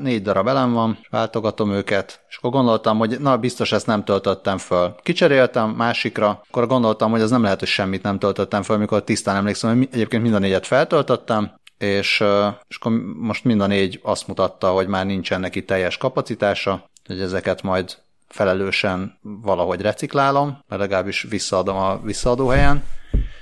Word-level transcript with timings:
négy 0.00 0.22
darab 0.22 0.46
elem 0.46 0.72
van, 0.72 0.98
váltogatom 1.10 1.70
őket, 1.72 2.20
és 2.28 2.36
akkor 2.36 2.50
gondoltam, 2.50 2.98
hogy 2.98 3.20
na, 3.20 3.36
biztos 3.36 3.72
ezt 3.72 3.86
nem 3.86 4.04
töltöttem 4.04 4.58
föl. 4.58 4.94
Kicseréltem 5.02 5.70
másikra, 5.70 6.42
akkor 6.48 6.66
gondoltam, 6.66 7.10
hogy 7.10 7.20
az 7.20 7.30
nem 7.30 7.42
lehet, 7.42 7.58
hogy 7.58 7.68
semmit 7.68 8.02
nem 8.02 8.18
töltöttem 8.18 8.62
föl, 8.62 8.76
amikor 8.76 9.04
tisztán 9.04 9.36
emlékszem, 9.36 9.76
hogy 9.76 9.88
egyébként 9.92 10.22
mind 10.22 10.34
a 10.34 10.38
négyet 10.38 10.66
feltöltöttem, 10.66 11.52
és, 11.78 12.24
és 12.68 12.76
akkor 12.76 12.92
most 13.16 13.44
mind 13.44 13.60
a 13.60 13.66
négy 13.66 14.00
azt 14.02 14.26
mutatta, 14.26 14.70
hogy 14.70 14.86
már 14.86 15.06
nincsen 15.06 15.40
neki 15.40 15.64
teljes 15.64 15.96
kapacitása, 15.96 16.90
hogy 17.06 17.20
ezeket 17.20 17.62
majd 17.62 17.96
felelősen 18.28 19.18
valahogy 19.22 19.80
reciklálom, 19.80 20.58
vagy 20.68 20.78
legalábbis 20.78 21.26
visszaadom 21.30 21.76
a 21.76 22.00
visszaadó 22.02 22.48
helyen, 22.48 22.84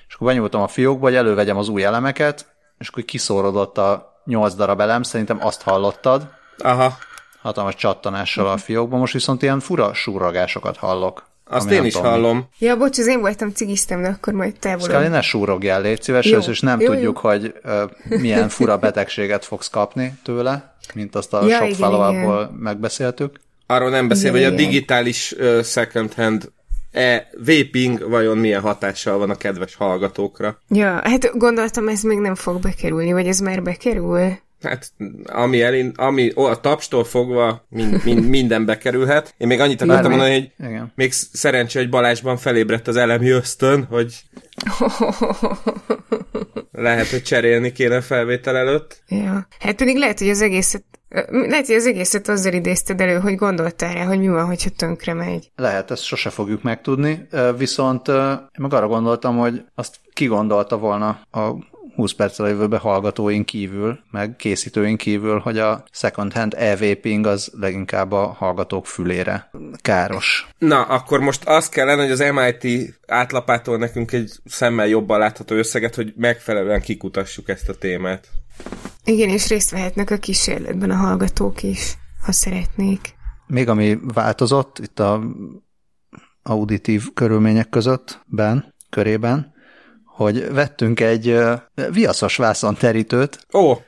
és 0.09 0.14
akkor 0.14 0.27
benyújtom 0.27 0.62
a 0.62 0.68
fiókba, 0.68 1.04
hogy 1.04 1.14
elővegyem 1.14 1.57
az 1.57 1.68
új 1.68 1.84
elemeket, 1.84 2.54
és 2.79 2.88
akkor 2.88 3.04
kiszórodott 3.04 3.79
a 3.79 4.20
nyolc 4.25 4.54
darab 4.54 4.80
elem, 4.80 5.02
szerintem 5.02 5.45
azt 5.45 5.62
hallottad. 5.62 6.29
Aha. 6.59 6.98
Hatalmas 7.43 7.75
csattanással 7.75 8.48
a 8.48 8.56
fiókban, 8.56 8.98
most 8.98 9.12
viszont 9.12 9.42
ilyen 9.42 9.60
fura 9.60 9.95
súrogásokat 9.95 10.77
hallok. 10.77 11.24
Azt 11.48 11.70
én 11.70 11.84
is 11.84 11.92
tudom, 11.92 12.10
hallom. 12.10 12.48
Ja, 12.59 12.77
bocs, 12.77 12.98
az 12.98 13.06
én 13.06 13.20
voltam 13.20 13.51
cigiztem, 13.51 14.02
de 14.02 14.09
akkor 14.09 14.32
majd 14.32 14.55
te 14.59 14.69
volod. 14.69 14.88
Szkali, 14.88 15.09
ne 15.09 15.20
súrogjál, 15.20 15.80
légy 15.80 16.02
szíves, 16.02 16.27
jó, 16.27 16.38
és 16.38 16.60
nem 16.60 16.80
jó, 16.80 16.92
tudjuk, 16.92 17.20
jó. 17.23 17.30
hogy 17.30 17.55
uh, 17.65 17.82
milyen 18.20 18.48
fura 18.48 18.79
betegséget 18.79 19.45
fogsz 19.45 19.69
kapni 19.69 20.19
tőle, 20.23 20.77
mint 20.95 21.15
azt 21.15 21.32
a 21.32 21.46
ja, 21.46 21.59
sok 21.59 21.74
falavából 21.74 22.51
megbeszéltük. 22.59 23.41
Arról 23.66 23.91
nem 23.91 24.09
beszél, 24.09 24.30
hogy 24.30 24.45
a 24.45 24.51
digitális 24.51 25.32
uh, 25.32 25.62
second 25.62 26.15
hand 26.15 26.52
e 26.93 27.29
vaping 27.38 28.10
vajon 28.10 28.38
milyen 28.38 28.60
hatással 28.60 29.18
van 29.18 29.30
a 29.30 29.37
kedves 29.37 29.74
hallgatókra. 29.74 30.59
Ja, 30.68 31.01
hát 31.04 31.38
gondoltam, 31.38 31.88
ez 31.88 32.02
még 32.02 32.18
nem 32.18 32.34
fog 32.34 32.60
bekerülni, 32.60 33.12
vagy 33.12 33.27
ez 33.27 33.38
már 33.38 33.62
bekerül? 33.62 34.38
Hát, 34.62 34.92
ami, 35.24 35.62
elin, 35.62 35.92
ami 35.96 36.33
ó, 36.37 36.45
a 36.45 36.60
tapstól 36.60 37.05
fogva 37.05 37.66
mind, 37.69 38.05
mind, 38.05 38.28
minden 38.38 38.65
bekerülhet. 38.65 39.34
Én 39.38 39.46
még 39.46 39.60
annyit 39.60 39.82
akartam 39.82 40.10
mondani, 40.10 40.32
hogy 40.32 40.68
Igen. 40.68 40.93
még 40.95 41.12
szerencsé, 41.12 41.79
hogy 41.79 41.88
Balázsban 41.88 42.37
felébredt 42.37 42.88
az 42.88 42.96
elemi 42.96 43.29
ösztön, 43.29 43.84
hogy 43.84 44.23
lehet, 46.73 47.07
hogy 47.07 47.23
cserélni 47.23 47.73
kéne 47.73 48.01
felvétel 48.01 48.57
előtt. 48.57 49.02
Ja. 49.09 49.46
Hát 49.59 49.77
pedig 49.77 49.96
lehet, 49.96 50.18
hogy 50.18 50.29
az 50.29 50.40
egészet 50.40 50.84
lehet, 51.29 51.66
hogy 51.66 51.74
az 51.74 51.87
egészet 51.87 52.29
azzal 52.29 52.52
idézted 52.52 53.01
elő, 53.01 53.18
hogy 53.18 53.34
gondoltál 53.34 53.95
rá, 53.95 54.04
hogy 54.04 54.18
mi 54.18 54.29
van, 54.29 54.46
hogyha 54.46 54.71
tönkre 54.71 55.15
megy. 55.15 55.51
Lehet, 55.57 55.90
ezt 55.90 56.02
sose 56.04 56.30
fogjuk 56.30 56.62
megtudni, 56.62 57.27
viszont 57.57 58.09
én 58.09 58.49
meg 58.59 58.73
arra 58.73 58.87
gondoltam, 58.87 59.38
hogy 59.38 59.65
azt 59.74 59.96
kigondolta 60.12 60.79
volna 60.79 61.21
a 61.30 61.51
20 61.97 62.13
perccel 62.13 62.47
a 62.47 62.49
jövőbe 62.49 62.79
hallgatóink 62.79 63.47
kívül, 63.47 63.99
meg 64.11 64.37
készítőink 64.37 64.99
kívül, 64.99 65.39
hogy 65.39 65.59
a 65.59 65.84
second 65.91 66.33
hand 66.33 66.55
e-vaping 66.56 67.27
az 67.27 67.53
leginkább 67.55 68.12
a 68.12 68.27
hallgatók 68.27 68.87
fülére 68.87 69.50
káros. 69.81 70.49
Na, 70.59 70.83
akkor 70.83 71.21
most 71.21 71.44
az 71.49 71.69
kellene, 71.69 72.03
hogy 72.03 72.11
az 72.11 72.25
MIT 72.33 72.94
átlapától 73.06 73.78
nekünk 73.78 74.12
egy 74.12 74.33
szemmel 74.44 74.87
jobban 74.87 75.19
látható 75.19 75.55
összeget, 75.55 75.94
hogy 75.94 76.12
megfelelően 76.17 76.81
kikutassuk 76.81 77.49
ezt 77.49 77.69
a 77.69 77.75
témát. 77.75 78.28
Igen, 79.05 79.28
és 79.28 79.49
részt 79.49 79.71
vehetnek 79.71 80.11
a 80.11 80.17
kísérletben 80.17 80.91
a 80.91 80.97
hallgatók 80.97 81.62
is, 81.62 81.97
ha 82.25 82.33
szeretnék. 82.33 83.15
Még 83.47 83.69
ami 83.69 83.99
változott 84.15 84.78
itt 84.78 85.00
a 85.00 85.22
auditív 86.43 87.12
körülmények 87.15 87.69
között, 87.69 88.21
ben, 88.27 88.75
körében, 88.91 89.55
hogy 90.16 90.53
vettünk 90.53 91.00
egy 91.00 91.38
viaszos 91.91 92.36
vászonterítőt, 92.36 93.47
oh. 93.50 93.78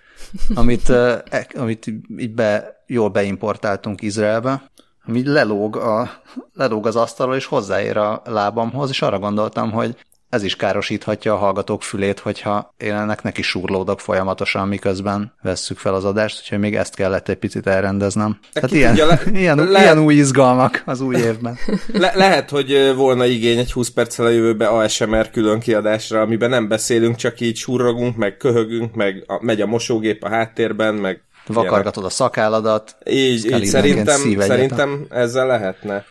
amit, 0.55 0.91
e, 0.91 1.25
amit 1.55 1.87
így 2.19 2.35
be, 2.35 2.83
jól 2.87 3.09
beimportáltunk 3.09 4.03
Izraelbe, 4.03 4.71
ami 5.07 5.27
lelóg, 5.27 5.77
a, 5.77 6.11
lelóg 6.55 6.87
az 6.87 6.97
asztalról, 6.97 7.37
és 7.37 7.45
hozzáér 7.45 7.97
a 7.97 8.23
lábamhoz, 8.25 8.89
és 8.91 9.03
arra 9.03 9.19
gondoltam, 9.19 9.71
hogy 9.71 9.97
ez 10.31 10.43
is 10.43 10.57
károsíthatja 10.57 11.33
a 11.33 11.37
hallgatók 11.37 11.83
fülét, 11.83 12.19
hogyha 12.19 12.75
én 12.77 12.95
ennek 12.95 13.23
neki 13.23 13.43
súrlódok 13.43 14.01
folyamatosan, 14.01 14.69
miközben 14.69 15.33
vesszük 15.43 15.79
fel 15.79 15.95
az 15.95 16.05
adást, 16.05 16.39
úgyhogy 16.41 16.59
még 16.59 16.77
ezt 16.77 16.95
kellett 16.95 17.29
egy 17.29 17.37
picit 17.37 17.67
elrendeznem. 17.67 18.39
De 18.53 18.61
Tehát 18.61 18.77
ilyen, 18.77 19.07
le, 19.07 19.21
ilyen, 19.33 19.69
le, 19.69 19.81
ilyen 19.81 19.99
új 19.99 20.15
izgalmak 20.15 20.83
az 20.87 21.01
új 21.01 21.17
évben. 21.17 21.59
Le, 21.93 22.13
lehet, 22.15 22.51
hogy 22.51 22.93
volna 22.97 23.25
igény 23.25 23.59
egy 23.59 23.73
20 23.73 23.89
perccel 23.89 24.27
a 24.27 24.29
jövőbe 24.29 24.67
ASMR 24.67 25.31
külön 25.31 25.61
kiadásra, 25.61 26.21
amiben 26.21 26.51
nem 26.51 26.69
beszélünk, 26.69 27.17
csak 27.17 27.41
így 27.41 27.57
surrogunk, 27.57 28.17
meg 28.17 28.37
köhögünk, 28.37 28.95
meg 28.95 29.25
a, 29.27 29.45
megy 29.45 29.61
a 29.61 29.67
mosógép 29.67 30.25
a 30.25 30.29
háttérben, 30.29 30.95
meg 30.95 31.23
vakargatod 31.47 32.05
a 32.05 32.11
szakálladat. 32.11 32.97
Így, 33.11 33.51
így 33.51 33.65
szerintem, 33.65 34.21
szerintem 34.39 35.07
ezzel 35.11 35.47
lehetne 35.47 36.05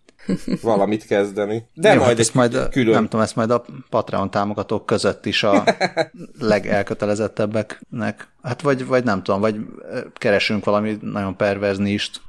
valamit 0.61 1.05
kezdeni. 1.05 1.67
De 1.73 1.89
Jó, 1.89 1.95
majd 1.95 2.09
hát 2.09 2.19
ezt 2.19 2.33
majd, 2.33 2.69
külön... 2.69 2.93
Nem 2.93 3.03
tudom, 3.03 3.21
ezt 3.21 3.35
majd 3.35 3.51
a 3.51 3.65
Patreon 3.89 4.31
támogatók 4.31 4.85
között 4.85 5.25
is 5.25 5.43
a 5.43 5.63
legelkötelezettebbeknek. 6.39 8.27
Hát 8.41 8.61
vagy, 8.61 8.85
vagy 8.85 9.03
nem 9.03 9.23
tudom, 9.23 9.39
vagy 9.39 9.55
keresünk 10.13 10.65
valami 10.65 10.97
nagyon 11.01 11.35
perverznist. 11.35 12.21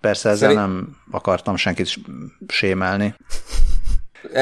Persze 0.00 0.28
ezzel 0.28 0.48
Szerint... 0.48 0.58
nem 0.58 0.96
akartam 1.10 1.56
senkit 1.56 1.94
sémelni. 2.48 3.14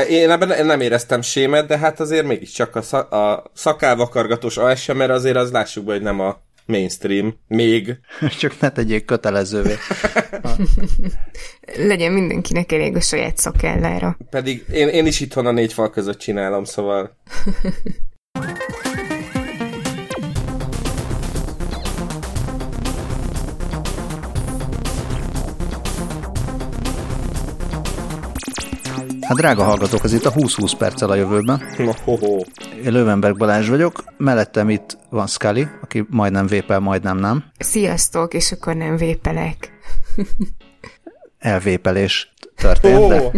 Én 0.08 0.30
ebben 0.30 0.66
nem 0.66 0.80
éreztem 0.80 1.22
sémet, 1.22 1.66
de 1.66 1.78
hát 1.78 2.00
azért 2.00 2.26
mégiscsak 2.26 2.76
a, 2.76 2.82
szak, 2.82 3.12
a 3.12 3.50
szakálvakargatós 3.54 4.56
ASMR 4.56 5.10
azért 5.10 5.36
az 5.36 5.50
lássuk 5.50 5.84
be, 5.84 5.92
hogy 5.92 6.03
nem 6.03 6.20
a 6.20 6.46
mainstream, 6.66 7.38
még. 7.49 7.99
Csak 8.41 8.60
ne 8.60 8.71
tegyék 8.71 9.04
kötelezővé. 9.04 9.75
Legyen 11.88 12.12
mindenkinek 12.12 12.72
elég 12.72 12.97
a 12.97 13.00
saját 13.00 13.37
szakellára. 13.37 14.16
Pedig 14.31 14.65
én, 14.72 14.88
én 14.88 15.06
is 15.06 15.21
itthon 15.21 15.47
a 15.47 15.50
négy 15.50 15.72
fal 15.72 15.91
között 15.91 16.19
csinálom, 16.19 16.65
szóval... 16.65 17.16
Hát 29.26 29.37
drága 29.37 29.62
hallgatók, 29.62 30.04
ez 30.04 30.12
itt 30.12 30.25
a 30.25 30.32
20-20 30.32 30.72
perccel 30.78 31.10
a 31.10 31.14
jövőben. 31.14 31.62
Én 32.84 32.92
Löwenberg 32.92 33.37
Balázs 33.37 33.69
vagyok, 33.69 34.04
mellettem 34.16 34.70
itt 34.70 34.98
van 35.10 35.26
Scully, 35.26 35.66
aki 35.82 36.06
majdnem 36.10 36.47
vépel, 36.47 36.78
majdnem 36.78 37.19
nem. 37.19 37.44
Sziasztok, 37.59 38.34
és 38.34 38.53
akkor 38.53 38.75
nem 38.75 38.97
vépelek. 38.97 39.72
Elvépelés 41.38 42.32
történt, 42.56 42.98
oh. 42.98 43.09
de... 43.09 43.31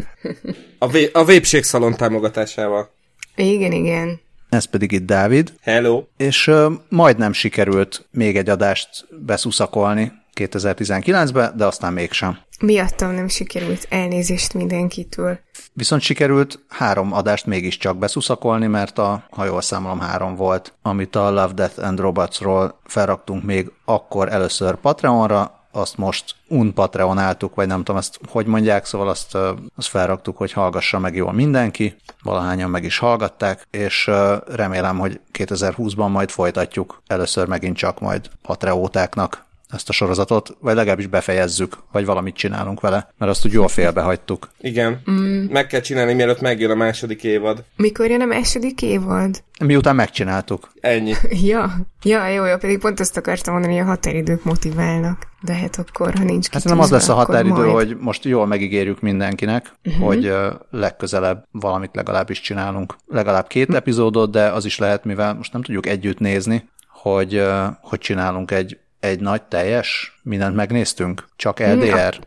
A, 0.78 0.88
vé- 0.88 1.14
a 1.16 1.24
vépségszalon 1.24 1.96
támogatásával. 1.96 2.90
Igen, 3.36 3.72
igen. 3.72 4.20
Ez 4.48 4.64
pedig 4.64 4.92
itt 4.92 5.06
Dávid. 5.06 5.52
Hello. 5.60 6.04
És 6.16 6.46
uh, 6.46 6.72
majdnem 6.88 7.32
sikerült 7.32 8.06
még 8.10 8.36
egy 8.36 8.48
adást 8.48 9.06
beszuszakolni 9.26 10.12
2019-be, 10.38 11.52
de 11.56 11.66
aztán 11.66 11.92
mégsem. 11.92 12.38
Miattam 12.60 13.10
nem 13.10 13.28
sikerült 13.28 13.86
elnézést 13.90 14.54
mindenkitől. 14.54 15.38
Viszont 15.72 16.02
sikerült 16.02 16.58
három 16.68 17.12
adást 17.12 17.46
mégiscsak 17.46 17.98
beszuszakolni, 17.98 18.66
mert 18.66 18.98
a, 18.98 19.24
ha 19.30 19.44
jól 19.44 19.60
számolom, 19.60 20.00
három 20.00 20.34
volt, 20.34 20.74
amit 20.82 21.16
a 21.16 21.30
Love, 21.30 21.52
Death 21.52 21.84
and 21.84 22.00
Robots-ról 22.00 22.80
felraktunk 22.84 23.44
még 23.44 23.72
akkor 23.84 24.32
először 24.32 24.74
Patreonra, 24.74 25.58
azt 25.72 25.96
most 25.96 26.34
unpatreonáltuk, 26.48 27.54
vagy 27.54 27.66
nem 27.66 27.78
tudom 27.78 27.96
ezt 27.96 28.20
hogy 28.28 28.46
mondják, 28.46 28.84
szóval 28.84 29.08
azt, 29.08 29.34
azt 29.76 29.88
felraktuk, 29.88 30.36
hogy 30.36 30.52
hallgassa 30.52 30.98
meg 30.98 31.14
jól 31.14 31.32
mindenki, 31.32 31.96
valahányan 32.22 32.70
meg 32.70 32.84
is 32.84 32.98
hallgatták, 32.98 33.66
és 33.70 34.10
remélem, 34.46 34.98
hogy 34.98 35.20
2020-ban 35.32 36.10
majd 36.10 36.30
folytatjuk 36.30 37.02
először 37.06 37.46
megint 37.46 37.76
csak 37.76 38.00
majd 38.00 38.30
patreótáknak 38.42 39.46
ezt 39.70 39.88
a 39.88 39.92
sorozatot, 39.92 40.56
vagy 40.60 40.74
legalábbis 40.74 41.06
befejezzük, 41.06 41.76
vagy 41.92 42.04
valamit 42.04 42.36
csinálunk 42.36 42.80
vele, 42.80 43.12
mert 43.18 43.30
azt 43.30 43.46
úgy 43.46 43.52
jól 43.52 43.68
félbehagytuk. 43.68 44.48
Igen. 44.60 45.00
Mm. 45.10 45.44
Meg 45.50 45.66
kell 45.66 45.80
csinálni, 45.80 46.14
mielőtt 46.14 46.40
megjön 46.40 46.70
a 46.70 46.74
második 46.74 47.24
évad. 47.24 47.64
Mikor 47.76 48.10
jön 48.10 48.20
a 48.20 48.24
második 48.24 48.82
évad? 48.82 49.42
Miután 49.64 49.94
megcsináltuk. 49.94 50.72
Ennyi. 50.80 51.14
ja. 51.52 51.76
Ja, 52.02 52.28
jó, 52.28 52.44
jó, 52.44 52.56
pedig 52.56 52.78
pont 52.78 53.00
azt 53.00 53.16
akartam 53.16 53.52
mondani, 53.52 53.76
hogy 53.76 53.86
a 53.86 53.88
határidők 53.88 54.44
motiválnak. 54.44 55.26
De 55.40 55.54
hát 55.54 55.76
akkor, 55.76 56.14
ha 56.14 56.24
nincs 56.24 56.48
kitűzve, 56.48 56.68
Hát 56.68 56.78
nem 56.78 56.78
az 56.78 56.90
lesz 56.90 57.08
a 57.08 57.14
határidő, 57.14 57.52
majd... 57.52 57.72
hogy 57.72 57.96
most 58.00 58.24
jól 58.24 58.46
megígérjük 58.46 59.00
mindenkinek, 59.00 59.72
uh-huh. 59.84 60.06
hogy 60.06 60.26
uh, 60.28 60.46
legközelebb 60.70 61.44
valamit 61.50 61.90
legalábbis 61.94 62.40
csinálunk. 62.40 62.94
Legalább 63.06 63.46
két 63.46 63.74
epizódot, 63.74 64.30
de 64.30 64.48
az 64.48 64.64
is 64.64 64.78
lehet, 64.78 65.04
mivel 65.04 65.34
most 65.34 65.52
nem 65.52 65.62
tudjuk 65.62 65.86
együtt 65.86 66.18
nézni, 66.18 66.68
hogy, 66.88 67.36
uh, 67.36 67.66
hogy 67.80 67.98
csinálunk 67.98 68.50
egy 68.50 68.78
egy 69.00 69.20
nagy 69.20 69.42
teljes? 69.42 70.20
Mindent 70.22 70.54
megnéztünk? 70.54 71.28
Csak 71.36 71.58
LDR? 71.58 72.18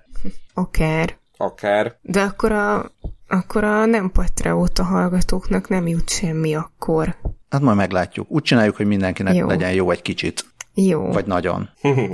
Akár. 0.54 1.18
Akár. 1.38 1.96
De 2.02 2.22
akkor 2.22 2.52
a, 2.52 2.92
akkor 3.28 3.64
a 3.64 3.86
nem 3.86 4.12
Patreóta 4.12 4.84
hallgatóknak 4.84 5.70
nem 5.70 5.88
jut 5.88 6.10
semmi 6.10 6.56
akkor. 6.56 7.16
Hát 7.50 7.62
majd 7.62 7.78
meglátjuk. 7.78 8.32
Úgy 8.32 8.44
csináljuk, 8.44 8.76
hogy 8.76 8.86
mindenkinek 8.86 9.36
jó. 9.36 9.48
legyen 9.48 9.74
jó 9.74 9.92
egy 9.92 10.02
kicsit. 10.02 10.46
Jó. 10.74 11.12
Vagy 11.12 11.26
nagyon. 11.26 11.70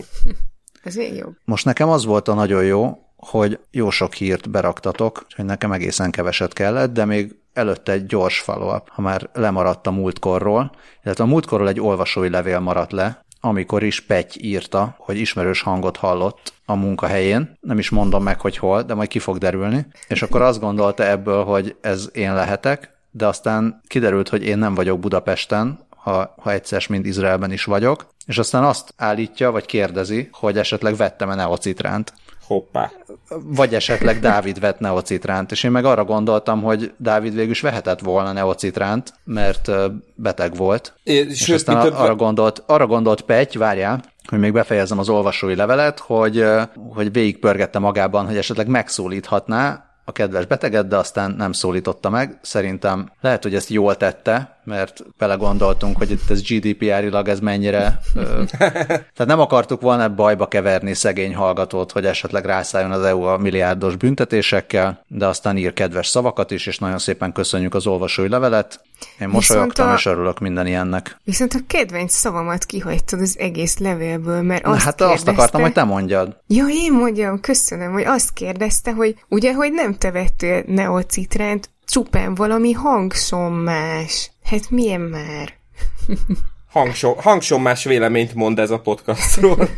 Ez 0.84 0.96
még 0.96 1.14
jobb. 1.14 1.36
Most 1.46 1.66
nekem 1.66 1.90
az 1.90 2.06
volt 2.06 2.28
a 2.28 2.34
nagyon 2.34 2.64
jó, 2.64 2.98
hogy 3.16 3.60
jó 3.72 3.90
sok 3.90 4.14
hírt 4.14 4.50
beraktatok, 4.50 5.26
hogy 5.36 5.46
nekem 5.46 5.72
egészen 5.72 6.12
keveset 6.12 6.54
kellett, 6.54 6.94
de 6.94 7.06
még 7.06 7.36
előtte 7.54 7.92
egy 7.92 8.06
gyors 8.06 8.40
follow 8.40 8.80
ha 8.88 9.02
már 9.02 9.30
lemaradt 9.34 9.88
a 9.88 9.92
múltkorról, 9.92 10.72
illetve 11.04 11.24
a 11.24 11.28
múltkorról 11.28 11.68
egy 11.68 11.80
olvasói 11.80 12.30
levél 12.30 12.60
maradt 12.60 12.92
le, 12.92 13.26
amikor 13.48 13.84
is 13.84 14.02
Petty 14.02 14.40
írta, 14.42 14.96
hogy 14.98 15.18
ismerős 15.18 15.62
hangot 15.62 15.98
hallott 15.98 16.54
a 16.66 16.76
munkahelyén, 16.76 17.58
nem 17.62 17.80
is 17.80 17.90
mondom 17.90 18.24
meg, 18.24 18.42
hogy 18.42 18.58
hol, 18.58 18.84
de 18.84 18.94
majd 18.94 19.10
ki 19.10 19.20
fog 19.20 19.38
derülni, 19.38 19.86
és 20.08 20.22
akkor 20.22 20.42
azt 20.42 20.60
gondolta 20.60 21.06
ebből, 21.06 21.44
hogy 21.44 21.76
ez 21.82 22.10
én 22.14 22.34
lehetek, 22.34 22.96
de 23.12 23.28
aztán 23.28 23.82
kiderült, 23.88 24.30
hogy 24.30 24.46
én 24.46 24.58
nem 24.58 24.76
vagyok 24.76 25.00
Budapesten, 25.00 25.80
ha, 25.90 26.34
ha 26.38 26.52
egyszer, 26.52 26.86
mint 26.90 27.06
Izraelben 27.06 27.52
is 27.52 27.64
vagyok, 27.64 28.08
és 28.26 28.38
aztán 28.38 28.64
azt 28.64 28.94
állítja, 28.98 29.52
vagy 29.52 29.66
kérdezi, 29.66 30.30
hogy 30.32 30.58
esetleg 30.58 30.96
vettem-e 30.96 31.36
neocitránt. 31.36 32.14
Hoppá. 32.48 32.92
Vagy 33.30 33.76
esetleg 33.76 34.20
Dávid 34.20 34.60
vett 34.60 34.80
neocitránt, 34.80 35.52
és 35.52 35.64
én 35.64 35.72
meg 35.72 35.86
arra 35.86 36.04
gondoltam, 36.04 36.62
hogy 36.62 36.94
Dávid 36.98 37.36
végül 37.36 37.52
is 37.52 37.62
vehetett 37.62 38.00
volna 38.00 38.32
neocitránt, 38.32 39.14
mert 39.24 39.72
beteg 40.16 40.56
volt. 40.56 40.94
É, 41.04 41.14
és 41.14 41.38
sőt, 41.38 41.56
aztán 41.56 41.82
több... 41.82 41.94
arra, 41.94 42.16
gondolt, 42.16 42.64
arra 42.66 42.88
gondolt 42.88 43.22
Petty, 43.22 43.58
várjál, 43.58 44.04
hogy 44.28 44.40
még 44.40 44.54
befejezem 44.54 45.00
az 45.00 45.10
olvasói 45.10 45.56
levelet, 45.56 46.00
hogy, 46.00 46.46
hogy 46.94 47.12
végigpörgette 47.12 47.80
magában, 47.80 48.26
hogy 48.26 48.38
esetleg 48.38 48.68
megszólíthatná 48.68 49.86
a 50.06 50.12
kedves 50.12 50.46
beteget, 50.46 50.88
de 50.88 50.98
aztán 50.98 51.32
nem 51.32 51.52
szólította 51.52 52.10
meg. 52.10 52.40
Szerintem 52.42 53.12
lehet, 53.22 53.44
hogy 53.44 53.56
ezt 53.56 53.70
jól 53.70 53.98
tette, 53.98 54.57
mert 54.68 55.04
belegondoltunk, 55.18 55.98
hogy 55.98 56.12
itt 56.12 56.30
ez 56.30 56.42
GDPR-ilag 56.42 57.28
ez 57.28 57.40
mennyire... 57.40 58.00
Ö, 58.16 58.44
tehát 58.58 59.26
nem 59.26 59.40
akartuk 59.40 59.82
volna 59.82 60.10
bajba 60.10 60.48
keverni 60.48 60.94
szegény 60.94 61.36
hallgatót, 61.36 61.92
hogy 61.92 62.06
esetleg 62.06 62.46
rászálljon 62.46 62.92
az 62.92 63.04
EU 63.04 63.22
a 63.22 63.38
milliárdos 63.38 63.96
büntetésekkel, 63.96 65.04
de 65.08 65.28
aztán 65.28 65.58
ír 65.58 65.74
kedves 65.74 66.08
szavakat 66.08 66.52
is, 66.52 66.66
és 66.66 66.78
nagyon 66.78 66.98
szépen 66.98 67.32
köszönjük 67.32 67.74
az 67.74 67.88
olvasói 67.88 68.30
levelet. 68.30 68.82
Én 69.20 69.28
mosolyogtam, 69.28 69.90
a... 69.90 69.94
és 69.94 70.06
örülök 70.06 70.40
minden 70.40 70.68
ilyennek. 70.68 71.18
Viszont 71.24 71.54
a 71.54 71.60
kedvenc 71.68 72.14
szavamat 72.14 72.66
kihagytad 72.66 73.22
az 73.22 73.36
egész 73.40 73.78
levélből, 73.78 74.42
mert 74.42 74.66
azt 74.66 74.84
Hát 74.84 74.96
kérdezte... 74.96 75.30
azt 75.30 75.40
akartam, 75.40 75.62
hogy 75.62 75.74
te 75.74 75.84
mondjad. 75.84 76.38
Ja, 76.48 76.66
én 76.70 76.94
mondjam, 76.94 77.40
köszönöm, 77.40 77.92
hogy 77.92 78.06
azt 78.06 78.34
kérdezte, 78.34 78.92
hogy 78.92 79.16
ugye, 79.30 79.54
hogy 79.54 79.72
nem 79.72 79.96
te 79.96 80.12
vettél 80.12 80.64
neocitránt, 80.66 81.70
csupán 81.88 82.36
valami 82.36 82.72
hangsommás. 82.72 84.32
Hát 84.44 84.70
milyen 84.70 85.02
már? 85.02 85.54
Hangsom, 86.70 87.16
hangsommás 87.18 87.84
véleményt 87.84 88.34
mond 88.34 88.60
ez 88.60 88.72
a 88.72 88.80
podcastról. 88.80 89.70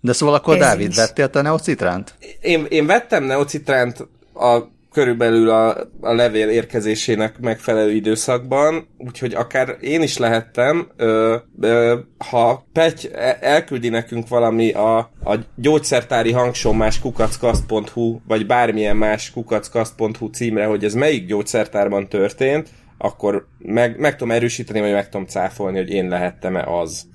De 0.00 0.12
szóval 0.12 0.34
akkor 0.34 0.54
ez 0.54 0.60
Dávid, 0.60 0.88
is. 0.88 0.96
vettél 0.96 1.30
te 1.30 1.42
neocitránt? 1.42 2.14
Én, 2.40 2.66
én 2.68 2.86
vettem 2.86 3.24
neocitránt 3.24 4.08
a 4.34 4.58
körülbelül 4.92 5.50
a, 5.50 5.76
a 6.00 6.12
levél 6.12 6.48
érkezésének 6.48 7.38
megfelelő 7.40 7.90
időszakban, 7.90 8.88
úgyhogy 8.98 9.34
akár 9.34 9.76
én 9.80 10.02
is 10.02 10.18
lehettem, 10.18 10.88
ö, 10.96 11.36
ö, 11.60 11.98
ha 12.18 12.66
Pety 12.72 13.08
e, 13.12 13.38
elküldi 13.40 13.88
nekünk 13.88 14.28
valami 14.28 14.72
a, 14.72 14.98
a 15.24 15.38
gyógyszertári 15.54 16.32
hangsommás 16.32 17.00
kukackast.hu, 17.00 18.18
vagy 18.26 18.46
bármilyen 18.46 18.96
más 18.96 19.30
kukackast.hu 19.30 20.26
címre, 20.30 20.66
hogy 20.66 20.84
ez 20.84 20.94
melyik 20.94 21.26
gyógyszertárban 21.26 22.08
történt, 22.08 22.68
akkor 22.98 23.46
meg, 23.58 23.98
meg 23.98 24.16
tudom 24.16 24.30
erősíteni, 24.30 24.80
vagy 24.80 24.92
meg 24.92 25.08
tudom 25.08 25.26
cáfolni, 25.26 25.76
hogy 25.76 25.90
én 25.90 26.08
lehettem-e 26.08 26.64
az. 26.64 27.06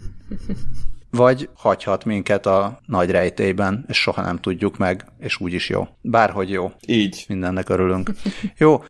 Vagy 1.18 1.50
hagyhat 1.56 2.06
minket 2.06 2.46
a 2.46 2.80
nagy 2.86 3.12
rejtélyben, 3.12 3.86
és 3.88 4.02
soha 4.02 4.22
nem 4.22 4.38
tudjuk 4.38 4.78
meg, 4.78 5.06
és 5.20 5.40
úgy 5.40 5.54
is 5.54 5.70
jó. 5.70 5.88
Bárhogy 6.02 6.50
jó. 6.50 6.72
Így. 6.88 7.26
Mindennek 7.28 7.70
örülünk. 7.70 8.12
Jó, 8.58 8.84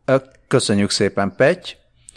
köszönjük 0.48 0.90
szépen, 0.90 1.34
Petty, 1.36 1.76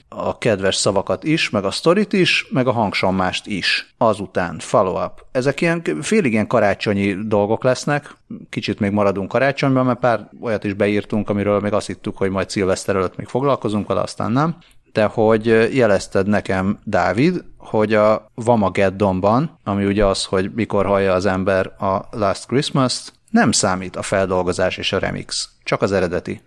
a 0.09 0.37
kedves 0.37 0.75
szavakat 0.75 1.23
is, 1.23 1.49
meg 1.49 1.63
a 1.63 1.71
sztorit 1.71 2.13
is, 2.13 2.47
meg 2.49 2.67
a 2.67 2.71
hangsommást 2.71 3.47
is. 3.47 3.93
Azután 3.97 4.59
follow-up. 4.59 5.25
Ezek 5.31 5.61
ilyen 5.61 5.81
félig 6.01 6.31
ilyen 6.31 6.47
karácsonyi 6.47 7.13
dolgok 7.13 7.63
lesznek, 7.63 8.15
kicsit 8.49 8.79
még 8.79 8.91
maradunk 8.91 9.29
karácsonyban, 9.29 9.85
mert 9.85 9.99
pár 9.99 10.29
olyat 10.41 10.63
is 10.63 10.73
beírtunk, 10.73 11.29
amiről 11.29 11.59
még 11.59 11.73
azt 11.73 11.87
hittük, 11.87 12.17
hogy 12.17 12.29
majd 12.29 12.49
szilveszter 12.49 12.95
előtt 12.95 13.15
még 13.15 13.27
foglalkozunk 13.27 13.87
vele, 13.87 14.01
aztán 14.01 14.31
nem 14.31 14.55
de 14.93 15.03
hogy 15.03 15.45
jelezted 15.75 16.27
nekem, 16.27 16.79
Dávid, 16.83 17.43
hogy 17.57 17.93
a 17.93 18.31
Vamageddonban, 18.35 19.59
ami 19.63 19.85
ugye 19.85 20.05
az, 20.05 20.25
hogy 20.25 20.51
mikor 20.55 20.85
hallja 20.85 21.13
az 21.13 21.25
ember 21.25 21.65
a 21.65 22.07
Last 22.11 22.45
Christmas-t, 22.45 23.13
nem 23.29 23.51
számít 23.51 23.95
a 23.95 24.01
feldolgozás 24.01 24.77
és 24.77 24.93
a 24.93 24.99
remix, 24.99 25.49
csak 25.63 25.81
az 25.81 25.91
eredeti. 25.91 26.41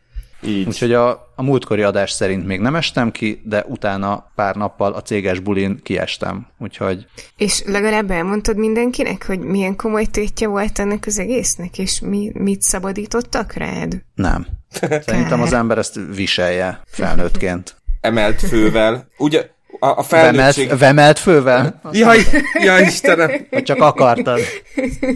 Így. 0.47 0.67
Úgyhogy 0.67 0.93
a, 0.93 1.33
a 1.35 1.43
múltkori 1.43 1.83
adás 1.83 2.11
szerint 2.11 2.47
még 2.47 2.61
nem 2.61 2.77
estem 2.77 3.11
ki, 3.11 3.43
de 3.45 3.65
utána 3.69 4.31
pár 4.35 4.55
nappal 4.55 4.93
a 4.93 5.03
céges 5.03 5.39
bulin 5.39 5.81
kiestem. 5.83 6.47
Úgyhogy... 6.59 7.07
És 7.37 7.63
legalább 7.67 8.11
elmondtad 8.11 8.57
mindenkinek, 8.57 9.27
hogy 9.27 9.39
milyen 9.39 9.77
komoly 9.77 10.05
tétje 10.05 10.49
volt 10.49 10.79
ennek 10.79 11.05
az 11.07 11.19
egésznek, 11.19 11.79
és 11.79 12.01
mi, 12.01 12.31
mit 12.35 12.63
szabadítottak 12.63 13.53
rád? 13.53 14.03
Nem. 14.15 14.47
Szerintem 15.07 15.41
az 15.41 15.53
ember 15.53 15.79
ezt 15.79 16.01
viselje 16.15 16.81
felnőttként 16.87 17.83
emelt 18.05 18.41
fővel. 18.41 19.09
Ugye 19.17 19.47
a, 19.79 19.87
a 19.87 20.03
felnőttség... 20.03 20.69
Vemelt, 20.69 20.81
vemelt 20.81 21.19
fővel? 21.19 21.81
Jaj, 21.93 22.19
jaj, 22.63 22.83
Istenem! 22.83 23.47
Hogy 23.51 23.63
csak 23.63 23.81
akartad. 23.81 24.41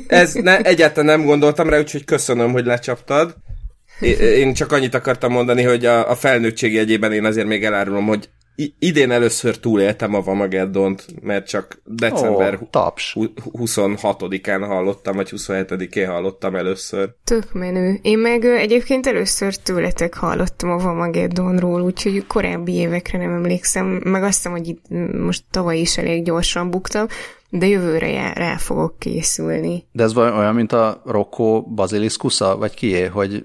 Ez 0.07 0.33
ne, 0.33 0.59
egyáltalán 0.59 1.19
nem 1.19 1.27
gondoltam 1.27 1.69
rá, 1.69 1.79
úgyhogy 1.79 2.05
köszönöm, 2.05 2.53
hogy 2.53 2.65
lecsaptad. 2.65 3.35
Én 4.21 4.55
csak 4.55 4.73
annyit 4.73 4.95
akartam 4.95 5.33
mondani, 5.33 5.63
hogy 5.63 5.87
a, 5.87 6.11
a 6.11 6.15
felnőttség 6.15 6.73
jegyében 6.73 7.13
én 7.13 7.25
azért 7.25 7.47
még 7.47 7.65
elárulom, 7.65 8.07
hogy 8.07 8.29
idén 8.79 9.11
először 9.11 9.59
túléltem 9.59 10.15
a 10.15 10.23
Vamageddont, 10.23 11.05
mert 11.23 11.47
csak 11.47 11.83
december 11.85 12.59
oh, 12.73 12.89
26-án 13.53 14.65
hallottam, 14.67 15.17
vagy 15.17 15.29
27-én 15.37 16.07
hallottam 16.09 16.55
először. 16.55 17.11
Tök 17.25 17.53
menő. 17.53 17.99
Én 18.03 18.19
meg 18.19 18.45
egyébként 18.45 19.07
először 19.07 19.55
tőletek 19.55 20.15
hallottam 20.15 20.71
a 20.71 20.77
Vamageddonról, 20.77 21.83
úgyhogy 21.83 22.27
korábbi 22.27 22.73
évekre 22.73 23.19
nem 23.19 23.33
emlékszem, 23.33 23.87
meg 23.87 24.23
azt 24.23 24.35
hiszem, 24.35 24.53
hogy 24.53 24.69
itt 24.69 24.85
most 25.19 25.45
tavaly 25.51 25.79
is 25.79 25.99
elég 25.99 26.25
gyorsan 26.25 26.71
buktam, 26.71 27.07
de 27.51 27.67
jövőre 27.67 28.11
jár, 28.11 28.37
rá 28.37 28.57
fogok 28.57 28.99
készülni. 28.99 29.85
De 29.93 30.03
ez 30.03 30.17
olyan, 30.17 30.55
mint 30.55 30.73
a 30.73 31.03
Rocco 31.05 31.63
Basiliskusa, 31.63 32.57
vagy 32.57 32.75
kié, 32.75 33.05
hogy 33.05 33.45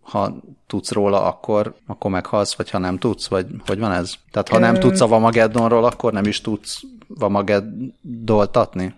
ha 0.00 0.42
tudsz 0.72 0.90
róla, 0.90 1.24
akkor, 1.24 1.74
akkor 1.86 2.10
meghalsz, 2.10 2.54
vagy 2.54 2.70
ha 2.70 2.78
nem 2.78 2.98
tudsz, 2.98 3.26
vagy 3.26 3.46
hogy 3.66 3.78
van 3.78 3.92
ez? 3.92 4.12
Tehát 4.30 4.48
ha 4.48 4.58
nem 4.58 4.74
tudsz 4.74 5.00
a 5.00 5.06
Vamageddonról, 5.06 5.84
akkor 5.84 6.12
nem 6.12 6.24
is 6.24 6.40
tudsz 6.40 6.80
Vamageddoltatni? 7.06 8.94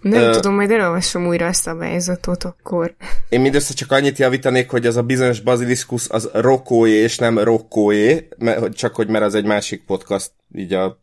Nem 0.00 0.22
uh, 0.22 0.30
tudom, 0.30 0.54
majd 0.54 0.70
elolvasom 0.70 1.26
újra 1.26 1.46
a 1.46 1.52
szabályzatot 1.52 2.44
akkor. 2.44 2.94
Én 3.28 3.40
mindössze 3.40 3.74
csak 3.74 3.92
annyit 3.92 4.18
javítanék, 4.18 4.70
hogy 4.70 4.86
az 4.86 4.96
a 4.96 5.02
bizonyos 5.02 5.40
baziliszkusz 5.40 6.10
az 6.10 6.30
rokóé, 6.32 6.92
és 6.92 7.18
nem 7.18 7.38
rokkóé, 7.38 8.28
csak 8.72 8.94
hogy 8.94 9.08
mert 9.08 9.24
az 9.24 9.34
egy 9.34 9.44
másik 9.44 9.84
podcast, 9.84 10.30
így 10.54 10.72
a 10.72 10.98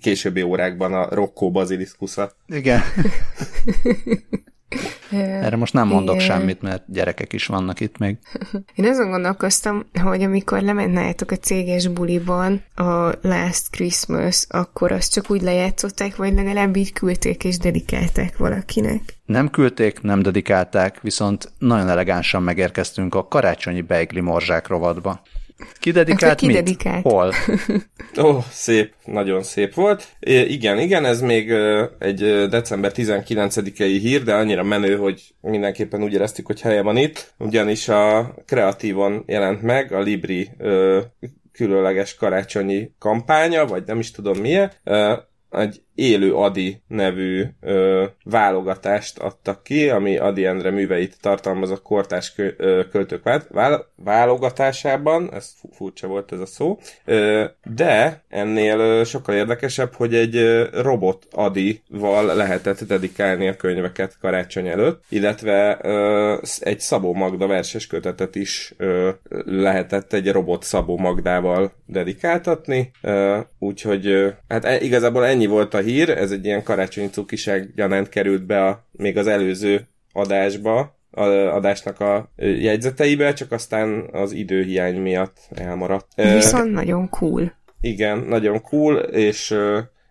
későbbi 0.00 0.42
órákban 0.42 0.94
a 0.94 1.14
rokkó 1.14 1.50
baziliszkusza. 1.50 2.32
Igen. 2.46 2.80
Erre 5.10 5.56
most 5.56 5.72
nem 5.72 5.86
mondok 5.88 6.14
Igen. 6.14 6.26
semmit, 6.26 6.62
mert 6.62 6.82
gyerekek 6.86 7.32
is 7.32 7.46
vannak 7.46 7.80
itt 7.80 7.98
még. 7.98 8.16
Én 8.74 8.84
azon 8.84 9.10
gondolkoztam, 9.10 9.86
hogy 10.02 10.22
amikor 10.22 10.60
lemennátok 10.60 11.30
a 11.30 11.36
céges 11.36 11.88
buliban 11.88 12.64
a 12.74 13.12
Last 13.22 13.70
Christmas, 13.70 14.46
akkor 14.48 14.92
azt 14.92 15.12
csak 15.12 15.30
úgy 15.30 15.42
lejátszották, 15.42 16.16
vagy 16.16 16.34
legalább 16.34 16.76
így 16.76 16.92
küldték 16.92 17.44
és 17.44 17.58
dedikálták 17.58 18.36
valakinek? 18.36 19.00
Nem 19.26 19.50
küldték, 19.50 20.00
nem 20.00 20.22
dedikálták, 20.22 21.00
viszont 21.00 21.52
nagyon 21.58 21.88
elegánsan 21.88 22.42
megérkeztünk 22.42 23.14
a 23.14 23.28
karácsonyi 23.28 23.80
beigli 23.80 24.20
morzsák 24.20 24.66
rovatba. 24.66 25.22
Ki 25.80 25.90
dedikált 25.90 26.38
ki 26.38 26.46
mit? 26.46 26.54
Dedikált? 26.54 27.02
Hol? 27.02 27.32
Ó, 28.20 28.28
oh, 28.28 28.42
szép, 28.50 28.94
nagyon 29.04 29.42
szép 29.42 29.74
volt. 29.74 30.08
É, 30.18 30.40
igen, 30.40 30.78
igen, 30.78 31.04
ez 31.04 31.20
még 31.20 31.50
egy 31.98 32.48
december 32.48 32.92
19-i 32.94 33.98
hír, 34.00 34.22
de 34.22 34.34
annyira 34.34 34.62
menő, 34.62 34.96
hogy 34.96 35.34
mindenképpen 35.40 36.02
úgy 36.02 36.12
éreztük, 36.12 36.46
hogy 36.46 36.60
helye 36.60 36.82
van 36.82 36.96
itt, 36.96 37.34
ugyanis 37.38 37.88
a 37.88 38.34
kreatívon 38.46 39.22
jelent 39.26 39.62
meg 39.62 39.92
a 39.92 40.00
Libri 40.00 40.50
ö, 40.58 41.00
különleges 41.52 42.14
karácsonyi 42.14 42.90
kampánya, 42.98 43.66
vagy 43.66 43.82
nem 43.86 43.98
is 43.98 44.10
tudom 44.10 44.38
milyen, 44.38 44.72
ö, 44.84 45.12
egy 45.50 45.82
élő 45.96 46.34
Adi 46.34 46.82
nevű 46.88 47.44
ö, 47.60 48.04
válogatást 48.24 49.18
adtak 49.18 49.62
ki, 49.62 49.88
ami 49.88 50.16
Adi 50.16 50.44
Endre 50.46 50.70
műveit 50.70 51.16
tartalmaz 51.20 51.70
a 51.70 51.76
kortás 51.76 52.34
kö, 52.34 52.48
ö, 52.56 52.82
költők 52.90 53.22
vál, 53.48 53.86
válogatásában, 53.96 55.32
ez 55.32 55.52
furcsa 55.72 56.06
volt 56.06 56.32
ez 56.32 56.40
a 56.40 56.46
szó, 56.46 56.78
ö, 57.04 57.44
de 57.74 58.22
ennél 58.28 58.78
ö, 58.78 59.04
sokkal 59.04 59.34
érdekesebb, 59.34 59.94
hogy 59.94 60.14
egy 60.14 60.36
ö, 60.36 60.66
robot 60.72 61.26
Adi-val 61.30 62.34
lehetett 62.34 62.84
dedikálni 62.84 63.48
a 63.48 63.56
könyveket 63.56 64.18
karácsony 64.20 64.68
előtt, 64.68 65.04
illetve 65.08 65.78
ö, 65.82 66.36
egy 66.58 66.80
Szabó 66.80 67.14
Magda 67.14 67.46
verses 67.46 67.86
kötetet 67.86 68.34
is 68.34 68.74
ö, 68.76 69.10
lehetett 69.44 70.12
egy 70.12 70.32
robot 70.32 70.62
Szabó 70.62 70.98
Magdával 70.98 71.72
dedikáltatni, 71.86 72.90
ö, 73.02 73.38
úgyhogy 73.58 74.06
ö, 74.06 74.28
hát 74.48 74.64
e, 74.64 74.80
igazából 74.80 75.26
ennyi 75.26 75.46
volt 75.46 75.74
a 75.74 75.84
hír, 75.86 76.10
ez 76.10 76.30
egy 76.30 76.44
ilyen 76.44 76.62
karácsonyi 76.62 77.08
cukiság 77.08 77.72
gyanánt 77.74 78.08
került 78.08 78.46
be 78.46 78.64
a, 78.64 78.86
még 78.92 79.16
az 79.18 79.26
előző 79.26 79.86
adásba, 80.12 80.94
a 81.10 81.22
adásnak 81.54 82.00
a 82.00 82.32
jegyzeteibe, 82.36 83.32
csak 83.32 83.52
aztán 83.52 84.08
az 84.12 84.32
időhiány 84.32 85.00
miatt 85.00 85.38
elmaradt. 85.54 86.12
Viszont 86.14 86.72
nagyon 86.72 87.08
cool. 87.08 87.54
Igen, 87.80 88.18
nagyon 88.18 88.62
cool, 88.62 88.96
és 88.96 89.56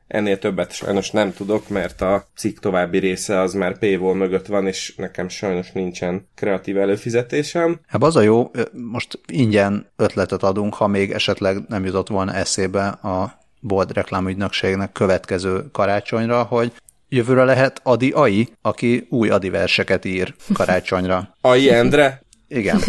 ennél 0.07 0.39
többet 0.39 0.71
sajnos 0.71 1.11
nem 1.11 1.33
tudok, 1.33 1.69
mert 1.69 2.01
a 2.01 2.27
cikk 2.35 2.59
további 2.59 2.97
része 2.97 3.39
az 3.39 3.53
már 3.53 3.77
paywall 3.77 4.13
mögött 4.13 4.45
van, 4.45 4.67
és 4.67 4.95
nekem 4.95 5.29
sajnos 5.29 5.71
nincsen 5.71 6.27
kreatív 6.35 6.77
előfizetésem. 6.77 7.79
Hát 7.87 8.03
az 8.03 8.15
a 8.15 8.21
jó, 8.21 8.51
most 8.71 9.19
ingyen 9.27 9.87
ötletet 9.95 10.43
adunk, 10.43 10.73
ha 10.73 10.87
még 10.87 11.11
esetleg 11.11 11.57
nem 11.67 11.85
jutott 11.85 12.07
volna 12.07 12.33
eszébe 12.33 12.87
a 12.87 13.43
bolt 13.65 13.91
reklámügynökségnek 13.91 14.91
következő 14.91 15.65
karácsonyra, 15.71 16.43
hogy 16.43 16.71
jövőre 17.09 17.43
lehet 17.43 17.79
Adi 17.83 18.11
Ai, 18.11 18.49
aki 18.61 19.07
új 19.09 19.29
Adi 19.29 19.49
verseket 19.49 20.05
ír 20.05 20.35
karácsonyra. 20.53 21.35
Ai 21.41 21.71
Endre? 21.71 22.21
Igen. 22.47 22.79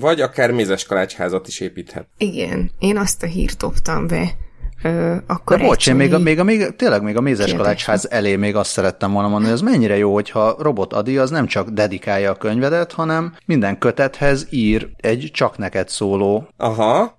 Vagy 0.00 0.20
akár 0.20 0.50
mézes 0.50 0.84
kalácsházat 0.84 1.48
is 1.48 1.60
építhet. 1.60 2.08
Igen, 2.18 2.70
én 2.78 2.96
azt 2.96 3.22
a 3.22 3.26
hírt 3.26 3.56
dobtam 3.56 4.06
be. 4.06 4.36
Ö, 4.82 5.16
akkor 5.26 5.58
De 5.58 5.64
bocs, 5.64 5.88
én 5.88 5.94
még, 5.94 6.14
a, 6.14 6.18
még, 6.18 6.38
a, 6.38 6.44
még, 6.44 6.76
tényleg 6.76 7.02
még 7.02 7.16
a 7.16 7.20
mézes 7.20 7.54
kalácsház 7.54 8.10
elé 8.10 8.36
még 8.36 8.56
azt 8.56 8.70
szerettem 8.70 9.12
volna 9.12 9.28
mondani, 9.28 9.52
hogy 9.52 9.62
ez 9.62 9.72
mennyire 9.72 9.96
jó, 9.96 10.12
hogyha 10.12 10.56
Robot 10.58 10.92
Adi 10.92 11.18
az 11.18 11.30
nem 11.30 11.46
csak 11.46 11.68
dedikálja 11.68 12.30
a 12.30 12.34
könyvedet, 12.34 12.92
hanem 12.92 13.34
minden 13.44 13.78
kötethez 13.78 14.46
ír 14.50 14.90
egy 14.96 15.30
csak 15.32 15.58
neked 15.58 15.88
szóló 15.88 16.48
Aha. 16.56 17.17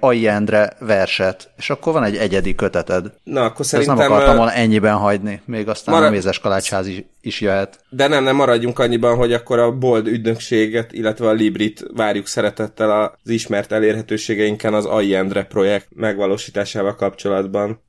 Ajjendre 0.00 0.72
verset, 0.78 1.50
és 1.56 1.70
akkor 1.70 1.92
van 1.92 2.04
egy 2.04 2.16
egyedi 2.16 2.54
köteted. 2.54 3.12
Na, 3.24 3.44
akkor 3.44 3.66
szerintem... 3.66 3.98
Ezt 3.98 4.08
nem 4.08 4.16
akartam 4.16 4.36
volna 4.36 4.52
ennyiben 4.52 4.94
hagyni, 4.94 5.40
még 5.44 5.68
aztán 5.68 5.94
marad... 5.94 6.08
a 6.08 6.12
mézes 6.12 6.38
kalácsház 6.38 6.86
is, 6.86 7.02
is 7.20 7.40
jöhet. 7.40 7.78
De 7.88 8.06
nem, 8.06 8.24
nem 8.24 8.36
maradjunk 8.36 8.78
annyiban, 8.78 9.16
hogy 9.16 9.32
akkor 9.32 9.58
a 9.58 9.72
Bold 9.72 10.06
ügynökséget, 10.06 10.92
illetve 10.92 11.28
a 11.28 11.32
Librit 11.32 11.84
várjuk 11.94 12.26
szeretettel 12.26 13.18
az 13.24 13.30
ismert 13.30 13.72
elérhetőségeinken 13.72 14.74
az 14.74 14.84
Ajjendre 14.84 15.44
projekt 15.44 15.86
megvalósításával 15.94 16.94
kapcsolatban. 16.94 17.84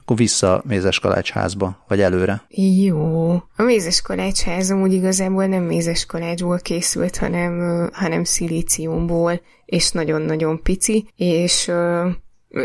Akkor 0.00 0.16
vissza 0.16 0.62
mézes 0.66 0.98
kalácsházba, 0.98 1.84
vagy 1.88 2.00
előre. 2.00 2.42
Jó. 2.84 3.30
A 3.32 3.62
mézes 3.62 4.02
kalácsház 4.02 4.70
amúgy 4.70 4.92
igazából 4.92 5.46
nem 5.46 5.62
mézes 5.62 6.06
kalácsból 6.06 6.58
készült, 6.58 7.16
hanem, 7.16 7.88
hanem 7.92 8.24
szilíciumból, 8.24 9.40
és 9.64 9.90
nagyon-nagyon 9.90 10.62
pici, 10.62 11.08
és 11.16 11.70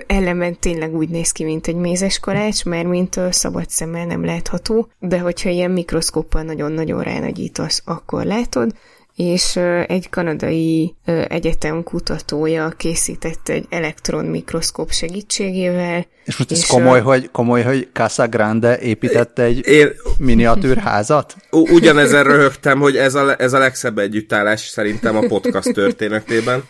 ellenben 0.07 0.59
tényleg 0.59 0.95
úgy 0.95 1.09
néz 1.09 1.31
ki, 1.31 1.43
mint 1.43 1.67
egy 1.67 1.75
mézes 1.75 2.19
kalács, 2.19 2.65
mert 2.65 2.87
mint 2.87 3.19
szabad 3.29 3.69
szemmel 3.69 4.05
nem 4.05 4.25
látható, 4.25 4.89
de 4.99 5.19
hogyha 5.19 5.49
ilyen 5.49 5.71
mikroszkóppal 5.71 6.41
nagyon-nagyon 6.41 7.01
ránagyítasz, 7.01 7.81
akkor 7.85 8.25
látod, 8.25 8.75
és 9.15 9.55
egy 9.87 10.09
kanadai 10.09 10.95
egyetem 11.27 11.83
kutatója 11.83 12.69
készített 12.69 13.49
egy 13.49 13.65
elektron 13.69 14.25
mikroszkóp 14.25 14.91
segítségével. 14.91 16.05
És 16.23 16.37
most 16.37 16.51
ez 16.51 16.57
és 16.57 16.65
komoly, 16.67 16.99
a... 16.99 17.03
hogy, 17.03 17.31
komoly, 17.31 17.63
hogy 17.63 17.89
Casa 17.93 18.27
Grande 18.27 18.79
építette 18.79 19.43
egy 19.43 19.67
Én... 19.67 19.89
miniatűr 20.17 20.77
házat? 20.77 21.35
Ugyanezen 21.49 22.23
röhögtem, 22.23 22.79
hogy 22.79 22.97
ez 22.97 23.15
a, 23.15 23.39
ez 23.39 23.53
a 23.53 23.57
legszebb 23.57 23.97
együttállás 23.97 24.61
szerintem 24.61 25.15
a 25.15 25.27
podcast 25.27 25.73
történetében. 25.73 26.63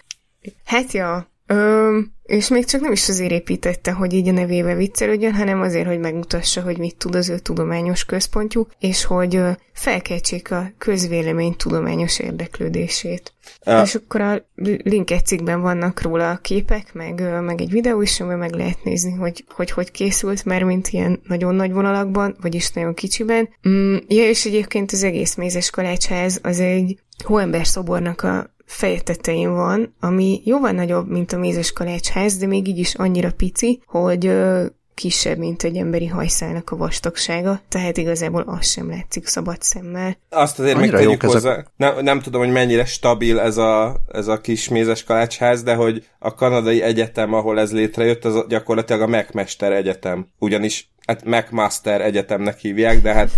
Hát 0.66 0.92
ja, 0.92 1.28
Ö, 1.48 2.00
és 2.25 2.48
még 2.48 2.66
csak 2.66 2.82
nem 2.82 2.92
is 2.92 3.10
azért 3.10 3.32
építette, 3.32 3.92
hogy 3.92 4.14
így 4.14 4.28
a 4.28 4.32
nevébe 4.32 4.75
viccelődjön, 4.75 5.34
hanem 5.34 5.62
azért, 5.62 5.88
hogy 5.88 6.00
megmutassa, 6.00 6.62
hogy 6.62 6.78
mit 6.78 6.98
tud 6.98 7.16
az 7.16 7.30
ő 7.30 7.40
tudományos 7.40 8.06
központjuk, 8.06 8.72
és 8.80 9.04
hogy 9.04 9.42
felkeltsék 9.74 10.52
a 10.52 10.72
közvélemény 10.78 11.56
tudományos 11.56 12.20
érdeklődését. 12.20 13.34
Uh. 13.66 13.82
És 13.82 13.96
akkor 13.96 14.22
a 14.22 14.46
linket 14.84 15.25
cikkben 15.25 15.62
vannak 15.62 16.02
róla 16.02 16.30
a 16.30 16.38
képek, 16.38 16.94
meg, 16.94 17.42
meg 17.42 17.62
egy 17.62 17.72
videó 17.72 18.02
is, 18.02 18.20
amiben 18.20 18.40
meg 18.40 18.54
lehet 18.54 18.84
nézni, 18.84 19.12
hogy, 19.12 19.44
hogy 19.50 19.72
hogy 19.72 19.92
készült, 19.92 20.46
mert 20.46 20.66
mint 20.66 20.88
ilyen 20.88 21.22
nagyon 21.28 21.56
nagy 21.56 21.72
vonalakban, 21.72 22.36
vagyis 22.42 22.72
nagyon 22.72 22.94
kicsiben. 22.94 23.50
Mm, 23.70 23.96
ja, 24.08 24.30
és 24.30 24.46
egyébként 24.46 24.92
az 24.92 25.04
egész 25.04 25.36
mézes 25.36 25.70
kalácsház 25.70 26.40
az 26.44 26.60
egy 26.60 27.00
hóember 27.24 27.68
szobornak 27.68 28.22
a 28.22 28.55
feje 28.65 29.01
tetején 29.01 29.53
van, 29.53 29.95
ami 30.00 30.41
jóval 30.45 30.72
nagyobb, 30.72 31.10
mint 31.10 31.34
a 31.34 31.38
mézes 31.38 31.72
kalácsház, 31.72 32.38
de 32.38 32.48
még 32.48 32.67
így 32.67 32.77
is 32.77 32.95
annyira 32.95 33.31
pici, 33.31 33.81
hogy 33.86 34.25
ö, 34.25 34.65
kisebb, 34.95 35.38
mint 35.38 35.63
egy 35.63 35.77
emberi 35.77 36.07
hajszálnak 36.07 36.69
a 36.69 36.75
vastagsága, 36.75 37.62
tehát 37.69 37.98
igazából 37.98 38.41
az 38.41 38.67
sem 38.67 38.89
látszik 38.89 39.25
szabad 39.27 39.62
szemmel. 39.62 40.17
Azt 40.29 40.60
azért 40.60 40.77
Annyira 40.77 40.98
megtegyük 40.98 41.22
hozzá, 41.24 41.53
a... 41.53 41.65
nem, 41.75 42.03
nem 42.03 42.19
tudom, 42.22 42.41
hogy 42.41 42.51
mennyire 42.51 42.86
stabil 42.86 43.39
ez 43.39 43.57
a, 43.57 44.00
ez 44.12 44.27
a 44.27 44.41
kis 44.41 44.69
mézes 44.69 45.03
kalácsház, 45.03 45.63
de 45.63 45.75
hogy 45.75 46.05
a 46.19 46.34
kanadai 46.34 46.81
egyetem, 46.81 47.34
ahol 47.34 47.60
ez 47.60 47.72
létrejött, 47.72 48.25
az 48.25 48.45
gyakorlatilag 48.48 49.01
a 49.01 49.17
McMaster 49.17 49.72
egyetem. 49.72 50.27
Ugyanis 50.39 50.89
hát 51.08 51.24
McMaster 51.24 52.02
egyetemnek 52.02 52.58
hívják, 52.58 53.02
de 53.02 53.14
hát 53.14 53.30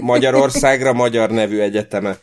Magyarországra 0.00 0.92
magyar 0.92 1.30
nevű 1.30 1.60
egyetemet. 1.60 2.22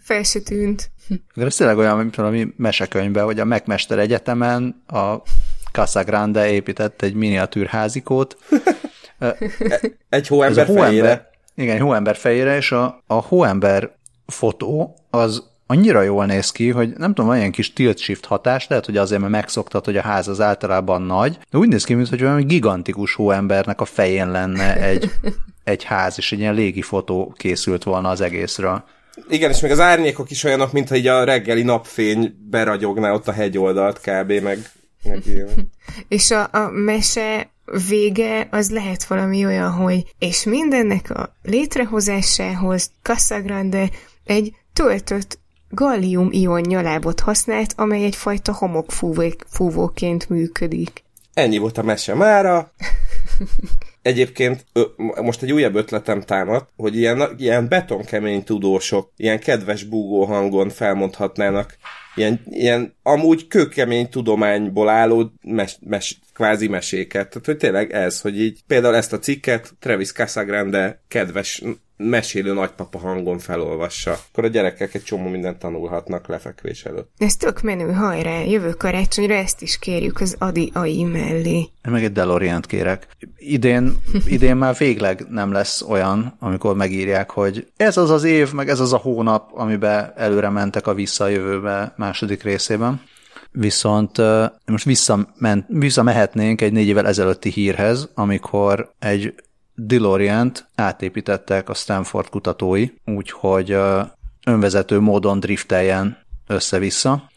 Fel 0.00 0.22
se 0.22 0.40
tűnt. 0.40 0.90
De 1.34 1.44
ez 1.44 1.56
tényleg 1.56 1.76
olyan, 1.76 1.96
mint 1.98 2.14
valami 2.14 2.46
mesekönyvben, 2.56 3.24
hogy 3.24 3.40
a 3.40 3.44
McMaster 3.44 3.98
egyetemen 3.98 4.82
a 4.86 5.14
Casa 5.72 6.04
Grande 6.04 6.50
épített 6.50 7.02
egy 7.02 7.14
miniatűr 7.14 7.66
házikót. 7.66 8.36
egy 10.08 10.26
hóember, 10.26 10.66
hóember 10.66 10.88
fejére. 10.88 11.30
Igen, 11.54 11.74
egy 11.74 11.80
hóember 11.80 12.16
fejére, 12.16 12.56
és 12.56 12.72
a, 12.72 13.02
a 13.06 13.14
hóember 13.14 13.96
fotó 14.26 14.96
az 15.10 15.42
annyira 15.66 16.02
jól 16.02 16.26
néz 16.26 16.50
ki, 16.50 16.70
hogy 16.70 16.88
nem 16.96 17.08
tudom, 17.08 17.26
van 17.26 17.36
ilyen 17.36 17.50
kis 17.50 17.72
tilt 17.72 17.98
shift 17.98 18.24
hatás, 18.24 18.66
lehet, 18.68 18.86
hogy 18.86 18.96
azért, 18.96 19.20
mert 19.20 19.32
megszoktad, 19.32 19.84
hogy 19.84 19.96
a 19.96 20.02
ház 20.02 20.28
az 20.28 20.40
általában 20.40 21.02
nagy, 21.02 21.38
de 21.50 21.58
úgy 21.58 21.68
néz 21.68 21.84
ki, 21.84 21.94
mintha 21.94 22.16
valami 22.16 22.44
gigantikus 22.44 23.14
hóembernek 23.14 23.80
a 23.80 23.84
fején 23.84 24.30
lenne 24.30 24.76
egy, 24.76 25.10
egy 25.64 25.84
ház, 25.84 26.14
és 26.16 26.32
egy 26.32 26.38
ilyen 26.38 26.54
légi 26.54 26.82
fotó 26.82 27.34
készült 27.36 27.82
volna 27.84 28.08
az 28.08 28.20
egészről. 28.20 28.84
Igen, 29.28 29.50
és 29.50 29.60
még 29.60 29.70
az 29.70 29.80
árnyékok 29.80 30.30
is 30.30 30.44
olyanok, 30.44 30.72
mintha 30.72 30.96
így 30.96 31.06
a 31.06 31.24
reggeli 31.24 31.62
napfény 31.62 32.34
beragyogná 32.50 33.12
ott 33.12 33.28
a 33.28 33.32
hegyoldalt 33.32 34.00
kb. 34.00 34.32
meg, 34.32 34.70
meg 35.04 35.22
És 36.08 36.30
a, 36.30 36.48
a 36.52 36.70
mese 36.70 37.50
vége 37.88 38.48
az 38.50 38.70
lehet 38.70 39.04
valami 39.04 39.44
olyan, 39.44 39.70
hogy 39.70 40.14
és 40.18 40.44
mindennek 40.44 41.10
a 41.10 41.36
létrehozásához 41.42 42.90
Casagrande 43.02 43.90
egy 44.24 44.54
töltött 44.72 45.38
gallium-ion 45.70 46.60
nyalábot 46.60 47.20
használt, 47.20 47.72
amely 47.76 48.04
egyfajta 48.04 48.52
homokfúvóként 48.52 50.28
működik. 50.28 51.04
Ennyi 51.34 51.58
volt 51.58 51.78
a 51.78 51.82
mese 51.82 52.14
mára. 52.14 52.72
Egyébként 54.02 54.66
most 55.22 55.42
egy 55.42 55.52
újabb 55.52 55.74
ötletem 55.74 56.20
támad, 56.20 56.66
hogy 56.76 56.96
ilyen, 56.96 57.34
ilyen 57.38 57.68
betonkemény 57.68 58.44
tudósok, 58.44 59.12
ilyen 59.16 59.38
kedves 59.38 59.84
búgó 59.84 60.24
hangon 60.24 60.68
felmondhatnának 60.68 61.76
ilyen, 62.16 62.40
ilyen 62.50 62.94
amúgy 63.02 63.46
kőkemény 63.46 64.08
tudományból 64.08 64.88
álló 64.88 65.32
mes, 65.42 65.76
mes, 65.80 66.18
kvázi 66.34 66.68
meséket. 66.68 67.28
Tehát, 67.28 67.46
hogy 67.46 67.56
tényleg 67.56 67.92
ez, 67.92 68.20
hogy 68.20 68.40
így 68.40 68.60
például 68.66 68.94
ezt 68.94 69.12
a 69.12 69.18
cikket 69.18 69.74
Travis 69.80 70.12
Casagrande 70.12 71.02
kedves 71.08 71.62
mesélő 71.96 72.52
nagypapa 72.52 72.98
hangon 72.98 73.38
felolvassa. 73.38 74.16
Akkor 74.30 74.44
a 74.44 74.48
gyerekek 74.48 74.94
egy 74.94 75.02
csomó 75.02 75.28
mindent 75.28 75.58
tanulhatnak 75.58 76.26
lefekvés 76.26 76.84
előtt. 76.84 77.10
Ez 77.18 77.36
tök 77.36 77.62
menő, 77.62 77.92
hajrá! 77.92 78.40
Jövő 78.42 78.70
karácsonyra 78.70 79.34
ezt 79.34 79.62
is 79.62 79.78
kérjük 79.78 80.20
az 80.20 80.36
Adi 80.38 80.70
AI 80.74 81.04
mellé. 81.04 81.56
Én 81.56 81.92
meg 81.92 82.04
egy 82.04 82.12
delorean 82.12 82.60
kérek. 82.60 83.06
Idén, 83.36 83.96
idén 84.26 84.56
már 84.56 84.74
végleg 84.76 85.26
nem 85.30 85.52
lesz 85.52 85.82
olyan, 85.82 86.36
amikor 86.38 86.76
megírják, 86.76 87.30
hogy 87.30 87.66
ez 87.76 87.96
az 87.96 88.10
az 88.10 88.24
év, 88.24 88.52
meg 88.52 88.68
ez 88.68 88.80
az 88.80 88.92
a 88.92 88.96
hónap, 88.96 89.50
amiben 89.54 90.12
előre 90.16 90.48
mentek 90.48 90.86
a 90.86 90.94
visszajövőbe 90.94 91.94
második 91.96 92.42
részében. 92.42 93.00
Viszont 93.50 94.18
most 94.66 94.84
visszament, 94.84 95.64
visszamehetnénk 95.68 96.60
egy 96.60 96.72
négy 96.72 96.86
évvel 96.86 97.06
ezelőtti 97.06 97.50
hírhez, 97.50 98.08
amikor 98.14 98.92
egy 98.98 99.34
DeLorean-t 99.76 100.66
átépítettek 100.74 101.68
a 101.68 101.74
Stanford 101.74 102.28
kutatói, 102.28 102.88
úgyhogy 103.04 103.76
önvezető 104.46 105.00
módon 105.00 105.40
drifteljen 105.40 106.18
össze-vissza, 106.46 107.30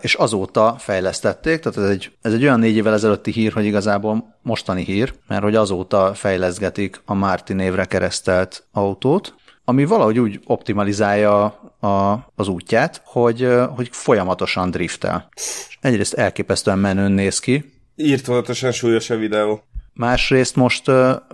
és 0.00 0.14
azóta 0.14 0.74
fejlesztették, 0.78 1.60
tehát 1.60 1.78
ez 1.78 1.88
egy, 1.88 2.12
ez 2.22 2.32
egy 2.32 2.42
olyan 2.42 2.58
négy 2.58 2.76
évvel 2.76 2.92
ezelőtti 2.92 3.30
hír, 3.30 3.52
hogy 3.52 3.64
igazából 3.64 4.36
mostani 4.42 4.82
hír, 4.84 5.14
mert 5.26 5.42
hogy 5.42 5.54
azóta 5.54 6.14
fejleszgetik 6.14 7.00
a 7.04 7.14
Martin 7.14 7.56
névre 7.56 7.84
keresztelt 7.84 8.66
autót, 8.72 9.34
ami 9.64 9.84
valahogy 9.84 10.18
úgy 10.18 10.40
optimalizálja 10.44 11.44
a, 11.80 12.26
az 12.34 12.48
útját, 12.48 13.02
hogy, 13.04 13.48
hogy 13.74 13.88
folyamatosan 13.92 14.70
driftel. 14.70 15.28
Egyrészt 15.80 16.14
elképesztően 16.14 16.78
menőn 16.78 17.12
néz 17.12 17.38
ki. 17.38 17.72
Írtózatosan 17.96 18.72
súlyos 18.72 19.10
a 19.10 19.16
videó. 19.16 19.62
Másrészt 19.96 20.56
most 20.56 20.90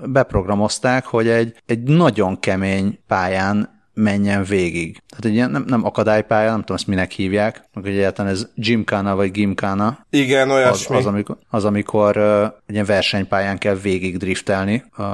beprogramozták, 0.06 1.04
hogy 1.04 1.28
egy, 1.28 1.56
egy 1.66 1.82
nagyon 1.82 2.40
kemény 2.40 2.98
pályán 3.06 3.80
menjen 3.94 4.44
végig. 4.44 5.02
Tehát 5.08 5.24
egy 5.24 5.34
ilyen 5.34 5.50
nem, 5.50 5.64
nem 5.66 5.84
akadálypálya, 5.84 6.50
nem 6.50 6.60
tudom 6.60 6.76
ezt 6.76 6.86
minek 6.86 7.10
hívják, 7.10 7.64
meg 7.74 7.86
egyáltalán 7.86 8.32
ez 8.32 8.48
gymkana 8.54 9.16
vagy 9.16 9.30
gimkana. 9.30 10.06
Igen, 10.10 10.50
olyasmi. 10.50 10.96
Az, 10.96 11.00
az 11.00 11.12
amikor, 11.12 11.36
az, 11.50 11.64
amikor 11.64 12.16
uh, 12.16 12.42
egy 12.42 12.74
ilyen 12.74 12.84
versenypályán 12.84 13.58
kell 13.58 13.74
végig 13.74 14.16
driftelni 14.16 14.84
uh, 14.96 15.06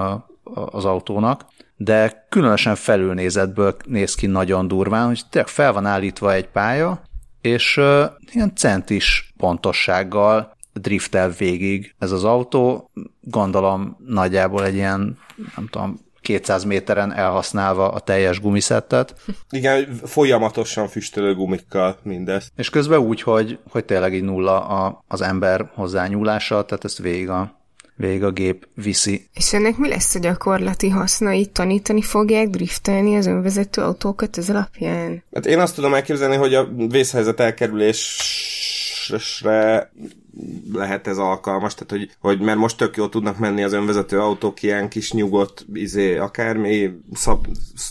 az 0.75 0.85
autónak, 0.85 1.45
de 1.77 2.27
különösen 2.29 2.75
felülnézetből 2.75 3.77
néz 3.87 4.15
ki 4.15 4.27
nagyon 4.27 4.69
durván, 4.69 5.07
hogy 5.07 5.21
tényleg 5.31 5.51
fel 5.51 5.73
van 5.73 5.87
állítva 5.87 6.33
egy 6.33 6.49
pálya, 6.49 7.03
és 7.41 7.77
uh, 7.77 8.05
ilyen 8.33 8.53
centis 8.55 9.33
pontossággal 9.37 10.57
driftel 10.81 11.31
végig 11.31 11.95
ez 11.99 12.13
az 12.13 12.25
autó, 12.25 12.91
gondolom 13.21 13.97
nagyjából 14.07 14.65
egy 14.65 14.75
ilyen, 14.75 15.19
nem 15.57 15.69
tudom, 15.71 16.01
200 16.29 16.65
méteren 16.65 17.13
elhasználva 17.13 17.89
a 17.89 18.01
teljes 18.01 18.41
gumiszettet. 18.41 19.15
Igen, 19.51 20.01
folyamatosan 20.05 20.89
füstölő 20.89 21.35
gumikkal 21.35 21.99
mindez. 22.03 22.51
És 22.57 22.71
közben 22.71 22.99
úgy, 22.99 23.23
hogy, 23.23 23.59
hogy 23.71 23.85
tényleg 23.85 24.15
így 24.15 24.23
nulla 24.23 24.67
a, 24.67 25.05
az 25.09 25.21
ember 25.21 25.71
hozzányúlása, 25.75 26.65
tehát 26.65 26.85
ezt 26.85 26.99
végig 26.99 27.29
a, 27.29 27.61
végig 27.97 28.25
a 28.25 28.31
gép 28.31 28.69
viszi. 28.75 29.29
És 29.35 29.53
ennek 29.53 29.77
mi 29.77 29.89
lesz 29.89 30.15
a 30.15 30.19
gyakorlati 30.19 30.89
haszna? 30.89 31.33
Itt 31.33 31.55
tanítani 31.55 32.03
fogják 32.03 32.49
driftelni 32.49 33.17
az 33.17 33.27
önvezető 33.27 33.83
autókat 33.83 34.39
ez 34.39 34.51
alapján? 34.51 35.23
Hát 35.35 35.47
én 35.47 35.59
azt 35.59 35.75
tudom 35.75 35.95
elképzelni, 35.95 36.37
hogy 36.37 36.55
a 36.55 36.69
vészhelyzet 36.89 37.41
elkerülésre 37.41 39.91
lehet 40.73 41.07
ez 41.07 41.19
alkalmas, 41.19 41.75
tehát 41.75 41.91
hogy, 41.91 42.17
hogy 42.21 42.45
mert 42.45 42.59
most 42.59 42.77
tök 42.77 42.97
jól 42.97 43.09
tudnak 43.09 43.39
menni 43.39 43.63
az 43.63 43.73
önvezető 43.73 44.21
autók 44.21 44.63
ilyen 44.63 44.89
kis 44.89 45.13
nyugodt, 45.13 45.67
izé, 45.73 46.17
akármi 46.17 46.91
szab, 47.13 47.47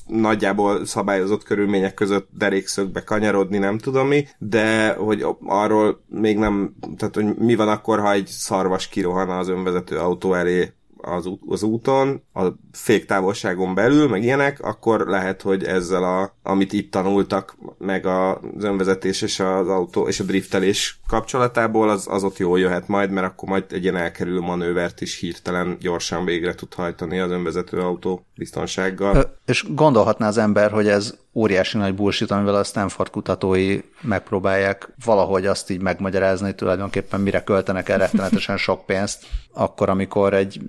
nagyjából 0.08 0.86
szabályozott 0.86 1.44
körülmények 1.44 1.94
között 1.94 2.30
derékszögbe 2.38 3.04
kanyarodni, 3.04 3.58
nem 3.58 3.77
tudom 3.77 4.08
mi, 4.08 4.27
de 4.38 4.94
hogy 4.94 5.25
arról 5.46 6.04
még 6.08 6.38
nem, 6.38 6.75
tehát 6.98 7.16
hogy 7.16 7.36
mi 7.38 7.56
van 7.56 7.68
akkor, 7.68 8.00
ha 8.00 8.12
egy 8.12 8.27
szarvas 8.27 8.88
kirohan 8.88 9.30
az 9.30 9.48
önvezető 9.48 9.98
autó 9.98 10.34
elé 10.34 10.72
az, 10.98 11.25
út, 11.25 11.42
az 11.48 11.63
úton, 11.63 12.24
a 12.34 12.48
féktávolságon 12.77 13.75
belül, 13.75 14.07
meg 14.07 14.24
ilyenek, 14.24 14.60
akkor 14.62 15.07
lehet, 15.07 15.41
hogy 15.41 15.63
ezzel, 15.63 16.03
a, 16.03 16.36
amit 16.43 16.74
itt 16.74 16.91
tanultak, 16.91 17.57
meg 17.77 18.05
az 18.05 18.63
önvezetés 18.63 19.22
és 19.22 19.39
az 19.39 19.67
autó 19.67 20.07
és 20.07 20.19
a 20.19 20.24
driftelés 20.24 21.00
kapcsolatából, 21.07 21.89
az, 21.89 22.07
az 22.10 22.24
ott 22.24 22.38
jól 22.38 22.60
jöhet 22.60 22.88
majd, 22.88 23.12
mert 23.12 23.27
akkor 23.27 23.50
majd 23.50 23.63
egy 23.69 23.84
ilyen 23.84 23.96
elkerülő 23.96 24.39
manővert 24.39 25.01
is 25.01 25.19
hirtelen 25.19 25.77
gyorsan 25.79 26.25
végre 26.25 26.55
tud 26.55 26.74
hajtani 26.74 27.19
az 27.19 27.31
önvezető 27.31 27.77
autó 27.77 28.25
biztonsággal. 28.36 29.38
És 29.46 29.65
gondolhatná 29.69 30.27
az 30.27 30.38
ember, 30.38 30.72
hogy 30.72 30.88
ez 30.88 31.17
óriási 31.34 31.77
nagy 31.77 31.96
bullshit, 31.96 32.31
amivel 32.31 32.55
a 32.55 32.63
Stanford 32.63 33.10
kutatói 33.10 33.79
megpróbálják 34.01 34.89
valahogy 35.05 35.46
azt 35.46 35.69
így 35.69 35.81
megmagyarázni, 35.81 36.46
hogy 36.46 36.55
tulajdonképpen 36.55 37.22
mire 37.22 37.43
költenek 37.43 37.89
el 37.89 37.98
rettenetesen 37.98 38.57
sok 38.57 38.86
pénzt, 38.86 39.25
akkor, 39.53 39.89
amikor 39.89 40.34
egy 40.34 40.60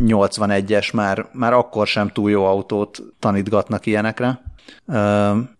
81-es 0.00 0.94
már, 0.94 1.28
már 1.32 1.52
akkor 1.54 1.86
sem 1.86 2.08
túl 2.08 2.30
jó 2.30 2.44
autót 2.44 3.02
tanítgatnak 3.18 3.86
ilyenekre. 3.86 4.42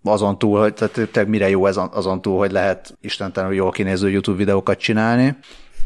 Azon 0.04 0.38
túl, 0.38 0.60
hogy 0.60 0.74
tehát 0.74 1.26
mire 1.26 1.48
jó 1.48 1.66
ez 1.66 1.76
azon 1.90 2.22
túl, 2.22 2.38
hogy 2.38 2.52
lehet 2.52 2.96
istentelenül 3.00 3.56
jól 3.56 3.70
kinéző 3.70 4.10
YouTube 4.10 4.36
videókat 4.36 4.78
csinálni, 4.78 5.36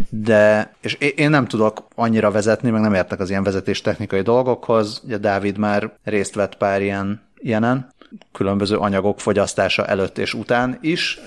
de, 0.08 0.72
és 0.80 0.94
én 0.94 1.30
nem 1.30 1.46
tudok 1.46 1.86
annyira 1.94 2.30
vezetni, 2.30 2.70
meg 2.70 2.80
nem 2.80 2.94
értek 2.94 3.20
az 3.20 3.30
ilyen 3.30 3.42
vezetés 3.42 3.80
technikai 3.80 4.20
dolgokhoz, 4.20 5.02
ugye 5.04 5.18
Dávid 5.18 5.58
már 5.58 5.92
részt 6.04 6.34
vett 6.34 6.56
pár 6.56 6.82
ilyen, 6.82 7.22
ilyenen, 7.38 7.92
különböző 8.32 8.76
anyagok 8.76 9.20
fogyasztása 9.20 9.86
előtt 9.86 10.18
és 10.18 10.34
után 10.34 10.78
is, 10.80 11.20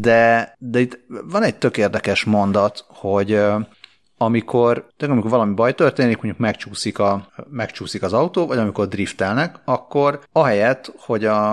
de, 0.00 0.54
de 0.58 0.80
itt 0.80 0.98
van 1.24 1.42
egy 1.42 1.56
tök 1.56 1.76
érdekes 1.76 2.24
mondat, 2.24 2.84
hogy 2.88 3.40
amikor, 4.24 4.86
amikor 4.98 5.30
valami 5.30 5.54
baj 5.54 5.74
történik, 5.74 6.14
mondjuk 6.14 6.38
megcsúszik, 6.38 6.98
a, 6.98 7.28
megcsúszik 7.50 8.02
az 8.02 8.12
autó, 8.12 8.46
vagy 8.46 8.58
amikor 8.58 8.88
driftelnek, 8.88 9.56
akkor 9.64 10.20
ahelyett, 10.32 10.92
hogy 10.98 11.24
a, 11.24 11.50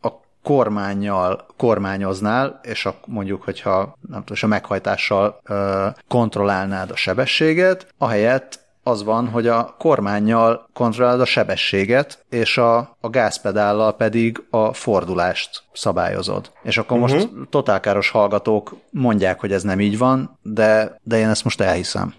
a 0.00 0.20
kormányjal 0.42 1.46
kormányoznál, 1.56 2.60
és 2.62 2.86
a, 2.86 2.94
mondjuk, 3.06 3.42
hogyha 3.42 3.78
nem 4.08 4.20
tudom, 4.20 4.34
és 4.34 4.42
a 4.42 4.46
meghajtással 4.46 5.40
ö, 5.44 5.86
kontrollálnád 6.08 6.90
a 6.90 6.96
sebességet, 6.96 7.86
ahelyett 7.98 8.60
az 8.82 9.02
van, 9.04 9.28
hogy 9.28 9.46
a 9.46 9.74
kormányjal 9.78 10.68
kontrollálod 10.72 11.20
a 11.20 11.24
sebességet, 11.24 12.24
és 12.30 12.58
a, 12.58 12.96
a 13.00 13.10
gázpedállal 13.10 13.96
pedig 13.96 14.44
a 14.50 14.72
fordulást 14.72 15.62
szabályozod. 15.72 16.50
És 16.62 16.78
akkor 16.78 16.98
uh-huh. 16.98 17.12
most 17.12 17.32
mhm. 17.32 17.42
totálkáros 17.50 18.10
hallgatók 18.10 18.76
mondják, 18.90 19.40
hogy 19.40 19.52
ez 19.52 19.62
nem 19.62 19.80
így 19.80 19.98
van, 19.98 20.38
de, 20.42 20.98
de 21.02 21.18
én 21.18 21.28
ezt 21.28 21.44
most 21.44 21.60
elhiszem. 21.60 22.14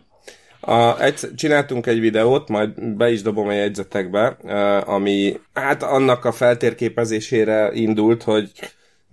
A, 0.65 1.01
egy, 1.01 1.19
csináltunk 1.35 1.85
egy 1.85 1.99
videót, 1.99 2.49
majd 2.49 2.95
be 2.95 3.11
is 3.11 3.21
dobom 3.21 3.47
a 3.47 3.51
jegyzetekbe, 3.53 4.37
ami 4.85 5.39
hát 5.53 5.83
annak 5.83 6.25
a 6.25 6.31
feltérképezésére 6.31 7.69
indult, 7.73 8.23
hogy 8.23 8.51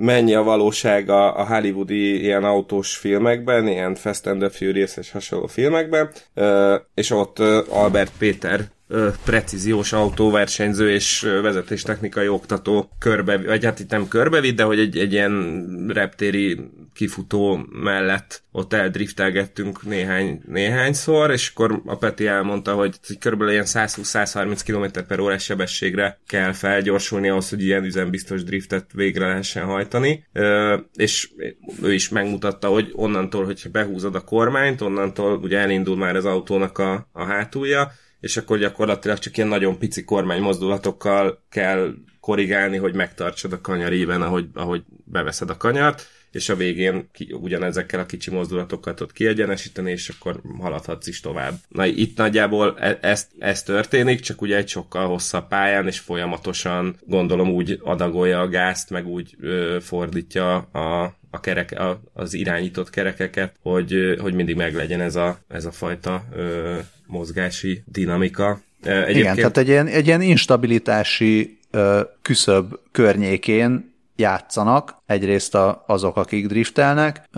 mennyi 0.00 0.34
a 0.34 0.42
valóság 0.42 1.08
a, 1.08 1.38
a 1.38 1.46
hollywoodi 1.46 2.22
ilyen 2.22 2.44
autós 2.44 2.96
filmekben, 2.96 3.68
ilyen 3.68 3.94
Fast 3.94 4.26
and 4.26 4.40
the 4.40 4.48
Furious 4.48 4.96
és 4.96 5.10
hasonló 5.10 5.46
filmekben, 5.46 6.10
és 6.94 7.10
ott 7.10 7.38
Albert 7.68 8.12
Péter 8.18 8.70
precíziós 9.24 9.92
autóversenyző 9.92 10.90
és 10.90 11.20
vezetéstechnikai 11.42 12.29
oktató 12.29 12.90
körbe, 12.98 13.38
vagy 13.38 13.64
hát 13.64 13.81
itt 13.81 13.90
nem 13.90 14.09
körbevitt, 14.09 14.57
de 14.57 14.62
hogy 14.62 14.79
egy, 14.79 14.98
egy 14.98 15.12
ilyen 15.12 15.64
reptéri 15.88 16.61
kifutó 16.94 17.66
mellett 17.70 18.42
ott 18.53 18.72
eldriftelgettünk 18.72 19.83
néhány, 19.83 20.42
néhányszor, 20.46 21.31
és 21.31 21.50
akkor 21.50 21.83
a 21.87 21.96
Peti 21.96 22.26
elmondta, 22.26 22.74
hogy 22.74 22.98
körülbelül 23.18 23.53
ilyen 23.53 23.66
120-130 23.66 24.61
km 24.64 25.00
per 25.09 25.20
órás 25.20 25.42
sebességre 25.42 26.18
kell 26.26 26.53
felgyorsulni 26.53 27.29
ahhoz, 27.29 27.48
hogy 27.48 27.62
ilyen 27.62 27.85
üzembiztos 27.85 28.42
driftet 28.44 28.87
végre 28.94 29.26
lehessen 29.26 29.64
hajtani, 29.64 30.24
és 30.94 31.31
ő 31.83 31.92
is 31.92 32.09
megmutatta, 32.09 32.68
hogy 32.68 32.90
onnantól, 32.92 33.44
hogyha 33.44 33.70
behúzod 33.70 34.14
a 34.14 34.20
kormányt, 34.20 34.81
onnantól 34.81 35.38
ugye 35.38 35.59
elindul 35.59 35.96
már 35.96 36.16
az 36.16 36.24
autónak 36.24 36.79
a, 36.79 37.09
a 37.12 37.24
hátulja, 37.24 37.92
és 38.20 38.37
akkor 38.37 38.59
gyakorlatilag 38.59 39.18
csak 39.18 39.37
ilyen 39.37 39.48
nagyon 39.48 39.78
pici 39.78 40.04
kormány 40.04 40.40
mozdulatokkal 40.40 41.44
kell 41.48 41.94
korrigálni, 42.20 42.76
hogy 42.76 42.94
megtartsad 42.94 43.52
a 43.52 43.61
kanyarében, 43.61 44.22
ahogy, 44.22 44.48
ahogy 44.54 44.83
beveszed 45.04 45.50
a 45.50 45.56
kanyart, 45.56 46.06
és 46.32 46.48
a 46.48 46.56
végén 46.56 47.08
ki, 47.12 47.36
ugyanezekkel 47.40 48.00
a 48.00 48.06
kicsi 48.06 48.30
mozdulatokkal 48.30 48.94
tudod 48.94 49.12
kiegyenesíteni, 49.12 49.90
és 49.90 50.08
akkor 50.08 50.40
haladhatsz 50.58 51.06
is 51.06 51.20
tovább. 51.20 51.54
Na 51.68 51.86
itt 51.86 52.16
nagyjából 52.16 52.76
e- 52.78 52.98
ez, 53.00 53.28
ez 53.38 53.62
történik, 53.62 54.20
csak 54.20 54.42
ugye 54.42 54.56
egy 54.56 54.68
sokkal 54.68 55.06
hosszabb 55.06 55.48
pályán, 55.48 55.86
és 55.86 55.98
folyamatosan 55.98 56.96
gondolom 57.06 57.50
úgy 57.50 57.80
adagolja 57.82 58.40
a 58.40 58.48
gázt, 58.48 58.90
meg 58.90 59.06
úgy 59.06 59.36
ö, 59.40 59.76
fordítja 59.80 60.56
a, 60.56 61.02
a 61.30 61.40
kerek, 61.40 61.80
a, 61.80 62.00
az 62.12 62.34
irányított 62.34 62.90
kerekeket, 62.90 63.54
hogy, 63.62 64.16
hogy 64.20 64.34
mindig 64.34 64.56
meglegyen 64.56 65.00
ez 65.00 65.16
a, 65.16 65.38
ez 65.48 65.64
a 65.64 65.72
fajta 65.72 66.24
ö, 66.32 66.78
mozgási 67.06 67.82
dinamika. 67.86 68.62
Egyébként... 68.82 69.16
Igen, 69.16 69.34
tehát 69.34 69.58
egy 69.58 69.68
ilyen, 69.68 69.86
egy 69.86 70.06
ilyen 70.06 70.22
instabilitási 70.22 71.58
ö, 71.70 72.00
küszöb 72.22 72.74
környékén 72.92 73.92
játszanak, 74.20 74.96
egyrészt 75.06 75.54
a, 75.54 75.85
azok, 75.87 76.16
akik 76.16 76.46
driftelnek, 76.46 77.28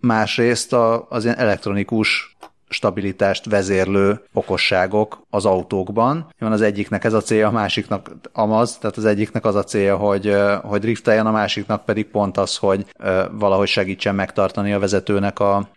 másrészt 0.00 0.72
a, 0.72 1.06
az 1.08 1.24
ilyen 1.24 1.38
elektronikus 1.38 2.36
stabilitást 2.68 3.44
vezérlő 3.44 4.22
okosságok 4.32 5.22
az 5.30 5.44
autókban. 5.44 6.34
Van 6.38 6.52
az 6.52 6.60
egyiknek 6.60 7.04
ez 7.04 7.12
a 7.12 7.20
célja, 7.20 7.48
a 7.48 7.50
másiknak 7.50 8.10
amaz, 8.32 8.78
tehát 8.78 8.96
az 8.96 9.04
egyiknek 9.04 9.44
az 9.44 9.54
a 9.54 9.64
célja, 9.64 9.96
hogy, 9.96 10.36
hogy 10.62 10.80
drifteljen, 10.80 11.26
a 11.26 11.30
másiknak 11.30 11.84
pedig 11.84 12.06
pont 12.06 12.36
az, 12.36 12.56
hogy 12.56 12.86
valahogy 13.30 13.68
segítsen 13.68 14.14
megtartani 14.14 14.72
a 14.72 14.78
vezetőnek 14.78 15.38
a, 15.38 15.68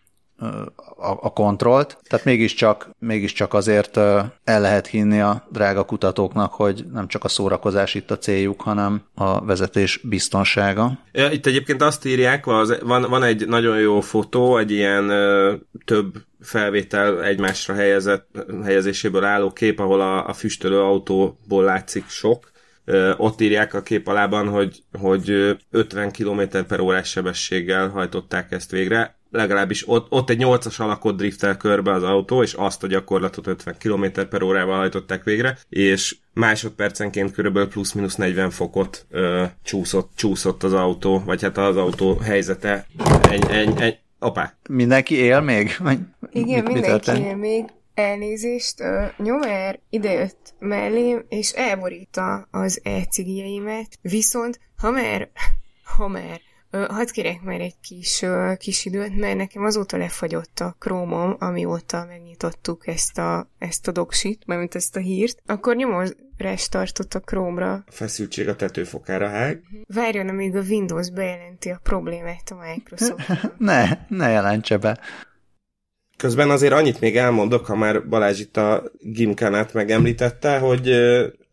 a, 0.98 1.17
a 1.22 1.34
kontrollt, 1.34 1.98
tehát 2.08 2.26
mégiscsak, 2.26 2.89
mégiscsak 3.00 3.54
azért 3.54 3.98
el 4.43 4.62
lehet 4.62 4.88
hinni 4.88 5.19
a 5.19 5.48
drága 5.52 5.84
kutatóknak, 5.84 6.54
hogy 6.54 6.86
nem 6.93 7.08
csak 7.08 7.24
a 7.24 7.28
szórakozás 7.28 7.93
itt 7.93 8.12
a 8.12 8.17
céljuk, 8.17 8.62
hanem 8.62 9.04
a 9.15 9.46
vezetés 9.46 10.00
biztonsága. 10.04 11.00
Itt 11.32 11.46
egyébként 11.46 11.82
azt 11.82 12.06
írják, 12.06 12.46
van, 12.46 13.06
van 13.10 13.24
egy 13.24 13.48
nagyon 13.48 13.80
jó 13.80 14.00
fotó, 14.00 14.58
egy 14.58 14.72
ilyen 14.72 15.08
több 15.86 16.13
felvétel 16.41 17.24
egymásra 17.24 17.74
helyezett, 17.74 18.46
helyezéséből 18.63 19.24
álló 19.24 19.52
kép, 19.52 19.80
ahol 19.80 20.02
a, 20.02 20.28
a 20.28 20.34
füstölő 20.34 20.80
autóból 20.80 21.63
látszik 21.63 22.08
sok, 22.08 22.52
ott 23.17 23.41
írják 23.41 23.74
a 23.74 23.82
kép 23.82 24.08
alában, 24.08 24.48
hogy, 24.48 24.84
hogy 25.00 25.58
50 25.72 26.12
km 26.12 26.41
per 26.67 26.80
órás 26.80 27.10
sebességgel 27.10 27.89
hajtották 27.89 28.52
ezt 28.52 28.72
végre 28.72 29.15
legalábbis 29.34 29.89
ott, 29.89 30.08
ott 30.10 30.30
egy 30.30 30.41
8-as 30.43 30.78
alakot 30.78 31.15
driftel 31.15 31.58
körbe 31.58 31.91
az 31.91 32.04
autó, 32.04 32.43
és 32.43 32.54
azt 32.54 32.84
a 32.84 32.88
gyakorlatot 32.88 33.48
50 33.48 33.76
km 33.80 34.06
per 34.30 34.41
órával 34.41 34.78
hajtották 34.78 35.24
végre, 35.24 35.58
és 35.69 36.15
másodpercenként 36.34 37.32
körülbelül 37.32 37.69
plusz-minusz 37.69 38.15
40 38.15 38.50
fokot 38.50 39.06
ö, 39.10 39.43
csúszott, 39.63 40.12
csúszott 40.15 40.63
az 40.63 40.74
autó, 40.74 41.24
vagy 41.26 41.41
hát 41.41 41.58
az 41.58 41.78
autó 41.78 42.17
helyzete. 42.17 42.86
Egy, 43.30 43.46
egy, 43.50 43.82
egy, 43.82 43.98
opá. 44.19 44.54
Mindenki 44.69 45.15
él 45.15 45.41
még? 45.41 45.76
Igen, 46.32 46.63
mit, 46.63 46.74
mindenki 46.74 47.12
mit 47.12 47.19
él 47.19 47.36
még. 47.36 47.65
Elnézést, 47.93 48.80
uh, 48.80 49.26
Nyomer 49.26 49.80
idejött 49.89 50.54
mellém, 50.60 51.26
és 51.30 51.52
elborítta 51.52 52.48
az 52.52 52.80
e-cigjeimet, 52.84 53.88
viszont 54.02 54.60
ha 54.78 54.91
már, 54.91 55.30
ha 55.98 56.08
már 56.08 56.41
Hadd 56.73 57.12
kérek 57.12 57.41
már 57.41 57.59
egy 57.59 57.79
kis, 57.81 58.25
kis 58.57 58.86
időt, 58.86 59.15
mert 59.15 59.38
nekem 59.38 59.63
azóta 59.63 59.97
lefagyott 59.97 60.59
a 60.59 60.75
krómom, 60.79 61.36
amióta 61.39 62.05
megnyitottuk 62.07 62.88
ezt 62.88 63.17
a, 63.17 63.49
ezt 63.57 63.88
a 63.88 63.91
doksit, 63.91 64.43
mert 64.45 64.75
ezt 64.75 64.95
a 64.95 64.99
hírt, 64.99 65.41
akkor 65.45 65.75
nyomos 65.75 66.09
restartott 66.38 67.13
a 67.13 67.19
krómra. 67.19 67.73
A 67.73 67.83
feszültség 67.88 68.47
a 68.47 68.55
tetőfokára 68.55 69.27
hág. 69.27 69.62
Várjon, 69.88 70.27
amíg 70.27 70.55
a 70.55 70.62
Windows 70.62 71.12
bejelenti 71.12 71.69
a 71.69 71.79
problémát 71.83 72.51
a 72.51 72.55
Microsoft. 72.55 73.51
ne, 73.57 73.86
ne 74.07 74.29
jelentse 74.29 74.77
be. 74.77 74.99
Közben 76.17 76.49
azért 76.49 76.73
annyit 76.73 76.99
még 76.99 77.17
elmondok, 77.17 77.65
ha 77.65 77.75
már 77.75 78.07
Balázs 78.07 78.39
itt 78.39 78.57
a 78.57 78.83
Gimkanát 78.99 79.73
megemlítette, 79.73 80.57
hogy 80.57 80.89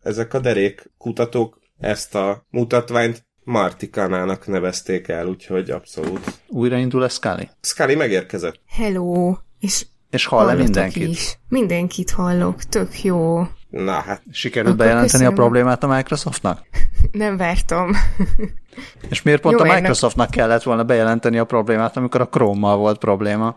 ezek 0.03 0.33
a 0.33 0.39
derék 0.39 0.91
kutatók 0.97 1.59
ezt 1.79 2.15
a 2.15 2.45
mutatványt 2.49 3.29
Martikanának 3.43 4.47
nevezték 4.47 5.07
el, 5.07 5.27
úgyhogy 5.27 5.69
abszolút. 5.69 6.31
Újraindul 6.47 7.01
a 7.01 7.09
Scully? 7.09 7.49
Scully 7.61 7.95
megérkezett. 7.95 8.59
Hello! 8.67 9.37
És, 9.59 9.85
és 10.09 10.25
hall-e 10.25 10.53
mindenkit? 10.53 11.07
Is. 11.07 11.37
Mindenkit 11.47 12.11
hallok, 12.11 12.63
tök 12.63 13.03
jó. 13.03 13.47
Na 13.69 13.91
hát. 13.91 14.21
Sikerült 14.31 14.73
Akkor 14.73 14.85
bejelenteni 14.85 15.11
köszönöm. 15.23 15.33
a 15.33 15.35
problémát 15.35 15.83
a 15.83 15.87
Microsoftnak? 15.87 16.61
Nem 17.11 17.37
vártam. 17.37 17.91
És 19.09 19.21
miért 19.21 19.41
pont 19.41 19.59
jó, 19.59 19.65
a 19.65 19.73
Microsoftnak 19.73 20.35
nem... 20.35 20.37
kellett 20.37 20.63
volna 20.63 20.83
bejelenteni 20.83 21.37
a 21.37 21.45
problémát, 21.45 21.97
amikor 21.97 22.21
a 22.21 22.27
Chrome-mal 22.27 22.77
volt 22.77 22.97
probléma? 22.97 23.55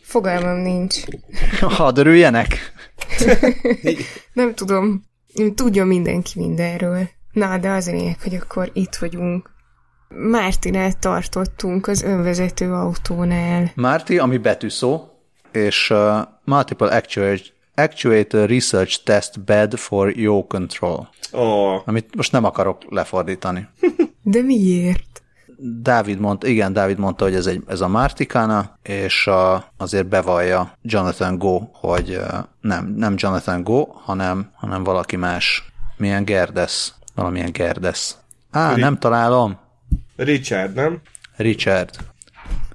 Fogalmam 0.00 0.56
nincs. 0.56 1.00
Hadd 1.60 1.98
örüljenek? 1.98 2.72
nem 4.32 4.54
tudom. 4.54 5.04
Tudja 5.54 5.84
mindenki 5.84 6.38
mindenről. 6.38 7.08
Na, 7.32 7.58
de 7.58 7.70
az 7.70 7.86
a 7.86 7.92
lényeg, 7.92 8.20
hogy 8.22 8.34
akkor 8.34 8.70
itt 8.72 8.94
vagyunk. 8.94 9.50
Mártinál 10.08 10.92
tartottunk 10.92 11.86
az 11.86 12.02
önvezető 12.02 12.72
autónál. 12.72 13.70
Márti, 13.74 14.18
ami 14.18 14.38
betűszó, 14.38 15.04
és 15.52 15.90
uh, 15.90 16.18
Multiple 16.44 16.96
Actuator, 16.96 17.40
Actuator 17.74 18.48
Research 18.48 19.04
Test 19.04 19.44
Bed 19.44 19.74
for 19.74 20.18
Yaw 20.18 20.46
Control. 20.46 21.08
Oh. 21.32 21.82
Amit 21.84 22.16
most 22.16 22.32
nem 22.32 22.44
akarok 22.44 22.82
lefordítani. 22.88 23.68
De 24.22 24.42
miért? 24.42 25.22
Dávid 25.82 26.18
mondta, 26.20 26.46
igen, 26.46 26.72
Dávid 26.72 26.98
mondta, 26.98 27.24
hogy 27.24 27.34
ez, 27.34 27.46
egy, 27.46 27.62
ez 27.66 27.80
a 27.80 27.88
Martikana, 27.88 28.78
és 28.82 29.26
a, 29.26 29.72
azért 29.76 30.08
bevallja 30.08 30.72
Jonathan 30.82 31.38
Go, 31.38 31.60
hogy 31.72 32.10
uh, 32.10 32.38
nem, 32.60 32.94
nem 32.96 33.14
Jonathan 33.16 33.62
Go, 33.62 33.84
hanem, 33.92 34.50
hanem 34.54 34.84
valaki 34.84 35.16
más. 35.16 35.72
Milyen 35.96 36.24
Gerdes 36.24 36.92
Valamilyen 37.14 37.52
Gerdes. 37.52 38.14
Á, 38.50 38.74
Ri- 38.74 38.80
nem 38.80 38.98
találom. 38.98 39.58
Richard, 40.16 40.74
nem? 40.74 41.00
Richard. 41.36 41.90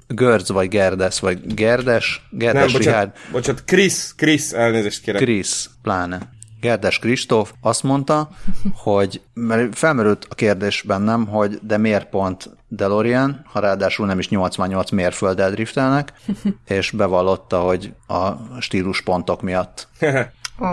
Görz 0.08 0.50
vagy 0.50 0.68
Gerdes, 0.68 1.20
vagy 1.20 1.54
Gerdes, 1.54 2.28
Gerdes 2.32 2.72
nem, 2.72 2.72
bocsánat, 2.72 3.04
Richard. 3.14 3.32
Bocsánat, 3.32 3.64
Chris, 3.66 4.16
Chris, 4.16 4.52
elnézést 4.52 5.02
kérek. 5.02 5.22
Chris, 5.22 5.70
pláne. 5.82 6.34
Gerdes 6.62 7.00
Kristóf 7.00 7.54
azt 7.62 7.84
mondta, 7.84 8.30
hogy 8.74 9.22
mert 9.34 9.78
felmerült 9.78 10.28
a 10.30 10.36
kérdés 10.36 10.82
bennem, 10.82 11.28
hogy 11.28 11.60
de 11.62 11.78
miért 11.78 12.10
pont 12.10 12.50
DeLorean, 12.68 13.46
ha 13.46 13.60
ráadásul 13.60 14.06
nem 14.06 14.20
is 14.20 14.30
88 14.30 14.92
mérfölddel 14.92 15.52
driftelnek, 15.52 16.14
és 16.68 16.92
bevallotta, 16.92 17.60
hogy 17.60 17.94
a 18.08 18.32
stíluspontok 18.60 19.42
miatt. 19.42 19.88
Ó, 20.62 20.66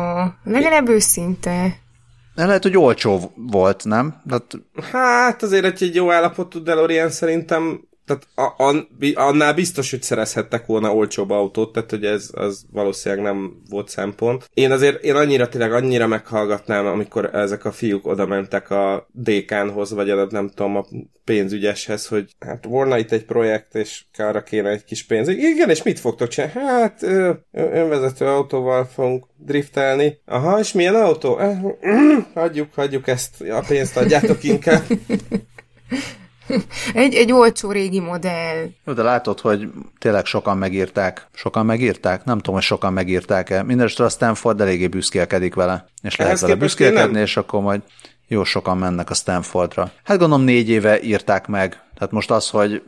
legalább 0.44 0.88
őszinte. 0.88 1.76
De 2.34 2.46
lehet, 2.46 2.62
hogy 2.62 2.76
olcsó 2.76 3.32
volt, 3.36 3.84
nem? 3.84 4.22
Hát, 4.30 4.54
hát 4.92 5.42
azért 5.42 5.64
egy, 5.64 5.82
egy 5.82 5.94
jó 5.94 6.12
állapotú 6.12 6.62
DeLorean 6.62 7.10
szerintem 7.10 7.88
tehát 8.04 8.26
a, 8.34 8.64
a, 8.64 8.86
annál 9.14 9.54
biztos, 9.54 9.90
hogy 9.90 10.02
szerezhettek 10.02 10.66
volna 10.66 10.94
olcsóbb 10.94 11.30
autót, 11.30 11.72
tehát 11.72 11.90
hogy 11.90 12.04
ez 12.04 12.30
az 12.32 12.64
valószínűleg 12.72 13.24
nem 13.24 13.62
volt 13.68 13.88
szempont. 13.88 14.50
Én 14.54 14.70
azért, 14.70 15.04
én 15.04 15.14
annyira 15.14 15.48
tényleg 15.48 15.72
annyira 15.72 16.06
meghallgatnám, 16.06 16.86
amikor 16.86 17.34
ezek 17.34 17.64
a 17.64 17.72
fiúk 17.72 18.06
oda 18.06 18.26
mentek 18.26 18.70
a 18.70 19.08
dékánhoz, 19.12 19.92
vagy 19.92 20.10
a, 20.10 20.26
nem 20.30 20.48
tudom, 20.48 20.76
a 20.76 20.84
pénzügyeshez, 21.24 22.06
hogy 22.06 22.34
hát 22.38 22.64
volna 22.64 22.98
itt 22.98 23.12
egy 23.12 23.24
projekt, 23.24 23.74
és 23.74 24.04
arra 24.18 24.42
kéne 24.42 24.68
egy 24.68 24.84
kis 24.84 25.04
pénz. 25.04 25.28
Igen, 25.28 25.70
és 25.70 25.82
mit 25.82 25.98
fogtok 25.98 26.28
csinálni? 26.28 26.60
Hát 26.60 27.02
önvezető 27.52 28.26
autóval 28.26 28.84
fogunk 28.84 29.26
driftelni. 29.36 30.18
Aha, 30.24 30.58
és 30.58 30.72
milyen 30.72 30.94
autó? 30.94 31.40
Hagyjuk, 32.34 32.74
hagyjuk 32.74 33.08
ezt, 33.08 33.40
a 33.40 33.64
pénzt 33.68 33.96
adjátok 33.96 34.44
inkább. 34.44 34.82
egy, 36.94 37.14
egy 37.14 37.32
olcsó 37.32 37.70
régi 37.70 38.00
modell. 38.00 38.68
Jó, 38.84 38.92
de 38.92 39.02
látod, 39.02 39.40
hogy 39.40 39.68
tényleg 39.98 40.24
sokan 40.24 40.56
megírták. 40.56 41.26
Sokan 41.34 41.66
megírták? 41.66 42.24
Nem 42.24 42.36
tudom, 42.36 42.54
hogy 42.54 42.64
sokan 42.64 42.92
megírták-e. 42.92 43.62
Mindenesetre 43.62 44.04
a 44.04 44.08
Stanford 44.08 44.60
eléggé 44.60 44.86
büszkélkedik 44.86 45.54
vele. 45.54 45.86
És 46.02 46.16
lehet 46.16 46.40
vele 46.40 46.54
büszkélkedni, 46.54 47.20
és 47.20 47.36
akkor 47.36 47.62
majd 47.62 47.82
jó 48.28 48.44
sokan 48.44 48.78
mennek 48.78 49.10
a 49.10 49.14
Stanfordra. 49.14 49.92
Hát 50.04 50.18
gondolom 50.18 50.44
négy 50.44 50.68
éve 50.68 51.02
írták 51.02 51.46
meg. 51.46 51.82
Tehát 51.94 52.12
most 52.12 52.30
az, 52.30 52.50
hogy 52.50 52.82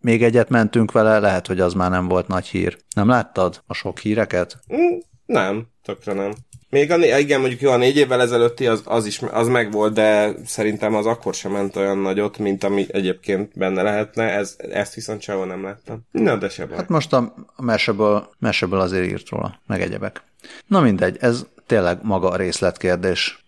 még 0.00 0.22
egyet 0.22 0.48
mentünk 0.48 0.92
vele, 0.92 1.18
lehet, 1.18 1.46
hogy 1.46 1.60
az 1.60 1.74
már 1.74 1.90
nem 1.90 2.08
volt 2.08 2.28
nagy 2.28 2.46
hír. 2.46 2.78
Nem 2.94 3.08
láttad 3.08 3.62
a 3.66 3.74
sok 3.74 3.98
híreket? 3.98 4.58
Mm, 4.74 4.98
nem, 5.26 5.66
tökre 5.82 6.12
nem. 6.12 6.32
Még 6.70 6.90
a, 6.90 7.18
igen, 7.18 7.40
mondjuk 7.40 7.60
jó, 7.60 7.70
a 7.70 7.76
négy 7.76 7.96
évvel 7.96 8.20
ezelőtti 8.20 8.66
az, 8.66 8.82
az 8.84 9.06
is 9.06 9.20
az 9.30 9.48
megvolt, 9.48 9.92
de 9.92 10.32
szerintem 10.46 10.94
az 10.94 11.06
akkor 11.06 11.34
sem 11.34 11.52
ment 11.52 11.76
olyan 11.76 11.98
nagyot, 11.98 12.38
mint 12.38 12.64
ami 12.64 12.86
egyébként 12.88 13.58
benne 13.58 13.82
lehetne. 13.82 14.22
Ez, 14.22 14.56
ezt 14.70 14.94
viszont 14.94 15.22
sehol 15.22 15.46
nem 15.46 15.62
láttam. 15.62 16.00
Na, 16.10 16.36
de 16.36 16.48
se 16.48 16.66
baj. 16.66 16.76
Hát 16.76 16.88
most 16.88 17.12
a, 17.12 17.34
meseből, 17.56 18.28
meseből 18.38 18.80
azért 18.80 19.06
írt 19.06 19.28
róla, 19.28 19.60
meg 19.66 19.80
egyebek. 19.82 20.22
Na 20.66 20.80
mindegy, 20.80 21.16
ez 21.20 21.46
tényleg 21.66 21.98
maga 22.02 22.28
a 22.28 22.36
részletkérdés. 22.36 23.44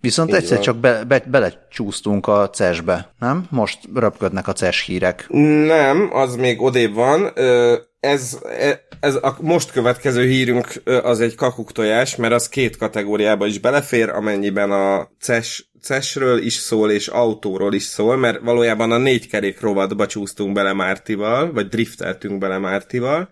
Viszont 0.00 0.28
Így 0.28 0.34
egyszer 0.34 0.56
van. 0.56 0.64
csak 0.64 0.76
be, 0.76 1.04
be, 1.04 1.22
belecsúsztunk 1.26 2.26
a 2.26 2.50
CES-be, 2.50 3.12
nem? 3.18 3.46
Most 3.50 3.78
röpködnek 3.94 4.48
a 4.48 4.52
CES 4.52 4.84
hírek. 4.84 5.26
Nem, 5.66 6.08
az 6.12 6.36
még 6.36 6.60
odébb 6.60 6.94
van. 6.94 7.30
Ö, 7.34 7.76
ez, 8.02 8.38
e, 8.44 8.84
ez 9.00 9.14
a 9.14 9.36
most 9.40 9.70
következő 9.70 10.26
hírünk 10.26 10.82
az 11.02 11.20
egy 11.20 11.34
kakuktojás, 11.34 12.16
mert 12.16 12.32
az 12.32 12.48
két 12.48 12.76
kategóriába 12.76 13.46
is 13.46 13.58
belefér, 13.58 14.08
amennyiben 14.08 14.70
a 14.70 15.08
CES, 15.20 15.70
CES-ről 15.80 16.38
is 16.38 16.54
szól, 16.54 16.90
és 16.90 17.08
autóról 17.08 17.74
is 17.74 17.82
szól, 17.82 18.16
mert 18.16 18.40
valójában 18.40 18.92
a 18.92 18.96
négy 18.96 19.28
kerék 19.28 19.60
rovatba 19.60 20.06
csúsztunk 20.06 20.52
bele 20.52 20.72
Mártival, 20.72 21.52
vagy 21.52 21.68
drifteltünk 21.68 22.38
bele 22.38 22.58
Mártival. 22.58 23.28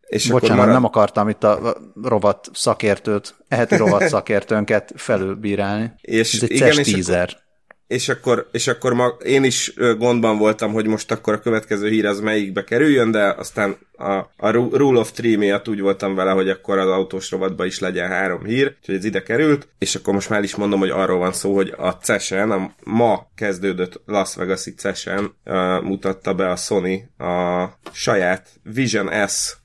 És 0.00 0.28
Bocsánat, 0.28 0.56
marad... 0.56 0.72
nem 0.72 0.84
akartam 0.84 1.28
itt 1.28 1.44
a 1.44 1.76
rovat 2.02 2.48
szakértőt, 2.52 3.34
eheti 3.48 3.76
rovat 3.76 4.08
szakértőnket 4.08 4.92
felülbírálni. 4.96 5.92
És 6.00 6.34
Ez 6.34 6.42
egy 6.42 6.50
igen, 6.50 6.72
CES 6.72 6.90
teaser. 6.90 7.43
És 7.86 8.08
akkor, 8.08 8.48
és 8.52 8.66
akkor 8.66 8.94
ma, 8.94 9.06
én 9.06 9.44
is 9.44 9.74
gondban 9.98 10.38
voltam, 10.38 10.72
hogy 10.72 10.86
most 10.86 11.10
akkor 11.10 11.32
a 11.32 11.40
következő 11.40 11.88
hír 11.88 12.06
az 12.06 12.20
melyikbe 12.20 12.64
kerüljön, 12.64 13.10
de 13.10 13.24
aztán 13.24 13.76
a, 13.96 14.12
a 14.36 14.50
Rule 14.50 15.00
of 15.00 15.12
Three 15.12 15.36
miatt 15.36 15.68
úgy 15.68 15.80
voltam 15.80 16.14
vele, 16.14 16.30
hogy 16.30 16.48
akkor 16.48 16.78
az 16.78 16.88
autós 16.88 17.30
rovatba 17.30 17.64
is 17.64 17.78
legyen 17.78 18.08
három 18.08 18.44
hír, 18.44 18.76
úgyhogy 18.80 18.94
ez 18.94 19.04
ide 19.04 19.22
került, 19.22 19.68
és 19.78 19.94
akkor 19.94 20.14
most 20.14 20.28
már 20.28 20.42
is 20.42 20.54
mondom, 20.54 20.78
hogy 20.78 20.90
arról 20.90 21.18
van 21.18 21.32
szó, 21.32 21.54
hogy 21.54 21.74
a 21.76 21.90
CESEN, 21.90 22.50
a 22.50 22.74
ma 22.84 23.26
kezdődött 23.34 24.00
Las 24.06 24.34
Vegas-i 24.34 24.74
CESEN 24.74 25.34
uh, 25.44 25.82
mutatta 25.82 26.34
be 26.34 26.50
a 26.50 26.56
Sony 26.56 27.10
a 27.18 27.64
saját 27.92 28.48
Vision 28.62 29.28
S 29.28 29.56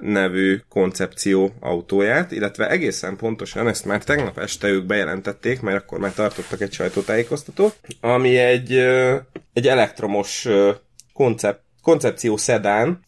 nevű 0.00 0.60
koncepció 0.68 1.52
autóját, 1.60 2.30
illetve 2.30 2.70
egészen 2.70 3.16
pontosan 3.16 3.68
ezt 3.68 3.84
már 3.84 4.04
tegnap 4.04 4.38
este 4.38 4.68
ők 4.68 4.84
bejelentették, 4.84 5.60
mert 5.60 5.82
akkor 5.82 5.98
már 5.98 6.12
tartottak 6.12 6.60
egy 6.60 6.72
sajtótájékoztatót, 6.72 7.76
ami 8.00 8.36
egy, 8.36 8.72
egy 9.52 9.68
elektromos 9.68 10.48
koncept, 11.12 11.60
koncepció 11.82 12.36
szedán, 12.36 13.00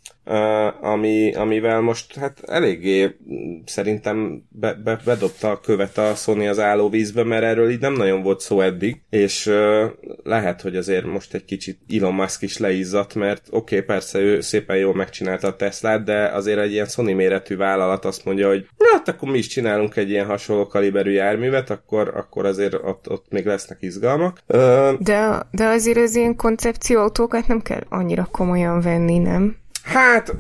ami, 0.81 1.35
amivel 1.35 1.81
most 1.81 2.15
hát 2.15 2.43
eléggé 2.47 3.17
szerintem 3.65 4.43
be, 4.49 4.75
be, 4.75 5.01
bedobta 5.05 5.51
a 5.51 5.61
követ 5.61 5.99
a 5.99 6.15
Sony 6.15 6.49
az 6.49 6.59
állóvízbe, 6.59 7.25
mert 7.25 7.45
erről 7.45 7.71
így 7.71 7.81
nem 7.81 7.93
nagyon 7.93 8.23
volt 8.23 8.41
szó 8.41 8.61
eddig, 8.61 9.01
és 9.11 9.51
lehet, 10.23 10.61
hogy 10.61 10.77
azért 10.77 11.05
most 11.05 11.35
egy 11.35 11.45
kicsit 11.45 11.79
Elon 11.97 12.15
Musk 12.15 12.43
is 12.43 12.59
leizzadt, 12.59 13.15
mert 13.15 13.47
oké, 13.51 13.75
okay, 13.75 13.87
persze 13.87 14.19
ő 14.19 14.41
szépen 14.41 14.77
jól 14.77 14.95
megcsinálta 14.95 15.49
a 15.49 15.57
Teslát, 15.57 16.05
de 16.05 16.27
azért 16.27 16.59
egy 16.59 16.73
ilyen 16.73 16.87
Sony 16.87 17.15
méretű 17.15 17.57
vállalat 17.57 18.05
azt 18.05 18.25
mondja, 18.25 18.49
hogy 18.49 18.69
na, 18.77 18.85
hát 18.93 19.09
akkor 19.09 19.31
mi 19.31 19.39
is 19.39 19.47
csinálunk 19.47 19.97
egy 19.97 20.11
ilyen 20.11 20.27
hasonló 20.27 20.67
kaliberű 20.67 21.11
járművet, 21.11 21.71
akkor, 21.71 22.13
akkor 22.17 22.47
azért 22.47 22.75
ott, 22.75 23.11
ott 23.11 23.27
még 23.29 23.47
lesznek 23.47 23.79
izgalmak. 23.81 24.41
De, 24.99 25.47
de 25.51 25.65
azért 25.65 25.99
az 25.99 26.17
ilyen 26.17 26.37
koncepcióautókat 26.37 27.47
nem 27.47 27.61
kell 27.63 27.83
annyira 27.89 28.29
komolyan 28.31 28.81
venni, 28.81 29.19
nem? 29.19 29.57
Hát, 29.87 30.35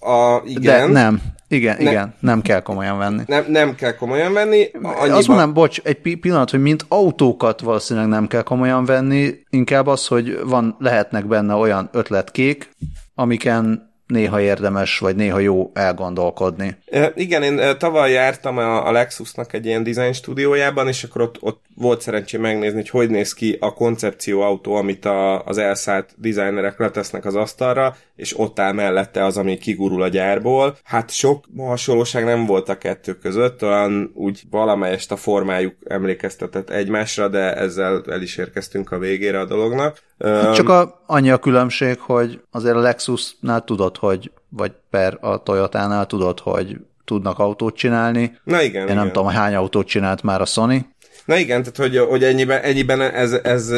a, 0.00 0.42
igen. 0.44 0.92
De 0.92 1.00
nem. 1.00 1.20
Igen, 1.50 1.76
ne, 1.78 1.90
igen, 1.90 2.14
nem 2.20 2.42
kell 2.42 2.60
komolyan 2.60 2.98
venni. 2.98 3.22
Nem, 3.26 3.44
nem 3.48 3.74
kell 3.74 3.94
komolyan 3.94 4.32
venni. 4.32 4.70
Annyiban... 4.72 5.10
Azt 5.10 5.28
mondanám, 5.28 5.54
bocs, 5.54 5.80
egy 5.82 6.18
pillanat, 6.20 6.50
hogy 6.50 6.62
mint 6.62 6.84
autókat 6.88 7.60
valószínűleg 7.60 8.08
nem 8.08 8.26
kell 8.26 8.42
komolyan 8.42 8.84
venni, 8.84 9.34
inkább 9.50 9.86
az, 9.86 10.06
hogy 10.06 10.40
van, 10.44 10.76
lehetnek 10.78 11.26
benne 11.26 11.54
olyan 11.54 11.88
ötletkék, 11.92 12.70
amiken 13.14 13.92
néha 14.06 14.40
érdemes, 14.40 14.98
vagy 14.98 15.16
néha 15.16 15.38
jó 15.38 15.70
elgondolkodni. 15.74 16.76
Igen, 17.14 17.42
én 17.42 17.60
tavaly 17.78 18.12
jártam 18.12 18.56
a 18.58 18.92
Lexusnak 18.92 19.52
egy 19.52 19.66
ilyen 19.66 19.82
design 19.82 20.12
stúdiójában, 20.12 20.88
és 20.88 21.04
akkor 21.04 21.22
ott, 21.22 21.36
ott 21.40 21.62
volt 21.78 22.00
szerencsém 22.00 22.40
megnézni, 22.40 22.76
hogy 22.76 22.88
hogy 22.88 23.10
néz 23.10 23.32
ki 23.32 23.56
a 23.60 23.72
koncepció 23.72 24.40
autó, 24.40 24.74
amit 24.74 25.04
a, 25.04 25.44
az 25.44 25.58
elszállt 25.58 26.14
designerek 26.16 26.78
letesznek 26.78 27.24
az 27.24 27.34
asztalra, 27.34 27.96
és 28.16 28.38
ott 28.38 28.58
áll 28.58 28.72
mellette 28.72 29.24
az, 29.24 29.36
ami 29.36 29.58
kigurul 29.58 30.02
a 30.02 30.08
gyárból. 30.08 30.76
Hát 30.84 31.10
sok 31.10 31.44
hasonlóság 31.56 32.24
nem 32.24 32.46
volt 32.46 32.68
a 32.68 32.78
kettő 32.78 33.14
között, 33.14 33.58
talán 33.58 34.10
úgy 34.14 34.42
valamelyest 34.50 35.12
a 35.12 35.16
formájuk 35.16 35.74
emlékeztetett 35.86 36.70
egymásra, 36.70 37.28
de 37.28 37.54
ezzel 37.54 38.02
el 38.10 38.22
is 38.22 38.36
érkeztünk 38.36 38.92
a 38.92 38.98
végére 38.98 39.40
a 39.40 39.44
dolognak. 39.44 40.02
Hát 40.18 40.54
csak 40.54 40.68
a, 40.68 41.02
annyi 41.06 41.30
a 41.30 41.38
különbség, 41.38 41.98
hogy 41.98 42.40
azért 42.50 42.76
a 42.76 42.80
Lexusnál 42.80 43.64
tudod, 43.64 43.96
hogy, 43.96 44.30
vagy 44.48 44.72
per 44.90 45.18
a 45.20 45.42
Toyota-nál 45.42 46.06
tudod, 46.06 46.40
hogy 46.40 46.76
tudnak 47.04 47.38
autót 47.38 47.76
csinálni. 47.76 48.38
Na 48.44 48.62
igen. 48.62 48.80
Én 48.80 48.86
igen. 48.86 48.96
nem 48.96 49.12
tudom, 49.12 49.28
hány 49.28 49.54
autót 49.54 49.86
csinált 49.86 50.22
már 50.22 50.40
a 50.40 50.44
Sony. 50.44 50.86
Na 51.28 51.36
igen, 51.36 51.62
tehát 51.62 51.76
hogy, 51.76 52.08
hogy 52.08 52.24
ennyiben, 52.24 52.62
ennyiben 52.62 53.00
ez, 53.00 53.32
ez, 53.32 53.70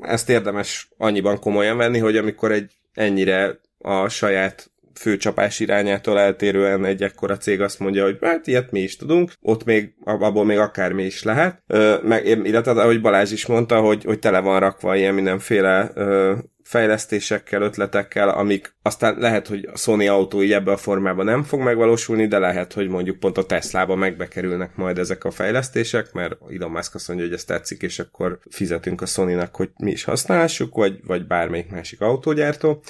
ezt 0.00 0.28
érdemes 0.28 0.88
annyiban 0.96 1.38
komolyan 1.38 1.76
venni, 1.76 1.98
hogy 1.98 2.16
amikor 2.16 2.52
egy 2.52 2.72
ennyire 2.94 3.60
a 3.78 4.08
saját 4.08 4.70
főcsapás 4.94 5.60
irányától 5.60 6.18
eltérően 6.18 6.84
egy 6.84 7.02
ekkora 7.02 7.36
cég 7.36 7.60
azt 7.60 7.78
mondja, 7.78 8.04
hogy 8.04 8.18
hát 8.20 8.46
ilyet 8.46 8.70
mi 8.70 8.80
is 8.80 8.96
tudunk, 8.96 9.32
ott 9.40 9.64
még, 9.64 9.94
abból 10.04 10.44
még 10.44 10.58
akármi 10.58 11.04
is 11.04 11.22
lehet. 11.22 11.62
Ö, 11.66 11.96
meg, 12.02 12.26
illetve, 12.26 12.70
ahogy 12.70 13.00
Balázs 13.00 13.32
is 13.32 13.46
mondta, 13.46 13.80
hogy, 13.80 14.04
hogy 14.04 14.18
tele 14.18 14.40
van 14.40 14.60
rakva 14.60 14.96
ilyen 14.96 15.14
mindenféle 15.14 15.90
ö, 15.94 16.34
fejlesztésekkel, 16.70 17.62
ötletekkel, 17.62 18.28
amik 18.28 18.74
aztán 18.82 19.18
lehet, 19.18 19.46
hogy 19.46 19.68
a 19.72 19.76
Sony 19.76 20.08
autó 20.08 20.42
így 20.42 20.52
ebben 20.52 20.74
a 20.74 20.76
formában 20.76 21.24
nem 21.24 21.42
fog 21.42 21.60
megvalósulni, 21.60 22.26
de 22.26 22.38
lehet, 22.38 22.72
hogy 22.72 22.88
mondjuk 22.88 23.18
pont 23.18 23.38
a 23.38 23.46
Tesla-ba 23.46 23.94
megbekerülnek 23.94 24.76
majd 24.76 24.98
ezek 24.98 25.24
a 25.24 25.30
fejlesztések, 25.30 26.12
mert 26.12 26.36
Elon 26.50 26.70
Musk 26.70 26.94
azt 26.94 27.08
mondja, 27.08 27.26
hogy 27.26 27.34
ez 27.34 27.44
tetszik, 27.44 27.82
és 27.82 27.98
akkor 27.98 28.38
fizetünk 28.50 29.00
a 29.00 29.06
Sony-nak, 29.06 29.56
hogy 29.56 29.70
mi 29.76 29.90
is 29.90 30.04
használhassuk, 30.04 30.74
vagy, 30.74 31.00
vagy 31.06 31.26
bármelyik 31.26 31.70
másik 31.70 32.00
autógyártó. 32.00 32.82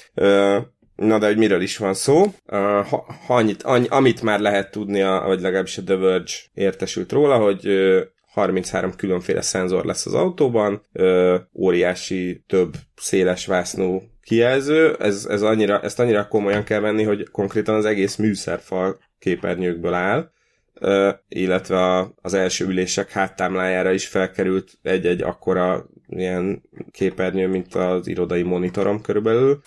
Na 0.96 1.18
de 1.18 1.26
hogy 1.26 1.36
miről 1.36 1.60
is 1.60 1.76
van 1.76 1.94
szó? 1.94 2.20
Uh, 2.22 2.32
ha, 2.86 3.06
ha 3.26 3.34
annyit, 3.34 3.62
annyi, 3.62 3.86
amit 3.88 4.22
már 4.22 4.40
lehet 4.40 4.70
tudni, 4.70 5.02
a, 5.02 5.22
vagy 5.26 5.40
legalábbis 5.40 5.78
a 5.78 5.82
The 5.82 5.96
Verge 5.96 6.32
értesült 6.54 7.12
róla, 7.12 7.36
hogy 7.36 7.68
uh, 7.68 8.00
33 8.32 8.94
különféle 8.96 9.40
szenzor 9.40 9.84
lesz 9.84 10.06
az 10.06 10.14
autóban, 10.14 10.82
uh, 10.92 11.34
óriási 11.54 12.44
több 12.46 12.74
széles 12.96 13.46
vásznú 13.46 14.02
kijelző, 14.22 14.96
ez, 14.98 15.26
ez 15.30 15.42
annyira, 15.42 15.80
ezt 15.80 16.00
annyira 16.00 16.28
komolyan 16.28 16.64
kell 16.64 16.80
venni, 16.80 17.02
hogy 17.02 17.28
konkrétan 17.30 17.74
az 17.74 17.84
egész 17.84 18.16
műszerfal 18.16 18.98
képernyőkből 19.18 19.94
áll, 19.94 20.30
uh, 20.80 21.08
illetve 21.28 21.96
a, 21.96 22.14
az 22.22 22.34
első 22.34 22.66
ülések 22.66 23.10
háttámlájára 23.10 23.92
is 23.92 24.06
felkerült 24.06 24.78
egy-egy 24.82 25.22
akkora 25.22 25.86
ilyen 26.08 26.62
képernyő, 26.90 27.48
mint 27.48 27.74
az 27.74 28.06
irodai 28.06 28.42
monitorom 28.42 29.00
körülbelül. 29.00 29.60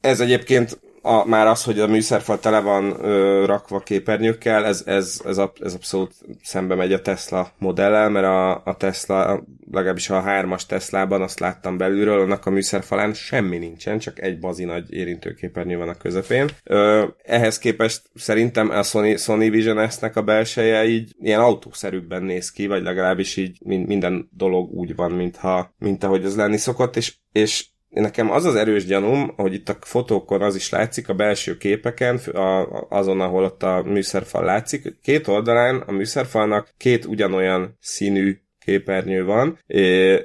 Ez 0.00 0.20
egyébként 0.20 0.80
a, 1.06 1.24
már 1.24 1.46
az, 1.46 1.64
hogy 1.64 1.80
a 1.80 1.86
műszerfal 1.86 2.38
tele 2.38 2.60
van 2.60 3.04
ö, 3.04 3.44
rakva 3.46 3.78
képernyőkkel, 3.78 4.64
ez, 4.64 4.82
ez, 4.86 5.20
ez, 5.24 5.40
ez 5.60 5.74
abszolút 5.74 6.12
szembe 6.42 6.74
megy 6.74 6.92
a 6.92 7.00
Tesla 7.00 7.52
modellel, 7.58 8.08
mert 8.08 8.26
a, 8.26 8.62
a 8.64 8.76
Tesla, 8.76 9.44
legalábbis 9.70 10.10
a 10.10 10.20
hármas 10.20 10.66
Teslában 10.66 11.22
azt 11.22 11.40
láttam 11.40 11.76
belülről, 11.76 12.20
annak 12.20 12.46
a 12.46 12.50
műszerfalán 12.50 13.14
semmi 13.14 13.58
nincsen, 13.58 13.98
csak 13.98 14.22
egy 14.22 14.38
bazi 14.38 14.64
nagy 14.64 14.92
érintőképernyő 14.92 15.76
van 15.76 15.88
a 15.88 15.94
közepén. 15.94 16.48
Ö, 16.64 17.04
ehhez 17.24 17.58
képest 17.58 18.02
szerintem 18.14 18.70
a 18.70 18.82
Sony, 18.82 19.16
Sony 19.16 19.50
Vision 19.50 19.88
S-nek 19.88 20.16
a 20.16 20.22
belseje 20.22 20.84
így 20.86 21.14
ilyen 21.20 21.40
autószerűbben 21.40 22.22
néz 22.22 22.50
ki, 22.50 22.66
vagy 22.66 22.82
legalábbis 22.82 23.36
így 23.36 23.58
minden 23.62 24.28
dolog 24.32 24.72
úgy 24.72 24.94
van, 24.94 25.10
mintha, 25.10 25.74
mint 25.78 26.04
ahogy 26.04 26.24
az 26.24 26.36
lenni 26.36 26.56
szokott, 26.56 26.96
és, 26.96 27.14
és 27.32 27.66
nekem 28.00 28.30
az 28.30 28.44
az 28.44 28.54
erős 28.54 28.84
gyanúm, 28.84 29.32
hogy 29.36 29.54
itt 29.54 29.68
a 29.68 29.76
fotókon 29.80 30.42
az 30.42 30.54
is 30.54 30.70
látszik, 30.70 31.08
a 31.08 31.14
belső 31.14 31.56
képeken, 31.56 32.16
a, 32.16 32.66
azon, 32.88 33.20
ahol 33.20 33.44
ott 33.44 33.62
a 33.62 33.82
műszerfal 33.82 34.44
látszik, 34.44 35.00
két 35.02 35.28
oldalán 35.28 35.76
a 35.76 35.92
műszerfalnak 35.92 36.74
két 36.76 37.04
ugyanolyan 37.04 37.76
színű 37.80 38.38
képernyő 38.64 39.24
van, 39.24 39.58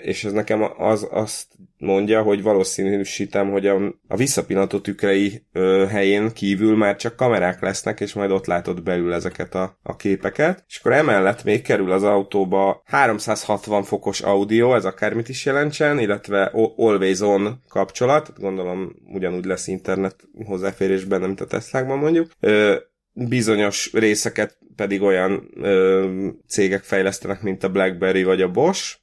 és 0.01 0.23
ez 0.23 0.31
nekem 0.31 0.71
az, 0.77 1.07
azt 1.11 1.47
mondja, 1.79 2.21
hogy 2.21 2.41
valószínűsítem, 2.41 3.49
hogy 3.49 3.67
a, 3.67 3.75
a 4.07 4.15
visszapillantó 4.15 4.79
tükrei 4.79 5.43
ö, 5.53 5.85
helyén 5.89 6.31
kívül 6.33 6.77
már 6.77 6.95
csak 6.95 7.15
kamerák 7.15 7.61
lesznek, 7.61 7.99
és 7.99 8.13
majd 8.13 8.31
ott 8.31 8.45
látod 8.45 8.83
belül 8.83 9.13
ezeket 9.13 9.55
a, 9.55 9.77
a 9.83 9.95
képeket. 9.95 10.63
És 10.67 10.77
akkor 10.77 10.91
emellett 10.91 11.43
még 11.43 11.61
kerül 11.61 11.91
az 11.91 12.03
autóba 12.03 12.81
360 12.85 13.83
fokos 13.83 14.21
audio, 14.21 14.75
ez 14.75 14.85
akármit 14.85 15.29
is 15.29 15.45
jelentsen, 15.45 15.99
illetve 15.99 16.51
Always 16.75 17.19
On 17.19 17.61
kapcsolat, 17.67 18.33
gondolom 18.39 18.95
ugyanúgy 19.13 19.45
lesz 19.45 19.67
internet 19.67 20.15
hozzáférésben, 20.45 21.21
mint 21.21 21.41
a 21.41 21.47
Teslákban 21.47 21.97
mondjuk. 21.97 22.31
Ö, 22.39 22.75
bizonyos 23.13 23.89
részeket 23.93 24.57
pedig 24.75 25.01
olyan 25.01 25.49
ö, 25.55 26.27
cégek 26.47 26.83
fejlesztenek, 26.83 27.41
mint 27.41 27.63
a 27.63 27.69
BlackBerry 27.69 28.23
vagy 28.23 28.41
a 28.41 28.51
Bosch, 28.51 28.97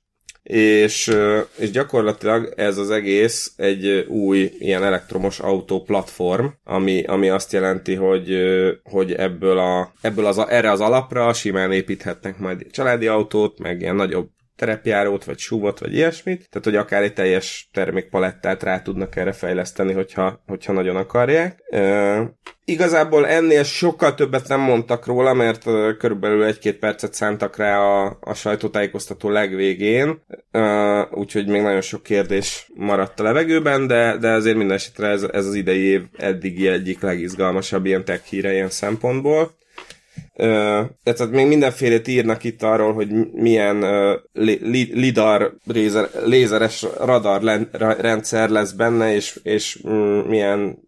és, 0.46 1.16
és 1.58 1.70
gyakorlatilag 1.70 2.52
ez 2.56 2.78
az 2.78 2.90
egész 2.90 3.52
egy 3.56 4.06
új 4.08 4.52
ilyen 4.58 4.84
elektromos 4.84 5.38
autó 5.38 5.82
platform, 5.82 6.46
ami, 6.64 7.04
ami 7.04 7.28
azt 7.28 7.52
jelenti, 7.52 7.94
hogy, 7.94 8.36
hogy 8.82 9.12
ebből, 9.12 9.58
a, 9.58 9.92
ebből 10.00 10.26
az, 10.26 10.38
erre 10.38 10.70
az 10.70 10.80
alapra 10.80 11.32
simán 11.32 11.72
építhetnek 11.72 12.38
majd 12.38 12.66
családi 12.70 13.06
autót, 13.06 13.58
meg 13.58 13.80
ilyen 13.80 13.96
nagyobb 13.96 14.28
terepjárót, 14.56 15.24
vagy 15.24 15.38
súvot, 15.38 15.78
vagy 15.78 15.94
ilyesmit, 15.94 16.48
tehát 16.50 16.64
hogy 16.64 16.76
akár 16.76 17.02
egy 17.02 17.12
teljes 17.12 17.68
termékpalettát 17.72 18.62
rá 18.62 18.82
tudnak 18.82 19.16
erre 19.16 19.32
fejleszteni, 19.32 19.92
hogyha, 19.92 20.42
hogyha 20.46 20.72
nagyon 20.72 20.96
akarják. 20.96 21.58
E, 21.70 22.36
igazából 22.64 23.26
ennél 23.26 23.62
sokkal 23.62 24.14
többet 24.14 24.48
nem 24.48 24.60
mondtak 24.60 25.06
róla, 25.06 25.34
mert 25.34 25.64
körülbelül 25.98 26.44
egy-két 26.44 26.78
percet 26.78 27.14
szántak 27.14 27.56
rá 27.56 27.78
a, 27.78 28.18
a 28.20 28.34
sajtótájékoztató 28.34 29.30
legvégén, 29.30 30.24
e, 30.50 30.62
úgyhogy 31.10 31.46
még 31.46 31.62
nagyon 31.62 31.80
sok 31.80 32.02
kérdés 32.02 32.70
maradt 32.74 33.20
a 33.20 33.22
levegőben, 33.22 33.86
de, 33.86 34.16
de 34.16 34.30
azért 34.30 34.56
minden 34.56 34.76
esetre 34.76 35.08
ez, 35.08 35.22
ez 35.22 35.46
az 35.46 35.54
idei 35.54 35.82
év 35.82 36.02
eddigi 36.16 36.68
egyik 36.68 37.00
legizgalmasabb 37.00 37.86
ilyen 37.86 38.04
tech 38.04 38.24
híre 38.24 38.52
ilyen 38.52 38.70
szempontból. 38.70 39.54
Tehát 41.02 41.30
még 41.30 41.46
mindenfélét 41.46 42.08
írnak 42.08 42.44
itt 42.44 42.62
arról, 42.62 42.92
hogy 42.92 43.32
milyen 43.32 43.76
uh, 43.82 44.20
li, 44.32 44.90
lidar 44.92 45.56
lézer, 45.64 46.08
lézeres 46.24 46.86
radar 46.98 47.42
len, 47.42 47.68
rendszer 47.98 48.48
lesz 48.48 48.72
benne, 48.72 49.14
és, 49.14 49.40
és 49.42 49.82
mm, 49.88 50.18
milyen, 50.18 50.78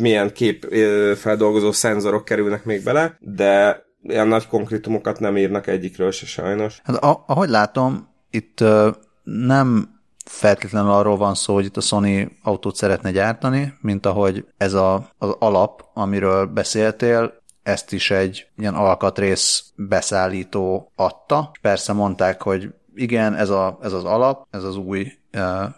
milyen 0.00 0.32
kép 0.32 0.64
uh, 0.70 1.12
feldolgozó 1.12 1.72
szenzorok 1.72 2.24
kerülnek 2.24 2.64
még 2.64 2.82
bele, 2.84 3.16
de 3.20 3.82
ilyen 4.02 4.28
nagy 4.28 4.46
konkrétumokat 4.46 5.20
nem 5.20 5.36
írnak 5.36 5.66
egyikről 5.66 6.10
se 6.10 6.26
sajnos. 6.26 6.80
Hát 6.84 6.96
ahogy 7.26 7.48
látom, 7.48 8.08
itt 8.30 8.60
uh, 8.60 8.86
nem 9.22 10.00
feltétlenül 10.24 10.90
arról 10.90 11.16
van 11.16 11.34
szó, 11.34 11.54
hogy 11.54 11.64
itt 11.64 11.76
a 11.76 11.80
Sony 11.80 12.38
autót 12.42 12.76
szeretne 12.76 13.10
gyártani, 13.10 13.74
mint 13.80 14.06
ahogy 14.06 14.44
ez 14.56 14.72
a, 14.72 15.08
az 15.18 15.34
alap, 15.38 15.84
amiről 15.94 16.46
beszéltél, 16.46 17.41
ezt 17.62 17.92
is 17.92 18.10
egy 18.10 18.46
ilyen 18.56 18.74
alkatrész 18.74 19.72
beszállító 19.76 20.90
adta. 20.96 21.50
Persze 21.60 21.92
mondták, 21.92 22.42
hogy 22.42 22.74
igen, 22.94 23.34
ez, 23.34 23.50
a, 23.50 23.78
ez 23.82 23.92
az 23.92 24.04
alap, 24.04 24.46
ez 24.50 24.64
az 24.64 24.76
új 24.76 25.00
uh, 25.00 25.10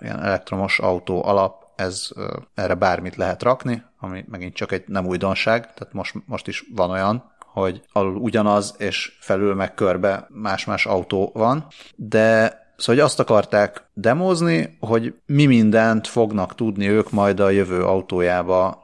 ilyen 0.01 0.23
elektromos 0.23 0.79
autó 0.79 1.25
alap, 1.25 1.64
ez 1.77 2.09
uh, 2.16 2.25
erre 2.55 2.75
bármit 2.75 3.16
lehet 3.16 3.42
rakni, 3.42 3.83
ami 4.01 4.25
megint 4.29 4.55
csak 4.55 4.73
egy 4.73 4.85
nem 4.87 5.07
újdonság, 5.07 5.61
tehát 5.61 5.92
most, 5.92 6.14
most 6.27 6.49
is 6.49 6.64
van 6.75 6.90
olyan, 6.90 7.33
hogy 7.38 7.83
alul 7.92 8.16
ugyanaz, 8.16 8.75
és 8.79 9.16
felül 9.20 9.55
meg 9.55 9.75
körbe 9.75 10.27
más-más 10.31 10.87
autó 10.87 11.31
van, 11.35 11.66
de 11.97 12.62
Szóval 12.77 12.94
hogy 12.94 13.05
azt 13.05 13.20
akarták 13.20 13.88
demozni, 13.92 14.77
hogy 14.81 15.14
mi 15.27 15.47
mindent 15.47 16.07
fognak 16.07 16.55
tudni 16.55 16.88
ők 16.88 17.11
majd 17.11 17.40
a 17.40 17.51
jövő 17.51 17.85
autójába 17.85 18.84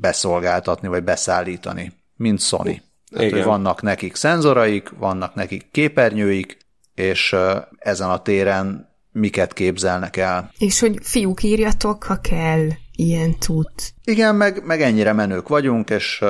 beszolgáltatni, 0.00 0.88
vagy 0.88 1.04
beszállítani, 1.04 1.92
mint 2.16 2.40
Sony. 2.40 2.82
Tehát, 3.10 3.32
hogy 3.32 3.44
vannak 3.44 3.82
nekik 3.82 4.14
szenzoraik, 4.14 4.90
vannak 4.98 5.34
nekik 5.34 5.70
képernyőik, 5.70 6.56
és 6.94 7.36
ezen 7.78 8.10
a 8.10 8.22
téren 8.22 8.88
miket 9.12 9.52
képzelnek 9.52 10.16
el. 10.16 10.50
És 10.58 10.80
hogy 10.80 10.98
fiúk 11.02 11.42
írjatok, 11.42 12.04
ha 12.04 12.20
kell, 12.20 12.68
ilyen 12.96 13.38
tud. 13.38 13.70
Igen, 14.04 14.34
meg, 14.34 14.64
meg 14.64 14.82
ennyire 14.82 15.12
menők 15.12 15.48
vagyunk, 15.48 15.90
és, 15.90 16.24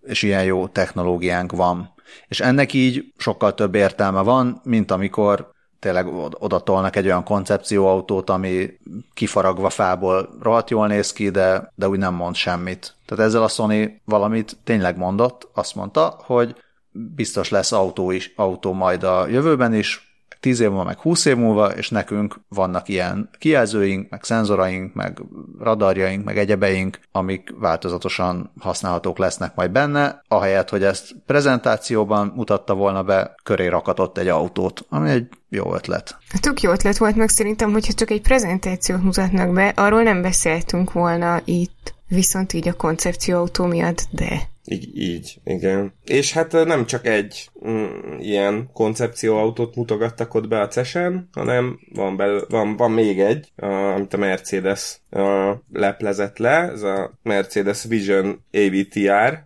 és 0.00 0.22
ilyen 0.22 0.44
jó 0.44 0.68
technológiánk 0.68 1.52
van. 1.52 1.94
És 2.28 2.40
ennek 2.40 2.72
így 2.72 3.12
sokkal 3.16 3.54
több 3.54 3.74
értelme 3.74 4.20
van, 4.20 4.60
mint 4.64 4.90
amikor 4.90 5.54
tényleg 5.78 6.06
oda 6.38 6.60
tolnak 6.60 6.96
egy 6.96 7.06
olyan 7.06 7.24
koncepcióautót, 7.24 8.30
ami 8.30 8.70
kifaragva 9.14 9.70
fából 9.70 10.28
rohadt 10.42 10.70
jól 10.70 10.86
néz 10.86 11.12
ki, 11.12 11.30
de, 11.30 11.72
de 11.74 11.88
úgy 11.88 11.98
nem 11.98 12.14
mond 12.14 12.34
semmit. 12.34 12.94
Tehát 13.06 13.24
ezzel 13.24 13.42
a 13.42 13.48
Sony 13.48 14.00
valamit 14.04 14.56
tényleg 14.64 14.96
mondott, 14.96 15.48
azt 15.54 15.74
mondta, 15.74 16.16
hogy 16.24 16.54
biztos 16.92 17.50
lesz 17.50 17.72
autó 17.72 18.10
is, 18.10 18.32
autó 18.36 18.72
majd 18.72 19.02
a 19.02 19.26
jövőben 19.26 19.74
is, 19.74 20.05
10 20.46 20.60
év 20.60 20.68
múlva, 20.68 20.84
meg 20.84 20.98
20 20.98 21.24
év 21.24 21.36
múlva, 21.36 21.66
és 21.66 21.90
nekünk 21.90 22.40
vannak 22.48 22.88
ilyen 22.88 23.28
kijelzőink, 23.38 24.10
meg 24.10 24.24
szenzoraink, 24.24 24.94
meg 24.94 25.22
radarjaink, 25.58 26.24
meg 26.24 26.38
egyebeink, 26.38 26.98
amik 27.12 27.54
változatosan 27.58 28.52
használhatók 28.58 29.18
lesznek 29.18 29.54
majd 29.54 29.70
benne, 29.70 30.22
ahelyett, 30.28 30.68
hogy 30.68 30.82
ezt 30.82 31.14
prezentációban 31.26 32.32
mutatta 32.36 32.74
volna 32.74 33.02
be, 33.02 33.34
köré 33.42 33.66
rakatott 33.66 34.18
egy 34.18 34.28
autót, 34.28 34.86
ami 34.88 35.10
egy 35.10 35.28
jó 35.48 35.74
ötlet. 35.74 36.16
Tök 36.40 36.60
jó 36.60 36.70
ötlet 36.70 36.96
volt, 36.96 37.16
meg 37.16 37.28
szerintem, 37.28 37.72
hogyha 37.72 37.92
csak 37.92 38.10
egy 38.10 38.22
prezentációt 38.22 39.02
mutatnak 39.02 39.52
be, 39.52 39.72
arról 39.76 40.02
nem 40.02 40.22
beszéltünk 40.22 40.92
volna 40.92 41.40
itt. 41.44 41.94
Viszont 42.08 42.52
így 42.52 42.68
a 42.68 42.72
koncepcióautó 42.72 43.64
miatt, 43.64 44.06
de 44.10 44.48
így, 44.66 44.98
így, 44.98 45.40
igen. 45.44 45.94
És 46.04 46.32
hát 46.32 46.52
nem 46.52 46.86
csak 46.86 47.06
egy 47.06 47.50
mm, 47.68 48.18
ilyen 48.18 48.70
koncepcióautót 48.72 49.74
mutogattak 49.74 50.34
ott 50.34 50.48
be 50.48 50.60
a 50.60 50.68
CES-en, 50.68 51.28
hanem 51.32 51.78
van, 51.94 52.16
belül, 52.16 52.46
van, 52.48 52.76
van 52.76 52.90
még 52.90 53.20
egy, 53.20 53.52
a, 53.56 53.66
amit 53.66 54.14
a 54.14 54.16
Mercedes 54.16 55.00
a, 55.10 55.52
leplezett 55.72 56.38
le, 56.38 56.70
ez 56.72 56.82
a 56.82 57.18
Mercedes 57.22 57.84
Vision 57.84 58.44
AVTR, 58.52 59.44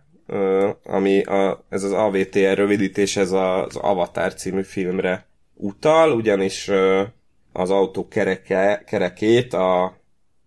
ami 0.83 1.21
a, 1.21 1.65
ez 1.69 1.83
az 1.83 1.91
AVTR 1.91 2.53
rövidítés, 2.53 3.17
ez 3.17 3.31
az 3.31 3.75
Avatar 3.75 4.33
című 4.33 4.61
filmre 4.61 5.25
utal, 5.53 6.11
ugyanis 6.11 6.71
az 7.51 7.69
autó 7.69 8.07
kereke, 8.07 8.83
kerekét 8.85 9.53
a, 9.53 9.83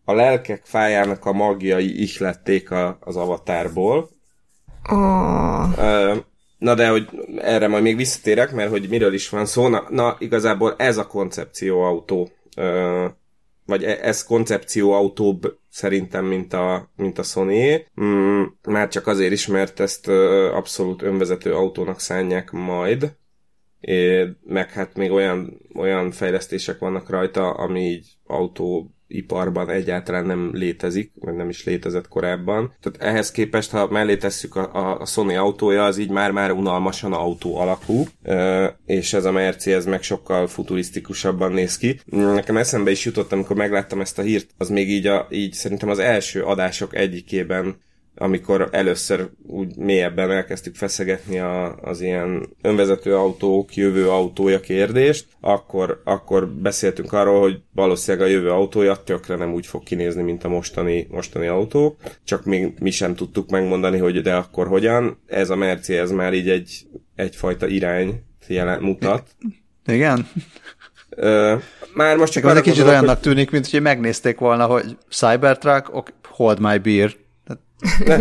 a 0.04 0.12
lelkek 0.12 0.64
fájának 0.64 1.24
a 1.24 1.32
magjai 1.32 2.02
ihlették 2.02 2.70
a, 2.70 2.98
az 3.00 3.16
avatárból, 3.16 4.10
Oh. 4.90 6.16
Na 6.58 6.74
de, 6.74 6.88
hogy 6.88 7.08
erre 7.36 7.68
majd 7.68 7.82
még 7.82 7.96
visszatérek, 7.96 8.52
mert 8.52 8.70
hogy 8.70 8.88
miről 8.88 9.12
is 9.14 9.28
van 9.28 9.46
szó. 9.46 9.68
Na, 9.68 9.86
na 9.88 10.16
igazából 10.18 10.74
ez 10.78 10.96
a 10.96 11.06
koncepcióautó, 11.06 12.30
vagy 13.66 13.84
e, 13.84 13.98
ez 14.02 14.24
koncepcióautóbb 14.24 15.58
szerintem, 15.70 16.24
mint 16.24 16.52
a, 16.52 16.90
mint 16.96 17.18
a 17.18 17.22
Sony. 17.22 17.86
Mm, 18.00 18.42
már 18.62 18.88
csak 18.88 19.06
azért 19.06 19.32
is, 19.32 19.46
mert 19.46 19.80
ezt 19.80 20.08
abszolút 20.52 21.02
önvezető 21.02 21.54
autónak 21.54 22.00
szánják 22.00 22.50
majd. 22.50 23.16
É, 23.80 24.26
meg 24.44 24.70
hát 24.70 24.94
még 24.94 25.10
olyan, 25.10 25.60
olyan 25.74 26.10
fejlesztések 26.10 26.78
vannak 26.78 27.10
rajta, 27.10 27.50
ami 27.50 27.80
így 27.80 28.06
autó 28.26 28.94
iparban 29.14 29.70
egyáltalán 29.70 30.26
nem 30.26 30.50
létezik, 30.52 31.12
vagy 31.14 31.34
nem 31.34 31.48
is 31.48 31.64
létezett 31.64 32.08
korábban. 32.08 32.74
Tehát 32.80 33.14
ehhez 33.14 33.30
képest, 33.30 33.70
ha 33.70 33.88
mellé 33.88 34.16
tesszük 34.16 34.56
a, 34.56 35.00
a 35.00 35.06
Sony 35.06 35.36
autója, 35.36 35.84
az 35.84 35.98
így 35.98 36.10
már-már 36.10 36.50
unalmasan 36.50 37.12
autó 37.12 37.56
alakú, 37.56 38.04
és 38.86 39.12
ez 39.12 39.24
a 39.24 39.32
Mercedes 39.32 39.84
meg 39.84 40.02
sokkal 40.02 40.46
futurisztikusabban 40.46 41.52
néz 41.52 41.78
ki. 41.78 42.00
Nekem 42.04 42.56
eszembe 42.56 42.90
is 42.90 43.04
jutott, 43.04 43.32
amikor 43.32 43.56
megláttam 43.56 44.00
ezt 44.00 44.18
a 44.18 44.22
hírt, 44.22 44.54
az 44.58 44.68
még 44.68 44.90
így, 44.90 45.06
a, 45.06 45.26
így 45.30 45.52
szerintem 45.52 45.88
az 45.88 45.98
első 45.98 46.42
adások 46.42 46.96
egyikében 46.96 47.76
amikor 48.16 48.68
először 48.72 49.30
úgy 49.46 49.76
mélyebben 49.76 50.30
elkezdtük 50.30 50.74
feszegetni 50.74 51.38
a, 51.38 51.76
az 51.76 52.00
ilyen 52.00 52.48
önvezető 52.62 53.16
autók, 53.16 53.74
jövő 53.74 54.08
autója 54.08 54.60
kérdést, 54.60 55.26
akkor, 55.40 56.00
akkor 56.04 56.48
beszéltünk 56.48 57.12
arról, 57.12 57.40
hogy 57.40 57.60
valószínűleg 57.72 58.26
a 58.26 58.30
jövő 58.30 58.50
autója 58.50 58.96
tökre 58.96 59.36
nem 59.36 59.52
úgy 59.52 59.66
fog 59.66 59.82
kinézni, 59.82 60.22
mint 60.22 60.44
a 60.44 60.48
mostani, 60.48 61.06
mostani 61.10 61.46
autók, 61.46 61.96
csak 62.24 62.44
még 62.44 62.74
mi 62.78 62.90
sem 62.90 63.14
tudtuk 63.14 63.50
megmondani, 63.50 63.98
hogy 63.98 64.22
de 64.22 64.34
akkor 64.34 64.66
hogyan. 64.66 65.22
Ez 65.26 65.50
a 65.50 65.56
Mercedes 65.56 66.10
már 66.10 66.32
így 66.32 66.48
egy, 66.48 66.86
egyfajta 67.14 67.66
irány 67.66 68.22
jelen, 68.46 68.82
mutat. 68.82 69.28
Igen. 69.86 70.28
Ö, 71.08 71.54
már 71.94 72.16
most 72.16 72.32
csak 72.32 72.44
arra 72.44 72.56
egy 72.56 72.62
kicsit 72.62 72.84
olyannak 72.84 73.14
hogy... 73.14 73.20
tűnik, 73.20 73.50
mint 73.50 73.70
hogy 73.70 73.82
megnézték 73.82 74.38
volna, 74.38 74.66
hogy 74.66 74.96
Cybertruck, 75.10 75.94
ok, 75.94 76.08
hold 76.28 76.60
my 76.60 76.78
beer, 76.78 77.14
ne, 78.04 78.16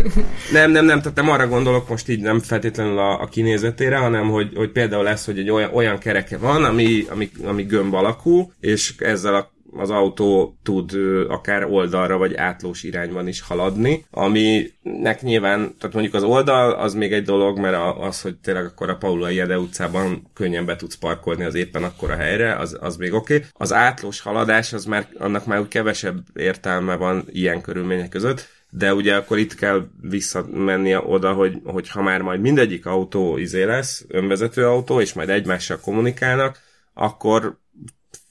nem, 0.51 0.71
nem, 0.71 0.85
nem, 0.85 0.99
tehát 0.99 1.15
nem 1.15 1.29
arra 1.29 1.47
gondolok 1.47 1.89
most 1.89 2.09
így 2.09 2.21
nem 2.21 2.39
feltétlenül 2.39 2.97
a, 2.97 3.21
a 3.21 3.25
kinézetére, 3.25 3.97
hanem 3.97 4.29
hogy, 4.29 4.51
hogy 4.55 4.71
például 4.71 5.03
lesz, 5.03 5.25
hogy 5.25 5.39
egy 5.39 5.49
olyan, 5.49 5.73
olyan 5.73 5.97
kereke 5.97 6.37
van, 6.37 6.63
ami, 6.63 7.05
ami, 7.09 7.29
ami 7.43 7.63
gömb 7.63 7.93
alakú, 7.93 8.51
és 8.59 8.93
ezzel 8.97 9.35
a 9.35 9.51
az 9.77 9.89
autó 9.89 10.57
tud 10.63 10.91
akár 11.27 11.65
oldalra 11.65 12.17
vagy 12.17 12.35
átlós 12.35 12.83
irányban 12.83 13.27
is 13.27 13.41
haladni, 13.41 14.05
aminek 14.11 15.21
nyilván, 15.21 15.75
tehát 15.79 15.93
mondjuk 15.93 16.13
az 16.13 16.23
oldal 16.23 16.71
az 16.71 16.93
még 16.93 17.13
egy 17.13 17.23
dolog, 17.23 17.59
mert 17.59 17.97
az, 17.99 18.21
hogy 18.21 18.35
tényleg 18.35 18.65
akkor 18.65 18.89
a 18.89 18.95
Paula 18.95 19.29
Jede 19.29 19.57
utcában 19.57 20.29
könnyen 20.33 20.65
be 20.65 20.75
tudsz 20.75 20.95
parkolni 20.95 21.43
az 21.43 21.55
éppen 21.55 21.83
akkor 21.83 22.11
a 22.11 22.15
helyre, 22.15 22.55
az, 22.55 22.77
az 22.81 22.97
még 22.97 23.13
oké. 23.13 23.35
Okay. 23.35 23.47
Az 23.53 23.73
átlós 23.73 24.19
haladás, 24.19 24.73
az 24.73 24.85
már, 24.85 25.07
annak 25.17 25.45
már 25.45 25.67
kevesebb 25.67 26.17
értelme 26.33 26.95
van 26.95 27.25
ilyen 27.31 27.61
körülmények 27.61 28.09
között, 28.09 28.47
de 28.75 28.93
ugye 28.93 29.15
akkor 29.15 29.37
itt 29.37 29.55
kell 29.55 29.87
visszamennie 30.01 30.99
oda, 30.99 31.33
hogy, 31.33 31.61
hogy 31.63 31.89
ha 31.89 32.01
már 32.01 32.21
majd 32.21 32.39
mindegyik 32.39 32.85
autó 32.85 33.37
izé 33.37 33.63
lesz, 33.63 34.05
önvezető 34.07 34.67
autó, 34.67 35.01
és 35.01 35.13
majd 35.13 35.29
egymással 35.29 35.79
kommunikálnak, 35.79 36.59
akkor 36.93 37.57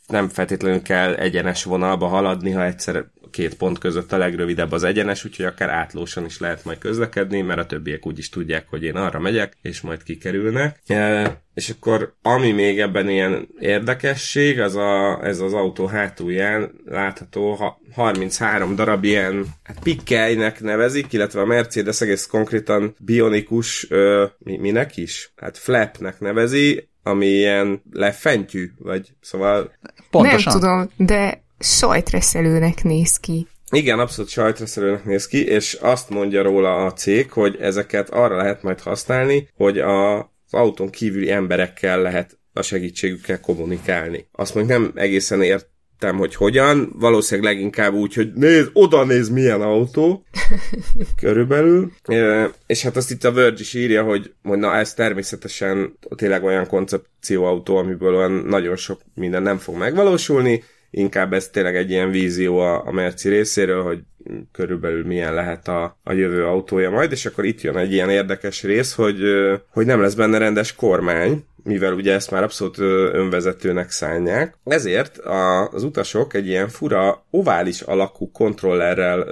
nem 0.06 0.28
feltétlenül 0.28 0.82
kell 0.82 1.14
egyenes 1.14 1.64
vonalba 1.64 2.06
haladni, 2.06 2.50
ha 2.50 2.64
egyszer 2.64 3.04
két 3.32 3.54
pont 3.54 3.78
között 3.78 4.12
a 4.12 4.16
legrövidebb 4.16 4.72
az 4.72 4.82
egyenes, 4.82 5.24
úgyhogy 5.24 5.44
akár 5.44 5.70
átlósan 5.70 6.24
is 6.24 6.38
lehet 6.38 6.64
majd 6.64 6.78
közlekedni, 6.78 7.40
mert 7.40 7.60
a 7.60 7.66
többiek 7.66 8.06
úgy 8.06 8.18
is 8.18 8.28
tudják, 8.28 8.66
hogy 8.68 8.84
én 8.84 8.96
arra 8.96 9.18
megyek, 9.18 9.56
és 9.62 9.80
majd 9.80 10.02
kikerülnek. 10.02 10.78
E, 10.86 11.42
és 11.54 11.70
akkor 11.70 12.14
ami 12.22 12.50
még 12.52 12.80
ebben 12.80 13.08
ilyen 13.08 13.48
érdekesség, 13.58 14.60
az 14.60 14.76
a, 14.76 15.24
ez 15.24 15.40
az 15.40 15.52
autó 15.52 15.86
hátulján 15.86 16.70
látható 16.84 17.54
ha 17.54 17.80
33 17.94 18.74
darab 18.74 19.04
ilyen 19.04 19.46
hát 19.62 19.78
pikkelynek 19.82 20.60
nevezik, 20.60 21.12
illetve 21.12 21.40
a 21.40 21.46
Mercedes 21.46 22.00
egész 22.00 22.26
konkrétan 22.26 22.96
bionikus, 22.98 23.86
ö, 23.90 24.24
mi, 24.38 24.56
minek 24.56 24.96
is? 24.96 25.32
Hát 25.36 25.58
flapnek 25.58 26.20
nevezi, 26.20 26.88
ami 27.02 27.26
ilyen 27.26 27.82
lefentyű, 27.92 28.70
vagy 28.78 29.08
szóval... 29.20 29.72
Pontosan. 30.10 30.52
Nem 30.52 30.60
tudom, 30.60 31.06
de 31.06 31.42
sajtreszelőnek 31.62 32.82
néz 32.82 33.16
ki. 33.16 33.46
Igen, 33.70 33.98
abszolút 33.98 34.30
sajtraszerűnek 34.30 35.04
néz 35.04 35.26
ki, 35.26 35.46
és 35.46 35.78
azt 35.80 36.10
mondja 36.10 36.42
róla 36.42 36.84
a 36.84 36.92
cég, 36.92 37.30
hogy 37.30 37.56
ezeket 37.60 38.10
arra 38.10 38.36
lehet 38.36 38.62
majd 38.62 38.80
használni, 38.80 39.48
hogy 39.56 39.78
a, 39.78 40.18
az 40.18 40.24
autón 40.50 40.90
kívüli 40.90 41.30
emberekkel 41.30 42.02
lehet 42.02 42.38
a 42.52 42.62
segítségükkel 42.62 43.40
kommunikálni. 43.40 44.26
Azt 44.32 44.54
mondjuk 44.54 44.78
nem 44.78 44.92
egészen 44.94 45.42
ért 45.42 45.70
hogy 46.10 46.34
hogyan, 46.34 46.92
valószínűleg 46.98 47.52
leginkább 47.52 47.94
úgy, 47.94 48.14
hogy 48.14 48.32
nézd, 48.32 48.70
oda 48.72 49.04
néz 49.04 49.28
milyen 49.28 49.60
autó, 49.60 50.24
körülbelül. 51.20 51.92
E, 52.02 52.50
és 52.66 52.82
hát 52.82 52.96
azt 52.96 53.10
itt 53.10 53.24
a 53.24 53.32
Verge 53.32 53.60
is 53.60 53.74
írja, 53.74 54.02
hogy, 54.02 54.32
hogy 54.42 54.58
na 54.58 54.74
ez 54.74 54.94
természetesen 54.94 55.98
tényleg 56.16 56.44
olyan 56.44 56.66
koncepcióautó, 56.66 57.76
amiből 57.76 58.14
olyan 58.14 58.32
nagyon 58.32 58.76
sok 58.76 59.00
minden 59.14 59.42
nem 59.42 59.58
fog 59.58 59.76
megvalósulni, 59.76 60.62
inkább 60.92 61.32
ez 61.32 61.48
tényleg 61.48 61.76
egy 61.76 61.90
ilyen 61.90 62.10
vízió 62.10 62.58
a, 62.58 62.86
a 62.86 62.92
Merci 62.92 63.28
részéről, 63.28 63.82
hogy 63.82 63.98
körülbelül 64.52 65.04
milyen 65.04 65.34
lehet 65.34 65.68
a, 65.68 65.96
a 66.04 66.12
jövő 66.12 66.44
autója 66.44 66.90
majd, 66.90 67.12
és 67.12 67.26
akkor 67.26 67.44
itt 67.44 67.60
jön 67.60 67.76
egy 67.76 67.92
ilyen 67.92 68.10
érdekes 68.10 68.62
rész, 68.62 68.94
hogy, 68.94 69.20
hogy 69.68 69.86
nem 69.86 70.00
lesz 70.00 70.14
benne 70.14 70.38
rendes 70.38 70.74
kormány, 70.74 71.44
mivel 71.64 71.92
ugye 71.92 72.12
ezt 72.12 72.30
már 72.30 72.42
abszolút 72.42 72.78
önvezetőnek 73.12 73.90
szánják. 73.90 74.56
Ezért 74.64 75.18
az 75.72 75.82
utasok 75.82 76.34
egy 76.34 76.46
ilyen 76.46 76.68
fura 76.68 77.24
ovális 77.30 77.80
alakú 77.80 78.30
kontrollerrel 78.30 79.26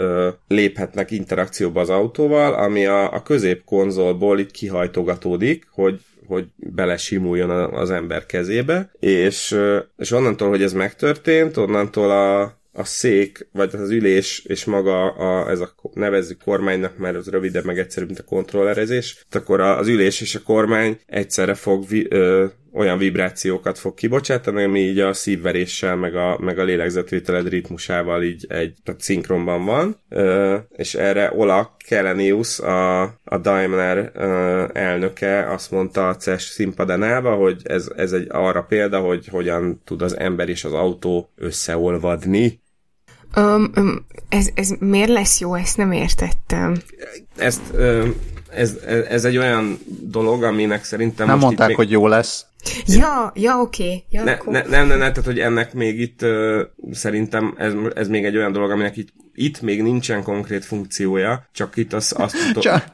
léphetnek 0.49 1.11
interakcióba 1.11 1.81
az 1.81 1.91
autóval, 1.91 2.55
ami 2.55 2.87
a, 2.87 3.13
a 3.13 3.23
középkonzolból 3.23 4.39
itt 4.39 4.51
kihajtogatódik, 4.51 5.67
hogy 5.71 6.01
hogy 6.27 6.47
belesimuljon 6.57 7.51
az 7.51 7.91
ember 7.91 8.27
kezébe, 8.27 8.91
és, 8.99 9.57
és 9.97 10.11
onnantól, 10.11 10.49
hogy 10.49 10.63
ez 10.63 10.73
megtörtént, 10.73 11.57
onnantól 11.57 12.11
a, 12.11 12.41
a 12.73 12.85
szék, 12.85 13.49
vagy 13.53 13.75
az 13.75 13.91
ülés, 13.91 14.45
és 14.47 14.65
maga 14.65 15.11
a, 15.13 15.51
ez 15.51 15.61
a 15.61 15.75
nevezzük 15.95 16.43
kormánynak, 16.45 16.97
mert 16.99 17.17
az 17.17 17.29
rövidebb, 17.29 17.65
meg 17.65 17.79
egyszerűbb, 17.79 18.09
mint 18.09 18.21
a 18.21 18.25
kontrollerezés, 18.25 19.27
akkor 19.31 19.61
az 19.61 19.89
ülés 19.89 20.21
és 20.21 20.35
a 20.35 20.43
kormány 20.43 20.99
egyszerre 21.07 21.55
fog 21.55 21.89
vi, 21.89 22.07
ö, 22.11 22.47
olyan 22.73 22.99
vibrációkat 22.99 23.79
fog 23.79 23.95
kibocsátani, 23.95 24.63
ami 24.63 24.81
így 24.81 24.99
a 24.99 25.13
szívveréssel, 25.13 25.97
meg 25.97 26.17
a, 26.17 26.39
meg 26.41 26.59
a 26.59 26.65
lélegzetvételed 26.65 27.49
ritmusával 27.49 28.23
így 28.23 28.47
egy 28.49 28.75
tehát 28.85 29.01
szinkronban 29.01 29.65
van, 29.65 29.97
ö, 30.09 30.57
és 30.77 30.95
erre 30.95 31.33
Ola 31.37 31.77
Kellenius, 31.87 32.59
a, 32.59 33.03
a 33.25 33.39
Daimler 33.43 34.11
ö, 34.15 34.65
elnöke 34.73 35.53
azt 35.53 35.71
mondta 35.71 36.09
a 36.09 36.17
CES 36.17 36.43
színpadánálva, 36.43 37.35
hogy 37.35 37.61
ez, 37.65 37.91
ez 37.97 38.13
egy 38.13 38.27
arra 38.29 38.63
példa, 38.63 38.99
hogy 38.99 39.27
hogyan 39.29 39.81
tud 39.85 40.03
az 40.03 40.19
ember 40.19 40.49
és 40.49 40.65
az 40.65 40.73
autó 40.73 41.31
összeolvadni, 41.37 42.61
Um, 43.37 43.73
um, 43.77 44.07
ez, 44.29 44.49
ez 44.55 44.71
miért 44.79 45.09
lesz 45.09 45.41
jó? 45.41 45.55
Ezt 45.55 45.77
nem 45.77 45.93
értettem. 45.93 46.77
Ezt, 47.37 47.61
um, 47.79 48.15
ez, 48.51 48.77
ez 49.09 49.25
egy 49.25 49.37
olyan 49.37 49.79
dolog, 50.03 50.43
aminek 50.43 50.85
szerintem 50.85 51.27
Nem 51.27 51.39
mondták, 51.39 51.69
még... 51.69 51.77
hogy 51.77 51.91
jó 51.91 52.07
lesz. 52.07 52.47
Ja, 52.87 53.33
ja, 53.35 53.61
oké. 53.61 53.83
Okay. 53.83 54.05
Ja, 54.11 54.25
ne, 54.25 54.39
ne, 54.45 54.63
nem, 54.69 54.87
nem, 54.87 54.99
ne, 54.99 55.11
tehát, 55.11 55.25
hogy 55.25 55.39
ennek 55.39 55.75
még 55.75 56.01
itt 56.01 56.23
uh, 56.23 56.61
szerintem 56.91 57.55
ez, 57.59 57.73
ez 57.95 58.09
még 58.09 58.25
egy 58.25 58.37
olyan 58.37 58.53
dolog, 58.53 58.71
aminek 58.71 58.97
itt, 58.97 59.09
itt 59.35 59.61
még 59.61 59.83
nincsen 59.83 60.23
konkrét 60.23 60.65
funkciója, 60.65 61.49
csak 61.53 61.77
itt 61.77 61.93
az, 61.93 62.15
azt 62.17 62.37
mutat... 62.47 62.63
csak... 62.63 62.85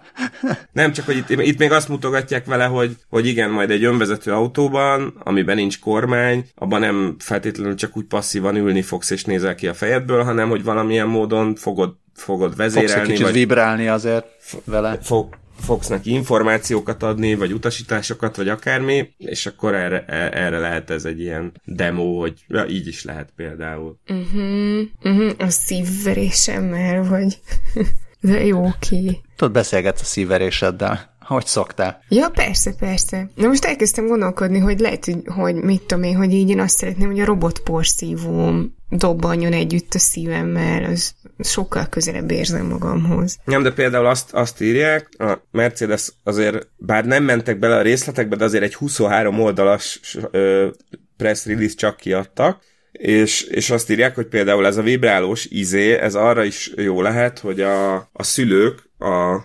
Nem, 0.73 0.93
csak 0.93 1.07
hogy 1.07 1.17
itt, 1.17 1.31
itt 1.31 1.59
még 1.59 1.73
azt 1.73 1.89
mutogatják 1.89 2.47
vele, 2.47 2.65
hogy, 2.65 2.97
hogy 3.09 3.27
igen, 3.27 3.51
majd 3.51 3.71
egy 3.71 3.85
önvezető 3.85 4.33
autóban, 4.33 5.21
amiben 5.25 5.57
nincs 5.57 5.81
kormány, 5.81 6.49
abban 6.55 6.81
nem 6.81 7.17
feltétlenül 7.19 7.75
csak 7.75 7.97
úgy 7.97 8.05
passzívan 8.05 8.57
ülni 8.57 8.83
fogsz 8.83 9.11
és 9.11 9.25
nézel 9.25 9.55
ki 9.55 9.67
a 9.67 9.75
fejedből, 9.75 10.23
hanem 10.23 10.49
hogy 10.49 10.65
valamilyen 10.65 11.09
módon 11.09 11.55
fogod 11.55 11.95
fogod 12.15 12.57
vezérelni. 12.57 12.91
Fogsz 12.91 13.03
egy 13.03 13.09
kicsit 13.09 13.25
vagy 13.25 13.35
vibrálni 13.35 13.89
azért 13.89 14.27
vele. 14.65 14.99
Fog, 15.03 15.37
fogsz 15.67 15.89
neki 15.89 16.11
információkat 16.11 17.03
adni, 17.03 17.35
vagy 17.35 17.53
utasításokat, 17.53 18.37
vagy 18.37 18.49
akármi, 18.49 19.15
és 19.19 19.47
akkor 19.47 19.75
erre, 19.75 20.05
e, 20.05 20.45
erre 20.45 20.59
lehet 20.59 20.91
ez 20.91 21.05
egy 21.05 21.21
ilyen 21.21 21.53
demo, 21.65 22.19
hogy 22.21 22.45
ja, 22.49 22.67
így 22.67 22.87
is 22.87 23.05
lehet 23.05 23.33
például. 23.37 23.99
Uh-huh, 24.09 24.83
uh-huh, 25.03 25.33
a 25.39 25.49
szívverésemmel, 25.49 27.05
vagy 27.05 27.39
de 28.21 28.45
jó 28.45 28.71
ki. 28.79 29.21
Tudod, 29.37 29.53
beszélgetsz 29.55 30.01
a 30.01 30.05
szívveréseddel 30.05 31.16
hogy 31.27 31.47
szoktál. 31.47 32.03
Ja, 32.09 32.29
persze, 32.29 32.75
persze. 32.79 33.31
Na 33.35 33.47
most 33.47 33.65
elkezdtem 33.65 34.07
gondolkodni, 34.07 34.59
hogy 34.59 34.79
lehet, 34.79 35.05
hogy, 35.05 35.23
hogy 35.25 35.55
mit 35.55 35.83
tudom 35.83 36.03
én, 36.03 36.17
hogy 36.17 36.33
így 36.33 36.51
én 36.51 36.61
azt 36.61 36.77
szeretném, 36.77 37.09
hogy 37.09 37.21
a 37.21 37.25
robotporszívóm 37.25 38.75
dobbanjon 38.89 39.53
együtt 39.53 39.95
a 39.95 39.99
szívemmel, 39.99 40.85
az 40.85 41.15
sokkal 41.39 41.87
közelebb 41.87 42.31
érzem 42.31 42.67
magamhoz. 42.67 43.39
Nem, 43.45 43.63
de 43.63 43.73
például 43.73 44.07
azt, 44.07 44.33
azt 44.33 44.61
írják, 44.61 45.09
a 45.19 45.39
Mercedes 45.51 46.13
azért, 46.25 46.69
bár 46.77 47.05
nem 47.05 47.25
mentek 47.25 47.59
bele 47.59 47.77
a 47.77 47.83
részletekbe, 47.83 48.37
de 48.37 48.45
azért 48.45 48.65
egy 48.65 48.75
23 48.75 49.41
oldalas 49.41 50.01
ö, 50.31 50.69
press 51.17 51.47
release 51.47 51.75
csak 51.75 51.97
kiadtak, 51.97 52.63
és, 52.93 53.43
és 53.43 53.71
azt 53.71 53.91
írják, 53.91 54.15
hogy 54.15 54.27
például 54.27 54.67
ez 54.67 54.77
a 54.77 54.83
vibrálós 54.83 55.45
izé, 55.45 55.93
ez 55.93 56.15
arra 56.15 56.45
is 56.45 56.73
jó 56.77 57.03
lehet, 57.03 57.39
hogy 57.39 57.61
a, 57.61 57.95
a 57.97 58.23
szülők 58.23 58.91
a 58.99 59.45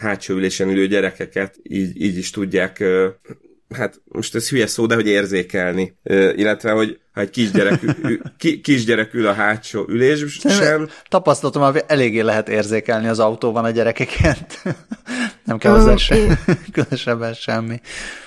hátsó 0.00 0.34
ülésen 0.34 0.68
ülő 0.68 0.86
gyerekeket 0.86 1.56
így, 1.62 2.02
így 2.02 2.16
is 2.16 2.30
tudják 2.30 2.84
hát 3.74 4.00
most 4.04 4.34
ez 4.34 4.48
hülye 4.48 4.66
szó, 4.66 4.86
de 4.86 4.94
hogy 4.94 5.06
érzékelni. 5.06 5.96
illetve, 6.34 6.70
hogy 6.70 7.00
ha 7.12 7.20
egy 7.20 7.30
kisgyerek, 7.30 7.80
ki, 8.38 8.60
kisgyerek 8.60 9.14
ül 9.14 9.26
a 9.26 9.32
hátsó 9.32 9.84
ülésben. 9.88 10.88
Tapasztalatom, 11.08 11.62
hogy 11.62 11.84
eléggé 11.86 12.20
lehet 12.20 12.48
érzékelni 12.48 13.08
az 13.08 13.18
autóban 13.18 13.64
a 13.64 13.70
gyerekeket. 13.70 14.62
Nem 15.44 15.58
kell 15.58 15.72
hozzá 15.72 15.96
se, 15.96 16.16
különösebben 16.72 17.34
semmi. 17.34 17.80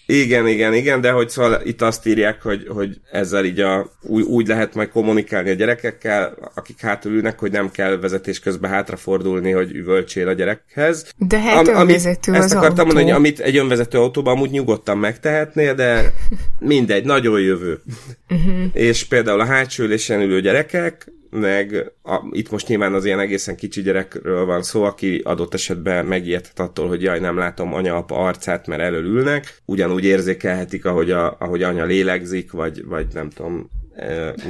Igen, 0.05 0.47
igen, 0.47 0.73
igen, 0.73 1.01
de 1.01 1.11
hogy 1.11 1.29
szóval 1.29 1.61
itt 1.63 1.81
azt 1.81 2.05
írják, 2.05 2.41
hogy, 2.41 2.67
hogy 2.67 2.99
ezzel 3.11 3.45
így 3.45 3.59
a, 3.59 3.91
úgy, 4.01 4.23
úgy 4.23 4.47
lehet 4.47 4.75
majd 4.75 4.89
kommunikálni 4.89 5.49
a 5.49 5.53
gyerekekkel, 5.53 6.37
akik 6.55 6.79
hátul 6.81 7.11
ülnek, 7.11 7.39
hogy 7.39 7.51
nem 7.51 7.71
kell 7.71 7.97
vezetés 7.97 8.39
közben 8.39 8.71
hátrafordulni, 8.71 9.51
hogy 9.51 9.71
üvöltsél 9.71 10.27
a 10.27 10.33
gyerekhez. 10.33 11.11
De 11.17 11.39
hát 11.39 11.67
Am, 11.67 11.75
önvezető 11.75 12.31
amit, 12.31 12.43
az 12.43 12.45
Ezt 12.45 12.55
akartam 12.55 12.79
autó. 12.79 12.83
mondani, 12.83 13.05
hogy 13.05 13.17
amit 13.17 13.39
egy 13.39 13.57
önvezető 13.57 13.97
autóban 13.97 14.35
amúgy 14.35 14.51
nyugodtan 14.51 14.97
megtehetnél, 14.97 15.73
de 15.73 16.13
mindegy, 16.59 17.05
nagyon 17.05 17.39
jövő. 17.39 17.81
Uh-huh. 18.29 18.72
És 18.73 19.03
például 19.03 19.39
a 19.39 19.45
hátsó 19.45 19.83
ülésen 19.83 20.21
ülő 20.21 20.41
gyerekek, 20.41 21.11
meg 21.29 21.91
a, 22.03 22.21
itt 22.31 22.51
most 22.51 22.67
nyilván 22.67 22.93
az 22.93 23.05
ilyen 23.05 23.19
egészen 23.19 23.55
kicsi 23.55 23.81
gyerekről 23.81 24.45
van 24.45 24.63
szó, 24.63 24.83
aki 24.83 25.21
adott 25.23 25.53
esetben 25.53 26.05
megijedhet 26.05 26.59
attól, 26.59 26.87
hogy 26.87 27.01
jaj, 27.01 27.19
nem 27.19 27.37
látom 27.37 27.73
anya-apa 27.73 28.15
arcát, 28.15 28.67
mert 28.67 28.81
elölülnek, 28.81 29.61
ugyanúgy 29.65 30.03
érzékelhetik, 30.03 30.85
ahogy, 30.85 31.11
a, 31.11 31.35
ahogy 31.39 31.63
anya 31.63 31.85
lélegzik, 31.85 32.51
vagy, 32.51 32.85
vagy 32.85 33.07
nem 33.13 33.29
tudom, 33.29 33.69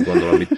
gondolom, 0.05 0.41
itt, 0.41 0.49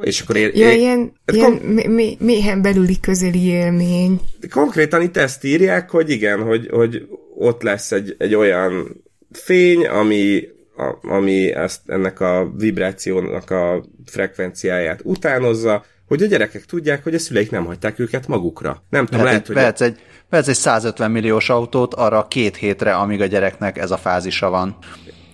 és 0.00 0.20
akkor 0.20 0.36
ér, 0.36 0.56
ja, 0.56 0.70
ér, 0.70 0.78
ilyen, 0.78 1.12
ilyen 1.32 1.60
kom- 1.60 2.20
méhen 2.20 2.62
belüli 2.62 3.00
közeli 3.00 3.46
élmény. 3.46 4.20
Konkrétan 4.50 5.02
itt 5.02 5.16
ezt 5.16 5.44
írják, 5.44 5.90
hogy 5.90 6.10
igen, 6.10 6.42
hogy, 6.42 6.68
hogy 6.70 7.06
ott 7.38 7.62
lesz 7.62 7.92
egy, 7.92 8.14
egy 8.18 8.34
olyan 8.34 9.02
fény, 9.30 9.86
ami 9.86 10.42
a, 10.88 10.98
ami 11.02 11.52
ezt, 11.52 11.80
ennek 11.86 12.20
a 12.20 12.52
vibrációnak 12.56 13.50
a 13.50 13.84
frekvenciáját 14.06 15.00
utánozza, 15.04 15.84
hogy 16.06 16.22
a 16.22 16.26
gyerekek 16.26 16.64
tudják, 16.64 17.02
hogy 17.02 17.14
a 17.14 17.18
szüleik 17.18 17.50
nem 17.50 17.64
hagyták 17.64 17.98
őket 17.98 18.26
magukra. 18.26 18.82
Nem 18.90 19.06
tudom, 19.06 19.24
lehet, 19.24 19.46
hogy... 19.46 19.54
Vehetsz 19.54 19.80
egy, 19.80 20.00
vehetsz 20.30 20.48
egy 20.48 20.54
150 20.54 21.10
milliós 21.10 21.48
autót 21.48 21.94
arra 21.94 22.26
két 22.28 22.56
hétre, 22.56 22.94
amíg 22.94 23.20
a 23.20 23.26
gyereknek 23.26 23.78
ez 23.78 23.90
a 23.90 23.96
fázisa 23.96 24.50
van. 24.50 24.76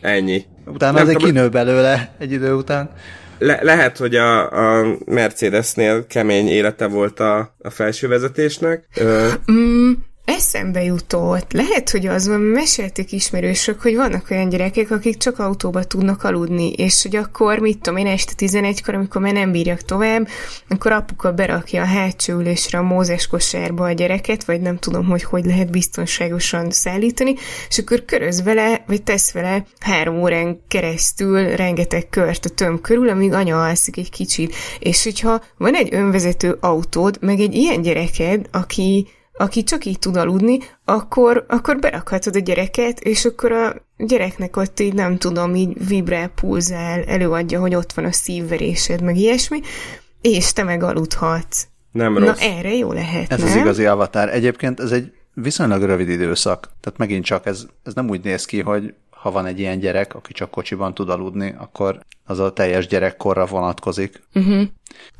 Ennyi. 0.00 0.44
Utána 0.66 0.92
nem 0.92 1.02
azért 1.02 1.18
tudom, 1.18 1.34
kinő 1.34 1.48
belőle 1.48 2.14
egy 2.18 2.32
idő 2.32 2.54
után. 2.54 2.90
Le- 3.38 3.62
lehet, 3.62 3.96
hogy 3.96 4.14
a, 4.14 4.50
a 4.80 4.96
Mercedesnél 5.04 6.06
kemény 6.06 6.48
élete 6.48 6.86
volt 6.86 7.20
a, 7.20 7.54
a 7.58 7.70
felsővezetésnek. 7.70 8.88
Ö... 8.96 9.28
Mm, 9.52 9.92
Eszembe 10.28 10.82
jutott. 10.82 11.52
Lehet, 11.52 11.90
hogy 11.90 12.06
az 12.06 12.28
van, 12.28 12.40
mesélték 12.40 13.12
ismerősök, 13.12 13.80
hogy 13.80 13.96
vannak 13.96 14.30
olyan 14.30 14.48
gyerekek, 14.48 14.90
akik 14.90 15.16
csak 15.16 15.38
autóba 15.38 15.84
tudnak 15.84 16.24
aludni, 16.24 16.72
és 16.72 17.02
hogy 17.02 17.16
akkor, 17.16 17.58
mit 17.58 17.78
tudom 17.78 17.98
én, 17.98 18.06
este 18.06 18.32
11-kor, 18.36 18.94
amikor 18.94 19.20
már 19.20 19.32
nem 19.32 19.52
bírjak 19.52 19.82
tovább, 19.82 20.28
akkor 20.68 20.92
apuka 20.92 21.32
berakja 21.32 21.82
a 21.82 21.86
hátsó 21.86 22.38
ülésre 22.38 22.78
a 22.78 22.82
mózes 22.82 23.26
kosárba 23.26 23.84
a 23.84 23.92
gyereket, 23.92 24.44
vagy 24.44 24.60
nem 24.60 24.78
tudom, 24.78 25.06
hogy 25.06 25.22
hogy 25.22 25.44
lehet 25.44 25.70
biztonságosan 25.70 26.70
szállítani, 26.70 27.34
és 27.68 27.78
akkor 27.78 28.04
köröz 28.04 28.42
vele, 28.42 28.84
vagy 28.86 29.02
tesz 29.02 29.32
vele 29.32 29.66
három 29.78 30.20
órán 30.20 30.60
keresztül 30.68 31.56
rengeteg 31.56 32.08
kört 32.08 32.44
a 32.44 32.48
töm 32.48 32.80
körül, 32.80 33.08
amíg 33.08 33.32
anya 33.32 33.62
alszik 33.62 33.96
egy 33.96 34.10
kicsit. 34.10 34.54
És 34.78 35.04
hogyha 35.04 35.42
van 35.56 35.74
egy 35.74 35.94
önvezető 35.94 36.56
autód, 36.60 37.16
meg 37.20 37.40
egy 37.40 37.54
ilyen 37.54 37.82
gyereked, 37.82 38.46
aki 38.50 39.06
aki 39.38 39.62
csak 39.62 39.84
így 39.84 39.98
tud 39.98 40.16
aludni, 40.16 40.58
akkor, 40.84 41.44
akkor 41.48 41.78
berakhatod 41.78 42.36
a 42.36 42.38
gyereket, 42.38 43.00
és 43.00 43.24
akkor 43.24 43.52
a 43.52 43.74
gyereknek 43.96 44.56
ott 44.56 44.80
így 44.80 44.94
nem 44.94 45.16
tudom, 45.18 45.54
így 45.54 45.86
vibrál, 45.88 46.28
pulzál, 46.28 47.02
előadja, 47.02 47.60
hogy 47.60 47.74
ott 47.74 47.92
van 47.92 48.04
a 48.04 48.12
szívverésed, 48.12 49.02
meg 49.02 49.16
ilyesmi, 49.16 49.60
és 50.20 50.52
te 50.52 50.62
meg 50.62 50.82
aludhatsz. 50.82 51.66
Nem 51.92 52.12
Na 52.12 52.18
rossz. 52.18 52.40
erre 52.40 52.74
jó 52.74 52.92
lehet, 52.92 53.32
Ez 53.32 53.38
nem? 53.38 53.48
az 53.48 53.54
igazi 53.56 53.86
avatar. 53.86 54.28
Egyébként 54.28 54.80
ez 54.80 54.90
egy 54.90 55.12
viszonylag 55.34 55.82
rövid 55.82 56.08
időszak. 56.08 56.70
Tehát 56.80 56.98
megint 56.98 57.24
csak 57.24 57.46
ez, 57.46 57.66
ez 57.82 57.94
nem 57.94 58.08
úgy 58.08 58.24
néz 58.24 58.44
ki, 58.44 58.60
hogy 58.60 58.94
ha 59.10 59.30
van 59.30 59.46
egy 59.46 59.58
ilyen 59.58 59.78
gyerek, 59.78 60.14
aki 60.14 60.32
csak 60.32 60.50
kocsiban 60.50 60.94
tud 60.94 61.08
aludni, 61.08 61.54
akkor 61.58 61.98
az 62.24 62.38
a 62.38 62.52
teljes 62.52 62.86
gyerekkorra 62.86 63.46
vonatkozik. 63.46 64.22
Uh-huh. 64.34 64.62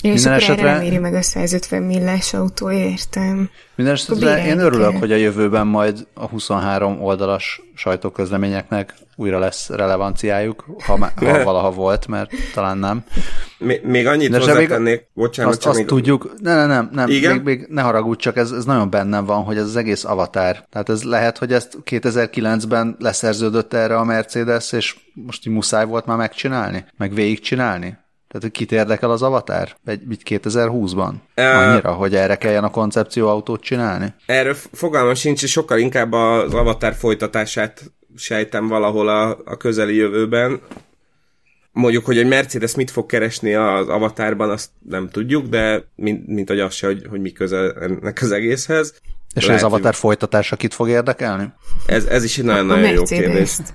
Ja, 0.03 0.13
és 0.13 0.25
akkor 0.25 0.37
esetre- 0.37 0.67
erre 0.67 0.73
nem 0.73 0.83
éri 0.83 0.99
meg 0.99 1.15
a 1.15 1.23
150 1.23 1.83
millás 1.83 2.35
autó, 2.35 2.71
értem. 2.71 3.51
Minden 3.75 3.95
esetre 3.95 4.47
én 4.47 4.59
örülök, 4.59 4.97
hogy 4.97 5.13
a 5.13 5.17
jövőben 5.17 5.67
majd 5.67 6.07
a 6.15 6.27
23 6.27 7.03
oldalas 7.03 7.63
sajtóközleményeknek 7.75 8.95
újra 9.17 9.39
lesz 9.39 9.69
relevanciájuk, 9.69 10.65
ha, 10.85 10.97
má- 10.97 11.19
ha 11.19 11.45
valaha 11.45 11.71
volt, 11.71 12.07
mert 12.07 12.31
talán 12.55 12.79
nem. 12.79 13.05
Még, 13.59 13.85
még 13.85 14.07
annyit 14.07 14.31
De 14.31 14.39
hozzátennék, 14.39 15.09
bocsánat, 15.15 15.53
Azt, 15.53 15.67
azt 15.67 15.77
még... 15.77 15.87
tudjuk, 15.87 16.33
ne, 16.41 16.55
ne, 16.55 16.67
nem, 16.67 16.91
nem, 16.93 17.09
Igen? 17.09 17.33
még, 17.33 17.43
még 17.43 17.67
ne 17.69 17.83
haragudj, 17.83 18.21
csak 18.23 18.37
ez, 18.37 18.51
ez 18.51 18.65
nagyon 18.65 18.91
bennem 18.91 19.25
van, 19.25 19.43
hogy 19.43 19.57
ez 19.57 19.65
az 19.65 19.77
egész 19.77 20.05
avatár. 20.05 20.67
Tehát 20.71 20.89
ez 20.89 21.03
lehet, 21.03 21.39
hogy 21.39 21.53
ezt 21.53 21.79
2009-ben 21.85 22.97
leszerződött 22.99 23.75
erre 23.75 23.97
a 23.97 24.05
Mercedes, 24.05 24.73
és 24.73 24.97
most 25.15 25.47
így 25.47 25.53
muszáj 25.53 25.87
volt 25.87 26.07
már 26.07 26.17
megcsinálni, 26.17 26.85
meg 26.97 27.15
végigcsinálni. 27.15 27.99
Tehát, 28.29 28.43
hogy 28.43 28.51
kit 28.51 28.73
érdekel 28.73 29.11
az 29.11 29.23
avatár? 29.23 29.77
Vagy 29.85 30.01
mit 30.07 30.23
2020-ban? 30.25 31.13
Ö- 31.35 31.45
Annyira, 31.45 31.93
hogy 31.93 32.15
erre 32.15 32.37
kelljen 32.37 32.65
a 32.65 32.71
koncepcióautót 32.71 33.61
csinálni? 33.61 34.15
Erről 34.27 34.55
fogalmam 34.73 35.15
sincs, 35.15 35.43
és 35.43 35.51
sokkal 35.51 35.79
inkább 35.79 36.13
az 36.13 36.55
Avatar 36.55 36.95
folytatását 36.95 37.93
sejtem 38.17 38.69
valahol 38.69 39.09
a, 39.09 39.39
a 39.45 39.57
közeli 39.57 39.95
jövőben. 39.95 40.61
Mondjuk, 41.73 42.05
hogy 42.05 42.19
egy 42.19 42.27
Mercedes 42.27 42.75
mit 42.75 42.91
fog 42.91 43.07
keresni 43.07 43.55
az 43.55 43.89
Avatarban, 43.89 44.51
azt 44.51 44.71
nem 44.89 45.09
tudjuk, 45.09 45.47
de 45.47 45.85
mint, 45.95 46.27
mint 46.27 46.49
hogy 46.49 46.61
az 46.61 46.75
se, 46.75 46.87
hogy, 46.87 47.07
hogy 47.09 47.21
mi 47.21 47.33
köze 47.33 47.73
ennek 47.81 48.19
az 48.23 48.33
egészhez. 48.33 49.01
És 49.35 49.47
Lehet, 49.47 49.61
hogy 49.61 49.71
az 49.71 49.75
avatár 49.77 49.95
folytatása 49.95 50.57
kit 50.57 50.75
fog 50.75 50.89
érdekelni? 50.89 51.53
Ez, 51.87 52.05
ez 52.05 52.25
is 52.25 52.39
egy 52.39 52.45
nagyon-nagyon 52.45 52.91
jó 52.91 53.03
kérdés. 53.03 53.57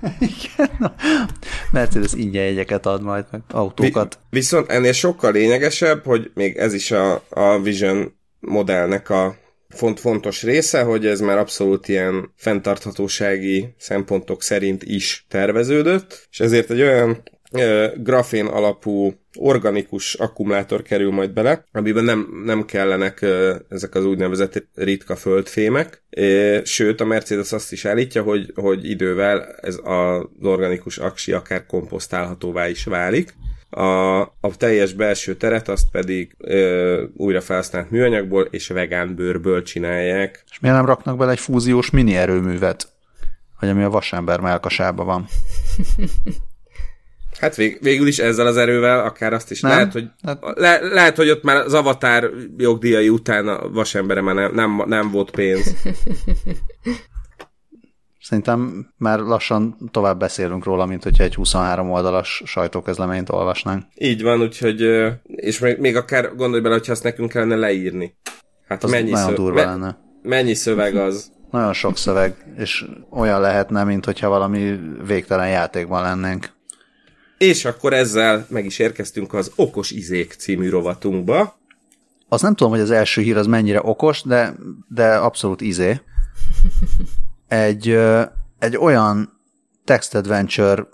Mercedes 1.72 2.12
ingyen 2.12 2.44
jegyeket 2.44 2.86
ad 2.86 3.02
majd, 3.02 3.24
meg 3.30 3.40
autókat. 3.50 4.14
Vi- 4.14 4.38
viszont 4.38 4.70
ennél 4.70 4.92
sokkal 4.92 5.32
lényegesebb, 5.32 6.04
hogy 6.04 6.30
még 6.34 6.56
ez 6.56 6.72
is 6.72 6.90
a, 6.90 7.22
a 7.28 7.60
Vision 7.62 8.18
modellnek 8.40 9.10
a 9.10 9.36
font, 9.68 10.00
fontos 10.00 10.42
része, 10.42 10.82
hogy 10.82 11.06
ez 11.06 11.20
már 11.20 11.38
abszolút 11.38 11.88
ilyen 11.88 12.32
fenntarthatósági 12.36 13.74
szempontok 13.78 14.42
szerint 14.42 14.82
is 14.82 15.26
terveződött, 15.28 16.28
és 16.30 16.40
ezért 16.40 16.70
egy 16.70 16.80
olyan 16.80 17.22
grafén 17.96 18.46
alapú 18.46 19.12
organikus 19.38 20.14
akkumulátor 20.14 20.82
kerül 20.82 21.10
majd 21.10 21.32
bele, 21.32 21.64
amiben 21.72 22.04
nem, 22.04 22.42
nem 22.44 22.64
kellenek 22.64 23.26
ezek 23.68 23.94
az 23.94 24.04
úgynevezett 24.04 24.64
ritka 24.74 25.16
földfémek, 25.16 26.02
sőt 26.62 27.00
a 27.00 27.04
Mercedes 27.04 27.52
azt 27.52 27.72
is 27.72 27.84
állítja, 27.84 28.22
hogy, 28.22 28.52
hogy 28.54 28.90
idővel 28.90 29.44
ez 29.62 29.78
az 29.82 30.26
organikus 30.42 30.98
aksi 30.98 31.32
akár 31.32 31.66
komposztálhatóvá 31.66 32.68
is 32.68 32.84
válik. 32.84 33.34
A, 33.70 34.20
a 34.20 34.56
teljes 34.56 34.92
belső 34.92 35.36
teret 35.36 35.68
azt 35.68 35.90
pedig 35.90 36.34
ö, 36.38 37.04
újra 37.16 37.40
felhasznált 37.40 37.90
műanyagból 37.90 38.42
és 38.50 38.68
vegán 38.68 39.14
bőrből 39.14 39.62
csinálják. 39.62 40.44
És 40.50 40.60
miért 40.60 40.76
nem 40.76 40.86
raknak 40.86 41.16
bele 41.16 41.30
egy 41.30 41.38
fúziós 41.38 41.90
mini 41.90 42.16
erőművet? 42.16 42.88
Hogy 43.58 43.68
ami 43.68 43.82
a 43.82 43.90
vasember 43.90 44.40
melkasába 44.40 45.04
van. 45.04 45.26
Hát 47.40 47.54
vég, 47.56 47.78
végül 47.82 48.06
is 48.06 48.18
ezzel 48.18 48.46
az 48.46 48.56
erővel 48.56 49.04
akár 49.04 49.32
azt 49.32 49.50
is 49.50 49.60
Nem? 49.60 49.70
lehet, 49.70 49.92
hogy 49.92 50.04
Hát- 50.22 50.38
le, 50.54 50.78
lehet, 50.80 51.16
hogy 51.16 51.30
ott 51.30 51.42
már 51.42 51.56
az 51.56 51.74
avatár 51.74 52.30
jogdíjai 52.56 53.08
után 53.08 53.48
a 53.48 53.68
vasembere 53.68 54.20
már 54.20 54.34
nem, 54.34 54.54
nem, 54.54 54.82
nem 54.86 55.10
volt 55.10 55.30
pénz. 55.30 55.74
Szerintem 58.20 58.86
már 58.96 59.18
lassan 59.18 59.76
tovább 59.90 60.18
beszélünk 60.18 60.64
róla, 60.64 60.86
mint 60.86 61.02
hogyha 61.02 61.24
egy 61.24 61.34
23 61.34 61.90
oldalas 61.90 62.42
sajtóközleményt 62.44 63.30
olvasnánk. 63.30 63.82
Így 63.94 64.22
van, 64.22 64.40
úgyhogy, 64.40 64.80
és 65.26 65.58
még, 65.58 65.78
még 65.78 65.96
akár 65.96 66.34
gondolj 66.36 66.62
bele, 66.62 66.74
hogyha 66.74 66.92
azt 66.92 67.02
nekünk 67.02 67.30
kellene 67.30 67.56
leírni. 67.56 68.16
Hát 68.68 68.84
Az 68.84 68.90
mennyi, 68.90 69.10
nagyon 69.10 69.26
szö- 69.26 69.36
durva 69.36 69.54
me- 69.54 69.64
lenne. 69.64 69.98
mennyi 70.22 70.54
szöveg 70.54 70.96
az? 70.96 71.32
Nagyon 71.50 71.72
sok 71.72 71.96
szöveg, 71.96 72.34
és 72.58 72.84
olyan 73.10 73.40
lehetne, 73.40 73.84
mint 73.84 74.04
hogyha 74.04 74.28
valami 74.28 74.78
végtelen 75.06 75.48
játékban 75.48 76.02
lennénk. 76.02 76.48
És 77.38 77.64
akkor 77.64 77.92
ezzel 77.92 78.46
meg 78.48 78.64
is 78.64 78.78
érkeztünk 78.78 79.32
az 79.32 79.52
Okos 79.56 79.90
Izék 79.90 80.32
című 80.32 80.68
rovatunkba. 80.68 81.58
Az 82.28 82.42
nem 82.42 82.54
tudom, 82.54 82.72
hogy 82.72 82.82
az 82.82 82.90
első 82.90 83.22
hír 83.22 83.36
az 83.36 83.46
mennyire 83.46 83.80
okos, 83.82 84.22
de, 84.22 84.54
de 84.88 85.14
abszolút 85.14 85.60
izé. 85.60 86.00
Egy, 87.48 87.98
egy 88.58 88.76
olyan 88.76 89.40
text 89.84 90.14
adventure 90.14 90.86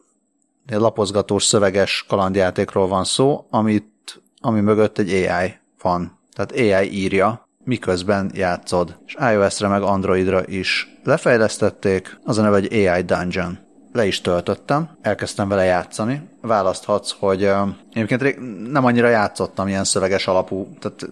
egy 0.66 0.78
lapozgatós 0.78 1.44
szöveges 1.44 2.04
kalandjátékról 2.08 2.88
van 2.88 3.04
szó, 3.04 3.46
amit, 3.50 4.22
ami 4.40 4.60
mögött 4.60 4.98
egy 4.98 5.12
AI 5.12 5.54
van. 5.82 6.18
Tehát 6.32 6.52
AI 6.52 6.92
írja, 6.92 7.48
miközben 7.64 8.30
játszod. 8.34 8.98
És 9.06 9.16
iOS-re 9.32 9.68
meg 9.68 9.82
Androidra 9.82 10.46
is 10.46 10.96
lefejlesztették, 11.04 12.20
az 12.24 12.38
a 12.38 12.42
neve, 12.42 12.58
hogy 12.58 12.72
AI 12.72 13.02
Dungeon. 13.02 13.58
Le 13.92 14.06
is 14.06 14.20
töltöttem, 14.20 14.88
elkezdtem 15.02 15.48
vele 15.48 15.64
játszani. 15.64 16.28
Választhatsz, 16.40 17.14
hogy 17.18 17.44
uh, 17.44 17.68
egyébként 17.92 18.22
rég 18.22 18.38
nem 18.70 18.84
annyira 18.84 19.08
játszottam 19.08 19.68
ilyen 19.68 19.84
szöveges 19.84 20.26
alapú, 20.26 20.68
tehát 20.80 21.08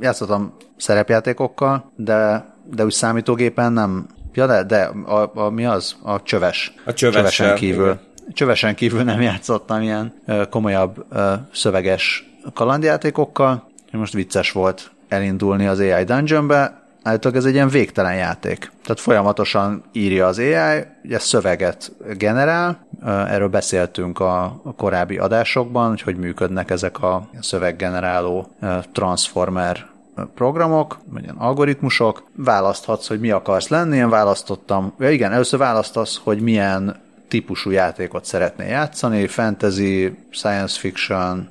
játszottam 0.00 0.56
szerepjátékokkal, 0.76 1.92
de, 1.96 2.44
de 2.70 2.84
úgy 2.84 2.92
számítógépen 2.92 3.72
nem. 3.72 4.06
Ja, 4.34 4.46
de, 4.46 4.62
de 4.62 4.82
a, 5.04 5.30
a, 5.34 5.50
mi 5.50 5.64
az? 5.64 5.96
A 6.02 6.22
csöves. 6.22 6.74
A 6.84 6.92
csövessel, 6.92 7.22
Csövesen 7.30 7.54
kívül. 7.54 7.84
igen. 7.84 8.00
Csövesen 8.32 8.74
kívül 8.74 9.02
nem 9.02 9.20
játszottam 9.20 9.82
ilyen 9.82 10.14
komolyabb 10.50 11.06
szöveges 11.52 12.30
kalandjátékokkal. 12.54 13.70
Most 13.92 14.12
vicces 14.12 14.52
volt 14.52 14.90
elindulni 15.08 15.66
az 15.66 15.78
AI 15.78 16.04
Dungeonbe. 16.04 16.81
Állítólag 17.02 17.36
ez 17.36 17.44
egy 17.44 17.54
ilyen 17.54 17.68
végtelen 17.68 18.14
játék. 18.14 18.72
Tehát 18.82 19.00
folyamatosan 19.00 19.84
írja 19.92 20.26
az 20.26 20.38
AI, 20.38 20.84
ugye 21.04 21.18
szöveget 21.18 21.92
generál, 22.16 22.86
erről 23.04 23.48
beszéltünk 23.48 24.20
a, 24.20 24.60
korábbi 24.76 25.18
adásokban, 25.18 25.88
hogy 25.88 26.02
hogy 26.02 26.16
működnek 26.16 26.70
ezek 26.70 27.02
a 27.02 27.28
szöveggeneráló 27.40 28.48
transformer 28.92 29.86
programok, 30.34 30.98
vagy 31.10 31.22
ilyen 31.22 31.36
algoritmusok, 31.36 32.24
választhatsz, 32.36 33.08
hogy 33.08 33.20
mi 33.20 33.30
akarsz 33.30 33.68
lenni, 33.68 33.96
én 33.96 34.08
választottam, 34.08 34.92
ja 34.98 35.10
igen, 35.10 35.32
először 35.32 35.58
választasz, 35.58 36.20
hogy 36.24 36.40
milyen 36.40 37.00
típusú 37.32 37.70
játékot 37.70 38.24
szeretnél 38.24 38.66
játszani, 38.66 39.26
fantasy, 39.26 40.16
science 40.30 40.78
fiction, 40.78 41.48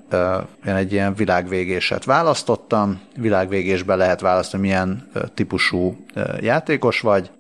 én 0.66 0.74
egy 0.76 0.92
ilyen 0.92 1.14
világvégéset 1.14 2.04
választottam, 2.04 3.02
világvégésben 3.16 3.98
lehet 3.98 4.22
választani, 4.22 4.62
milyen 4.64 5.10
típusú 5.34 6.06
játékos 6.40 7.00
vagy, 7.00 7.32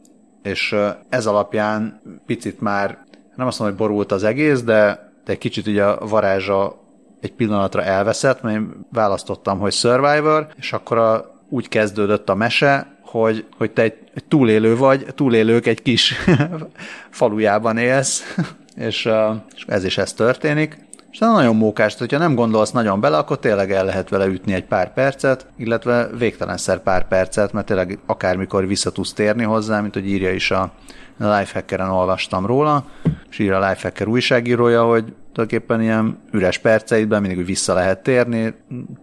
és 0.43 0.75
ez 1.09 1.25
alapján 1.25 2.01
picit 2.25 2.61
már, 2.61 2.97
nem 3.35 3.47
azt 3.47 3.59
mondom, 3.59 3.77
hogy 3.77 3.87
borult 3.87 4.11
az 4.11 4.23
egész, 4.23 4.61
de, 4.61 5.11
de 5.25 5.31
egy 5.31 5.37
kicsit 5.37 5.67
ugye 5.67 5.85
a 5.85 6.07
varázsa 6.07 6.75
egy 7.19 7.33
pillanatra 7.33 7.83
elveszett, 7.83 8.41
mert 8.41 8.55
én 8.55 8.85
választottam, 8.91 9.59
hogy 9.59 9.71
Survivor, 9.71 10.47
és 10.57 10.73
akkor 10.73 10.97
a, 10.97 11.39
úgy 11.49 11.67
kezdődött 11.67 12.29
a 12.29 12.35
mese, 12.35 12.97
hogy, 13.11 13.45
hogy 13.57 13.71
te 13.71 13.81
egy, 13.81 13.93
egy 14.13 14.23
túlélő 14.23 14.77
vagy, 14.77 15.05
túlélők 15.15 15.65
egy 15.65 15.81
kis 15.81 16.15
falujában 17.09 17.77
élsz, 17.77 18.35
és, 18.75 19.09
és 19.55 19.65
ez 19.67 19.83
is 19.83 19.97
ez 19.97 20.13
történik. 20.13 20.77
És 21.11 21.17
nagyon 21.17 21.55
mókás, 21.55 21.97
hogyha 21.97 22.17
nem 22.17 22.35
gondolsz 22.35 22.71
nagyon 22.71 22.99
bele, 22.99 23.17
akkor 23.17 23.39
tényleg 23.39 23.71
el 23.71 23.85
lehet 23.85 24.09
vele 24.09 24.25
ütni 24.25 24.53
egy 24.53 24.65
pár 24.65 24.93
percet, 24.93 25.45
illetve 25.57 26.09
végtelenszer 26.17 26.79
pár 26.79 27.07
percet, 27.07 27.53
mert 27.53 27.65
tényleg 27.65 27.99
akármikor 28.05 28.67
vissza 28.67 28.91
tudsz 28.91 29.13
térni 29.13 29.43
hozzá, 29.43 29.81
mint 29.81 29.93
hogy 29.93 30.07
írja 30.07 30.31
is 30.31 30.51
a 30.51 30.71
Lifehackeren 31.17 31.89
olvastam 31.89 32.45
róla, 32.45 32.85
és 33.29 33.39
írja 33.39 33.57
a 33.57 33.69
Lifehacker 33.69 34.07
újságírója, 34.07 34.83
hogy 34.83 35.13
tulajdonképpen 35.33 35.81
ilyen 35.81 36.19
üres 36.31 36.57
perceidben 36.57 37.21
mindig 37.21 37.39
úgy 37.39 37.45
vissza 37.45 37.73
lehet 37.73 38.03
térni, 38.03 38.53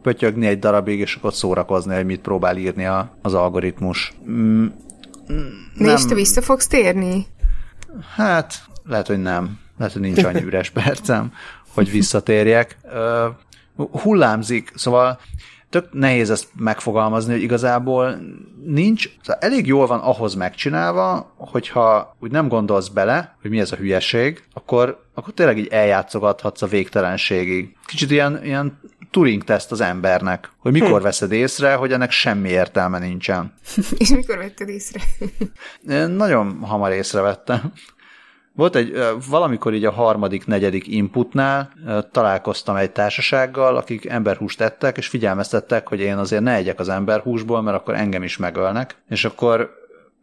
pötyögni 0.02 0.46
egy 0.46 0.58
darabig, 0.58 0.98
és 0.98 1.14
akkor 1.14 1.34
szórakozni, 1.34 1.94
hogy 1.94 2.04
mit 2.04 2.20
próbál 2.20 2.56
írni 2.56 2.86
a, 2.86 3.16
az 3.22 3.34
algoritmus. 3.34 4.12
Mm, 4.30 4.66
Na 5.74 5.92
és 5.92 6.04
te 6.04 6.14
vissza 6.14 6.42
fogsz 6.42 6.66
térni? 6.66 7.26
Hát, 8.14 8.54
lehet, 8.84 9.06
hogy 9.06 9.22
nem. 9.22 9.58
Lehet, 9.78 9.92
hogy 9.92 10.02
nincs 10.02 10.22
annyi 10.22 10.42
üres 10.50 10.70
percem, 10.70 11.32
hogy 11.74 11.90
visszatérjek. 11.90 12.78
Ö, 12.92 13.26
hullámzik, 13.76 14.72
szóval 14.74 15.20
tök 15.70 15.92
nehéz 15.92 16.30
ezt 16.30 16.48
megfogalmazni, 16.56 17.32
hogy 17.32 17.42
igazából 17.42 18.18
nincs, 18.64 19.10
szóval 19.22 19.42
elég 19.42 19.66
jól 19.66 19.86
van 19.86 20.00
ahhoz 20.00 20.34
megcsinálva, 20.34 21.34
hogyha 21.36 22.16
úgy 22.20 22.30
nem 22.30 22.48
gondolsz 22.48 22.88
bele, 22.88 23.36
hogy 23.40 23.50
mi 23.50 23.60
ez 23.60 23.72
a 23.72 23.76
hülyeség, 23.76 24.44
akkor, 24.52 25.04
akkor 25.14 25.34
tényleg 25.34 25.58
így 25.58 25.68
eljátszogathatsz 25.70 26.62
a 26.62 26.66
végtelenségig. 26.66 27.76
Kicsit 27.86 28.10
ilyen, 28.10 28.44
ilyen 28.44 28.80
Turing-teszt 29.10 29.72
az 29.72 29.80
embernek, 29.80 30.50
hogy 30.58 30.72
mikor 30.72 30.98
hm. 30.98 31.02
veszed 31.02 31.32
észre, 31.32 31.74
hogy 31.74 31.92
ennek 31.92 32.10
semmi 32.10 32.48
értelme 32.48 32.98
nincsen. 32.98 33.54
És 33.98 34.08
mikor 34.08 34.38
vetted 34.38 34.68
észre? 34.68 35.00
Én 35.88 36.08
nagyon 36.08 36.58
hamar 36.60 36.92
észrevettem. 36.92 37.72
Volt 38.58 38.76
egy, 38.76 38.98
valamikor 39.28 39.74
így 39.74 39.84
a 39.84 39.90
harmadik, 39.90 40.46
negyedik 40.46 40.86
inputnál 40.86 41.72
találkoztam 42.12 42.76
egy 42.76 42.90
társasággal, 42.90 43.76
akik 43.76 44.06
emberhúst 44.06 44.60
ettek, 44.60 44.96
és 44.96 45.06
figyelmeztettek, 45.06 45.88
hogy 45.88 46.00
én 46.00 46.16
azért 46.16 46.42
ne 46.42 46.54
egyek 46.54 46.80
az 46.80 46.88
emberhúsból, 46.88 47.62
mert 47.62 47.76
akkor 47.76 47.94
engem 47.94 48.22
is 48.22 48.36
megölnek. 48.36 48.96
És 49.08 49.24
akkor, 49.24 49.70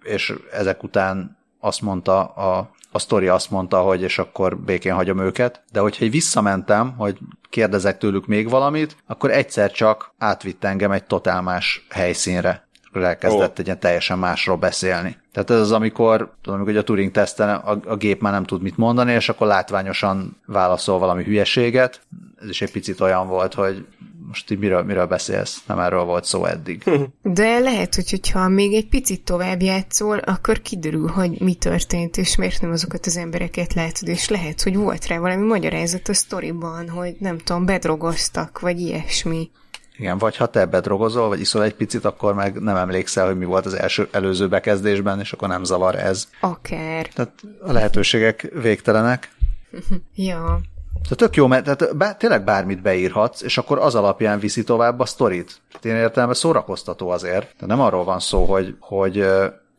és 0.03 0.33
ezek 0.51 0.83
után 0.83 1.37
azt 1.59 1.81
mondta 1.81 2.25
a 2.25 2.73
a 2.91 2.99
sztori 2.99 3.27
azt 3.27 3.51
mondta, 3.51 3.81
hogy 3.81 4.01
és 4.01 4.17
akkor 4.17 4.57
békén 4.57 4.93
hagyom 4.93 5.19
őket, 5.19 5.63
de 5.71 5.79
hogyha 5.79 6.09
visszamentem, 6.09 6.93
hogy 6.97 7.17
kérdezek 7.49 7.97
tőlük 7.97 8.25
még 8.25 8.49
valamit, 8.49 8.95
akkor 9.07 9.31
egyszer 9.31 9.71
csak 9.71 10.13
átvitt 10.17 10.63
engem 10.63 10.91
egy 10.91 11.03
totál 11.03 11.41
más 11.41 11.85
helyszínre. 11.89 12.67
Elkezdett 13.03 13.51
oh. 13.51 13.59
egy 13.59 13.65
ilyen 13.65 13.79
teljesen 13.79 14.19
másról 14.19 14.57
beszélni. 14.57 15.17
Tehát 15.31 15.49
ez 15.49 15.59
az, 15.59 15.71
amikor, 15.71 16.33
tudom, 16.41 16.59
amikor 16.59 16.77
a 16.77 16.83
Turing 16.83 17.11
teszten 17.11 17.49
a, 17.49 17.79
a 17.85 17.95
gép 17.95 18.21
már 18.21 18.33
nem 18.33 18.43
tud 18.43 18.61
mit 18.61 18.77
mondani, 18.77 19.11
és 19.11 19.29
akkor 19.29 19.47
látványosan 19.47 20.37
válaszol 20.45 20.99
valami 20.99 21.23
hülyeséget. 21.23 22.01
Ez 22.41 22.49
is 22.49 22.61
egy 22.61 22.71
picit 22.71 22.99
olyan 22.99 23.27
volt, 23.27 23.53
hogy 23.53 23.85
most 24.27 24.51
így 24.51 24.59
miről, 24.59 24.83
miről 24.83 25.05
beszélsz? 25.05 25.63
Nem 25.67 25.79
erről 25.79 26.03
volt 26.03 26.25
szó 26.25 26.45
eddig. 26.45 26.83
De 27.21 27.59
lehet, 27.59 27.95
hogy 27.95 28.09
hogyha 28.09 28.47
még 28.47 28.73
egy 28.73 28.87
picit 28.87 29.23
tovább 29.23 29.61
játszol, 29.61 30.17
akkor 30.17 30.61
kiderül, 30.61 31.07
hogy 31.07 31.41
mi 31.41 31.53
történt, 31.53 32.17
és 32.17 32.35
miért 32.35 32.61
nem 32.61 32.71
azokat 32.71 33.05
az 33.05 33.17
embereket 33.17 33.73
látod, 33.73 34.07
és 34.07 34.29
lehet, 34.29 34.61
hogy 34.61 34.75
volt 34.75 35.07
rá 35.07 35.17
valami 35.17 35.45
magyarázat 35.45 36.07
a 36.07 36.13
sztoriban, 36.13 36.89
hogy 36.89 37.15
nem 37.19 37.37
tudom, 37.37 37.65
bedrogoztak, 37.65 38.59
vagy 38.59 38.79
ilyesmi. 38.79 39.49
Igen, 39.97 40.17
vagy 40.17 40.35
ha 40.35 40.45
te 40.45 40.65
bedrogozol, 40.65 41.27
vagy 41.27 41.39
iszol 41.39 41.63
egy 41.63 41.75
picit, 41.75 42.05
akkor 42.05 42.33
meg 42.33 42.61
nem 42.61 42.75
emlékszel, 42.75 43.25
hogy 43.25 43.37
mi 43.37 43.45
volt 43.45 43.65
az 43.65 43.73
első, 43.73 44.07
előző 44.11 44.47
bekezdésben, 44.47 45.19
és 45.19 45.33
akkor 45.33 45.47
nem 45.47 45.63
zavar 45.63 45.95
ez. 45.95 46.29
Akár. 46.39 47.07
Tehát 47.07 47.31
a 47.61 47.71
lehetőségek 47.71 48.51
végtelenek. 48.61 49.31
ja. 50.15 50.59
Tehát 51.03 51.17
tök 51.17 51.35
jó, 51.35 51.47
mert 51.47 51.63
tehát 51.63 51.97
bár, 51.97 52.17
tényleg 52.17 52.43
bármit 52.43 52.81
beírhatsz, 52.81 53.41
és 53.41 53.57
akkor 53.57 53.79
az 53.79 53.95
alapján 53.95 54.39
viszi 54.39 54.63
tovább 54.63 54.99
a 54.99 55.05
sztorit. 55.05 55.61
Tehát 55.71 55.97
én 55.97 56.03
értelme 56.03 56.33
szórakoztató 56.33 57.09
azért. 57.09 57.41
Tehát 57.41 57.67
nem 57.67 57.81
arról 57.81 58.03
van 58.03 58.19
szó, 58.19 58.45
hogy, 58.45 58.75
hogy 58.79 59.25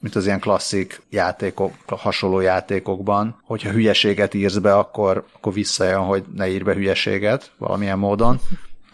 mint 0.01 0.15
az 0.15 0.27
ilyen 0.27 0.41
klasszik 0.41 1.03
játékok, 1.11 1.73
hasonló 1.87 2.41
játékokban, 2.41 3.41
hogyha 3.45 3.71
hülyeséget 3.71 4.35
írsz 4.35 4.57
be, 4.57 4.77
akkor, 4.77 5.25
akkor 5.33 5.53
visszajön, 5.53 6.01
hogy 6.01 6.25
ne 6.35 6.49
írj 6.49 6.65
be 6.65 6.75
hülyeséget 6.75 7.53
valamilyen 7.59 7.99
módon. 7.99 8.41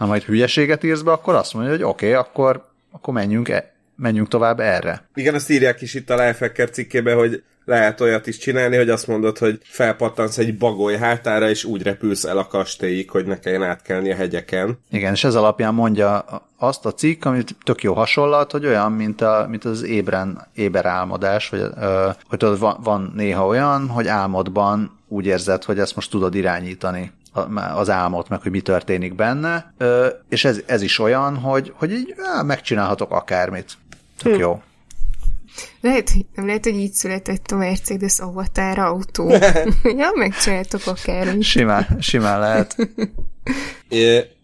Ha 0.03 0.09
majd 0.09 0.23
hülyeséget 0.23 0.85
írsz 0.85 1.01
be, 1.01 1.13
akkor 1.13 1.35
azt 1.35 1.55
mondja, 1.55 1.73
hogy 1.73 1.83
oké, 1.83 2.09
okay, 2.09 2.19
akkor, 2.19 2.65
akkor 2.91 3.15
menjünk, 3.15 3.49
e, 3.49 3.73
menjünk 3.97 4.29
tovább 4.29 4.61
erre. 4.61 5.09
Igen, 5.15 5.35
azt 5.35 5.51
írják 5.51 5.81
is 5.81 5.95
itt 5.95 6.11
a 6.11 6.25
Lifehacker 6.25 6.71
cikkébe, 6.71 7.13
hogy 7.13 7.43
lehet 7.65 8.01
olyat 8.01 8.27
is 8.27 8.39
csinálni, 8.39 8.77
hogy 8.77 8.89
azt 8.89 9.07
mondod, 9.07 9.39
hogy 9.39 9.59
felpattansz 9.63 10.39
egy 10.39 10.59
bagoly 10.59 10.97
hátára, 10.97 11.49
és 11.49 11.65
úgy 11.65 11.83
repülsz 11.83 12.25
el 12.25 12.39
a 12.39 12.47
kastélyig, 12.47 13.11
hogy 13.11 13.27
ne 13.27 13.39
kelljen 13.39 13.63
átkelni 13.63 14.13
a 14.13 14.15
hegyeken. 14.15 14.79
Igen, 14.91 15.13
és 15.13 15.25
ez 15.25 15.35
alapján 15.35 15.75
mondja 15.75 16.25
azt 16.59 16.87
a 16.87 16.93
cikk, 16.93 17.25
amit 17.25 17.57
tök 17.65 17.83
jó 17.83 17.95
hasonlat, 17.95 18.53
hogy 18.53 18.67
olyan, 18.67 18.93
mint, 18.93 19.21
a, 19.21 19.47
mint 19.49 19.65
az 19.65 19.83
ébren, 19.83 20.47
éber 20.55 20.87
álmodás, 20.87 21.49
vagy, 21.49 21.61
ö, 21.61 22.09
hogy 22.29 22.39
tudod, 22.39 22.59
van, 22.59 22.81
van 22.83 23.13
néha 23.17 23.47
olyan, 23.47 23.89
hogy 23.89 24.07
álmodban 24.07 24.99
úgy 25.09 25.27
érzed, 25.27 25.65
hogy 25.65 25.79
ezt 25.79 25.95
most 25.95 26.11
tudod 26.11 26.35
irányítani 26.35 27.13
az 27.75 27.91
álmot, 27.91 28.29
meg 28.29 28.43
hogy 28.43 28.51
mi 28.51 28.61
történik 28.61 29.15
benne, 29.15 29.75
és 30.29 30.45
ez, 30.45 30.61
ez 30.67 30.83
is 30.83 30.99
olyan, 30.99 31.37
hogy, 31.37 31.73
hogy 31.77 31.93
így 31.93 32.15
á, 32.19 32.43
megcsinálhatok 32.43 33.11
akármit. 33.11 33.73
Tök 34.19 34.35
hm. 34.35 34.41
jó. 34.41 34.63
Lehet, 35.81 36.11
nem 36.35 36.47
lehet, 36.47 36.65
hogy 36.65 36.77
így 36.77 36.93
született 36.93 37.51
a 37.51 37.57
Mercedes 37.57 38.19
Avatar 38.19 38.79
autó. 38.79 39.31
ja, 39.99 40.11
megcsináltok 40.15 40.81
akár. 40.87 41.37
Simán, 41.41 41.97
simán 42.01 42.41
lehet. 42.41 42.77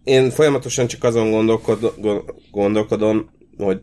Én 0.04 0.30
folyamatosan 0.30 0.86
csak 0.86 1.04
azon 1.04 1.30
gondolkod, 1.30 1.94
gondolkodom, 2.50 3.30
hogy 3.58 3.80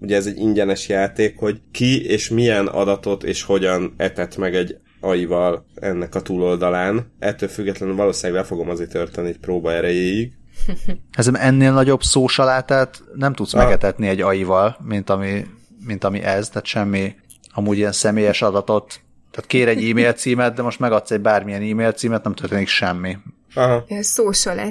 ugye 0.00 0.16
ez 0.16 0.26
egy 0.26 0.38
ingyenes 0.38 0.88
játék, 0.88 1.38
hogy 1.38 1.60
ki 1.70 2.06
és 2.06 2.28
milyen 2.28 2.66
adatot 2.66 3.24
és 3.24 3.42
hogyan 3.42 3.94
etett 3.96 4.36
meg 4.36 4.54
egy 4.54 4.78
aival 5.00 5.66
ennek 5.74 6.14
a 6.14 6.22
túloldalán. 6.22 7.12
Ettől 7.18 7.48
függetlenül 7.48 7.96
valószínűleg 7.96 8.42
le 8.42 8.46
fogom 8.46 8.68
azért 8.68 8.90
történni 8.90 9.28
egy 9.28 9.38
próba 9.38 9.72
erejéig. 9.72 10.32
Ez 11.16 11.30
ennél 11.32 11.72
nagyobb 11.72 12.02
szósalátát 12.02 13.02
nem 13.14 13.32
tudsz 13.32 13.54
a... 13.54 13.58
megetetni 13.58 14.08
egy 14.08 14.20
aival, 14.20 14.76
mint 14.80 15.10
ami 15.10 15.44
mint 15.86 16.04
ami 16.04 16.22
ez, 16.22 16.48
tehát 16.48 16.66
semmi 16.66 17.14
amúgy 17.54 17.76
ilyen 17.76 17.92
személyes 17.92 18.42
adatot, 18.42 19.00
tehát 19.30 19.50
kér 19.50 19.68
egy 19.68 19.90
e-mail 19.90 20.12
címet, 20.12 20.54
de 20.54 20.62
most 20.62 20.78
megadsz 20.78 21.10
egy 21.10 21.20
bármilyen 21.20 21.62
e-mail 21.62 21.92
címet, 21.92 22.24
nem 22.24 22.34
történik 22.34 22.68
semmi. 22.68 23.16
Aha. 23.54 23.84
Ilyen 23.88 24.04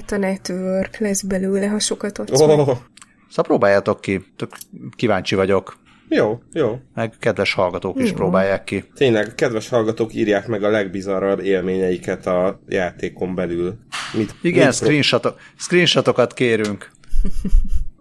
a 0.09 0.17
network 0.17 0.97
lesz 0.97 1.21
belőle, 1.21 1.67
ha 1.67 1.79
sokat 1.79 2.17
adsz. 2.17 2.41
Oh. 2.41 2.49
Szóval 2.59 3.45
próbáljátok 3.45 4.01
ki, 4.01 4.25
tök 4.35 4.49
kíváncsi 4.95 5.35
vagyok. 5.35 5.77
Jó, 6.09 6.39
jó. 6.53 6.79
Meg 6.95 7.13
kedves 7.19 7.53
hallgatók 7.53 7.97
jó. 7.97 8.03
is 8.03 8.11
próbálják 8.11 8.63
ki. 8.63 8.83
Tényleg, 8.95 9.35
kedves 9.35 9.69
hallgatók 9.69 10.13
írják 10.13 10.47
meg 10.47 10.63
a 10.63 10.69
legbizarrabb 10.69 11.39
élményeiket 11.39 12.25
a 12.25 12.59
játékon 12.67 13.35
belül. 13.35 13.75
Mit, 14.13 14.35
Igen, 14.41 14.65
mit 14.65 14.75
screenshotok, 14.75 15.39
screenshotokat 15.57 16.33
kérünk 16.33 16.91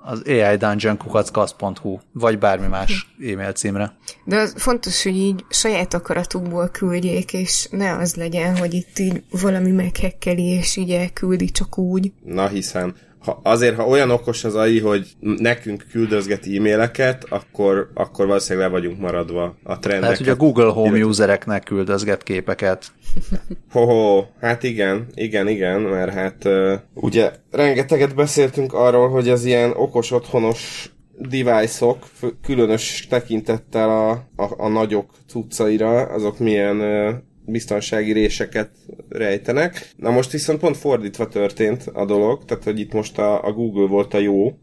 az 0.08 0.22
AI 0.26 0.56
Dungeon 0.56 0.96
kukackasz.hu, 0.96 1.98
vagy 2.12 2.38
bármi 2.38 2.66
más 2.66 3.14
e-mail 3.32 3.52
címre. 3.52 3.92
De 4.24 4.36
az 4.36 4.54
fontos, 4.56 5.02
hogy 5.02 5.16
így 5.16 5.44
saját 5.48 5.94
akaratukból 5.94 6.68
küldjék, 6.68 7.32
és 7.32 7.68
ne 7.70 7.96
az 7.96 8.14
legyen, 8.14 8.56
hogy 8.56 8.74
itt 8.74 8.98
így 8.98 9.22
valami 9.30 9.70
meghekkeli, 9.70 10.44
és 10.44 10.76
így 10.76 10.90
elküldi 10.90 11.50
csak 11.50 11.78
úgy. 11.78 12.12
Na 12.24 12.48
hiszen 12.48 12.94
ha, 13.28 13.40
azért, 13.42 13.76
ha 13.76 13.86
olyan 13.86 14.10
okos 14.10 14.44
az 14.44 14.54
AI, 14.54 14.80
hogy 14.80 15.06
nekünk 15.20 15.84
küldözget 15.90 16.46
e-maileket, 16.46 17.24
akkor, 17.28 17.90
akkor 17.94 18.26
valószínűleg 18.26 18.70
le 18.70 18.78
vagyunk 18.78 19.00
maradva 19.00 19.56
a 19.62 19.78
trendeket. 19.78 20.08
Hát, 20.08 20.18
hogy 20.18 20.28
a 20.28 20.36
Google 20.36 20.70
Home 20.70 20.88
illetve... 20.88 21.06
usereknek 21.06 21.62
küldözget 21.62 22.22
képeket. 22.22 22.86
Ho-ho, 23.72 24.24
hát 24.40 24.62
igen, 24.62 25.06
igen, 25.14 25.48
igen, 25.48 25.80
mert 25.80 26.12
hát 26.12 26.44
uh, 26.44 26.72
ugye 26.94 27.32
rengeteget 27.50 28.14
beszéltünk 28.14 28.72
arról, 28.72 29.08
hogy 29.08 29.28
az 29.28 29.44
ilyen 29.44 29.70
okos 29.70 30.10
otthonos 30.10 30.90
device-ok, 31.18 32.06
különös 32.42 33.06
tekintettel 33.10 33.90
a, 33.90 34.10
a, 34.42 34.54
a 34.56 34.68
nagyok 34.68 35.10
cuccaira, 35.26 36.02
azok 36.02 36.38
milyen 36.38 36.76
uh, 36.80 37.14
biztonsági 37.48 38.12
réseket 38.12 38.70
rejtenek. 39.08 39.90
Na 39.96 40.10
most 40.10 40.30
viszont 40.30 40.60
pont 40.60 40.76
fordítva 40.76 41.28
történt 41.28 41.90
a 41.92 42.04
dolog, 42.04 42.44
tehát 42.44 42.64
hogy 42.64 42.80
itt 42.80 42.92
most 42.92 43.18
a, 43.18 43.44
a 43.44 43.52
Google 43.52 43.86
volt 43.86 44.14
a 44.14 44.18
jó, 44.18 44.58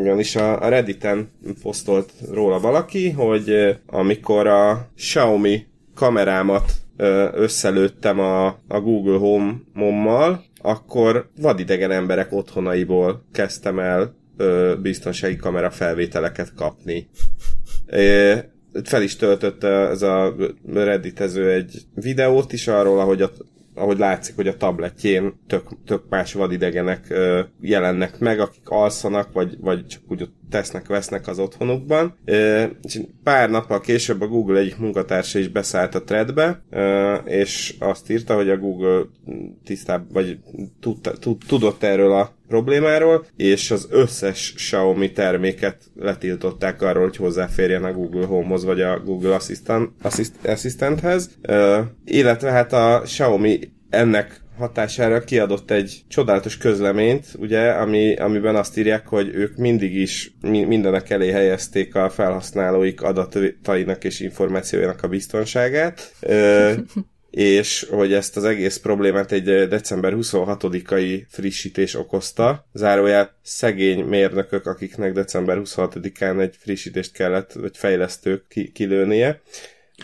ugyanis 0.00 0.36
a, 0.36 0.62
a 0.62 0.68
Redditen 0.68 1.30
posztolt 1.62 2.12
róla 2.30 2.60
valaki, 2.60 3.10
hogy 3.10 3.78
amikor 3.86 4.46
a 4.46 4.88
Xiaomi 4.96 5.66
kamerámat 5.94 6.72
összelőttem 7.32 8.20
a, 8.20 8.46
a 8.46 8.80
Google 8.80 9.18
Home-mal, 9.18 10.44
akkor 10.62 11.30
vadidegen 11.40 11.90
emberek 11.90 12.32
otthonaiból 12.32 13.24
kezdtem 13.32 13.78
el 13.78 14.14
ö, 14.36 14.74
biztonsági 14.82 15.36
kamera 15.36 15.70
felvételeket 15.70 16.54
kapni 16.54 17.08
fel 18.84 19.02
is 19.02 19.16
töltött 19.16 19.64
ez 19.64 20.02
a 20.02 20.34
redditező 20.72 21.50
egy 21.50 21.82
videót 21.94 22.52
is 22.52 22.68
arról, 22.68 23.00
ahogy 23.00 23.22
a 23.22 23.30
ahogy 23.74 23.98
látszik, 23.98 24.34
hogy 24.34 24.48
a 24.48 24.56
tabletjén 24.56 25.34
tök, 25.46 25.68
tök 25.86 26.02
más 26.08 26.32
vadidegenek 26.32 27.10
ö, 27.10 27.40
jelennek 27.60 28.18
meg, 28.18 28.40
akik 28.40 28.68
alszanak, 28.68 29.32
vagy, 29.32 29.56
vagy 29.60 29.86
csak 29.86 30.02
úgy 30.08 30.22
tesznek, 30.52 30.86
vesznek 30.86 31.26
az 31.28 31.38
otthonukban. 31.38 32.16
Pár 33.22 33.50
nappal 33.50 33.80
később 33.80 34.20
a 34.20 34.26
Google 34.26 34.58
egyik 34.58 34.76
munkatársa 34.76 35.38
is 35.38 35.48
beszállt 35.48 35.94
a 35.94 36.02
threadbe, 36.02 36.62
és 37.24 37.74
azt 37.78 38.10
írta, 38.10 38.34
hogy 38.34 38.50
a 38.50 38.56
Google 38.56 39.02
tisztább, 39.64 40.12
vagy 40.12 40.38
tud, 40.80 41.10
tud, 41.20 41.36
tudott 41.46 41.82
erről 41.82 42.12
a 42.12 42.34
problémáról, 42.48 43.26
és 43.36 43.70
az 43.70 43.86
összes 43.90 44.52
Xiaomi 44.56 45.12
terméket 45.12 45.76
letiltották 45.94 46.82
arról, 46.82 47.02
hogy 47.02 47.16
hozzáférjen 47.16 47.84
a 47.84 47.92
Google 47.92 48.26
Home-hoz, 48.26 48.64
vagy 48.64 48.80
a 48.80 49.00
Google 49.00 49.34
Assistant, 49.34 49.90
Assist, 50.02 50.32
Assistanthez. 50.44 51.30
Illetve 52.04 52.50
hát 52.50 52.72
a 52.72 53.00
Xiaomi 53.04 53.58
ennek 53.90 54.41
hatására 54.62 55.20
kiadott 55.20 55.70
egy 55.70 56.02
csodálatos 56.08 56.56
közleményt, 56.56 57.26
ugye, 57.38 57.70
ami, 57.70 58.14
amiben 58.14 58.56
azt 58.56 58.78
írják, 58.78 59.06
hogy 59.06 59.34
ők 59.34 59.56
mindig 59.56 59.94
is 59.94 60.32
mi, 60.40 60.64
mindenek 60.64 61.10
elé 61.10 61.30
helyezték 61.30 61.94
a 61.94 62.10
felhasználóik 62.10 63.02
adatainak 63.02 64.04
és 64.04 64.20
információjának 64.20 65.02
a 65.02 65.08
biztonságát. 65.08 66.12
Ö, 66.20 66.72
és 67.30 67.86
hogy 67.90 68.12
ezt 68.12 68.36
az 68.36 68.44
egész 68.44 68.76
problémát 68.76 69.32
egy 69.32 69.68
december 69.68 70.12
26-ai 70.16 71.22
frissítés 71.28 71.94
okozta. 71.94 72.66
Zárójel 72.72 73.38
szegény 73.42 74.04
mérnökök, 74.04 74.66
akiknek 74.66 75.12
december 75.12 75.60
26-án 75.64 76.40
egy 76.40 76.56
frissítést 76.58 77.12
kellett, 77.12 77.52
vagy 77.52 77.76
fejlesztők 77.76 78.44
ki- 78.48 78.72
kilőnie. 78.72 79.40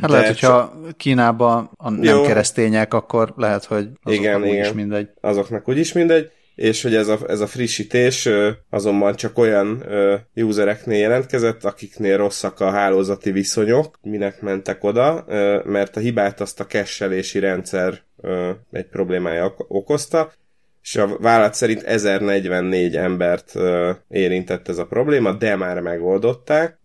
Hát 0.01 0.11
lehet, 0.11 0.26
hogyha 0.26 0.72
Kínában 0.96 1.70
a 1.76 1.90
nem 1.90 2.03
Jó. 2.03 2.22
keresztények, 2.22 2.94
akkor 2.94 3.32
lehet, 3.36 3.64
hogy 3.64 3.88
azoknak 4.03 4.24
igen, 4.24 4.42
úgyis 4.42 4.55
igen. 4.55 4.74
mindegy. 4.74 5.09
Azoknak 5.20 5.68
úgyis 5.68 5.92
mindegy 5.92 6.30
és 6.59 6.82
hogy 6.82 6.94
ez 6.94 7.09
a, 7.09 7.18
ez 7.28 7.40
a 7.40 7.46
frissítés 7.46 8.28
azonban 8.70 9.14
csak 9.14 9.38
olyan 9.38 9.84
usereknél 10.34 10.99
jelentkezett, 10.99 11.64
akiknél 11.64 12.16
rosszak 12.16 12.61
a 12.61 12.70
hálózati 12.70 13.30
viszonyok, 13.30 13.99
minek 14.03 14.40
mentek 14.40 14.84
oda, 14.84 15.24
mert 15.64 15.96
a 15.96 16.01
hibát 16.01 16.40
azt 16.40 16.61
a 16.61 16.66
kesselési 16.66 17.38
rendszer 17.38 18.01
egy 18.70 18.86
problémája 18.86 19.55
okozta, 19.57 20.32
és 20.89 20.97
a 20.97 21.18
vállalat 21.18 21.55
szerint 21.55 21.82
1044 21.82 22.97
embert 22.97 23.53
érintett 24.09 24.68
ez 24.68 24.78
a 24.78 24.86
probléma, 24.86 25.32
de 25.32 25.57
már 25.57 25.80
megoldották, 25.80 26.78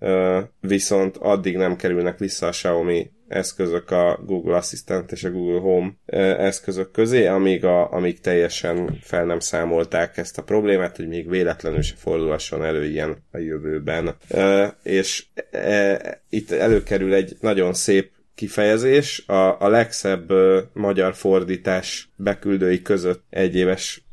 viszont 0.60 1.18
addig 1.18 1.58
nem 1.58 1.76
kerülnek 1.76 2.18
vissza 2.18 2.47
a 2.47 2.49
Xiaomi 2.49 3.12
eszközök 3.28 3.91
a 3.91 4.20
Google 4.26 4.56
Assistant 4.56 5.12
és 5.12 5.24
a 5.24 5.32
Google 5.32 5.60
Home 5.60 5.91
eszközök 6.38 6.91
közé, 6.91 7.26
amíg, 7.26 7.66
a, 7.66 7.91
amíg 7.91 8.20
teljesen 8.20 8.97
fel 9.01 9.26
nem 9.26 9.39
számolták 9.39 10.18
ezt 10.18 10.38
a 10.38 10.43
problémát, 10.43 10.97
hogy 10.97 11.08
még 11.08 11.30
véletlenül 11.30 11.82
se 11.82 11.95
fordulhasson 11.97 12.64
elő 12.64 12.86
ilyen 12.86 13.18
a 13.32 13.38
jövőben. 13.38 14.16
És 14.84 15.26
itt 16.30 16.51
előkerül 16.51 17.14
egy 17.14 17.38
nagyon 17.39 17.74
szép 17.74 18.12
kifejezés, 18.36 19.24
a, 19.28 19.62
a 19.62 19.68
legszebb 19.68 20.34
magyar 20.74 21.16
fordítás 21.16 22.10
beküldői 22.16 22.82
között 22.82 23.24
egyéves 23.30 24.04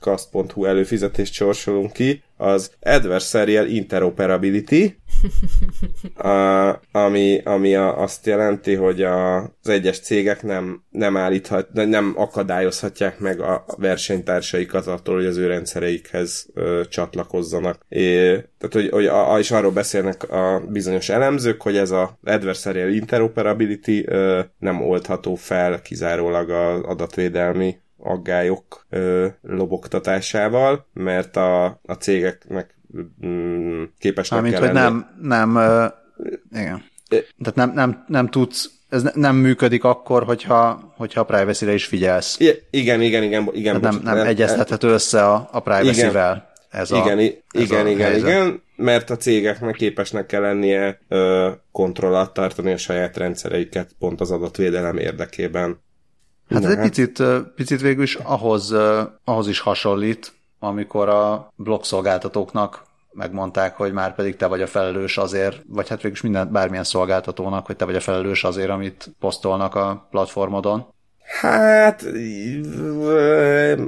kast.hu 0.00 0.64
előfizetést 0.64 1.32
sorsolunk 1.32 1.92
ki, 1.92 2.22
az 2.36 2.70
Adversarial 2.80 3.66
Interoperability, 3.66 4.96
a, 6.14 6.80
ami, 6.92 7.40
ami 7.44 7.74
a, 7.74 7.98
azt 8.00 8.26
jelenti, 8.26 8.74
hogy 8.74 9.02
a, 9.02 9.36
az 9.36 9.68
egyes 9.68 10.00
cégek 10.00 10.42
nem, 10.42 10.84
nem 10.90 11.16
állíthat, 11.16 11.72
nem 11.72 12.12
akadályozhatják 12.16 13.18
meg 13.18 13.40
a 13.40 13.64
versenytársaikat 13.76 14.86
attól, 14.86 15.14
hogy 15.14 15.26
az 15.26 15.36
ő 15.36 15.46
rendszereikhez 15.46 16.46
ö, 16.54 16.80
csatlakozzanak. 16.88 17.84
É, 17.88 18.24
tehát, 18.58 18.72
hogy, 18.72 18.88
hogy 18.90 19.06
a, 19.06 19.38
és 19.38 19.50
arról 19.50 19.72
beszélnek 19.72 20.30
a 20.30 20.62
bizonyos 20.68 21.08
elemzők, 21.08 21.62
hogy 21.62 21.76
ez 21.76 21.90
a 21.90 22.18
adversarial 22.24 22.88
interoperability 22.88 24.04
ö, 24.06 24.40
nem 24.58 24.82
oldható 24.82 25.34
fel 25.34 25.82
kizárólag 25.82 26.50
az 26.50 26.80
adatvédelmi 26.82 27.76
aggályok 27.98 28.86
ö, 28.90 29.26
lobogtatásával, 29.42 30.86
mert 30.92 31.36
a, 31.36 31.64
a 31.64 31.92
cégeknek 31.98 32.73
mm, 33.26 33.82
képesnek 33.98 34.40
Mármint, 34.40 34.62
kell 34.62 34.72
hogy 34.72 34.80
nem, 34.80 35.16
nem, 35.20 35.56
ö, 35.56 35.86
igen. 36.52 36.84
Tehát 37.38 37.54
nem, 37.54 37.72
nem, 37.72 38.04
nem 38.08 38.28
tudsz 38.28 38.74
ez 38.94 39.02
nem 39.14 39.36
működik 39.36 39.84
akkor, 39.84 40.24
hogyha, 40.24 40.92
hogyha 40.96 41.20
a 41.20 41.24
privacy-re 41.24 41.74
is 41.74 41.84
figyelsz. 41.84 42.40
I- 42.40 42.62
igen, 42.70 43.00
igen, 43.00 43.22
igen. 43.22 43.48
igen 43.52 43.80
nem, 43.80 44.00
nem 44.02 44.16
nem 44.16 44.26
egyeztethető 44.26 44.88
össze 44.88 45.24
a, 45.24 45.48
a 45.52 45.60
privacy-vel. 45.60 46.52
Ez 46.70 46.90
a, 46.90 46.96
igen, 46.96 47.18
ez 47.18 47.60
igen, 47.62 47.86
a 47.86 47.88
igen, 47.88 48.06
helyzet. 48.06 48.28
igen, 48.28 48.62
mert 48.76 49.10
a 49.10 49.16
cégeknek 49.16 49.74
képesnek 49.74 50.26
kell 50.26 50.40
lennie 50.40 51.00
ö, 51.08 51.50
kontrollat 51.72 52.34
tartani 52.34 52.72
a 52.72 52.76
saját 52.76 53.16
rendszereiket 53.16 53.90
pont 53.98 54.20
az 54.20 54.30
adatvédelem 54.30 54.96
érdekében. 54.96 55.82
Hát 56.50 56.64
ez 56.64 56.70
egy 56.70 56.80
picit, 56.80 57.22
picit 57.54 57.80
végül 57.80 58.02
is 58.02 58.14
ahhoz, 58.14 58.72
ahhoz 59.24 59.48
is 59.48 59.60
hasonlít, 59.60 60.32
amikor 60.64 61.08
a 61.08 61.52
blogszolgáltatóknak 61.56 62.82
megmondták, 63.12 63.76
hogy 63.76 63.92
már 63.92 64.14
pedig 64.14 64.36
te 64.36 64.46
vagy 64.46 64.62
a 64.62 64.66
felelős 64.66 65.18
azért, 65.18 65.62
vagy 65.68 65.88
hát 65.88 65.96
végül 65.96 66.12
is 66.12 66.22
minden, 66.22 66.52
bármilyen 66.52 66.84
szolgáltatónak, 66.84 67.66
hogy 67.66 67.76
te 67.76 67.84
vagy 67.84 67.96
a 67.96 68.00
felelős 68.00 68.44
azért, 68.44 68.70
amit 68.70 69.14
posztolnak 69.20 69.74
a 69.74 70.06
platformodon. 70.10 70.86
Hát 71.40 72.04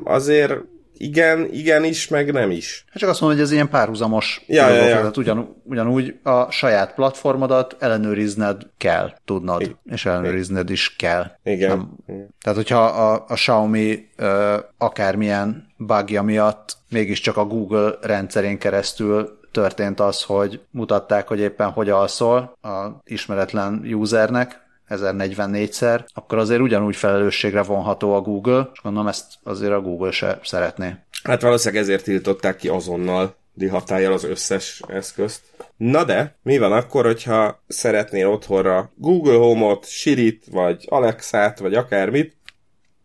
azért 0.05 0.55
igen, 0.99 1.49
igen 1.53 1.85
is, 1.85 2.09
meg 2.09 2.33
nem 2.33 2.51
is. 2.51 2.85
Hát 2.89 2.99
csak 2.99 3.09
azt 3.09 3.21
mondom, 3.21 3.39
hogy 3.39 3.47
ez 3.49 3.53
ilyen 3.53 3.69
párhuzamos 3.69 4.45
ja, 4.47 4.69
ja, 4.69 4.75
ja. 4.75 4.97
tehát 4.97 5.17
ugyan, 5.17 5.63
ugyanúgy 5.65 6.19
a 6.23 6.51
saját 6.51 6.95
platformodat 6.95 7.77
ellenőrizned 7.79 8.63
kell, 8.77 9.13
tudnod, 9.25 9.63
I- 9.63 9.77
és 9.85 10.07
ellenőrizned 10.07 10.71
is 10.71 10.97
kell. 10.97 11.25
Igen. 11.45 11.69
Nem, 11.69 11.91
igen. 12.07 12.29
Tehát, 12.43 12.59
hogyha 12.59 12.85
a, 12.85 13.25
a 13.29 13.35
Xiaomi 13.35 14.09
ö, 14.17 14.57
akármilyen 14.79 15.67
bugja 15.77 16.23
miatt 16.23 16.77
mégiscsak 16.89 17.37
a 17.37 17.45
Google 17.45 17.95
rendszerén 18.01 18.59
keresztül 18.59 19.39
történt 19.53 20.01
az, 20.01 20.23
hogy 20.23 20.61
mutatták, 20.71 21.29
hogy 21.29 21.39
éppen 21.39 21.71
hogy 21.71 21.91
alszol 21.91 22.57
a 22.63 22.87
ismeretlen 23.05 23.87
usernek, 23.93 24.66
1044-szer, 24.89 26.05
akkor 26.15 26.39
azért 26.39 26.61
ugyanúgy 26.61 26.97
felelősségre 26.97 27.63
vonható 27.63 28.15
a 28.15 28.21
Google, 28.21 28.71
és 28.73 28.81
gondolom 28.83 29.09
ezt 29.09 29.27
azért 29.43 29.73
a 29.73 29.81
Google 29.81 30.11
se 30.11 30.39
szeretné. 30.43 30.95
Hát 31.23 31.43
valószínűleg 31.43 31.83
ezért 31.83 32.05
tiltották 32.05 32.57
ki 32.57 32.69
azonnal 32.69 33.37
dihatállyal 33.55 34.13
az 34.13 34.25
összes 34.25 34.83
eszközt. 34.89 35.41
Na 35.77 36.05
de, 36.05 36.37
mi 36.43 36.59
van 36.59 36.73
akkor, 36.73 37.05
hogyha 37.05 37.63
szeretnél 37.69 38.29
otthonra 38.29 38.93
Google 38.95 39.37
Home-ot, 39.37 39.89
Sirit, 39.89 40.45
vagy 40.51 40.85
Alexát, 40.89 41.59
vagy 41.59 41.75
akármit, 41.75 42.37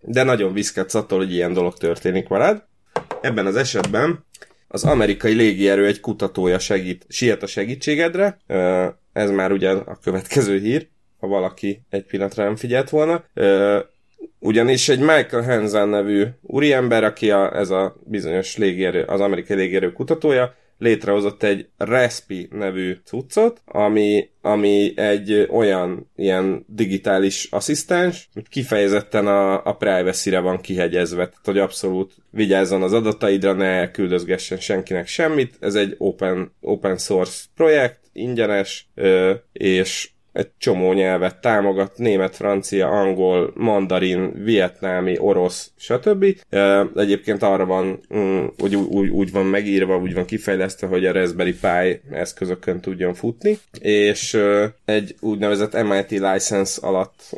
de 0.01 0.23
nagyon 0.23 0.53
viszketsz 0.53 0.93
attól, 0.93 1.17
hogy 1.17 1.33
ilyen 1.33 1.53
dolog 1.53 1.77
történik 1.77 2.27
veled. 2.27 2.63
Ebben 3.21 3.45
az 3.45 3.55
esetben 3.55 4.25
az 4.67 4.83
amerikai 4.83 5.33
légierő 5.33 5.85
egy 5.85 5.99
kutatója 5.99 6.59
segít, 6.59 7.05
siet 7.09 7.43
a 7.43 7.47
segítségedre, 7.47 8.37
ez 9.13 9.29
már 9.29 9.51
ugyan 9.51 9.77
a 9.77 9.99
következő 9.99 10.59
hír, 10.59 10.87
ha 11.21 11.27
valaki 11.27 11.81
egy 11.89 12.03
pillanatra 12.03 12.43
nem 12.43 12.55
figyelt 12.55 12.89
volna. 12.89 13.23
Ugyanis 14.39 14.89
egy 14.89 14.99
Michael 14.99 15.43
Hansen 15.43 15.89
nevű 15.89 16.23
úriember, 16.41 17.03
aki 17.03 17.31
a, 17.31 17.57
ez 17.57 17.69
a 17.69 17.95
bizonyos 18.03 18.57
légierő, 18.57 19.03
az 19.03 19.19
amerikai 19.19 19.57
légierő 19.57 19.91
kutatója, 19.91 20.55
létrehozott 20.77 21.43
egy 21.43 21.67
Respi 21.77 22.47
nevű 22.51 22.97
cuccot, 23.03 23.61
ami, 23.65 24.29
ami 24.41 24.93
egy 24.95 25.47
olyan 25.49 26.11
ilyen 26.15 26.65
digitális 26.67 27.47
asszisztens, 27.51 28.29
hogy 28.33 28.49
kifejezetten 28.49 29.27
a, 29.27 29.65
a 29.65 29.75
privacy-re 29.75 30.39
van 30.39 30.61
kihegyezve, 30.61 31.23
tehát 31.23 31.45
hogy 31.45 31.57
abszolút 31.57 32.13
vigyázzon 32.29 32.81
az 32.81 32.93
adataidra, 32.93 33.53
ne 33.53 33.91
küldözgessen 33.91 34.57
senkinek 34.57 35.07
semmit. 35.07 35.57
Ez 35.59 35.75
egy 35.75 35.95
open, 35.97 36.53
open 36.61 36.97
source 36.97 37.43
projekt, 37.55 37.99
ingyenes, 38.13 38.89
és 39.51 40.09
egy 40.33 40.49
csomó 40.57 40.93
nyelvet 40.93 41.41
támogat, 41.41 41.97
német, 41.97 42.35
francia, 42.35 42.87
angol, 42.87 43.51
mandarin, 43.55 44.43
vietnámi, 44.43 45.17
orosz, 45.19 45.71
stb. 45.77 46.25
Egyébként 46.95 47.43
arra 47.43 47.65
van, 47.65 47.99
mm, 48.15 48.45
hogy 48.57 48.75
úgy, 48.75 49.09
úgy 49.09 49.31
van 49.31 49.45
megírva, 49.45 49.97
úgy 49.97 50.13
van 50.13 50.25
kifejlesztve, 50.25 50.87
hogy 50.87 51.05
a 51.05 51.11
Raspberry 51.11 51.53
Pi 51.53 52.01
eszközökön 52.11 52.79
tudjon 52.79 53.13
futni, 53.13 53.57
és 53.79 54.37
egy 54.85 55.15
úgynevezett 55.19 55.83
MIT 55.83 56.09
license 56.09 56.87
alatt 56.87 57.35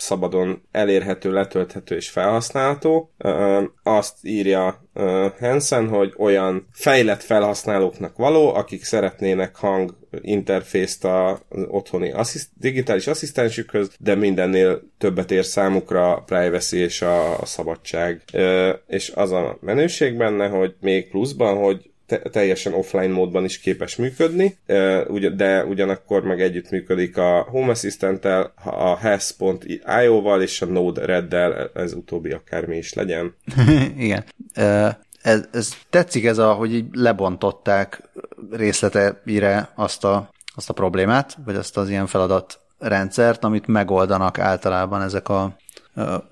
szabadon 0.00 0.62
elérhető, 0.70 1.32
letölthető 1.32 1.96
és 1.96 2.08
felhasználható. 2.08 3.12
Azt 3.82 4.16
írja 4.22 4.88
Hansen, 5.38 5.88
hogy 5.88 6.14
olyan 6.16 6.68
fejlett 6.72 7.22
felhasználóknak 7.22 8.16
való, 8.16 8.54
akik 8.54 8.84
szeretnének 8.84 9.56
hang 9.56 9.96
interfészt 10.20 11.04
az 11.04 11.38
otthoni 11.68 12.12
assziszt, 12.12 12.48
digitális 12.54 13.06
asszisztensükhöz, 13.06 13.90
de 13.98 14.14
mindennél 14.14 14.82
többet 14.98 15.30
ér 15.30 15.44
számukra 15.44 16.14
a 16.14 16.22
privacy 16.22 16.76
és 16.76 17.02
a, 17.02 17.40
a 17.40 17.46
szabadság. 17.46 18.22
És 18.86 19.12
az 19.14 19.32
a 19.32 19.58
menőség 19.60 20.16
benne, 20.16 20.48
hogy 20.48 20.74
még 20.80 21.10
pluszban, 21.10 21.56
hogy 21.56 21.87
te- 22.08 22.22
teljesen 22.30 22.72
offline 22.72 23.12
módban 23.12 23.44
is 23.44 23.58
képes 23.60 23.96
működni, 23.96 24.58
de 25.36 25.64
ugyanakkor 25.64 26.22
meg 26.22 26.40
együtt 26.40 26.70
működik 26.70 27.16
a 27.16 27.46
Home 27.50 27.70
Assistant-tel, 27.70 28.52
a 28.64 28.98
Has.io-val 28.98 30.42
és 30.42 30.62
a 30.62 30.66
Node-RED-del, 30.66 31.70
ez 31.74 31.92
utóbbi 31.92 32.30
akármi 32.30 32.76
is 32.76 32.94
legyen. 32.94 33.34
Igen. 33.98 34.24
Ez, 35.22 35.48
ez 35.52 35.72
tetszik 35.90 36.24
ez, 36.24 36.38
a, 36.38 36.52
hogy 36.52 36.74
így 36.74 36.86
lebontották 36.92 38.02
részleteire 38.50 39.72
azt 39.74 40.04
a, 40.04 40.30
azt 40.54 40.70
a 40.70 40.72
problémát, 40.72 41.36
vagy 41.44 41.54
azt 41.54 41.76
az 41.76 41.88
ilyen 41.88 42.06
feladat 42.06 42.60
rendszert, 42.78 43.44
amit 43.44 43.66
megoldanak 43.66 44.38
általában 44.38 45.02
ezek 45.02 45.28
a, 45.28 45.42
a 45.42 46.24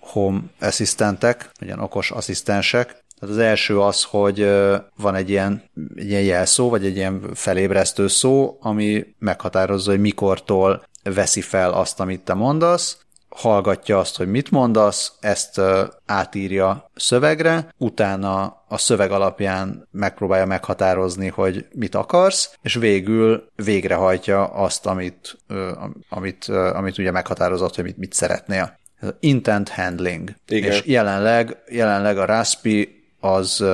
home 0.00 0.40
asszisztentek, 0.60 1.50
ilyen 1.60 1.80
okos 1.80 2.10
asszisztensek, 2.10 3.01
tehát 3.22 3.36
az 3.36 3.42
első 3.42 3.80
az, 3.80 4.02
hogy 4.02 4.48
van 4.96 5.14
egy 5.14 5.30
ilyen, 5.30 5.62
egy 5.94 6.08
ilyen 6.08 6.22
jelszó, 6.22 6.68
vagy 6.68 6.84
egy 6.86 6.96
ilyen 6.96 7.30
felébresztő 7.34 8.08
szó, 8.08 8.56
ami 8.60 9.14
meghatározza, 9.18 9.90
hogy 9.90 10.00
mikortól 10.00 10.86
veszi 11.02 11.40
fel 11.40 11.72
azt, 11.72 12.00
amit 12.00 12.20
te 12.20 12.34
mondasz. 12.34 12.98
hallgatja 13.28 13.98
azt, 13.98 14.16
hogy 14.16 14.30
mit 14.30 14.50
mondasz, 14.50 15.12
ezt 15.20 15.60
átírja 16.06 16.90
szövegre, 16.94 17.74
utána 17.78 18.62
a 18.68 18.78
szöveg 18.78 19.10
alapján 19.10 19.88
megpróbálja 19.90 20.46
meghatározni, 20.46 21.28
hogy 21.28 21.66
mit 21.72 21.94
akarsz, 21.94 22.56
és 22.62 22.74
végül 22.74 23.48
végrehajtja 23.54 24.44
azt, 24.44 24.86
amit, 24.86 25.38
amit, 26.08 26.44
amit 26.48 26.98
ugye 26.98 27.10
meghatározott, 27.10 27.74
hogy 27.74 27.84
mit, 27.84 27.96
mit 27.96 28.12
szeretnél. 28.12 28.78
Intent 29.20 29.68
handling. 29.68 30.34
Igen. 30.48 30.70
És 30.70 30.82
jelenleg, 30.84 31.56
jelenleg 31.68 32.18
a 32.18 32.24
Raspi 32.24 33.01
az, 33.24 33.64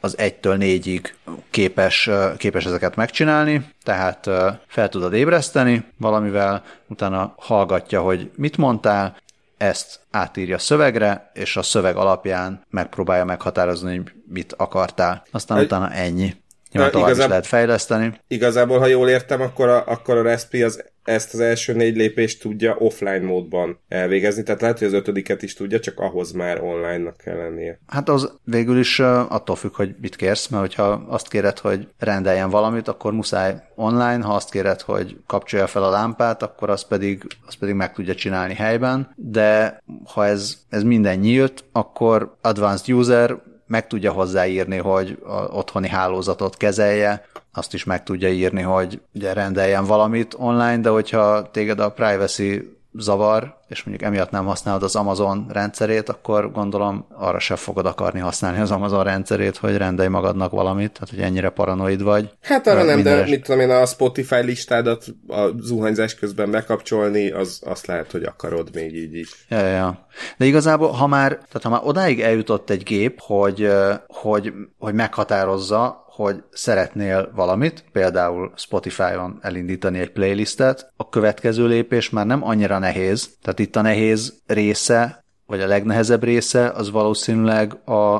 az 0.00 0.18
egytől 0.18 0.56
négyig 0.56 1.14
képes, 1.50 2.10
képes 2.36 2.64
ezeket 2.64 2.96
megcsinálni, 2.96 3.66
tehát 3.82 4.30
fel 4.66 4.88
tudod 4.88 5.12
ébreszteni 5.12 5.84
valamivel, 5.98 6.62
utána 6.88 7.34
hallgatja, 7.36 8.00
hogy 8.00 8.30
mit 8.36 8.56
mondtál, 8.56 9.16
ezt 9.56 10.00
átírja 10.10 10.58
szövegre, 10.58 11.30
és 11.32 11.56
a 11.56 11.62
szöveg 11.62 11.96
alapján 11.96 12.64
megpróbálja 12.70 13.24
meghatározni, 13.24 13.96
hogy 13.96 14.12
mit 14.28 14.54
akartál. 14.56 15.22
Aztán 15.30 15.58
egy, 15.58 15.64
utána 15.64 15.90
ennyi. 15.90 16.34
Nyilván 16.72 16.92
tovább 16.92 17.08
igazából, 17.08 17.24
is 17.24 17.28
lehet 17.28 17.46
fejleszteni. 17.46 18.20
Igazából, 18.28 18.78
ha 18.78 18.86
jól 18.86 19.08
értem, 19.08 19.40
akkor 19.40 19.68
a, 19.68 19.84
akkor 19.86 20.16
a 20.16 20.22
Raspi 20.22 20.62
az 20.62 20.84
ezt 21.04 21.34
az 21.34 21.40
első 21.40 21.72
négy 21.72 21.96
lépést 21.96 22.40
tudja 22.40 22.76
offline 22.78 23.26
módban 23.26 23.78
elvégezni, 23.88 24.42
tehát 24.42 24.60
lehet, 24.60 24.78
hogy 24.78 24.86
az 24.86 24.92
ötödiket 24.92 25.42
is 25.42 25.54
tudja, 25.54 25.80
csak 25.80 25.98
ahhoz 25.98 26.32
már 26.32 26.62
online-nak 26.62 27.16
kell 27.16 27.36
lennie. 27.36 27.78
Hát 27.86 28.08
az 28.08 28.38
végül 28.44 28.78
is 28.78 29.00
attól 29.00 29.56
függ, 29.56 29.74
hogy 29.74 29.94
mit 30.00 30.16
kérsz, 30.16 30.48
mert 30.48 30.62
hogyha 30.62 31.04
azt 31.08 31.28
kéred, 31.28 31.58
hogy 31.58 31.88
rendeljen 31.98 32.50
valamit, 32.50 32.88
akkor 32.88 33.12
muszáj 33.12 33.54
online, 33.74 34.24
ha 34.24 34.34
azt 34.34 34.50
kéred, 34.50 34.80
hogy 34.80 35.16
kapcsolja 35.26 35.66
fel 35.66 35.82
a 35.82 35.90
lámpát, 35.90 36.42
akkor 36.42 36.70
azt 36.70 36.88
pedig, 36.88 37.22
azt 37.46 37.58
pedig 37.58 37.74
meg 37.74 37.92
tudja 37.92 38.14
csinálni 38.14 38.54
helyben, 38.54 39.12
de 39.16 39.82
ha 40.12 40.26
ez, 40.26 40.56
ez 40.68 40.82
minden 40.82 41.18
nyílt, 41.18 41.64
akkor 41.72 42.36
advanced 42.40 42.94
user 42.94 43.36
meg 43.66 43.86
tudja 43.86 44.12
hozzáírni, 44.12 44.76
hogy 44.76 45.18
a 45.24 45.32
otthoni 45.32 45.88
hálózatot 45.88 46.56
kezelje, 46.56 47.24
azt 47.54 47.74
is 47.74 47.84
meg 47.84 48.02
tudja 48.02 48.28
írni, 48.28 48.62
hogy 48.62 49.00
ugye 49.14 49.32
rendeljen 49.32 49.84
valamit 49.84 50.34
online, 50.38 50.78
de 50.78 50.88
hogyha 50.88 51.50
téged 51.50 51.80
a 51.80 51.90
privacy 51.90 52.78
zavar, 52.92 53.58
és 53.68 53.82
mondjuk 53.82 54.08
emiatt 54.08 54.30
nem 54.30 54.44
használod 54.44 54.82
az 54.82 54.96
Amazon 54.96 55.46
rendszerét, 55.52 56.08
akkor 56.08 56.52
gondolom 56.52 57.06
arra 57.10 57.38
se 57.38 57.56
fogod 57.56 57.86
akarni 57.86 58.20
használni 58.20 58.60
az 58.60 58.70
Amazon 58.70 59.04
rendszerét, 59.04 59.56
hogy 59.56 59.76
rendelj 59.76 60.08
magadnak 60.08 60.50
valamit, 60.50 60.92
tehát 60.92 61.10
hogy 61.10 61.20
ennyire 61.20 61.48
paranoid 61.48 62.02
vagy. 62.02 62.30
Hát 62.42 62.66
arra 62.66 62.82
nem, 62.82 63.02
de 63.02 63.24
mit 63.24 63.42
tudom 63.42 63.60
én, 63.60 63.70
a 63.70 63.86
Spotify 63.86 64.42
listádat 64.42 65.04
a 65.28 65.48
zuhanyzás 65.60 66.14
közben 66.14 66.50
bekapcsolni, 66.50 67.30
az 67.30 67.60
azt 67.64 67.86
lehet, 67.86 68.10
hogy 68.10 68.22
akarod 68.22 68.68
még 68.74 68.94
így 68.94 69.14
is. 69.14 69.46
Ja, 69.48 69.66
ja. 69.66 70.06
De 70.36 70.44
igazából, 70.44 70.90
ha 70.90 71.06
már, 71.06 71.30
tehát 71.30 71.62
ha 71.62 71.68
már 71.68 71.80
odáig 71.84 72.20
eljutott 72.20 72.70
egy 72.70 72.82
gép, 72.82 73.20
hogy, 73.20 73.72
hogy, 74.06 74.52
hogy 74.78 74.94
meghatározza, 74.94 76.04
hogy 76.14 76.42
szeretnél 76.50 77.30
valamit, 77.34 77.84
például 77.92 78.52
Spotify-on 78.56 79.38
elindítani 79.40 79.98
egy 79.98 80.10
playlistet, 80.10 80.92
a 80.96 81.08
következő 81.08 81.66
lépés 81.66 82.10
már 82.10 82.26
nem 82.26 82.44
annyira 82.44 82.78
nehéz, 82.78 83.30
tehát 83.42 83.53
itt 83.58 83.76
a 83.76 83.80
nehéz 83.80 84.42
része, 84.46 85.24
vagy 85.46 85.60
a 85.60 85.66
legnehezebb 85.66 86.22
része, 86.22 86.68
az 86.68 86.90
valószínűleg 86.90 87.88
a, 87.88 88.14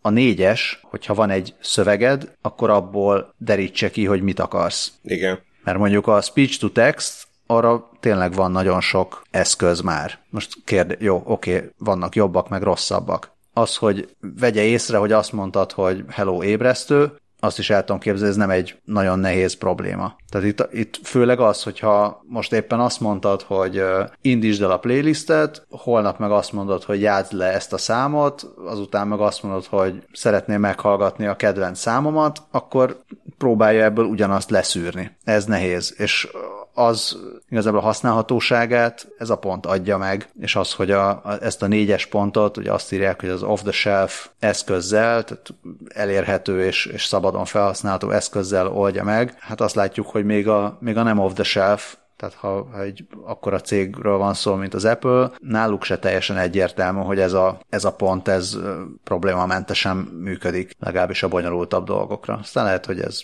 a 0.00 0.10
négyes, 0.10 0.80
hogyha 0.82 1.14
van 1.14 1.30
egy 1.30 1.54
szöveged, 1.60 2.32
akkor 2.42 2.70
abból 2.70 3.34
derítse 3.38 3.90
ki, 3.90 4.04
hogy 4.04 4.22
mit 4.22 4.40
akarsz. 4.40 4.92
Igen. 5.02 5.38
Mert 5.64 5.78
mondjuk 5.78 6.06
a 6.06 6.20
speech 6.20 6.58
to 6.58 6.70
text, 6.70 7.26
arra 7.46 7.90
tényleg 8.00 8.32
van 8.32 8.50
nagyon 8.50 8.80
sok 8.80 9.22
eszköz 9.30 9.80
már. 9.80 10.18
Most 10.30 10.52
kérde, 10.64 10.96
jó, 10.98 11.22
oké, 11.24 11.70
vannak 11.78 12.14
jobbak, 12.14 12.48
meg 12.48 12.62
rosszabbak 12.62 13.34
az, 13.54 13.76
hogy 13.76 14.08
vegye 14.20 14.62
észre, 14.62 14.96
hogy 14.96 15.12
azt 15.12 15.32
mondtad, 15.32 15.72
hogy 15.72 16.04
hello 16.08 16.42
ébresztő, 16.42 17.12
azt 17.44 17.58
is 17.58 17.70
el 17.70 17.84
tudom 17.84 18.00
képzelni, 18.00 18.30
ez 18.30 18.36
nem 18.36 18.50
egy 18.50 18.80
nagyon 18.84 19.18
nehéz 19.18 19.54
probléma. 19.54 20.16
Tehát 20.28 20.46
itt, 20.46 20.68
itt 20.72 21.00
főleg 21.02 21.40
az, 21.40 21.62
hogyha 21.62 22.22
most 22.28 22.52
éppen 22.52 22.80
azt 22.80 23.00
mondtad, 23.00 23.42
hogy 23.42 23.82
indítsd 24.20 24.62
el 24.62 24.70
a 24.70 24.78
playlistet, 24.78 25.66
holnap 25.70 26.18
meg 26.18 26.30
azt 26.30 26.52
mondod, 26.52 26.82
hogy 26.84 27.00
játszd 27.00 27.32
le 27.32 27.52
ezt 27.52 27.72
a 27.72 27.78
számot, 27.78 28.46
azután 28.66 29.08
meg 29.08 29.20
azt 29.20 29.42
mondod, 29.42 29.64
hogy 29.64 30.02
szeretném 30.12 30.60
meghallgatni 30.60 31.26
a 31.26 31.36
kedvenc 31.36 31.78
számomat, 31.78 32.42
akkor 32.50 32.96
próbálja 33.38 33.84
ebből 33.84 34.04
ugyanazt 34.04 34.50
leszűrni. 34.50 35.16
Ez 35.24 35.44
nehéz, 35.44 35.94
és 35.96 36.28
az 36.74 37.18
igazából 37.48 37.78
a 37.78 37.82
használhatóságát 37.82 39.08
ez 39.18 39.30
a 39.30 39.36
pont 39.36 39.66
adja 39.66 39.96
meg, 39.96 40.28
és 40.40 40.56
az, 40.56 40.72
hogy 40.72 40.90
a, 40.90 41.08
a, 41.08 41.36
ezt 41.40 41.62
a 41.62 41.66
négyes 41.66 42.06
pontot, 42.06 42.56
ugye 42.56 42.72
azt 42.72 42.92
írják, 42.92 43.20
hogy 43.20 43.28
az 43.28 43.42
off-the-shelf 43.42 44.28
eszközzel, 44.38 45.24
tehát 45.24 45.54
elérhető 45.88 46.64
és, 46.64 46.86
és 46.86 47.04
szabadon 47.04 47.44
felhasználható 47.44 48.10
eszközzel 48.10 48.68
oldja 48.68 49.04
meg, 49.04 49.36
hát 49.40 49.60
azt 49.60 49.74
látjuk, 49.74 50.06
hogy 50.06 50.24
még 50.24 50.48
a, 50.48 50.76
még 50.80 50.96
a 50.96 51.02
nem 51.02 51.18
off-the-shelf 51.18 51.96
tehát 52.16 52.34
ha, 52.34 52.68
ha 52.72 52.82
egy 52.82 53.06
akkora 53.24 53.60
cégről 53.60 54.16
van 54.16 54.34
szó, 54.34 54.54
mint 54.54 54.74
az 54.74 54.84
Apple, 54.84 55.30
náluk 55.38 55.84
se 55.84 55.98
teljesen 55.98 56.36
egyértelmű, 56.36 57.00
hogy 57.00 57.18
ez 57.18 57.32
a, 57.32 57.58
ez 57.68 57.84
a 57.84 57.92
pont, 57.92 58.28
ez 58.28 58.58
problémamentesen 59.04 59.96
működik, 59.96 60.76
legalábbis 60.78 61.22
a 61.22 61.28
bonyolultabb 61.28 61.84
dolgokra. 61.86 62.38
Aztán 62.42 62.64
lehet, 62.64 62.86
hogy 62.86 63.00
ez 63.00 63.20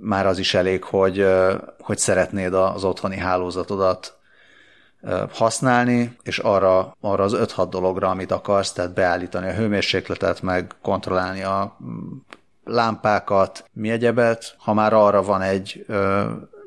már 0.00 0.26
az 0.26 0.38
is 0.38 0.54
elég, 0.54 0.84
hogy, 0.84 1.26
hogy 1.78 1.98
szeretnéd 1.98 2.54
az 2.54 2.84
otthoni 2.84 3.16
hálózatodat 3.16 4.18
használni, 5.32 6.16
és 6.22 6.38
arra, 6.38 6.96
arra 7.00 7.24
az 7.24 7.36
5-6 7.36 7.66
dologra, 7.70 8.08
amit 8.08 8.32
akarsz, 8.32 8.72
tehát 8.72 8.94
beállítani 8.94 9.48
a 9.48 9.54
hőmérsékletet, 9.54 10.42
meg 10.42 10.74
kontrollálni 10.82 11.42
a 11.42 11.76
mm, 11.84 12.16
lámpákat, 12.64 13.64
mi 13.72 13.90
egyebet. 13.90 14.54
Ha 14.58 14.74
már 14.74 14.92
arra 14.92 15.22
van 15.22 15.42
egy 15.42 15.86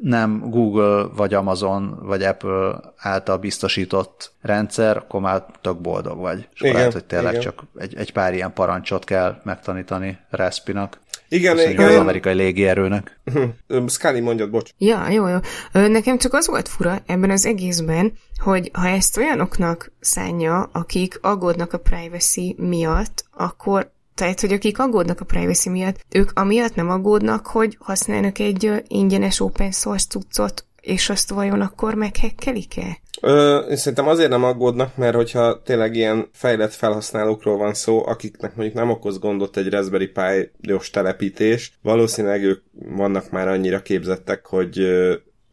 nem 0.03 0.49
Google, 0.49 1.03
vagy 1.15 1.33
Amazon, 1.33 1.99
vagy 2.01 2.23
Apple 2.23 2.79
által 2.97 3.37
biztosított 3.37 4.31
rendszer, 4.41 4.97
akkor 4.97 5.21
már 5.21 5.45
tök 5.61 5.77
boldog 5.77 6.19
vagy. 6.19 6.47
És 6.53 6.61
igen, 6.61 6.73
lehet, 6.75 6.93
hogy 6.93 7.05
tényleg 7.05 7.31
igen. 7.31 7.43
csak 7.43 7.63
egy, 7.77 7.95
egy 7.95 8.13
pár 8.13 8.33
ilyen 8.33 8.53
parancsot 8.53 9.03
kell 9.03 9.39
megtanítani 9.43 10.19
Respinak. 10.29 10.99
Igen, 11.29 11.59
igen. 11.59 11.89
Az 11.89 11.95
amerikai 11.95 12.33
légierőnek. 12.33 13.19
Scully 13.87 14.19
mondjad, 14.19 14.49
bocs. 14.49 14.69
Ja, 14.77 15.09
jó, 15.09 15.27
jó. 15.27 15.37
Nekem 15.71 16.17
csak 16.17 16.33
az 16.33 16.47
volt 16.47 16.67
fura 16.67 17.01
ebben 17.05 17.29
az 17.29 17.45
egészben, 17.45 18.13
hogy 18.37 18.69
ha 18.73 18.87
ezt 18.87 19.17
olyanoknak 19.17 19.91
szánja, 19.99 20.69
akik 20.71 21.19
aggódnak 21.21 21.73
a 21.73 21.77
privacy 21.77 22.55
miatt, 22.57 23.25
akkor 23.31 23.91
tehát, 24.15 24.39
hogy 24.39 24.53
akik 24.53 24.79
aggódnak 24.79 25.21
a 25.21 25.25
privacy 25.25 25.69
miatt, 25.69 26.05
ők 26.09 26.31
amiatt 26.33 26.75
nem 26.75 26.89
aggódnak, 26.89 27.47
hogy 27.47 27.77
használnak 27.79 28.39
egy 28.39 28.83
ingyenes 28.87 29.39
open 29.39 29.71
source 29.71 30.05
cuccot, 30.09 30.65
és 30.81 31.09
azt 31.09 31.29
vajon 31.29 31.61
akkor 31.61 31.93
meghekkelik-e? 31.93 33.01
Ö, 33.25 33.57
én 33.57 33.75
szerintem 33.75 34.07
azért 34.07 34.29
nem 34.29 34.43
aggódnak, 34.43 34.97
mert 34.97 35.15
hogyha 35.15 35.61
tényleg 35.61 35.95
ilyen 35.95 36.29
fejlett 36.33 36.73
felhasználókról 36.73 37.57
van 37.57 37.73
szó, 37.73 38.05
akiknek 38.05 38.55
mondjuk 38.55 38.77
nem 38.77 38.89
okoz 38.89 39.19
gondot 39.19 39.57
egy 39.57 39.69
Raspberry 39.69 40.11
Pi-os 40.61 40.89
telepítés, 40.89 41.77
valószínűleg 41.81 42.43
ők 42.43 42.63
vannak 42.71 43.29
már 43.31 43.47
annyira 43.47 43.81
képzettek, 43.81 44.45
hogy 44.45 44.79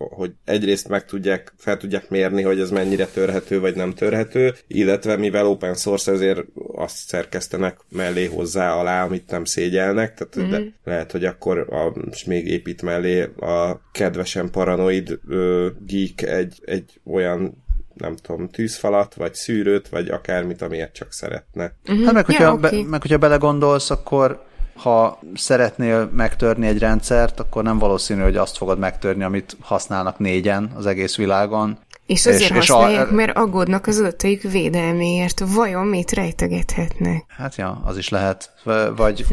hogy 0.08 0.32
egyrészt 0.44 0.88
meg 0.88 1.04
tudják, 1.04 1.52
fel 1.56 1.76
tudják 1.76 2.10
mérni, 2.10 2.42
hogy 2.42 2.60
ez 2.60 2.70
mennyire 2.70 3.06
törhető 3.06 3.60
vagy 3.60 3.76
nem 3.76 3.92
törhető, 3.92 4.54
illetve 4.66 5.16
mivel 5.16 5.46
open 5.46 5.74
source, 5.74 6.12
ezért 6.12 6.44
azt 6.74 6.96
szerkesztenek 6.96 7.78
mellé 7.88 8.24
hozzá 8.24 8.74
alá, 8.74 9.04
amit 9.04 9.30
nem 9.30 9.44
szégyelnek, 9.44 10.14
tehát 10.14 10.48
mm. 10.48 10.50
de 10.50 10.72
lehet, 10.84 11.12
hogy 11.12 11.24
akkor 11.24 11.58
a, 11.58 11.98
és 12.10 12.24
még 12.24 12.46
épít 12.46 12.82
mellé 12.82 13.22
a 13.40 13.80
kedvesen 13.92 14.50
paranoid 14.50 15.18
ö, 15.28 15.68
geek 15.86 16.22
egy, 16.22 16.60
egy 16.64 17.00
olyan 17.04 17.64
nem 17.94 18.16
tudom, 18.16 18.48
tűzfalat, 18.48 19.14
vagy 19.14 19.34
szűrőt, 19.34 19.88
vagy 19.88 20.08
akármit, 20.08 20.62
amilyet 20.62 20.92
csak 20.92 21.12
szeretne. 21.12 21.74
Mm-hmm. 21.92 22.04
Hát 22.04 22.12
meg 22.14 22.26
hogyha, 22.26 22.42
ja, 22.42 22.52
okay. 22.52 22.82
be, 22.82 22.88
meg 22.88 23.00
hogyha 23.00 23.18
belegondolsz, 23.18 23.90
akkor 23.90 24.48
ha 24.82 25.18
szeretnél 25.34 26.10
megtörni 26.12 26.66
egy 26.66 26.78
rendszert, 26.78 27.40
akkor 27.40 27.62
nem 27.62 27.78
valószínű, 27.78 28.20
hogy 28.20 28.36
azt 28.36 28.56
fogod 28.56 28.78
megtörni, 28.78 29.22
amit 29.22 29.56
használnak 29.60 30.18
négyen 30.18 30.72
az 30.76 30.86
egész 30.86 31.16
világon. 31.16 31.78
És 32.06 32.26
azért 32.26 32.50
és, 32.50 32.68
használják, 32.68 33.06
és 33.06 33.12
a... 33.12 33.14
mert 33.14 33.36
aggódnak 33.36 33.86
az 33.86 33.98
adataik 33.98 34.42
védelméért. 34.42 35.42
Vajon 35.54 35.86
mit 35.86 36.10
rejtegethetnek? 36.10 37.24
Hát 37.28 37.56
ja, 37.56 37.82
az 37.84 37.98
is 37.98 38.08
lehet. 38.08 38.52
Vagy... 38.96 39.26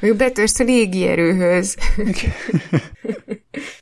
Még 0.00 0.16
betörsz 0.16 0.60
a 0.60 0.64
légierőhöz. 0.64 1.76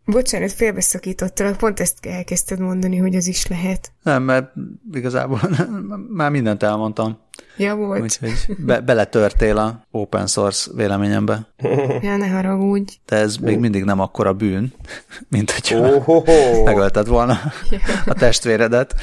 Bocsánat, 0.04 0.52
félbeszakítottalak, 0.52 1.56
pont 1.56 1.80
ezt 1.80 2.06
elkezdted 2.06 2.58
mondani, 2.58 2.96
hogy 2.96 3.14
az 3.16 3.26
is 3.26 3.46
lehet. 3.46 3.92
Nem, 4.02 4.22
mert 4.22 4.52
igazából 4.92 5.40
már 6.10 6.30
mindent 6.30 6.62
elmondtam. 6.62 7.18
Ja, 7.56 7.74
volt. 7.76 8.02
Úgyhogy 8.02 8.32
be, 8.58 8.80
beletörtél 8.80 9.56
a 9.56 9.86
open 9.90 10.26
source 10.26 10.70
véleményembe. 10.74 11.46
Ja, 12.02 12.16
ne 12.16 12.26
haragudj. 12.28 12.92
De 13.06 13.16
ez 13.16 13.36
még 13.36 13.58
mindig 13.58 13.84
nem 13.84 14.00
akkora 14.00 14.32
bűn, 14.32 14.72
mint 15.28 15.50
hogyha 15.50 15.78
Ohoho. 15.78 16.62
megölted 16.64 17.06
volna 17.06 17.38
a 18.06 18.14
testvéredet, 18.14 18.94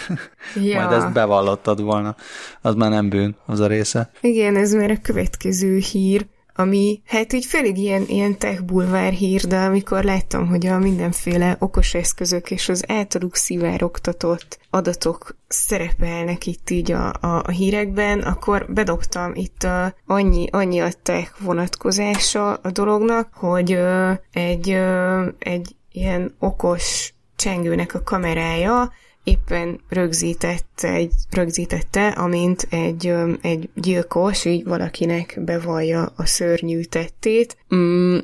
Ja. 0.63 0.82
majd 0.82 0.91
ezt 1.01 1.13
bevallottad 1.13 1.82
volna. 1.82 2.16
Az 2.61 2.76
már 2.76 2.89
nem 2.89 3.09
bűn, 3.09 3.36
az 3.45 3.59
a 3.59 3.68
része. 3.68 4.09
Igen, 4.22 4.55
ez 4.55 4.74
már 4.74 4.91
a 4.91 4.97
következő 5.01 5.78
hír, 5.78 6.26
ami 6.56 7.01
hát 7.06 7.34
így 7.34 7.45
félig 7.45 7.78
ilyen, 7.78 8.03
ilyen 8.08 8.38
tech 8.38 8.64
bulvár 8.64 9.12
hír, 9.12 9.41
de 9.41 9.58
amikor 9.58 10.03
láttam, 10.03 10.47
hogy 10.47 10.66
a 10.66 10.80
mindenféle 10.80 11.56
okos 11.60 11.93
eszközök 11.93 12.51
és 12.51 12.70
az 12.70 12.84
általuk 12.88 13.36
szivárogtatott 13.36 14.60
adatok 14.70 15.36
szerepelnek 15.47 16.45
itt 16.45 16.70
így 16.70 16.91
a, 16.91 17.08
a, 17.08 17.41
a 17.45 17.49
hírekben, 17.49 18.20
akkor 18.20 18.66
bedobtam 18.70 19.32
itt 19.34 19.64
a, 19.64 19.95
annyi, 20.06 20.47
annyi 20.51 20.80
a 20.80 20.89
tech 21.03 21.32
vonatkozása 21.39 22.53
a 22.53 22.72
dolognak, 22.72 23.34
hogy 23.34 23.72
ö, 23.72 24.12
egy, 24.32 24.70
ö, 24.70 25.28
egy 25.39 25.76
ilyen 25.91 26.36
okos 26.39 27.14
csengőnek 27.36 27.93
a 27.93 28.03
kamerája 28.03 28.91
éppen 29.26 29.80
rögzítette, 29.89 30.93
egy, 30.93 31.11
rögzítette 31.32 32.07
amint 32.07 32.67
egy, 32.69 33.13
egy 33.41 33.69
gyilkos 33.73 34.45
így 34.45 34.63
valakinek 34.63 35.39
bevallja 35.45 36.13
a 36.15 36.26
szörnyű 36.26 36.82
tettét. 36.82 37.57
Mm, 37.76 38.17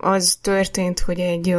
az 0.00 0.38
történt, 0.42 1.00
hogy 1.00 1.20
egy, 1.20 1.56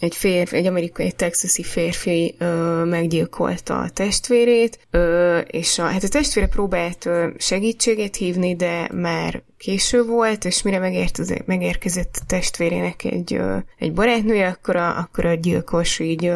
egy 0.00 0.14
férfi, 0.14 0.56
egy 0.56 0.66
amerikai, 0.66 1.06
egy 1.06 1.16
texasi 1.16 1.62
férfi 1.62 2.34
ö, 2.38 2.84
meggyilkolta 2.84 3.78
a 3.78 3.90
testvérét, 3.90 4.78
ö, 4.90 5.38
és 5.38 5.78
a, 5.78 5.84
hát 5.84 6.02
a 6.02 6.08
testvére 6.08 6.46
próbált 6.46 7.06
ö, 7.06 7.28
segítséget 7.38 8.16
hívni, 8.16 8.56
de 8.56 8.88
már 8.92 9.42
késő 9.58 10.04
volt, 10.04 10.44
és 10.44 10.62
mire 10.62 10.78
megért, 10.78 11.46
megérkezett 11.46 12.16
a 12.20 12.24
testvérének 12.26 13.04
egy, 13.04 13.40
egy 13.78 13.92
barátnője, 13.92 14.46
akkor 14.46 14.76
a, 14.76 14.98
akkor 14.98 15.24
a 15.24 15.34
gyilkos 15.34 15.98
így 15.98 16.32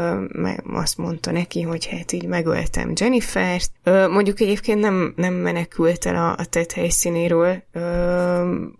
azt 0.73 0.97
mondta 0.97 1.31
neki, 1.31 1.63
hogy 1.63 1.87
hát 1.87 2.13
így 2.13 2.27
megöltem 2.27 2.93
Jennifert. 2.95 3.71
Mondjuk 3.85 4.41
egyébként 4.41 4.81
nem, 4.81 5.13
nem 5.17 5.35
menekült 5.35 6.07
el 6.07 6.17
a, 6.17 6.31
a 6.39 6.45
tett 6.45 6.73
helyszínéről, 6.73 7.63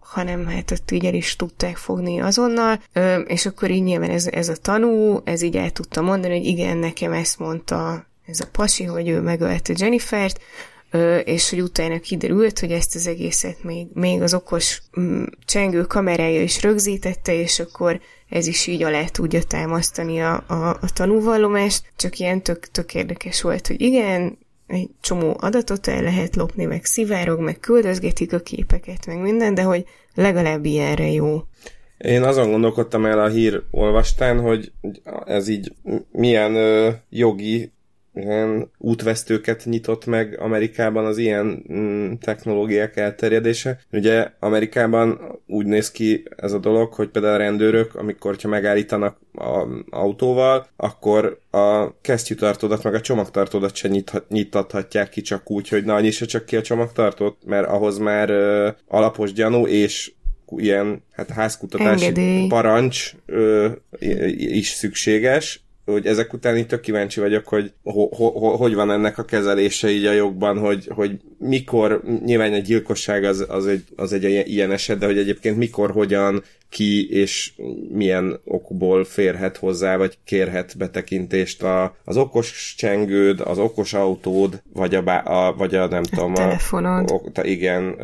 hanem 0.01 0.47
hát 0.47 0.71
ott 0.71 0.91
így 0.91 1.05
el 1.05 1.15
is 1.15 1.37
tudták 1.37 1.77
fogni 1.77 2.21
azonnal, 2.21 2.83
és 3.27 3.47
akkor 3.47 3.71
így 3.71 3.83
nyilván 3.83 4.11
ez, 4.11 4.27
ez 4.27 4.49
a 4.49 4.57
tanú, 4.57 5.21
ez 5.25 5.43
így 5.43 5.57
el 5.57 5.71
tudta 5.71 6.01
mondani, 6.01 6.37
hogy 6.37 6.47
igen, 6.47 6.77
nekem 6.77 7.13
ezt 7.13 7.39
mondta 7.39 8.09
ez 8.27 8.41
a 8.41 8.49
pasi, 8.53 8.85
hogy 8.85 9.09
ő 9.09 9.21
megölte 9.21 9.73
Jennifert, 9.77 10.41
és 11.25 11.51
hogy 11.51 11.61
utána 11.61 11.99
kiderült, 11.99 12.59
hogy 12.59 12.73
ezt 12.73 12.95
az 12.95 13.07
egészet 13.07 13.65
még, 13.65 13.87
még 13.93 14.23
az 14.23 14.35
okos 14.35 14.83
mm, 15.01 15.25
csengő 15.45 15.83
kamerája 15.83 16.43
is 16.43 16.63
rögzítette, 16.63 17.35
és 17.35 17.61
akkor 17.61 18.01
ez 18.29 18.47
is 18.47 18.67
így 18.67 18.83
alá 18.83 19.05
tudja 19.05 19.43
támasztani 19.43 20.21
a, 20.21 20.45
a, 20.47 20.69
a 20.69 20.93
tanúvallomást, 20.95 21.83
csak 21.97 22.19
ilyen 22.19 22.43
tök, 22.43 22.67
tök 22.67 22.95
érdekes 22.95 23.43
volt, 23.43 23.67
hogy 23.67 23.81
igen, 23.81 24.39
egy 24.67 24.91
csomó 25.01 25.37
adatot 25.41 25.87
el 25.87 26.03
lehet 26.03 26.37
lopni, 26.37 26.65
meg 26.65 26.85
szivárog, 26.85 27.41
meg 27.41 27.61
küldözgetik 27.61 28.33
a 28.33 28.39
képeket, 28.39 29.07
meg 29.07 29.21
minden, 29.21 29.55
de 29.55 29.63
hogy 29.63 29.85
legalább 30.15 30.65
ilyenre 30.65 31.11
jó. 31.11 31.43
Én 31.99 32.23
azon 32.23 32.51
gondolkodtam 32.51 33.07
el 33.07 33.21
a 33.21 33.29
hír 33.29 33.63
olvastán, 33.71 34.41
hogy 34.41 34.73
ez 35.25 35.49
így 35.49 35.73
milyen 36.11 36.55
ö, 36.55 36.91
jogi 37.09 37.73
ilyen 38.15 38.71
útvesztőket 38.79 39.65
nyitott 39.65 40.07
meg 40.07 40.41
Amerikában 40.41 41.05
az 41.05 41.19
ilyen 41.19 41.65
mm, 41.73 42.13
technológiák 42.21 42.97
elterjedése. 42.97 43.81
Ugye 43.93 44.31
Amerikában 44.39 45.39
úgy 45.47 45.67
néz 45.67 45.91
ki 45.91 46.25
ez 46.37 46.53
a 46.53 46.59
dolog, 46.59 46.93
hogy 46.93 47.09
például 47.09 47.35
a 47.35 47.39
rendőrök, 47.39 47.95
amikor 47.95 48.37
ha 48.43 48.49
megállítanak 48.49 49.19
a 49.33 49.67
autóval, 49.91 50.67
akkor 50.77 51.39
a 51.51 52.01
kesztyűtartódat 52.01 52.83
meg 52.83 52.95
a 52.95 53.01
csomagtartódat 53.01 53.75
se 53.75 53.89
nyitathatják 54.29 55.09
ki 55.09 55.21
csak 55.21 55.51
úgy, 55.51 55.69
hogy 55.69 55.85
na, 55.85 56.01
nyissa 56.01 56.27
csak 56.27 56.45
ki 56.45 56.57
a 56.57 56.63
csomagtartót, 56.63 57.37
mert 57.45 57.69
ahhoz 57.69 57.99
már 57.99 58.31
ö, 58.31 58.69
alapos 58.89 59.33
gyanú 59.33 59.67
és 59.67 60.13
ilyen 60.57 61.03
hát 61.13 61.31
házkutatási 61.31 62.05
Engedély. 62.05 62.47
parancs 62.47 63.13
ö, 63.27 63.69
is 64.37 64.69
szükséges, 64.69 65.65
hogy 65.93 66.07
ezek 66.07 66.33
után 66.33 66.57
így 66.57 66.67
tök 66.67 66.81
kíváncsi 66.81 67.21
vagyok, 67.21 67.49
hogy 67.49 67.73
ho, 67.83 68.09
ho, 68.15 68.31
ho, 68.31 68.57
hogy 68.57 68.75
van 68.75 68.91
ennek 68.91 69.19
a 69.19 69.25
kezelése 69.25 69.91
így 69.91 70.05
a 70.05 70.13
jogban, 70.13 70.59
hogy, 70.59 70.89
hogy 70.95 71.21
mikor, 71.39 72.03
nyilván 72.25 72.53
egy 72.53 72.63
gyilkosság 72.63 73.25
az, 73.25 73.47
az, 73.49 73.67
egy, 73.67 73.85
az 73.97 74.13
egy 74.13 74.25
ilyen 74.49 74.73
eset, 74.73 74.99
de 74.99 75.07
hogy 75.07 75.19
egyébként 75.19 75.57
mikor, 75.57 75.91
hogyan, 75.91 76.43
ki 76.69 77.11
és 77.11 77.53
milyen 77.93 78.41
okból 78.45 79.05
férhet 79.05 79.57
hozzá, 79.57 79.97
vagy 79.97 80.19
kérhet 80.25 80.77
betekintést 80.79 81.63
a, 81.63 81.97
az 82.05 82.17
okos 82.17 82.75
csengőd, 82.77 83.41
az 83.41 83.59
okos 83.59 83.95
autód, 83.95 84.63
vagy 84.73 84.95
a, 84.95 85.03
bá- 85.03 85.27
a, 85.27 85.55
vagy 85.57 85.75
a 85.75 85.87
nem 85.87 86.03
tudom, 86.03 86.33
a, 86.33 86.35
telefonod. 86.35 87.11
o, 87.11 87.31
ta, 87.33 87.45
igen, 87.45 87.97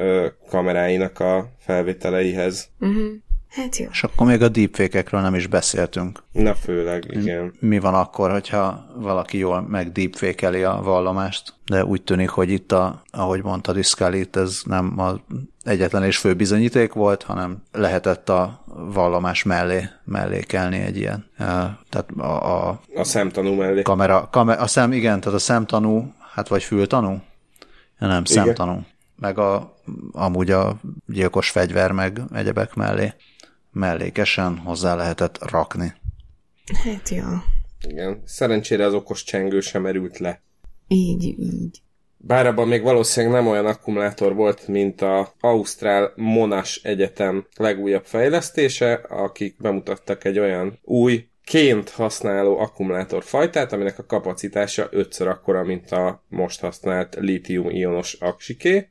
kameráinak 0.49 1.21
a 1.21 1.49
felvételeihez. 1.59 2.69
Uh-huh. 2.81 3.25
Hát 3.57 3.77
jó. 3.77 3.87
És 3.91 4.03
akkor 4.03 4.27
még 4.27 4.43
a 4.43 4.49
deepfake-ekről 4.49 5.21
nem 5.21 5.35
is 5.35 5.47
beszéltünk. 5.47 6.23
Na 6.33 6.55
főleg, 6.55 7.07
igen. 7.11 7.53
Mi 7.61 7.79
van 7.79 7.95
akkor, 7.95 8.31
hogyha 8.31 8.87
valaki 8.97 9.39
jól 9.39 9.61
meg 9.69 9.93
deepfake-eli 9.93 10.63
a 10.63 10.81
vallomást, 10.83 11.55
de 11.67 11.85
úgy 11.85 12.03
tűnik, 12.03 12.29
hogy 12.29 12.51
itt, 12.51 12.73
a, 12.73 13.03
ahogy 13.11 13.43
mondta 13.43 13.75
itt 14.13 14.37
ez 14.37 14.61
nem 14.65 14.99
az 14.99 15.17
egyetlen 15.65 16.05
és 16.05 16.17
fő 16.17 16.35
bizonyíték 16.35 16.93
volt, 16.93 17.23
hanem 17.23 17.63
lehetett 17.73 18.29
a 18.29 18.65
vallomás 18.67 19.43
mellé 19.43 19.89
mellékelni 20.05 20.79
egy 20.79 20.97
ilyen. 20.97 21.27
Tehát 21.37 22.11
a, 22.17 22.69
a 22.69 22.81
A 22.95 23.05
szemtanú 23.05 23.53
mellé. 23.55 23.83
kamera, 23.83 24.29
kamera, 24.31 24.61
a 24.61 24.67
szem, 24.67 24.93
igen, 24.93 25.21
tehát 25.21 25.39
a 25.39 25.41
szemtanú, 25.41 26.15
hát 26.35 26.49
vagy 26.49 26.63
fültanú? 26.63 27.23
Nem, 27.99 28.25
szemtanú. 28.25 28.81
Meg 29.21 29.39
a, 29.39 29.77
amúgy 30.13 30.51
a 30.51 30.77
gyilkos 31.07 31.51
fegyver, 31.51 31.93
meg 31.93 32.21
egyebek 32.35 32.75
mellé 32.75 33.15
mellékesen 33.77 34.59
hozzá 34.59 34.95
lehetett 34.95 35.51
rakni. 35.51 35.95
Hát 36.85 37.09
jó. 37.09 37.25
Igen. 37.89 38.23
Szerencsére 38.25 38.85
az 38.85 38.95
okos 38.95 39.25
csengő 39.25 39.61
sem 39.61 39.83
merült 39.83 40.19
le. 40.19 40.43
Így, 40.89 41.25
így. 41.39 41.81
Bár 42.17 42.47
abban 42.47 42.69
még 42.69 42.83
valószínűleg 42.83 43.37
nem 43.37 43.51
olyan 43.51 43.67
akkumulátor 43.67 44.35
volt, 44.35 44.69
mint 44.69 45.01
a 45.01 45.35
Ausztrál 45.41 46.13
Monash 46.17 46.81
Egyetem 46.83 47.47
legújabb 47.57 48.05
fejlesztése, 48.05 48.93
akik 49.09 49.57
bemutattak 49.59 50.25
egy 50.25 50.39
olyan 50.39 50.79
új 50.83 51.29
ként 51.47 51.91
használó 51.91 52.59
akkumulátorfajtát, 52.59 53.73
aminek 53.73 53.99
a 53.99 54.07
kapacitása 54.07 54.89
ötször 54.91 55.29
akkora, 55.29 55.65
mint 55.65 55.91
a 55.91 56.25
most 56.29 56.61
használt 56.61 57.17
lítium-ionos 57.21 58.13
aksiké. 58.13 58.89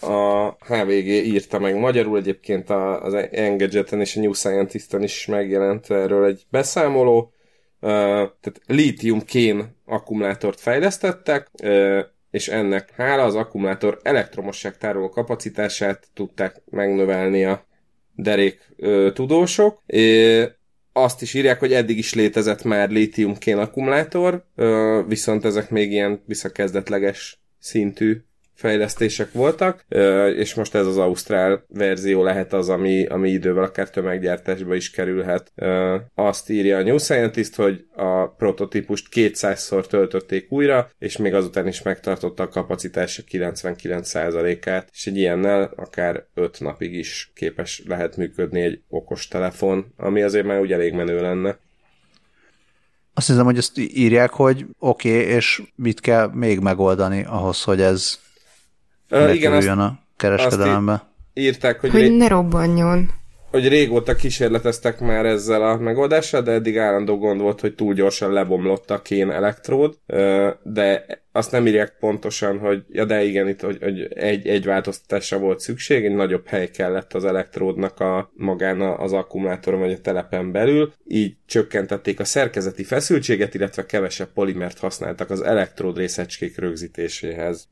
A 0.00 0.50
HVG 0.50 1.06
írta 1.06 1.58
meg 1.58 1.78
magyarul, 1.78 2.18
egyébként 2.18 2.70
az 2.70 3.14
Engadgeten 3.30 4.00
és 4.00 4.16
a 4.16 4.20
New 4.20 4.32
Scientist-en 4.32 5.02
is 5.02 5.26
megjelent 5.26 5.90
erről 5.90 6.24
egy 6.24 6.42
beszámoló. 6.50 7.32
Tehát 7.80 8.60
lítium-kén 8.66 9.76
akkumulátort 9.84 10.60
fejlesztettek, 10.60 11.50
és 12.30 12.48
ennek 12.48 12.90
hála 12.96 13.22
az 13.22 13.34
akkumulátor 13.34 14.00
elektromosság 14.02 14.76
tároló 14.76 15.08
kapacitását 15.08 16.06
tudták 16.14 16.62
megnövelni 16.70 17.44
a 17.44 17.66
derék 18.14 18.72
ö, 18.76 19.10
tudósok. 19.14 19.82
É, 19.86 20.58
azt 20.92 21.22
is 21.22 21.34
írják, 21.34 21.58
hogy 21.58 21.72
eddig 21.72 21.98
is 21.98 22.14
létezett 22.14 22.62
már 22.62 22.90
lítium-kén 22.90 23.58
akkumulátor, 23.58 24.44
viszont 25.06 25.44
ezek 25.44 25.70
még 25.70 25.92
ilyen 25.92 26.22
visszakezdetleges 26.26 27.40
szintű 27.58 28.22
fejlesztések 28.60 29.32
voltak, 29.32 29.84
és 30.36 30.54
most 30.54 30.74
ez 30.74 30.86
az 30.86 30.96
ausztrál 30.96 31.64
verzió 31.68 32.22
lehet 32.22 32.52
az, 32.52 32.68
ami, 32.68 33.06
ami 33.06 33.30
idővel 33.30 33.62
akár 33.62 33.90
tömeggyártásba 33.90 34.74
is 34.74 34.90
kerülhet. 34.90 35.52
Azt 36.14 36.50
írja 36.50 36.76
a 36.78 36.82
New 36.82 36.98
Scientist, 36.98 37.54
hogy 37.54 37.84
a 37.94 38.26
prototípust 38.26 39.06
200-szor 39.12 39.86
töltötték 39.86 40.52
újra, 40.52 40.90
és 40.98 41.16
még 41.16 41.34
azután 41.34 41.66
is 41.66 41.82
megtartotta 41.82 42.42
a 42.42 42.48
kapacitása 42.48 43.22
99%-át, 43.30 44.88
és 44.92 45.06
egy 45.06 45.16
ilyennel 45.16 45.72
akár 45.76 46.24
5 46.34 46.60
napig 46.60 46.94
is 46.94 47.30
képes 47.34 47.82
lehet 47.86 48.16
működni 48.16 48.60
egy 48.60 48.80
okos 48.88 49.28
telefon, 49.28 49.92
ami 49.96 50.22
azért 50.22 50.46
már 50.46 50.60
úgy 50.60 50.72
elég 50.72 50.92
menő 50.92 51.20
lenne. 51.20 51.58
Azt 53.14 53.26
hiszem, 53.26 53.44
hogy 53.44 53.56
ezt 53.56 53.78
írják, 53.78 54.30
hogy 54.30 54.66
oké, 54.78 55.20
okay, 55.20 55.34
és 55.34 55.62
mit 55.74 56.00
kell 56.00 56.30
még 56.34 56.58
megoldani 56.58 57.24
ahhoz, 57.28 57.62
hogy 57.62 57.80
ez 57.80 58.18
Ö, 59.10 59.32
igen, 59.32 59.52
azt 59.52 59.68
a 59.68 59.98
kereskedelembe. 60.16 61.02
írták, 61.34 61.80
hogy, 61.80 61.90
Hogy 61.90 62.00
ré- 62.00 62.16
ne 62.16 62.28
robbanjon. 62.28 63.10
hogy 63.50 63.68
régóta 63.68 64.14
kísérleteztek 64.14 65.00
már 65.00 65.26
ezzel 65.26 65.62
a 65.62 65.76
megoldással, 65.76 66.42
de 66.42 66.50
eddig 66.52 66.78
állandó 66.78 67.18
gond 67.18 67.40
volt, 67.40 67.60
hogy 67.60 67.74
túl 67.74 67.94
gyorsan 67.94 68.32
lebomlott 68.32 68.90
a 68.90 69.02
kén 69.02 69.30
elektród, 69.30 69.94
de 70.62 71.06
azt 71.32 71.52
nem 71.52 71.66
írják 71.66 71.96
pontosan, 72.00 72.58
hogy 72.58 72.82
ja 72.88 73.04
de 73.04 73.22
igen, 73.24 73.48
itt 73.48 73.60
hogy, 73.60 73.78
hogy 73.80 74.12
egy, 74.14 74.46
egy 74.46 74.64
változtatásra 74.64 75.38
volt 75.38 75.60
szükség, 75.60 76.04
egy 76.04 76.14
nagyobb 76.14 76.46
hely 76.46 76.68
kellett 76.70 77.12
az 77.14 77.24
elektródnak 77.24 78.00
a 78.00 78.30
magán 78.34 78.80
az 78.80 79.12
akkumulátoron 79.12 79.80
vagy 79.80 79.92
a 79.92 80.00
telepen 80.00 80.52
belül, 80.52 80.92
így 81.06 81.36
csökkentették 81.46 82.20
a 82.20 82.24
szerkezeti 82.24 82.84
feszültséget, 82.84 83.54
illetve 83.54 83.86
kevesebb 83.86 84.32
polimert 84.34 84.78
használtak 84.78 85.30
az 85.30 85.40
elektród 85.40 85.96
részecskék 85.96 86.58
rögzítéséhez 86.58 87.68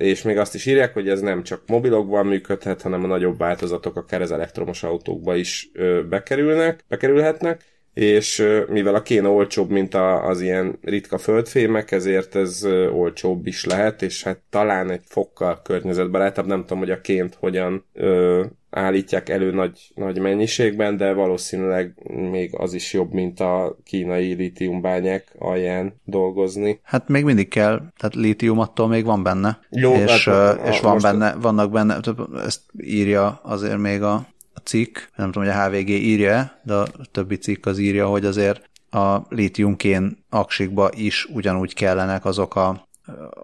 és 0.00 0.22
még 0.22 0.38
azt 0.38 0.54
is 0.54 0.66
írják, 0.66 0.92
hogy 0.92 1.08
ez 1.08 1.20
nem 1.20 1.42
csak 1.42 1.62
mobilokban 1.66 2.26
működhet, 2.26 2.82
hanem 2.82 3.04
a 3.04 3.06
nagyobb 3.06 3.38
változatok 3.38 3.96
akár 3.96 4.22
az 4.22 4.32
elektromos 4.32 4.82
autókba 4.82 5.36
is 5.36 5.70
bekerülnek, 6.08 6.84
bekerülhetnek, 6.88 7.64
és 7.94 8.44
mivel 8.68 8.94
a 8.94 9.02
kéne 9.02 9.28
olcsóbb, 9.28 9.70
mint 9.70 9.94
a, 9.94 10.26
az 10.26 10.40
ilyen 10.40 10.78
ritka 10.82 11.18
földfémek, 11.18 11.90
ezért 11.90 12.34
ez 12.34 12.66
olcsóbb 12.92 13.46
is 13.46 13.64
lehet, 13.64 14.02
és 14.02 14.22
hát 14.22 14.40
talán 14.50 14.90
egy 14.90 15.02
fokkal 15.04 15.60
környezetbarátabb, 15.62 16.46
nem 16.46 16.60
tudom, 16.60 16.78
hogy 16.78 16.90
a 16.90 17.00
ként 17.00 17.34
hogyan 17.34 17.84
ö, 17.92 18.44
állítják 18.70 19.28
elő 19.28 19.50
nagy, 19.50 19.92
nagy 19.94 20.18
mennyiségben, 20.18 20.96
de 20.96 21.12
valószínűleg 21.12 21.94
még 22.30 22.54
az 22.56 22.74
is 22.74 22.92
jobb, 22.92 23.12
mint 23.12 23.40
a 23.40 23.76
kínai 23.84 24.32
lítiumbányák 24.32 25.34
alján 25.38 26.00
dolgozni. 26.04 26.80
Hát 26.82 27.08
még 27.08 27.24
mindig 27.24 27.48
kell, 27.48 27.82
tehát 27.96 28.14
lítium 28.14 28.58
attól 28.58 28.88
még 28.88 29.04
van 29.04 29.22
benne. 29.22 29.58
Jó, 29.70 29.94
és, 29.94 30.24
hát, 30.24 30.68
és 30.68 30.80
van 30.80 30.98
benne, 31.02 31.34
vannak 31.40 31.70
benne, 31.70 32.00
ezt 32.44 32.60
írja 32.78 33.40
azért 33.42 33.78
még 33.78 34.02
a 34.02 34.28
a 34.54 34.58
cikk, 34.58 34.98
nem 35.16 35.30
tudom, 35.30 35.48
hogy 35.48 35.56
a 35.56 35.64
HVG 35.64 35.88
írja 35.88 36.60
de 36.62 36.74
a 36.74 36.86
többi 37.10 37.36
cikk 37.36 37.66
az 37.66 37.78
írja, 37.78 38.06
hogy 38.06 38.24
azért 38.24 38.70
a 38.90 39.18
lítiumkén 39.28 40.24
aksikba 40.30 40.90
is 40.94 41.24
ugyanúgy 41.24 41.74
kellenek 41.74 42.24
azok 42.24 42.56
a, 42.56 42.88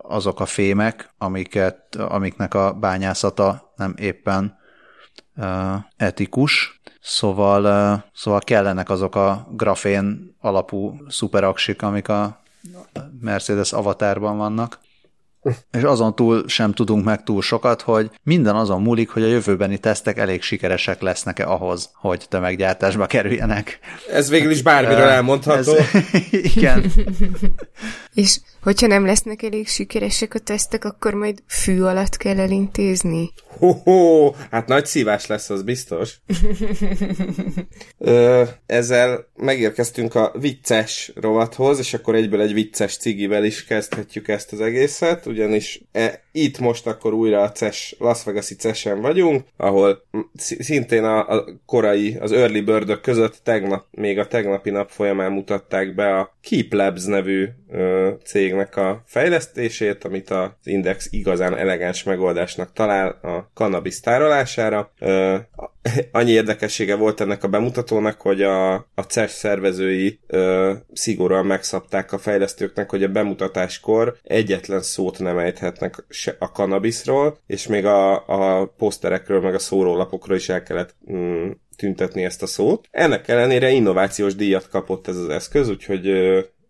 azok 0.02 0.40
a 0.40 0.46
fémek, 0.46 1.14
amiket, 1.18 1.94
amiknek 1.94 2.54
a 2.54 2.72
bányászata 2.72 3.72
nem 3.76 3.94
éppen 3.98 4.58
uh, 5.36 5.74
etikus, 5.96 6.80
szóval, 7.00 7.64
uh, 7.94 8.02
szóval 8.12 8.40
kellenek 8.40 8.90
azok 8.90 9.14
a 9.14 9.48
grafén 9.50 10.36
alapú 10.40 10.96
szuperaksik, 11.08 11.82
amik 11.82 12.08
a 12.08 12.40
Mercedes 13.20 13.72
avatárban 13.72 14.36
vannak 14.36 14.78
és 15.70 15.82
azon 15.82 16.14
túl 16.14 16.44
sem 16.46 16.72
tudunk 16.72 17.04
meg 17.04 17.22
túl 17.22 17.42
sokat, 17.42 17.82
hogy 17.82 18.10
minden 18.22 18.56
azon 18.56 18.82
múlik, 18.82 19.08
hogy 19.08 19.22
a 19.22 19.26
jövőbeni 19.26 19.78
tesztek 19.78 20.18
elég 20.18 20.42
sikeresek 20.42 21.00
lesznek-e 21.00 21.48
ahhoz, 21.48 21.90
hogy 21.94 22.26
tömeggyártásba 22.28 23.06
kerüljenek. 23.06 23.78
Ez 24.10 24.28
végül 24.28 24.50
is 24.50 24.62
bármiről 24.62 25.08
elmondható. 25.08 25.74
Ez, 25.74 25.94
igen. 26.56 26.92
és 28.14 28.40
hogyha 28.62 28.86
nem 28.86 29.06
lesznek 29.06 29.42
elég 29.42 29.68
sikeresek 29.68 30.34
a 30.34 30.38
tesztek, 30.38 30.84
akkor 30.84 31.14
majd 31.14 31.42
fű 31.46 31.80
alatt 31.80 32.16
kell 32.16 32.38
elintézni? 32.38 33.32
Ho-ho, 33.58 34.32
hát 34.50 34.66
nagy 34.66 34.86
szívás 34.86 35.26
lesz, 35.26 35.50
az 35.50 35.62
biztos. 35.62 36.14
Ö, 37.98 38.42
ezzel 38.66 39.28
megérkeztünk 39.36 40.14
a 40.14 40.34
vicces 40.40 41.12
rovathoz, 41.14 41.78
és 41.78 41.94
akkor 41.94 42.14
egyből 42.14 42.40
egy 42.40 42.52
vicces 42.52 42.96
cigivel 42.96 43.44
is 43.44 43.64
kezdhetjük 43.64 44.28
ezt 44.28 44.52
az 44.52 44.60
egészet, 44.60 45.26
ugyanis 45.26 45.80
e, 45.92 46.22
itt 46.36 46.58
most 46.58 46.86
akkor 46.86 47.12
újra 47.12 47.42
a 47.42 47.52
CES, 47.52 47.96
Las 47.98 48.24
Vegas-i 48.24 48.54
CES-en 48.54 49.00
vagyunk, 49.00 49.44
ahol 49.56 50.02
szintén 50.38 51.04
a, 51.04 51.28
a 51.28 51.44
korai, 51.66 52.16
az 52.20 52.32
early 52.32 52.60
bird 52.60 53.00
között 53.00 53.40
tegnap, 53.42 53.84
még 53.90 54.18
a 54.18 54.26
tegnapi 54.26 54.70
nap 54.70 54.90
folyamán 54.90 55.32
mutatták 55.32 55.94
be 55.94 56.18
a 56.18 56.36
Keep 56.42 56.72
Labs 56.72 57.04
nevű 57.04 57.48
ö, 57.70 58.10
cégnek 58.24 58.76
a 58.76 59.02
fejlesztését, 59.06 60.04
amit 60.04 60.30
az 60.30 60.50
Index 60.64 61.08
igazán 61.10 61.56
elegáns 61.56 62.02
megoldásnak 62.02 62.72
talál 62.72 63.08
a 63.22 63.50
cannabis 63.54 64.00
tárolására. 64.00 64.92
Ö, 64.98 65.36
annyi 66.12 66.30
érdekessége 66.30 66.94
volt 66.94 67.20
ennek 67.20 67.44
a 67.44 67.48
bemutatónak, 67.48 68.20
hogy 68.20 68.42
a, 68.42 68.74
a 68.74 69.02
CES 69.08 69.30
szervezői 69.30 70.18
ö, 70.26 70.72
szigorúan 70.92 71.46
megszabták 71.46 72.12
a 72.12 72.18
fejlesztőknek, 72.18 72.90
hogy 72.90 73.02
a 73.02 73.08
bemutatáskor 73.08 74.16
egyetlen 74.22 74.82
szót 74.82 75.18
nem 75.18 75.38
ejthetnek 75.38 76.04
se 76.08 76.36
a 76.38 76.50
kannabiszról, 76.50 77.38
és 77.46 77.66
még 77.66 77.84
a, 77.84 78.26
a 78.26 78.66
poszterekről, 78.66 79.40
meg 79.40 79.54
a 79.54 79.58
szórólapokról 79.58 80.36
is 80.36 80.48
el 80.48 80.62
kellett 80.62 80.94
mm, 81.12 81.50
tüntetni 81.76 82.24
ezt 82.24 82.42
a 82.42 82.46
szót. 82.46 82.88
Ennek 82.90 83.28
ellenére 83.28 83.70
innovációs 83.70 84.34
díjat 84.34 84.68
kapott 84.68 85.08
ez 85.08 85.16
az 85.16 85.28
eszköz, 85.28 85.68
úgyhogy, 85.68 86.10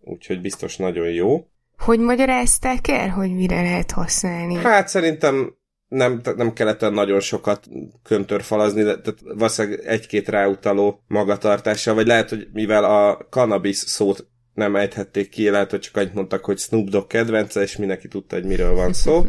úgyhogy 0.01 0.41
biztos 0.41 0.77
nagyon 0.77 1.09
jó. 1.09 1.47
Hogy 1.79 1.99
magyarázták 1.99 2.89
el, 2.89 3.09
hogy 3.09 3.35
mire 3.35 3.63
lehet 3.63 3.91
használni? 3.91 4.55
Hát 4.55 4.89
szerintem 4.89 5.57
nem, 5.89 6.21
nem 6.37 6.53
kellett 6.53 6.91
nagyon 6.91 7.21
sokat 7.21 7.69
köntörfalazni, 8.03 8.83
de 8.83 8.99
tehát 8.99 9.21
valószínűleg 9.21 9.81
egy-két 9.87 10.29
ráutaló 10.29 11.03
magatartással, 11.09 11.95
vagy 11.95 12.07
lehet, 12.07 12.29
hogy 12.29 12.49
mivel 12.53 12.85
a 12.85 13.27
cannabis 13.31 13.77
szót 13.77 14.27
nem 14.55 14.77
ejthették 14.77 15.29
ki, 15.29 15.51
lehet, 15.51 15.71
hogy 15.71 15.81
csak 15.81 15.97
annyit 15.97 16.15
mondtak, 16.15 16.45
hogy 16.45 16.59
Snoop 16.59 16.89
Dogg 16.89 17.07
kedvence, 17.07 17.63
és 17.63 17.77
mindenki 17.77 18.09
tudta, 18.09 18.35
hogy 18.35 18.45
miről 18.45 18.75
van 18.75 18.93
szó. 18.93 19.25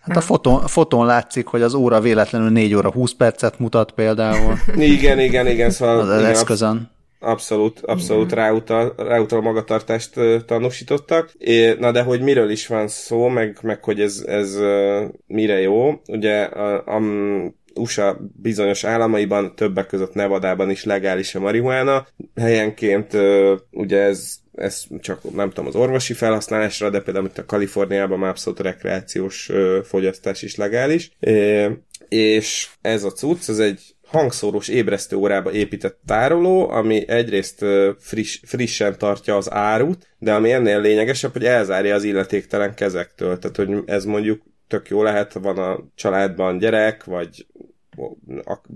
Hát 0.00 0.16
a 0.16 0.20
fotón, 0.20 0.62
a 0.62 0.68
fotón 0.68 1.06
látszik, 1.06 1.46
hogy 1.46 1.62
az 1.62 1.74
óra 1.74 2.00
véletlenül 2.00 2.50
4 2.50 2.74
óra 2.74 2.92
20 2.92 3.12
percet 3.12 3.58
mutat 3.58 3.92
például. 3.92 4.54
Igen, 4.76 5.18
igen, 5.18 5.46
igen. 5.46 5.70
Szóval 5.70 6.00
az 6.00 6.18
igen, 6.18 6.30
eszközön. 6.30 6.90
Abszolút, 7.20 7.80
abszolút 7.80 8.32
ráutal, 8.32 8.94
ráutal 8.96 9.40
magatartást 9.40 10.20
tanúsítottak. 10.46 11.32
É, 11.38 11.72
na 11.72 11.92
de 11.92 12.02
hogy 12.02 12.20
miről 12.20 12.50
is 12.50 12.66
van 12.66 12.88
szó, 12.88 13.28
meg, 13.28 13.58
meg 13.62 13.84
hogy 13.84 14.00
ez, 14.00 14.24
ez 14.26 14.58
mire 15.26 15.60
jó. 15.60 16.00
Ugye 16.06 16.42
a, 16.42 16.96
a 16.96 17.00
USA 17.74 18.20
bizonyos 18.42 18.84
államaiban, 18.84 19.54
többek 19.54 19.86
között 19.86 20.14
Nevadában 20.14 20.70
is 20.70 20.84
legális 20.84 21.34
a 21.34 21.40
marihuána. 21.40 22.06
Helyenként 22.34 23.16
ugye 23.70 23.98
ez 23.98 24.38
ez 24.58 24.84
csak 25.00 25.34
nem 25.34 25.48
tudom 25.48 25.66
az 25.66 25.74
orvosi 25.74 26.12
felhasználásra, 26.12 26.90
de 26.90 27.00
például 27.00 27.26
itt 27.26 27.38
a 27.38 27.44
Kaliforniában 27.44 28.18
már 28.18 28.30
abszolút 28.30 28.60
rekreációs 28.60 29.50
fogyasztás 29.84 30.42
is 30.42 30.56
legális. 30.56 31.10
És 32.08 32.68
ez 32.80 33.04
a 33.04 33.10
cucc, 33.10 33.48
ez 33.48 33.58
egy 33.58 33.94
hangszórós 34.08 34.68
ébresztő 34.68 35.16
órába 35.16 35.52
épített 35.52 36.00
tároló, 36.06 36.70
ami 36.70 37.08
egyrészt 37.08 37.64
friss, 37.98 38.40
frissen 38.44 38.98
tartja 38.98 39.36
az 39.36 39.52
árut, 39.52 40.06
de 40.18 40.34
ami 40.34 40.52
ennél 40.52 40.80
lényegesebb, 40.80 41.32
hogy 41.32 41.44
elzárja 41.44 41.94
az 41.94 42.04
illetéktelen 42.04 42.74
kezektől. 42.74 43.38
Tehát, 43.38 43.56
hogy 43.56 43.82
ez 43.86 44.04
mondjuk 44.04 44.42
tök 44.68 44.88
jó 44.88 45.02
lehet, 45.02 45.32
van 45.32 45.58
a 45.58 45.78
családban 45.94 46.58
gyerek, 46.58 47.04
vagy 47.04 47.46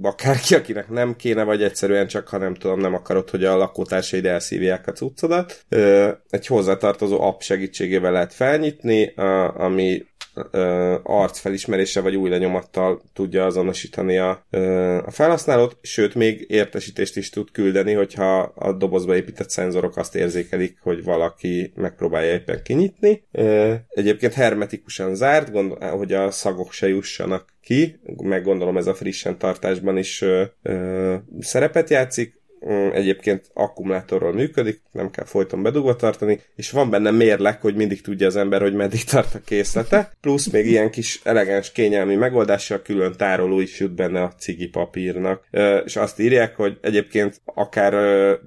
akárki, 0.02 0.54
akinek 0.54 0.88
nem 0.88 1.16
kéne, 1.16 1.42
vagy 1.42 1.62
egyszerűen 1.62 2.06
csak, 2.06 2.28
ha 2.28 2.38
nem 2.38 2.54
tudom, 2.54 2.80
nem 2.80 2.94
akarod, 2.94 3.30
hogy 3.30 3.44
a 3.44 3.56
lakótársaid 3.56 4.26
elszívják 4.26 4.86
a 4.86 4.92
cuccodat. 4.92 5.64
Egy 6.30 6.46
hozzátartozó 6.46 7.20
app 7.20 7.40
segítségével 7.40 8.12
lehet 8.12 8.34
felnyitni, 8.34 9.12
ami 9.56 10.04
arcfelismerése 11.02 12.00
vagy 12.00 12.16
új 12.16 12.30
lenyomattal 12.30 13.02
tudja 13.12 13.44
azonosítani 13.44 14.18
a, 14.18 14.46
a 15.04 15.10
felhasználót, 15.10 15.76
sőt, 15.82 16.14
még 16.14 16.44
értesítést 16.48 17.16
is 17.16 17.30
tud 17.30 17.50
küldeni, 17.50 17.92
hogyha 17.92 18.40
a 18.40 18.72
dobozba 18.72 19.16
épített 19.16 19.50
szenzorok 19.50 19.96
azt 19.96 20.14
érzékelik, 20.14 20.78
hogy 20.80 21.04
valaki 21.04 21.72
megpróbálja 21.74 22.32
éppen 22.32 22.62
kinyitni. 22.62 23.24
Egyébként 23.88 24.32
hermetikusan 24.32 25.14
zárt, 25.14 25.50
gondol, 25.50 25.78
hogy 25.78 26.12
a 26.12 26.30
szagok 26.30 26.72
se 26.72 26.88
jussanak 26.88 27.52
ki, 27.62 28.00
meg 28.22 28.42
gondolom 28.42 28.76
ez 28.76 28.86
a 28.86 28.94
frissen 28.94 29.38
tartásban 29.38 29.96
is 29.96 30.22
ö, 30.22 30.42
ö, 30.62 31.14
szerepet 31.40 31.90
játszik, 31.90 32.41
egyébként 32.92 33.50
akkumulátorról 33.54 34.32
működik, 34.32 34.80
nem 34.92 35.10
kell 35.10 35.24
folyton 35.24 35.62
bedugva 35.62 35.96
tartani, 35.96 36.40
és 36.56 36.70
van 36.70 36.90
benne 36.90 37.10
mérleg, 37.10 37.60
hogy 37.60 37.74
mindig 37.74 38.00
tudja 38.00 38.26
az 38.26 38.36
ember, 38.36 38.60
hogy 38.60 38.74
meddig 38.74 39.04
tart 39.04 39.34
a 39.34 39.40
készlete, 39.44 40.12
plusz 40.20 40.46
még 40.46 40.66
ilyen 40.66 40.90
kis 40.90 41.20
elegáns, 41.24 41.72
kényelmi 41.72 42.14
megoldással 42.14 42.82
külön 42.82 43.12
tároló 43.16 43.60
is 43.60 43.80
jut 43.80 43.94
benne 43.94 44.22
a 44.22 44.34
cigi 44.38 44.68
papírnak, 44.68 45.44
és 45.84 45.96
azt 45.96 46.20
írják, 46.20 46.56
hogy 46.56 46.78
egyébként 46.80 47.40
akár 47.44 47.94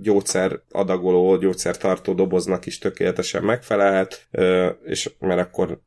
gyógyszer 0.02 0.60
adagoló, 0.72 1.38
gyógyszertartó 1.38 2.14
doboznak 2.14 2.66
is 2.66 2.78
tökéletesen 2.78 3.44
megfelelhet, 3.44 4.28
és 4.84 5.10
mert 5.20 5.40
akkor 5.40 5.80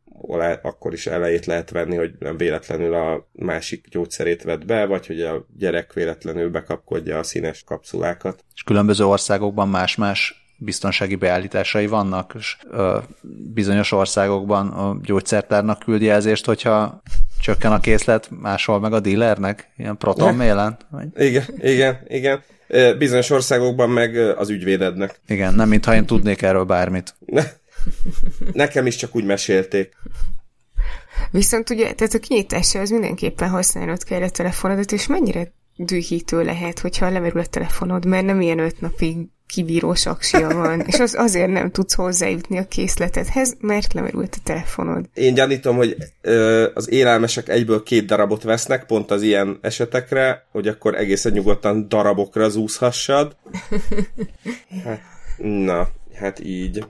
akkor 0.62 0.92
is 0.92 1.06
elejét 1.06 1.46
lehet 1.46 1.70
venni, 1.70 1.96
hogy 1.96 2.12
nem 2.18 2.36
véletlenül 2.36 2.94
a 2.94 3.28
másik 3.32 3.86
gyógyszerét 3.90 4.42
vett 4.42 4.66
be, 4.66 4.84
vagy 4.84 5.06
hogy 5.06 5.20
a 5.20 5.46
gyerek 5.58 5.92
véletlenül 5.92 6.50
bekapkodja 6.50 7.18
a 7.18 7.22
színes 7.22 7.64
kapszulákat. 7.64 8.44
És 8.54 8.62
különböző 8.62 9.04
országokban 9.04 9.68
más-más 9.68 10.46
biztonsági 10.58 11.14
beállításai 11.14 11.86
vannak, 11.86 12.34
és 12.38 12.56
ö, 12.70 12.98
bizonyos 13.54 13.92
országokban 13.92 14.68
a 14.68 14.96
gyógyszertárnak 15.02 15.78
küldi 15.78 16.04
jelzést, 16.04 16.46
hogyha 16.46 17.02
csökken 17.40 17.72
a 17.72 17.80
készlet, 17.80 18.28
máshol 18.40 18.80
meg 18.80 18.92
a 18.92 19.00
dealernek, 19.00 19.70
ilyen 19.76 19.96
proton 19.96 20.34
mélen. 20.44 20.76
Igen, 21.16 21.44
igen, 21.58 21.98
igen. 22.08 22.42
Bizonyos 22.98 23.30
országokban 23.30 23.90
meg 23.90 24.16
az 24.16 24.50
ügyvédednek. 24.50 25.20
Igen, 25.26 25.54
nem 25.54 25.68
mintha 25.68 25.94
én 25.94 26.06
tudnék 26.06 26.42
erről 26.42 26.64
bármit. 26.64 27.14
Nekem 28.52 28.86
is 28.86 28.96
csak 28.96 29.16
úgy 29.16 29.24
mesélték. 29.24 29.96
Viszont 31.30 31.70
ugye, 31.70 31.92
tehát 31.92 32.14
a 32.14 32.18
kinyitásra 32.18 32.80
az 32.80 32.90
mindenképpen 32.90 33.48
használnod 33.48 34.04
kell 34.04 34.22
a 34.22 34.30
telefonodat, 34.30 34.92
és 34.92 35.06
mennyire 35.06 35.52
dühítő 35.76 36.42
lehet, 36.42 36.78
hogyha 36.78 37.10
lemerül 37.10 37.40
a 37.40 37.46
telefonod, 37.46 38.04
mert 38.04 38.24
nem 38.24 38.40
ilyen 38.40 38.58
öt 38.58 38.80
napig 38.80 39.16
kibíró 39.48 39.94
saksia 39.94 40.48
van, 40.48 40.80
és 40.80 40.98
az 40.98 41.14
azért 41.18 41.50
nem 41.50 41.70
tudsz 41.70 41.94
hozzájutni 41.94 42.58
a 42.58 42.68
készletedhez, 42.68 43.56
mert 43.60 43.92
lemerült 43.92 44.34
a 44.34 44.42
telefonod. 44.44 45.08
Én 45.14 45.34
gyanítom, 45.34 45.76
hogy 45.76 45.96
ö, 46.20 46.68
az 46.74 46.90
élelmesek 46.90 47.48
egyből 47.48 47.82
két 47.82 48.06
darabot 48.06 48.42
vesznek, 48.42 48.86
pont 48.86 49.10
az 49.10 49.22
ilyen 49.22 49.58
esetekre, 49.60 50.46
hogy 50.50 50.68
akkor 50.68 50.94
egészen 50.94 51.32
nyugodtan 51.32 51.88
darabokra 51.88 52.48
zúzhassad. 52.48 53.36
Hát, 54.84 55.00
na, 55.36 55.88
hát 56.14 56.40
így. 56.40 56.84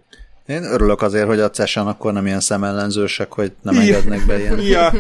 Én 0.49 0.65
örülök 0.65 1.03
azért, 1.03 1.27
hogy 1.27 1.41
a 1.41 1.51
CESAN 1.51 1.87
akkor 1.87 2.13
nem 2.13 2.27
ilyen 2.27 2.41
szemellenzősek, 2.41 3.33
hogy 3.33 3.53
nem 3.63 3.79
engednek 3.79 4.27
be 4.27 4.39
ilyen. 4.39 4.61
Ja, 4.61 4.93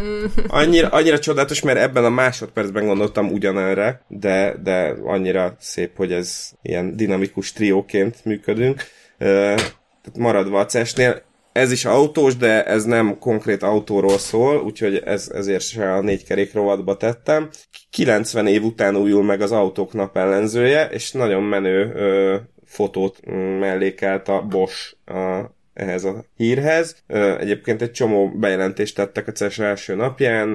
annyira, 0.48 0.88
annyira 0.88 1.18
csodálatos, 1.18 1.62
mert 1.62 1.78
ebben 1.78 2.04
a 2.04 2.08
másodpercben 2.08 2.86
gondoltam 2.86 3.32
ugyanerre, 3.32 4.04
de, 4.08 4.56
de 4.62 4.96
annyira 5.04 5.56
szép, 5.60 5.96
hogy 5.96 6.12
ez 6.12 6.50
ilyen 6.62 6.96
dinamikus 6.96 7.52
trióként 7.52 8.24
működünk. 8.24 8.82
Tehát 9.18 10.18
maradva 10.18 10.60
a 10.60 10.66
CES-nél, 10.66 11.22
ez 11.52 11.72
is 11.72 11.84
autós, 11.84 12.36
de 12.36 12.64
ez 12.64 12.84
nem 12.84 13.18
konkrét 13.18 13.62
autóról 13.62 14.18
szól, 14.18 14.62
úgyhogy 14.62 15.02
ez, 15.04 15.30
ezért 15.34 15.62
se 15.62 15.92
a 15.92 16.00
négy 16.00 16.24
kerék 16.24 16.52
rovatba 16.52 16.96
tettem. 16.96 17.48
90 17.90 18.46
év 18.46 18.64
után 18.64 18.96
újul 18.96 19.24
meg 19.24 19.40
az 19.40 19.52
autók 19.52 19.92
napellenzője, 19.92 20.86
és 20.86 21.12
nagyon 21.12 21.42
menő 21.42 21.92
ö, 21.94 22.36
fotót 22.68 23.20
mellékelt 23.58 24.28
a 24.28 24.42
Bosch 24.42 24.94
a, 25.06 25.52
ehhez 25.74 26.04
a 26.04 26.24
hírhez. 26.36 26.96
Egyébként 27.38 27.82
egy 27.82 27.92
csomó 27.92 28.28
bejelentést 28.28 28.94
tettek 28.94 29.28
a 29.28 29.32
CES 29.32 29.58
első 29.58 29.94
napján, 29.94 30.52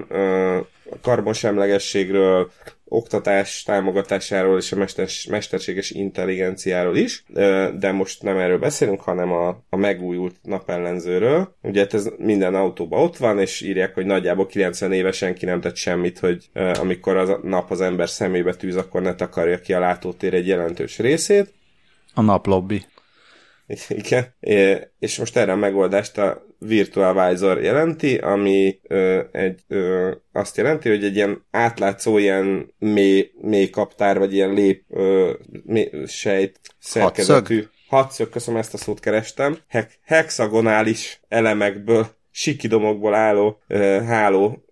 a 0.94 0.99
karbonsemlegességről, 1.02 2.52
oktatás 2.85 3.64
támogatásáról 3.64 4.57
és 4.57 4.72
a 4.72 4.76
mesters, 4.76 5.26
mesterséges 5.26 5.91
intelligenciáról 5.91 6.95
is, 6.95 7.23
de 7.80 7.91
most 7.91 8.23
nem 8.23 8.38
erről 8.38 8.57
beszélünk, 8.57 9.02
hanem 9.02 9.31
a, 9.31 9.64
a 9.69 9.76
megújult 9.76 10.35
napellenzőről. 10.41 11.56
Ugye 11.61 11.80
hát 11.80 11.94
ez 11.94 12.10
minden 12.18 12.56
autóban 12.56 13.02
ott 13.02 13.18
van, 13.18 13.40
és 13.40 13.61
írják, 13.61 13.94
hogy 13.94 14.06
nagyjából 14.06 14.45
90 14.45 14.91
éves 14.91 15.18
senki 15.18 15.45
nem 15.45 15.61
tett 15.61 15.76
semmit, 15.76 16.19
hogy 16.19 16.49
amikor 16.80 17.18
a 17.18 17.40
nap 17.44 17.72
az 17.72 17.81
ember 17.81 18.10
szemébe 18.10 18.53
tűz, 18.56 18.76
akkor 18.76 19.02
ne 19.02 19.15
takarja 19.15 19.60
ki 19.60 19.73
a 19.73 19.80
látótér 19.80 20.34
egy 20.34 20.48
jelentős 20.48 20.99
részét. 20.99 21.53
A 22.14 22.22
naplobbi. 22.22 22.85
Igen. 23.88 24.35
És 24.99 25.18
most 25.18 25.38
erre 25.38 25.52
a 25.52 25.56
megoldást 25.56 26.18
a 26.18 26.45
Virtual 26.60 27.61
jelenti, 27.61 28.18
ami 28.18 28.80
ö, 28.88 29.22
egy, 29.31 29.61
ö, 29.68 30.11
azt 30.31 30.57
jelenti, 30.57 30.90
hogy 30.90 31.03
egy 31.03 31.15
ilyen 31.15 31.45
átlátszó, 31.52 32.18
ilyen 32.18 32.73
mély, 32.77 33.31
mély 33.41 33.69
kaptár, 33.69 34.19
vagy 34.19 34.34
ilyen 34.34 34.53
lép 34.53 34.84
ö, 34.90 35.34
mély, 35.64 35.90
sejt 36.07 36.60
szerkezetű. 36.80 37.64
Hatszög, 37.88 38.30
köszönöm, 38.30 38.60
ezt 38.60 38.73
a 38.73 38.77
szót 38.77 38.99
kerestem. 38.99 39.57
He- 39.68 39.99
hexagonális 40.03 41.22
elemekből 41.27 42.07
sikidomokból 42.31 43.14
álló 43.14 43.61
ö, 43.68 44.02
háló 44.06 44.64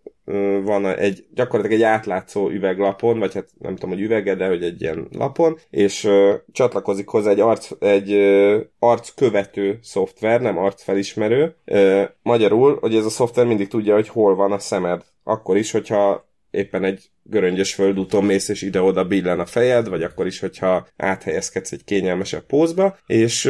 van 0.63 0.85
egy, 0.85 1.25
gyakorlatilag 1.33 1.81
egy 1.81 1.87
átlátszó 1.87 2.49
üveglapon, 2.49 3.19
vagy 3.19 3.33
hát 3.33 3.49
nem 3.59 3.75
tudom, 3.75 3.89
hogy 3.89 4.01
üvege, 4.01 4.35
de 4.35 4.47
hogy 4.47 4.63
egy 4.63 4.81
ilyen 4.81 5.07
lapon, 5.11 5.57
és 5.69 6.03
uh, 6.03 6.33
csatlakozik 6.51 7.07
hozzá 7.07 7.29
egy, 7.29 7.39
arc, 7.39 7.69
egy 7.79 8.13
uh, 8.13 8.61
arckövető 8.79 9.79
szoftver, 9.81 10.41
nem 10.41 10.57
arcfelismerő. 10.57 11.55
Uh, 11.65 12.03
magyarul, 12.21 12.77
hogy 12.79 12.95
ez 12.95 13.05
a 13.05 13.09
szoftver 13.09 13.45
mindig 13.45 13.67
tudja, 13.67 13.93
hogy 13.93 14.07
hol 14.07 14.35
van 14.35 14.51
a 14.51 14.59
szemed. 14.59 15.01
Akkor 15.23 15.57
is, 15.57 15.71
hogyha 15.71 16.29
éppen 16.51 16.83
egy 16.83 17.09
göröngyös 17.23 17.73
földúton 17.73 18.23
mész, 18.23 18.49
és 18.49 18.61
ide-oda 18.61 19.05
billen 19.05 19.39
a 19.39 19.45
fejed, 19.45 19.89
vagy 19.89 20.03
akkor 20.03 20.25
is, 20.25 20.39
hogyha 20.39 20.87
áthelyezkedsz 20.97 21.71
egy 21.71 21.83
kényelmesebb 21.83 22.45
pózba, 22.45 22.97
és 23.05 23.49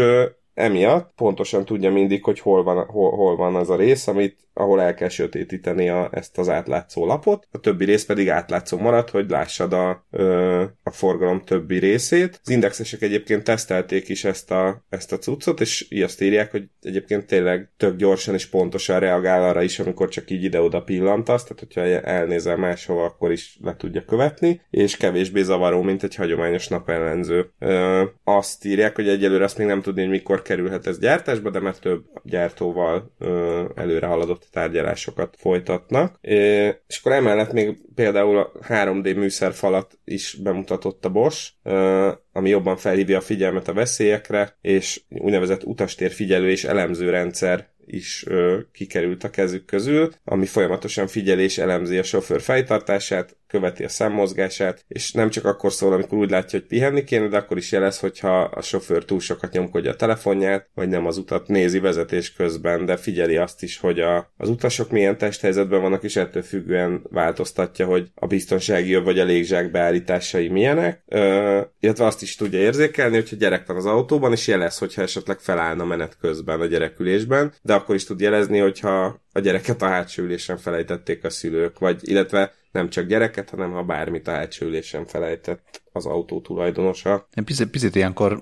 emiatt 0.54 1.14
pontosan 1.16 1.66
tudja 1.66 1.92
mindig, 1.92 2.24
hogy 2.24 2.40
hol 2.40 2.64
van, 2.64 2.86
hol, 2.86 3.12
hol 3.12 3.36
van 3.36 3.56
az 3.56 3.70
a 3.70 3.76
rész, 3.76 4.08
amit, 4.08 4.38
ahol 4.54 4.82
el 4.82 4.94
kell 4.94 5.10
sötétíteni 5.10 5.90
a, 5.90 6.10
ezt 6.12 6.38
az 6.38 6.50
átlátszó 6.50 7.06
lapot, 7.06 7.48
a 7.52 7.60
többi 7.60 7.86
rész 7.86 8.06
pedig 8.06 8.30
átlátszó 8.30 8.78
marad, 8.78 9.10
hogy 9.10 9.30
lássad 9.30 9.74
a, 9.74 10.06
ö, 10.12 10.64
a 10.84 10.90
forgalom 10.90 11.42
többi 11.42 11.78
részét. 11.78 12.40
Az 12.44 12.50
indexesek 12.50 13.02
egyébként 13.02 13.44
tesztelték 13.44 14.10
is 14.10 14.24
ezt 14.24 14.52
a, 14.52 14.84
ezt 14.90 15.12
a 15.12 15.18
cuccot, 15.18 15.62
és 15.62 15.88
azt 16.04 16.22
írják, 16.22 16.52
hogy 16.52 16.64
egyébként 16.82 17.26
tényleg 17.26 17.72
tök 17.78 17.96
gyorsan 17.96 18.34
és 18.34 18.46
pontosan 18.46 19.00
reagál 19.00 19.44
arra 19.44 19.62
is, 19.62 19.80
amikor 19.80 20.10
csak 20.10 20.30
így 20.30 20.44
ide-oda 20.44 20.82
pillantasz, 20.82 21.44
tehát 21.44 21.60
hogyha 21.60 21.82
elnézel 22.10 22.58
máshova, 22.58 23.04
akkor 23.04 23.32
is 23.32 23.58
le 23.62 23.76
tudja 23.76 24.06
követni, 24.06 24.62
és 24.70 24.98
kevésbé 24.98 25.42
zavaró, 25.42 25.82
mint 25.82 26.04
egy 26.04 26.16
hagyományos 26.16 26.68
napellenző. 26.68 27.52
Ö, 27.60 28.04
azt 28.24 28.66
írják, 28.66 28.96
hogy 28.96 29.08
egyelőre 29.08 29.44
azt 29.44 29.58
még 29.58 29.68
nem 29.68 29.82
tudni, 29.82 30.02
hogy 30.02 30.10
mikor 30.10 30.41
kerülhet 30.42 30.88
ez 30.88 31.00
gyártásba, 31.00 31.50
de 31.50 31.60
már 31.60 31.78
több 31.78 32.04
gyártóval 32.24 33.14
ö, 33.20 33.64
előre 33.76 34.08
haladott 34.08 34.48
tárgyalásokat 34.52 35.36
folytatnak. 35.38 36.18
É, 36.22 36.66
és 36.88 37.00
akkor 37.00 37.12
emellett 37.12 37.52
még 37.52 37.78
például 37.96 38.38
a 38.38 38.52
3D 38.68 39.16
műszerfalat 39.16 40.00
is 40.04 40.38
bemutatott 40.44 41.06
a 41.06 41.10
Bosch, 41.10 41.52
ö, 41.64 42.12
ami 42.32 42.50
jobban 42.50 42.78
felhívja 42.78 43.18
a 43.18 43.22
figyelmet 43.22 43.68
a 43.68 43.74
veszélyekre, 43.74 44.58
és 44.62 45.02
úgynevezett 45.10 45.64
utastér 45.64 46.12
figyelő 46.12 46.50
és 46.50 46.64
elemző 46.64 47.10
rendszer 47.10 47.70
is 47.94 48.24
ö, 48.28 48.60
kikerült 48.72 49.24
a 49.24 49.30
kezük 49.30 49.66
közül, 49.66 50.10
ami 50.24 50.46
folyamatosan 50.46 51.08
figyelés 51.08 51.58
elemzi 51.58 51.98
a 51.98 52.04
sofőr 52.04 52.42
fejtartását, 52.42 53.36
követi 53.52 53.84
a 53.84 53.90
szemmozgását, 53.90 54.86
és 54.88 55.12
nem 55.12 55.30
csak 55.30 55.46
akkor 55.46 55.72
szól, 55.72 55.94
amikor 55.94 56.18
úgy 56.18 56.30
látja, 56.30 56.60
hogy 56.60 56.68
pihenni 56.68 57.04
kéne, 57.04 57.28
de 57.28 57.38
akkor 57.38 57.58
is 57.58 57.72
jelez, 57.72 58.00
hogyha 58.00 58.42
a 58.42 58.62
sofőr 58.62 59.06
túl 59.06 59.20
sokat 59.20 59.52
nyomkodja 59.52 59.92
a 59.92 59.96
telefonját, 59.96 60.70
vagy 60.74 60.90
nem 60.90 61.06
az 61.06 61.18
utat 61.18 61.48
nézi 61.48 61.80
vezetés 61.80 62.34
közben, 62.34 62.86
de 62.86 62.98
figyeli 62.98 63.38
azt 63.38 63.64
is, 63.64 63.78
hogy 63.78 64.00
a, 64.00 64.34
az 64.38 64.50
utasok 64.50 64.92
milyen 64.92 65.18
testhelyzetben 65.18 65.82
vannak, 65.82 66.04
és 66.04 66.16
ettől 66.16 66.44
függően 66.44 67.02
változtatja, 67.10 67.86
hogy 67.86 68.08
a 68.16 68.28
biztonsági 68.28 68.90
jobb 68.90 69.04
vagy 69.04 69.20
a 69.20 69.24
légzsák 69.24 69.72
beállításai 69.72 70.48
milyenek, 70.48 71.04
ö, 71.08 71.62
illetve 71.80 72.06
azt 72.06 72.22
is 72.22 72.36
tudja 72.36 72.60
érzékelni, 72.60 73.16
hogyha 73.16 73.36
gyerek 73.36 73.66
van 73.66 73.78
az 73.78 73.86
autóban, 73.86 74.32
és 74.32 74.48
jelez, 74.48 74.78
hogyha 74.78 75.02
esetleg 75.02 75.40
felállna 75.40 75.86
menet 75.86 76.18
közben 76.22 76.62
a 76.62 76.66
gyerekülésben, 76.66 77.54
de 77.62 77.74
akkor 77.82 77.96
is 77.96 78.04
tud 78.04 78.20
jelezni, 78.20 78.60
hogyha 78.60 79.20
a 79.34 79.40
gyereket 79.40 79.82
a 79.82 79.88
hátsó 79.88 80.24
ülésen 80.24 80.58
felejtették 80.58 81.24
a 81.24 81.30
szülők, 81.30 81.80
vagy 81.80 82.10
illetve 82.10 82.54
nem 82.72 82.90
csak 82.90 83.06
gyereket, 83.06 83.50
hanem 83.50 83.72
ha 83.72 83.84
bármit 83.84 84.28
a 84.28 84.32
hátsó 84.32 84.66
ülésen 84.66 85.06
felejtett 85.06 85.82
az 85.92 86.06
autó 86.06 86.42
tulajdonosa. 86.42 87.28
Én 87.34 87.46
picit, 87.46 87.70
picit 87.70 87.96
ilyenkor 87.96 88.42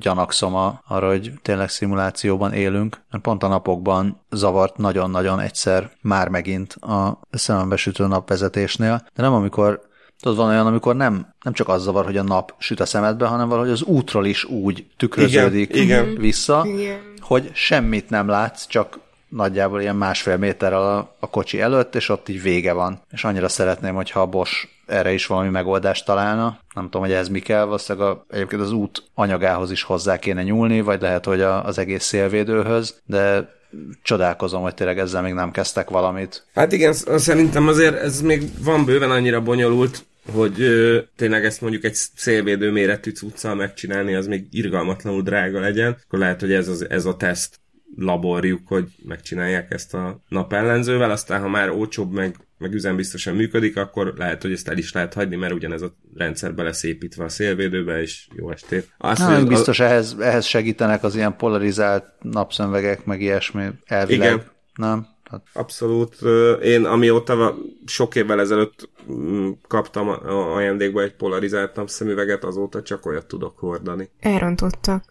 gyanakszom 0.00 0.54
a, 0.54 0.82
arra, 0.86 1.08
hogy 1.08 1.32
tényleg 1.42 1.68
szimulációban 1.68 2.52
élünk, 2.52 3.00
mert 3.10 3.22
pont 3.22 3.42
a 3.42 3.48
napokban 3.48 4.20
zavart 4.30 4.76
nagyon-nagyon 4.76 5.40
egyszer 5.40 5.90
már 6.00 6.28
megint 6.28 6.72
a 6.72 7.20
szemembesütő 7.30 8.06
napvezetésnél, 8.06 9.06
de 9.14 9.22
nem 9.22 9.32
amikor 9.32 9.88
Tudod, 10.20 10.36
van 10.36 10.48
olyan, 10.48 10.66
amikor 10.66 10.96
nem, 10.96 11.34
nem 11.44 11.52
csak 11.52 11.68
az 11.68 11.82
zavar, 11.82 12.04
hogy 12.04 12.16
a 12.16 12.22
nap 12.22 12.54
süt 12.58 12.80
a 12.80 12.86
szemedbe, 12.86 13.26
hanem 13.26 13.48
valahogy 13.48 13.70
az 13.70 13.82
útról 13.82 14.26
is 14.26 14.44
úgy 14.44 14.86
tükröződik 14.96 15.74
igen, 15.74 15.84
igen. 15.84 16.20
vissza, 16.20 16.64
igen. 16.66 16.98
Hogy 17.30 17.50
semmit 17.52 18.10
nem 18.10 18.28
látsz, 18.28 18.66
csak 18.66 18.98
nagyjából 19.28 19.80
ilyen 19.80 19.96
másfél 19.96 20.36
méterrel 20.36 20.82
a, 20.82 21.14
a 21.20 21.30
kocsi 21.30 21.60
előtt, 21.60 21.94
és 21.94 22.08
ott 22.08 22.28
így 22.28 22.42
vége 22.42 22.72
van. 22.72 23.00
És 23.10 23.24
annyira 23.24 23.48
szeretném, 23.48 23.94
hogyha 23.94 24.20
a 24.20 24.26
Bosch 24.26 24.68
erre 24.86 25.12
is 25.12 25.26
valami 25.26 25.48
megoldást 25.48 26.04
találna. 26.04 26.58
Nem 26.74 26.84
tudom, 26.84 27.02
hogy 27.02 27.12
ez 27.12 27.28
mi 27.28 27.38
kell, 27.38 27.64
valószínűleg 27.64 28.08
a, 28.08 28.24
egyébként 28.30 28.62
az 28.62 28.72
út 28.72 29.02
anyagához 29.14 29.70
is 29.70 29.82
hozzá 29.82 30.18
kéne 30.18 30.42
nyúlni, 30.42 30.80
vagy 30.80 31.00
lehet, 31.00 31.24
hogy 31.24 31.40
a, 31.40 31.64
az 31.64 31.78
egész 31.78 32.04
szélvédőhöz, 32.04 33.00
de 33.06 33.54
csodálkozom, 34.02 34.62
hogy 34.62 34.74
tényleg 34.74 34.98
ezzel 34.98 35.22
még 35.22 35.32
nem 35.32 35.50
kezdtek 35.50 35.90
valamit. 35.90 36.46
Hát 36.54 36.72
igen, 36.72 36.92
szerintem 36.92 37.68
azért 37.68 37.96
ez 37.96 38.20
még 38.20 38.64
van 38.64 38.84
bőven 38.84 39.10
annyira 39.10 39.40
bonyolult, 39.40 40.04
hogy 40.32 40.60
ö, 40.60 40.98
tényleg 41.16 41.44
ezt 41.44 41.60
mondjuk 41.60 41.84
egy 41.84 41.94
szélvédő 41.94 42.70
méretű 42.70 43.10
cuccal 43.10 43.54
megcsinálni, 43.54 44.14
az 44.14 44.26
még 44.26 44.46
irgalmatlanul 44.50 45.22
drága 45.22 45.60
legyen, 45.60 45.96
akkor 46.06 46.18
lehet, 46.18 46.40
hogy 46.40 46.52
ez, 46.52 46.68
az, 46.68 46.90
ez 46.90 47.04
a 47.04 47.16
teszt 47.16 47.60
laborjuk, 47.96 48.60
hogy 48.64 48.84
megcsinálják 49.04 49.70
ezt 49.70 49.94
a 49.94 50.22
napellenzővel, 50.28 51.10
aztán 51.10 51.40
ha 51.40 51.48
már 51.48 51.70
olcsóbb, 51.70 52.12
meg, 52.12 52.36
meg 52.58 52.74
üzembiztosan 52.74 53.34
működik, 53.34 53.76
akkor 53.76 54.14
lehet, 54.16 54.42
hogy 54.42 54.52
ezt 54.52 54.68
el 54.68 54.78
is 54.78 54.92
lehet 54.92 55.14
hagyni, 55.14 55.36
mert 55.36 55.52
ugyanez 55.52 55.82
a 55.82 55.96
rendszer 56.14 56.52
lesz 56.54 56.82
építve 56.82 57.24
a 57.24 57.28
szélvédőbe, 57.28 58.00
és 58.00 58.28
jó 58.36 58.50
estét. 58.50 58.88
Azt, 58.98 59.20
Na, 59.20 59.36
hogy 59.36 59.46
biztos 59.46 59.80
a... 59.80 59.84
ehhez, 59.84 60.16
ehhez 60.20 60.44
segítenek 60.44 61.02
az 61.02 61.14
ilyen 61.14 61.36
polarizált 61.36 62.04
napszemvegek, 62.20 63.04
meg 63.04 63.20
ilyesmi 63.20 63.68
elvileg. 63.84 64.32
Igen. 64.32 64.42
Nem? 64.74 65.06
Hát. 65.30 65.42
Abszolút. 65.52 66.16
Én 66.62 66.84
amióta 66.84 67.58
sok 67.86 68.14
évvel 68.14 68.40
ezelőtt 68.40 68.88
mm, 69.12 69.50
kaptam 69.68 70.08
ajándékba 70.28 71.02
egy 71.02 71.14
polarizált 71.14 71.76
napszemüveget, 71.76 72.44
azóta 72.44 72.82
csak 72.82 73.06
olyat 73.06 73.26
tudok 73.26 73.58
hordani. 73.58 74.10
Elrontottak. 74.20 75.04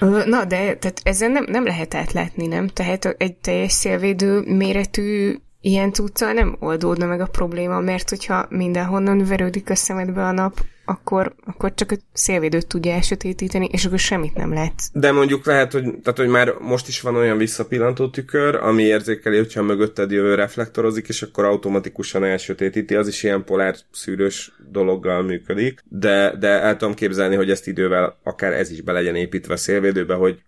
Na, 0.00 0.44
de 0.44 0.76
tehát 0.76 1.00
ezzel 1.02 1.28
nem, 1.28 1.44
nem 1.48 1.64
lehet 1.64 1.94
átlátni, 1.94 2.46
nem? 2.46 2.68
Tehát 2.68 3.04
egy 3.04 3.36
teljes 3.36 3.72
szélvédő 3.72 4.40
méretű 4.40 5.36
ilyen 5.64 5.92
cuccal 5.92 6.32
nem 6.32 6.56
oldódna 6.60 7.06
meg 7.06 7.20
a 7.20 7.26
probléma, 7.26 7.80
mert 7.80 8.08
hogyha 8.08 8.46
mindenhonnan 8.48 9.24
verődik 9.24 9.70
a 9.70 9.74
szemedbe 9.74 10.22
a 10.22 10.32
nap, 10.32 10.60
akkor, 10.84 11.34
akkor 11.44 11.74
csak 11.74 11.90
a 11.92 11.96
szélvédőt 12.12 12.66
tudja 12.66 12.92
elsötétíteni, 12.92 13.68
és 13.72 13.84
akkor 13.84 13.98
semmit 13.98 14.34
nem 14.34 14.52
lehet. 14.52 14.72
De 14.92 15.12
mondjuk 15.12 15.46
lehet, 15.46 15.72
hogy, 15.72 15.82
tehát, 15.82 16.18
hogy 16.18 16.28
már 16.28 16.54
most 16.60 16.88
is 16.88 17.00
van 17.00 17.16
olyan 17.16 17.36
visszapillantó 17.36 18.08
tükör, 18.08 18.54
ami 18.54 18.82
érzékeli, 18.82 19.36
hogyha 19.36 19.62
mögötted 19.62 20.10
jövő 20.10 20.34
reflektorozik, 20.34 21.08
és 21.08 21.22
akkor 21.22 21.44
automatikusan 21.44 22.24
elsötétíti, 22.24 22.94
az 22.94 23.08
is 23.08 23.22
ilyen 23.22 23.44
polár 23.44 23.76
szűrős 23.90 24.52
dologgal 24.70 25.22
működik, 25.22 25.80
de, 25.88 26.36
de 26.38 26.48
el 26.48 26.76
tudom 26.76 26.94
képzelni, 26.94 27.36
hogy 27.36 27.50
ezt 27.50 27.66
idővel 27.66 28.18
akár 28.22 28.52
ez 28.52 28.70
is 28.70 28.80
be 28.80 28.92
legyen 28.92 29.14
építve 29.14 29.52
a 29.52 29.56
szélvédőbe, 29.56 30.14
hogy 30.14 30.42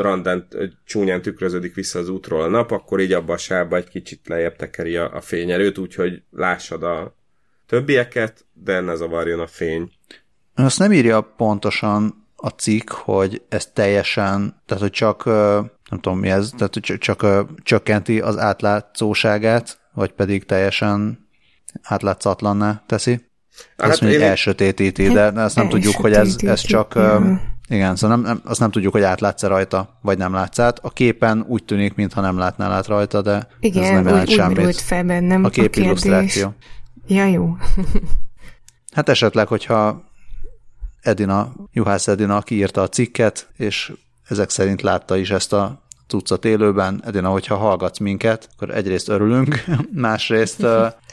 randán 0.00 0.48
csúnyán 0.84 1.22
tükröződik 1.22 1.74
vissza 1.74 1.98
az 1.98 2.08
útról 2.08 2.42
a 2.42 2.48
nap, 2.48 2.70
akkor 2.70 3.00
így 3.00 3.12
abba 3.12 3.32
a 3.32 3.36
sávba 3.36 3.76
egy 3.76 3.88
kicsit 3.88 4.28
lejjebb 4.28 4.56
tekeri 4.56 4.96
a, 4.96 5.14
a 5.14 5.20
fényerőt, 5.20 5.78
úgyhogy 5.78 6.22
lássad 6.30 6.82
a 6.82 7.16
többieket, 7.66 8.46
de 8.52 8.80
ne 8.80 8.94
zavarjon 8.94 9.40
a 9.40 9.46
fény. 9.46 9.90
Azt 10.54 10.78
nem 10.78 10.92
írja 10.92 11.20
pontosan 11.20 12.26
a 12.36 12.48
cikk, 12.48 12.90
hogy 12.90 13.42
ez 13.48 13.66
teljesen, 13.66 14.62
tehát 14.66 14.82
hogy 14.82 14.92
csak, 14.92 15.24
nem 15.24 16.00
tudom 16.00 16.18
mi 16.18 16.28
ez, 16.28 16.50
tehát 16.56 16.74
hogy 16.74 16.82
csak, 16.82 16.98
csak 16.98 17.46
csökkenti 17.62 18.20
az 18.20 18.38
átlátszóságát, 18.38 19.80
vagy 19.92 20.12
pedig 20.12 20.44
teljesen 20.44 21.28
átlátszatlanná 21.82 22.82
teszi. 22.86 23.26
Hát 23.76 23.90
azt 23.90 24.00
mondja, 24.00 24.18
hogy 24.18 24.28
elsötétíti, 24.28 25.08
de 25.08 25.32
ezt 25.32 25.56
nem 25.56 25.68
tudjuk, 25.68 25.94
hogy 25.94 26.12
ez, 26.12 26.36
ez 26.42 26.60
csak 26.60 26.98
igen, 27.68 27.96
szóval 27.96 28.16
nem, 28.16 28.26
nem, 28.26 28.40
azt 28.44 28.60
nem 28.60 28.70
tudjuk, 28.70 28.92
hogy 28.92 29.02
átlátsz 29.02 29.42
rajta, 29.42 29.98
vagy 30.02 30.18
nem 30.18 30.32
látsz 30.32 30.58
át. 30.58 30.78
A 30.78 30.90
képen 30.90 31.44
úgy 31.48 31.64
tűnik, 31.64 31.94
mintha 31.94 32.20
nem 32.20 32.38
látnál 32.38 32.72
át 32.72 32.86
rajta, 32.86 33.22
de 33.22 33.48
Igen, 33.60 33.82
ez 33.82 33.90
nem 33.90 34.06
jelent 34.06 34.28
semmit. 34.28 34.66
úgy 34.66 34.80
fel 34.80 35.04
bennem 35.04 35.44
a 35.44 35.48
kép 35.48 35.76
a 35.76 35.80
illusztráció. 35.80 36.54
Ja, 37.06 37.26
jó. 37.26 37.56
hát 38.96 39.08
esetleg, 39.08 39.46
hogyha 39.46 40.04
Edina, 41.00 41.52
Juhász 41.72 42.08
Edina 42.08 42.42
kiírta 42.42 42.82
a 42.82 42.88
cikket, 42.88 43.48
és 43.56 43.92
ezek 44.28 44.50
szerint 44.50 44.82
látta 44.82 45.16
is 45.16 45.30
ezt 45.30 45.52
a 45.52 45.82
cuccot 46.06 46.44
élőben. 46.44 47.02
Edina, 47.04 47.28
hogyha 47.28 47.56
hallgatsz 47.56 47.98
minket, 47.98 48.48
akkor 48.56 48.70
egyrészt 48.70 49.08
örülünk, 49.08 49.64
másrészt 49.92 50.66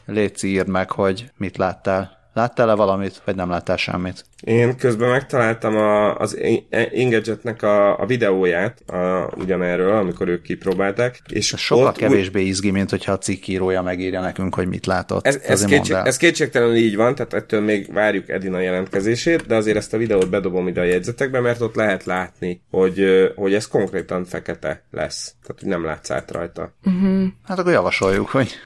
légy 0.06 0.44
írd 0.44 0.68
meg, 0.68 0.92
hogy 0.92 1.32
mit 1.38 1.58
láttál. 1.58 2.15
Láttál-e 2.36 2.74
valamit, 2.74 3.22
vagy 3.26 3.36
nem 3.36 3.50
láttál 3.50 3.78
semmit? 3.78 4.26
Én 4.44 4.78
közben 4.78 5.10
megtaláltam 5.10 5.76
a, 5.76 6.16
az 6.18 6.38
Engadgetnek 6.70 7.62
a, 7.62 8.00
a 8.00 8.06
videóját 8.06 8.90
a, 8.90 9.30
ugyanerről, 9.38 9.98
amikor 9.98 10.28
ők 10.28 10.42
kipróbálták. 10.42 11.22
És 11.30 11.54
ez 11.54 11.60
sokkal 11.60 11.86
ott, 11.86 11.96
kevésbé 11.96 12.42
izgi, 12.42 12.72
mint 12.72 12.90
hogyha 12.90 13.12
a 13.12 13.18
cikkírója 13.18 13.82
megírja 13.82 14.22
nekünk, 14.22 14.56
hogy 14.56 14.68
mit 14.68 14.86
látott. 14.86 15.26
Ez, 15.26 15.40
ez, 15.46 15.66
kétség, 15.66 15.96
ez 16.04 16.18
kétségtelenül 16.18 16.76
így 16.76 16.96
van, 16.96 17.16
tehát 17.16 17.34
ettől 17.34 17.62
még 17.62 17.94
várjuk 17.94 18.30
Edina 18.30 18.60
jelentkezését, 18.60 19.46
de 19.46 19.56
azért 19.56 19.78
ezt 19.78 19.94
a 19.94 19.98
videót 19.98 20.30
bedobom 20.30 20.68
ide 20.68 20.82
a 20.82 20.84
jegyzetekbe, 20.84 21.40
mert 21.40 21.62
ott 21.62 21.76
lehet 21.76 22.04
látni, 22.04 22.62
hogy, 22.72 23.06
hogy 23.36 23.54
ez 23.54 23.68
konkrétan 23.68 24.26
fekete 24.26 24.84
lesz. 24.92 25.36
Tehát, 25.42 25.62
hogy 25.62 25.70
nem 25.70 25.86
látsz 25.86 26.10
át 26.10 26.32
rajta. 26.32 26.74
Uh-huh. 26.86 27.26
Hát 27.44 27.60
akkor 27.60 27.72
javasoljuk, 27.72 28.28
hogy 28.28 28.60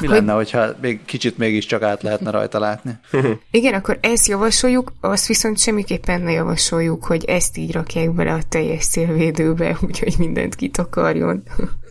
mi 0.00 0.06
hogy... 0.06 0.16
lenne, 0.16 0.32
hogyha 0.32 0.74
még 0.80 1.04
kicsit 1.04 1.38
mégiscsak 1.38 1.82
át 1.82 2.02
lehetne 2.02 2.30
rajta 2.30 2.58
látni? 2.58 2.98
Igen, 3.50 3.74
akkor 3.74 3.98
ezt 4.00 4.26
javasoljuk, 4.26 4.92
azt 5.00 5.26
viszont 5.26 5.58
semmiképpen 5.58 6.20
ne 6.20 6.30
javasoljuk, 6.32 7.04
hogy 7.04 7.24
ezt 7.24 7.56
így 7.56 7.72
rakják 7.72 8.14
bele 8.14 8.32
a 8.32 8.42
teljes 8.48 8.84
szélvédőbe, 8.84 9.76
úgyhogy 9.86 10.14
mindent 10.18 10.54
kitakarjon. 10.54 11.42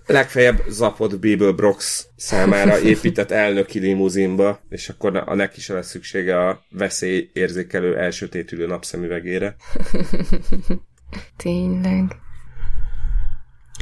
Legfeljebb 0.05 0.63
zapott 0.69 1.19
Bible 1.19 1.51
Brox 1.51 2.07
számára 2.15 2.79
épített 2.93 3.31
elnöki 3.31 3.79
limuzinba, 3.79 4.59
és 4.69 4.89
akkor 4.89 5.23
a 5.25 5.35
neki 5.35 5.59
se 5.61 5.73
lesz 5.73 5.89
szüksége 5.89 6.47
a 6.47 6.65
veszélyérzékelő 6.69 7.97
elsötétülő 7.97 8.67
napszemüvegére. 8.67 9.55
Tényleg. 11.37 12.15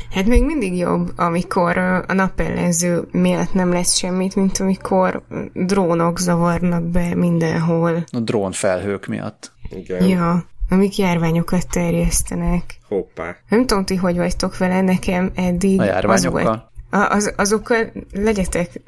Hát 0.10 0.26
még 0.26 0.46
mindig 0.46 0.78
jobb, 0.78 1.12
amikor 1.16 1.78
a 2.08 2.14
napellenző 2.14 3.08
miatt 3.12 3.54
nem 3.54 3.72
lesz 3.72 3.98
semmit, 3.98 4.36
mint 4.36 4.58
amikor 4.58 5.24
drónok 5.54 6.20
zavarnak 6.20 6.84
be 6.84 7.16
mindenhol. 7.16 8.04
A 8.12 8.20
drónfelhők 8.20 9.08
miatt. 9.08 9.52
Igen. 9.70 10.08
Ja, 10.08 10.46
amik 10.70 10.98
járványokat 10.98 11.70
terjesztenek. 11.70 12.64
Hoppá. 12.88 13.36
Nem 13.50 13.66
tudom, 13.66 13.86
ti 13.86 13.96
hogy 13.96 14.18
vagytok 14.18 14.58
vele, 14.58 14.82
nekem 14.82 15.32
eddig... 15.36 15.80
A 15.80 15.84
járványokkal? 15.84 16.42
Az 16.42 16.48
volt, 16.48 17.12
az, 17.12 17.34
azokkal 17.38 17.92
legyetek, 18.14 18.82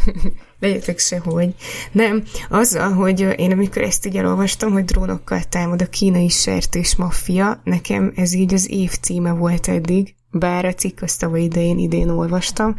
legyetek 0.60 0.98
sehogy. 0.98 1.54
Nem, 1.92 2.22
azzal, 2.48 2.92
hogy 2.92 3.20
én 3.36 3.52
amikor 3.52 3.82
ezt 3.82 4.06
így 4.06 4.16
elolvastam, 4.16 4.72
hogy 4.72 4.84
drónokkal 4.84 5.42
támad 5.42 5.82
a 5.82 5.86
kínai 5.86 6.28
sertés 6.28 6.96
maffia, 6.96 7.60
nekem 7.64 8.12
ez 8.16 8.32
így 8.34 8.54
az 8.54 8.70
év 8.70 8.90
címe 9.00 9.32
volt 9.32 9.68
eddig, 9.68 10.14
bár 10.30 10.64
a 10.64 10.74
cikk 10.74 11.00
azt 11.00 11.20
tavaly 11.20 11.42
idején 11.42 11.78
idén 11.78 12.08
olvastam, 12.08 12.76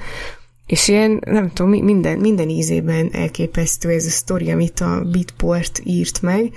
és 0.66 0.88
ilyen, 0.88 1.22
nem 1.26 1.52
tudom, 1.54 1.72
minden, 1.72 2.18
minden 2.18 2.50
ízében 2.50 3.10
elképesztő 3.12 3.90
ez 3.90 4.06
a 4.06 4.10
sztori, 4.10 4.52
amit 4.52 4.80
a 4.80 5.02
Bitport 5.12 5.82
írt 5.84 6.22
meg. 6.22 6.54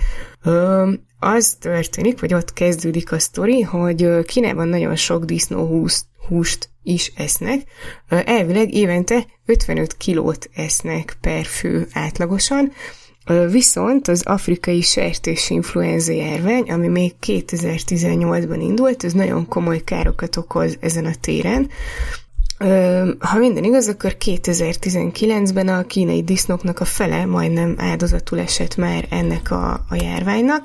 Az 1.18 1.56
történik, 1.60 2.20
vagy 2.20 2.34
ott 2.34 2.52
kezdődik 2.52 3.12
a 3.12 3.18
sztori, 3.18 3.60
hogy 3.60 4.24
Kínában 4.24 4.68
nagyon 4.68 4.96
sok 4.96 5.24
disznóhúst 5.24 6.04
húst 6.28 6.68
is 6.82 7.12
esznek. 7.16 7.60
Elvileg 8.08 8.74
évente 8.74 9.26
55 9.46 9.96
kilót 9.96 10.50
esznek 10.54 11.16
per 11.20 11.44
fő 11.44 11.86
átlagosan, 11.92 12.72
Viszont 13.50 14.08
az 14.08 14.22
afrikai 14.24 14.80
sertés 14.80 15.50
influenza 15.50 16.12
járvány, 16.12 16.70
ami 16.70 16.88
még 16.88 17.14
2018-ban 17.26 18.58
indult, 18.60 19.04
ez 19.04 19.12
nagyon 19.12 19.48
komoly 19.48 19.78
károkat 19.78 20.36
okoz 20.36 20.76
ezen 20.80 21.04
a 21.04 21.14
téren. 21.20 21.70
Ha 23.18 23.38
minden 23.38 23.64
igaz, 23.64 23.88
akkor 23.88 24.16
2019-ben 24.24 25.68
a 25.68 25.86
kínai 25.86 26.22
disznóknak 26.22 26.80
a 26.80 26.84
fele 26.84 27.26
majdnem 27.26 27.74
áldozatul 27.78 28.38
esett 28.38 28.76
már 28.76 29.06
ennek 29.10 29.50
a, 29.50 29.72
a 29.72 29.94
járványnak 29.94 30.64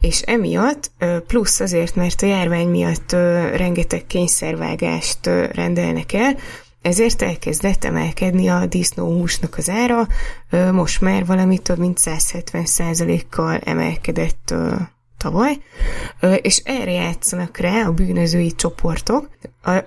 és 0.00 0.20
emiatt, 0.20 0.90
plusz 1.26 1.60
azért, 1.60 1.94
mert 1.94 2.22
a 2.22 2.26
járvány 2.26 2.68
miatt 2.68 3.12
rengeteg 3.56 4.06
kényszervágást 4.06 5.26
rendelnek 5.52 6.12
el, 6.12 6.36
ezért 6.86 7.22
elkezdett 7.22 7.84
emelkedni 7.84 8.48
a 8.48 8.66
disznóhúsnak 8.66 9.56
az 9.56 9.70
ára, 9.70 10.06
most 10.72 11.00
már 11.00 11.26
valami 11.26 11.58
több 11.58 11.78
mint 11.78 11.98
170%-kal 12.04 13.58
emelkedett 13.58 14.54
tavaly, 15.18 15.58
és 16.42 16.62
erre 16.64 16.90
játszanak 16.90 17.56
rá 17.56 17.86
a 17.86 17.92
bűnözői 17.92 18.54
csoportok. 18.54 19.28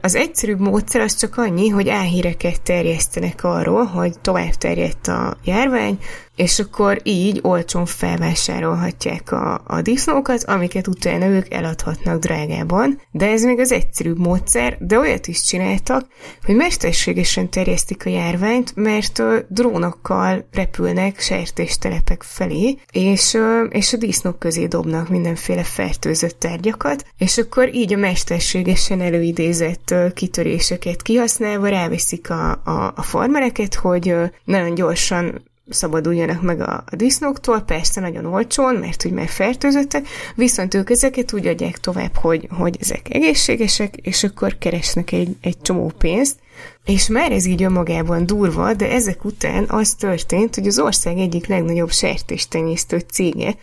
Az 0.02 0.16
egyszerűbb 0.16 0.60
módszer 0.60 1.02
az 1.02 1.16
csak 1.16 1.38
annyi, 1.38 1.70
hogy 1.70 1.90
álhíreket 1.90 2.62
terjesztenek 2.62 3.44
arról, 3.44 3.84
hogy 3.84 4.20
tovább 4.20 4.52
terjedt 4.52 5.08
a 5.08 5.38
járvány, 5.44 6.00
és 6.40 6.60
akkor 6.60 7.00
így 7.04 7.40
olcsón 7.44 7.86
felvásárolhatják 7.86 9.32
a, 9.32 9.62
a 9.68 9.82
disznókat, 9.82 10.44
amiket 10.44 10.88
utána 10.88 11.26
ők 11.26 11.54
eladhatnak 11.54 12.20
drágában. 12.20 13.02
De 13.12 13.30
ez 13.30 13.44
még 13.44 13.60
az 13.60 13.72
egyszerűbb 13.72 14.20
módszer, 14.20 14.78
de 14.80 14.98
olyat 14.98 15.28
is 15.28 15.44
csináltak, 15.44 16.08
hogy 16.46 16.56
mesterségesen 16.56 17.50
terjesztik 17.50 18.06
a 18.06 18.10
járványt, 18.10 18.76
mert 18.76 19.20
uh, 19.20 19.36
drónokkal 19.48 20.48
repülnek 20.52 21.20
sertéstelepek 21.20 22.24
felé, 22.24 22.78
és, 22.92 23.34
uh, 23.34 23.42
és 23.70 23.94
a 23.94 23.98
disznók 23.98 24.40
közé 24.40 24.66
dobnak 24.66 25.10
mindenféle 25.10 25.64
fertőzött 25.64 26.40
tárgyakat, 26.40 27.06
és 27.18 27.38
akkor 27.38 27.76
így 27.76 27.94
a 27.94 27.98
mesterségesen 27.98 29.02
előidézett 29.02 29.69
uh, 29.92 30.14
kitöréseket 30.14 31.02
kihasználva 31.02 31.68
ráveszik 31.68 32.30
a, 32.30 32.52
a, 32.52 32.94
a 32.96 33.02
farmereket, 33.02 33.76
hogy 33.76 34.16
nagyon 34.44 34.74
gyorsan 34.74 35.42
szabaduljanak 35.70 36.42
meg 36.42 36.62
a, 36.62 36.84
a 36.92 36.96
disznóktól, 36.96 37.62
persze 37.62 38.02
nagyon 38.02 38.26
olcsón, 38.26 38.76
mert 38.76 39.02
hogy 39.02 39.12
már 39.12 39.28
fertőzöttek, 39.28 40.08
viszont 40.36 40.74
ők 40.74 40.90
ezeket 40.90 41.34
úgy 41.34 41.48
adják 41.48 41.78
tovább, 41.78 42.16
hogy, 42.16 42.48
hogy 42.52 42.78
ezek 42.80 43.14
egészségesek, 43.14 43.96
és 43.96 44.24
akkor 44.24 44.58
keresnek 44.58 45.12
egy, 45.12 45.36
egy 45.42 45.62
csomó 45.62 45.92
pénzt, 45.98 46.40
és 46.86 47.08
már 47.08 47.32
ez 47.32 47.46
így 47.46 47.64
önmagában 47.64 48.26
durva, 48.26 48.74
de 48.74 48.92
ezek 48.92 49.26
után 49.26 49.66
az 49.68 49.94
történt, 49.94 50.56
hogy 50.56 50.68
az 50.68 50.80
ország 50.80 51.18
egyik 51.18 51.48
legnagyobb 51.48 51.92
sertéstenyésztő 51.92 53.00
cége, 53.12 53.56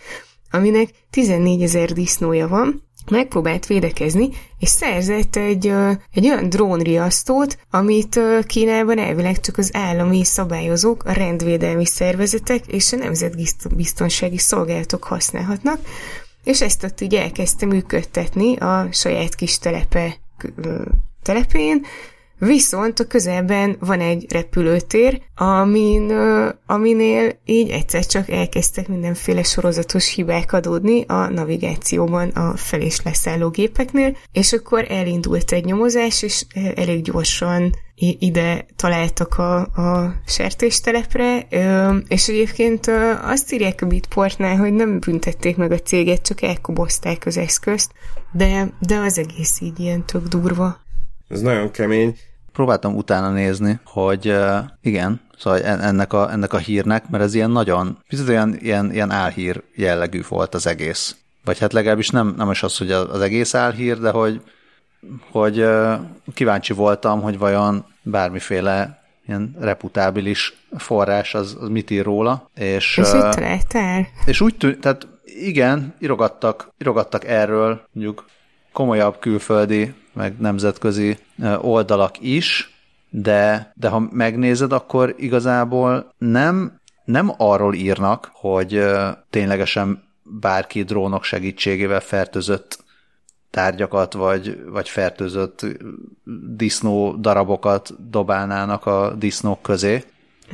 aminek 0.51 0.89
14 1.11 1.63
ezer 1.63 1.93
disznója 1.93 2.49
van, 2.49 2.83
megpróbált 3.11 3.67
védekezni, 3.67 4.29
és 4.59 4.69
szerzett 4.69 5.37
egy, 5.37 5.73
egy 6.13 6.27
olyan 6.27 6.49
drónriasztót, 6.49 7.59
amit 7.71 8.21
Kínában 8.47 8.99
elvileg 8.99 9.41
csak 9.41 9.59
az 9.59 9.71
állami 9.73 10.25
szabályozók, 10.25 11.05
a 11.05 11.13
rendvédelmi 11.13 11.87
szervezetek 11.87 12.67
és 12.67 12.93
a 12.93 12.97
nemzetbiztonsági 12.97 14.39
szolgálatok 14.39 15.05
használhatnak, 15.05 15.81
és 16.45 16.61
ezt 16.61 16.85
ott 16.85 17.01
így 17.01 17.15
elkezdte 17.15 17.67
működtetni 17.67 18.57
a 18.57 18.89
saját 18.93 19.35
kis 19.35 19.59
telepe 19.59 20.17
telepén, 21.23 21.87
Viszont 22.39 23.01
a 23.01 23.07
közelben 23.07 23.77
van 23.81 24.01
egy 24.01 24.27
repülőtér, 24.33 25.21
amin, 25.35 26.13
aminél 26.67 27.39
így 27.45 27.71
egyszer 27.71 28.07
csak 28.07 28.31
elkezdtek 28.31 28.89
mindenféle 28.89 29.43
sorozatos 29.43 30.15
hibák 30.15 30.53
adódni 30.53 31.05
a 31.07 31.29
navigációban 31.29 32.29
a 32.29 32.57
fel- 32.57 32.81
és 32.81 33.03
leszálló 33.03 33.49
gépeknél, 33.49 34.17
és 34.33 34.53
akkor 34.53 34.87
elindult 34.89 35.53
egy 35.53 35.65
nyomozás, 35.65 36.23
és 36.23 36.45
elég 36.75 37.03
gyorsan 37.03 37.75
ide 38.19 38.67
találtak 38.77 39.39
a, 39.39 39.61
a 39.61 40.15
sertéstelepre, 40.27 41.47
és 42.09 42.29
egyébként 42.29 42.87
azt 43.23 43.53
írják 43.53 43.83
a 43.83 43.87
Bitportnál, 43.87 44.57
hogy 44.57 44.73
nem 44.73 44.99
büntették 44.99 45.57
meg 45.57 45.73
a 45.73 45.79
céget, 45.79 46.23
csak 46.23 46.43
elkobozták 46.43 47.27
az 47.27 47.37
eszközt, 47.37 47.91
de, 48.33 48.73
de 48.81 48.97
az 48.97 49.19
egész 49.19 49.61
így 49.61 49.81
ilyen 49.81 50.07
tök 50.07 50.29
durva. 50.29 50.85
Ez 51.29 51.41
nagyon 51.41 51.71
kemény. 51.71 52.17
Próbáltam 52.53 52.97
utána 52.97 53.31
nézni, 53.31 53.79
hogy 53.85 54.29
uh, 54.29 54.59
igen, 54.83 55.21
szóval 55.39 55.63
ennek 55.63 56.13
a, 56.13 56.33
ennek 56.33 56.53
a 56.53 56.59
hírnek, 56.59 57.09
mert 57.09 57.25
ez 57.25 57.35
ilyen 57.35 57.51
nagyon, 57.51 57.99
picit 58.09 58.29
olyan 58.29 58.57
ilyen, 58.59 58.93
ilyen 58.93 59.11
álhír 59.11 59.63
jellegű 59.75 60.23
volt 60.29 60.55
az 60.55 60.67
egész. 60.67 61.17
Vagy 61.45 61.59
hát 61.59 61.73
legalábbis 61.73 62.11
nem, 62.11 62.35
nem 62.37 62.51
is 62.51 62.63
az, 62.63 62.79
hogy 62.79 62.91
az 62.91 63.21
egész 63.21 63.55
álhír, 63.55 63.99
de 63.99 64.11
hogy, 64.11 64.41
hogy 65.31 65.61
uh, 65.61 65.93
kíváncsi 66.35 66.73
voltam, 66.73 67.23
hogy 67.23 67.39
vajon 67.39 67.85
bármiféle 68.03 69.05
ilyen 69.27 69.57
reputábilis 69.61 70.67
forrás 70.77 71.35
az, 71.35 71.57
az 71.61 71.69
mit 71.69 71.91
ír 71.91 72.05
róla. 72.05 72.51
És, 72.55 72.97
és 72.97 73.13
uh? 73.13 74.07
És 74.25 74.41
úgy 74.41 74.57
tűnt, 74.57 74.81
tehát 74.81 75.09
igen, 75.25 75.95
irogattak, 75.99 76.69
irogattak 76.79 77.25
erről, 77.25 77.81
mondjuk 77.93 78.25
komolyabb 78.73 79.19
külföldi 79.19 79.95
meg 80.17 80.39
nemzetközi 80.39 81.19
oldalak 81.61 82.21
is, 82.21 82.75
de, 83.11 83.73
de 83.75 83.89
ha 83.89 84.09
megnézed, 84.11 84.73
akkor 84.73 85.15
igazából 85.19 86.15
nem, 86.19 86.81
nem 87.05 87.33
arról 87.37 87.75
írnak, 87.75 88.31
hogy 88.33 88.85
ténylegesen 89.31 90.05
bárki 90.23 90.83
drónok 90.83 91.25
segítségével 91.25 92.01
fertőzött 92.01 92.85
tárgyakat, 93.51 94.13
vagy, 94.13 94.65
vagy 94.67 94.89
fertőzött 94.89 95.67
disznó 96.57 97.13
darabokat 97.13 98.11
dobálnának 98.11 98.87
a 98.87 99.15
disznók 99.19 99.63
közé, 99.63 100.05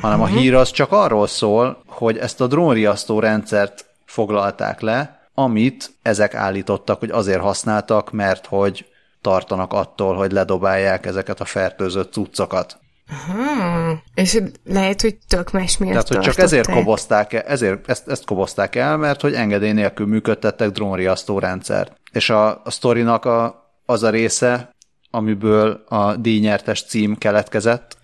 hanem 0.01 0.21
a 0.21 0.27
mhm. 0.27 0.37
hír 0.37 0.55
az 0.55 0.71
csak 0.71 0.93
arról 0.93 1.27
szól, 1.27 1.83
hogy 1.87 2.19
ezt 2.19 2.41
a 2.41 2.47
drónriasztó 2.47 3.21
rendszert 3.21 3.87
foglalták 4.05 4.81
le, 4.81 5.29
amit 5.35 5.95
ezek 6.03 6.35
állítottak, 6.35 6.99
hogy 6.99 7.11
azért 7.11 7.41
használtak, 7.41 8.11
mert 8.13 8.47
hogy 8.47 8.92
tartanak 9.23 9.73
attól, 9.73 10.15
hogy 10.15 10.33
ledobálják 10.33 11.07
ezeket 11.07 11.41
a 11.41 11.45
fertőzött 11.45 12.13
cuccokat. 12.13 12.81
Aha. 13.09 14.03
És 14.15 14.41
lehet, 14.65 15.01
hogy 15.01 15.19
tök 15.29 15.51
más 15.51 15.79
miatt 15.79 15.93
Tehát, 15.93 16.09
hogy 16.09 16.21
csak 16.21 16.39
ezért 16.39 16.71
kobozták 16.71 17.33
el, 17.33 17.43
ezért, 17.43 17.89
ezt, 17.89 18.09
ezt 18.09 18.25
kobozták 18.25 18.77
el, 18.77 18.97
mert 18.97 19.21
hogy 19.21 19.35
engedély 19.35 19.73
nélkül 19.73 20.07
működtettek 20.07 20.71
drónriasztó 20.71 21.39
rendszert. 21.39 22.01
És 22.13 22.31
a, 22.31 22.61
a 22.65 22.71
sztorinak 22.71 23.25
a, 23.25 23.71
az 23.87 24.03
a 24.03 24.11
része, 24.11 24.75
amiből 25.11 25.85
a 25.89 26.17
díjnyertes 26.17 26.85
cím 26.85 27.17
keletkezett, 27.17 27.97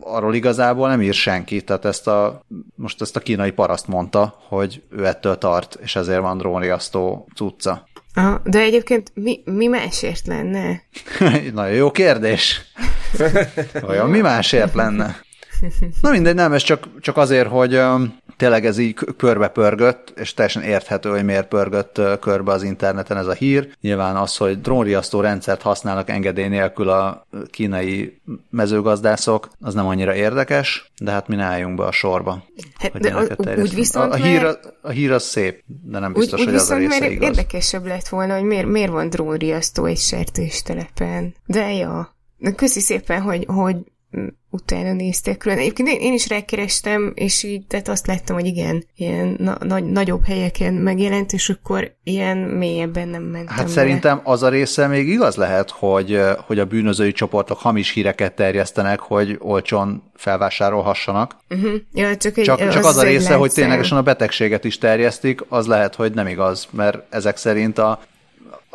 arról 0.00 0.34
igazából 0.34 0.88
nem 0.88 1.02
ír 1.02 1.14
senki, 1.14 1.62
tehát 1.62 1.84
ezt 1.84 2.06
a, 2.06 2.42
most 2.74 3.00
ezt 3.00 3.16
a 3.16 3.20
kínai 3.20 3.50
paraszt 3.50 3.86
mondta, 3.86 4.34
hogy 4.48 4.82
ő 4.90 5.06
ettől 5.06 5.38
tart, 5.38 5.78
és 5.80 5.96
ezért 5.96 6.20
van 6.20 6.38
drónriasztó 6.38 7.28
cucca. 7.34 7.88
De 8.44 8.58
egyébként 8.58 9.12
mi, 9.14 9.42
mi 9.44 9.66
másért 9.66 10.26
lenne? 10.26 10.82
Nagyon 11.52 11.74
jó 11.74 11.90
kérdés. 11.90 12.60
Olyan 13.88 14.10
mi 14.10 14.20
másért 14.20 14.74
lenne? 14.74 15.20
Na 16.00 16.10
mindegy, 16.10 16.34
nem, 16.34 16.52
ez 16.52 16.62
csak, 16.62 16.88
csak 17.00 17.16
azért, 17.16 17.48
hogy 17.48 17.80
tényleg 18.36 18.66
ez 18.66 18.78
így 18.78 18.94
körbe 19.16 19.48
pörgött, 19.48 20.12
és 20.16 20.34
teljesen 20.34 20.62
érthető, 20.62 21.10
hogy 21.10 21.24
miért 21.24 21.48
pörgött 21.48 22.00
körbe 22.20 22.52
az 22.52 22.62
interneten 22.62 23.16
ez 23.16 23.26
a 23.26 23.32
hír. 23.32 23.68
Nyilván 23.80 24.16
az, 24.16 24.36
hogy 24.36 24.60
drónriasztó 24.60 25.20
rendszert 25.20 25.62
használnak 25.62 26.10
engedély 26.10 26.48
nélkül 26.48 26.88
a 26.88 27.26
kínai 27.50 28.20
mezőgazdászok, 28.50 29.48
az 29.60 29.74
nem 29.74 29.86
annyira 29.86 30.14
érdekes, 30.14 30.92
de 30.98 31.10
hát 31.10 31.28
mi 31.28 31.40
álljunk 31.40 31.76
be 31.76 31.84
a 31.84 31.92
sorba. 31.92 32.44
Hát, 32.78 32.98
de 32.98 33.14
a, 33.14 33.50
úgy 33.60 33.74
viszont 33.74 34.12
a, 34.12 34.14
a, 34.14 34.18
hír, 34.18 34.44
a, 34.44 34.58
a 34.82 34.90
hír 34.90 35.12
az 35.12 35.22
szép, 35.22 35.62
de 35.82 35.98
nem 35.98 36.12
biztos, 36.12 36.40
úgy, 36.40 36.46
úgy 36.46 36.52
hogy 36.52 36.60
az 36.60 36.70
a 36.70 36.76
része 36.76 36.98
mert 36.98 37.12
igaz. 37.12 37.28
érdekesebb 37.28 37.86
lett 37.86 38.08
volna, 38.08 38.34
hogy 38.34 38.44
miért, 38.44 38.66
miért 38.66 38.90
van 38.90 39.08
drónriasztó 39.08 39.84
egy 39.84 39.98
sertéstelepen. 39.98 41.34
De 41.46 41.72
ja, 41.72 42.16
köszi 42.56 42.80
szépen, 42.80 43.20
hogy, 43.20 43.44
hogy 43.46 43.76
utána 44.50 44.92
néztek 44.92 45.36
külön. 45.36 45.58
Egyébként 45.58 45.88
én, 45.88 46.00
én 46.00 46.12
is 46.12 46.28
rákerestem, 46.28 47.12
és 47.14 47.42
így 47.42 47.66
tehát 47.66 47.88
azt 47.88 48.06
láttam, 48.06 48.36
hogy 48.36 48.46
igen, 48.46 48.84
ilyen 48.96 49.36
na, 49.38 49.56
nagy, 49.60 49.84
nagyobb 49.84 50.24
helyeken 50.24 50.74
megjelent, 50.74 51.32
és 51.32 51.48
akkor 51.48 51.96
ilyen 52.04 52.36
mélyebben 52.36 53.08
nem 53.08 53.22
mentem 53.22 53.56
Hát 53.56 53.64
be. 53.64 53.70
szerintem 53.70 54.20
az 54.24 54.42
a 54.42 54.48
része 54.48 54.86
még 54.86 55.08
igaz 55.08 55.36
lehet, 55.36 55.70
hogy, 55.70 56.20
hogy 56.46 56.58
a 56.58 56.64
bűnözői 56.64 57.12
csoportok 57.12 57.58
hamis 57.58 57.90
híreket 57.90 58.34
terjesztenek, 58.34 59.00
hogy 59.00 59.36
olcsón 59.38 60.02
felvásárolhassanak. 60.14 61.36
Uh-huh. 61.50 61.72
Ja, 61.92 62.16
csak, 62.16 62.36
egy, 62.36 62.44
csak, 62.44 62.58
csak 62.58 62.84
az, 62.84 62.96
az 62.96 62.96
a 62.96 63.02
része, 63.02 63.34
hogy 63.34 63.52
ténylegesen 63.52 63.98
a 63.98 64.02
betegséget 64.02 64.64
is 64.64 64.78
terjesztik, 64.78 65.40
az 65.48 65.66
lehet, 65.66 65.94
hogy 65.94 66.12
nem 66.12 66.26
igaz, 66.26 66.68
mert 66.70 67.14
ezek 67.14 67.36
szerint 67.36 67.78
a 67.78 68.00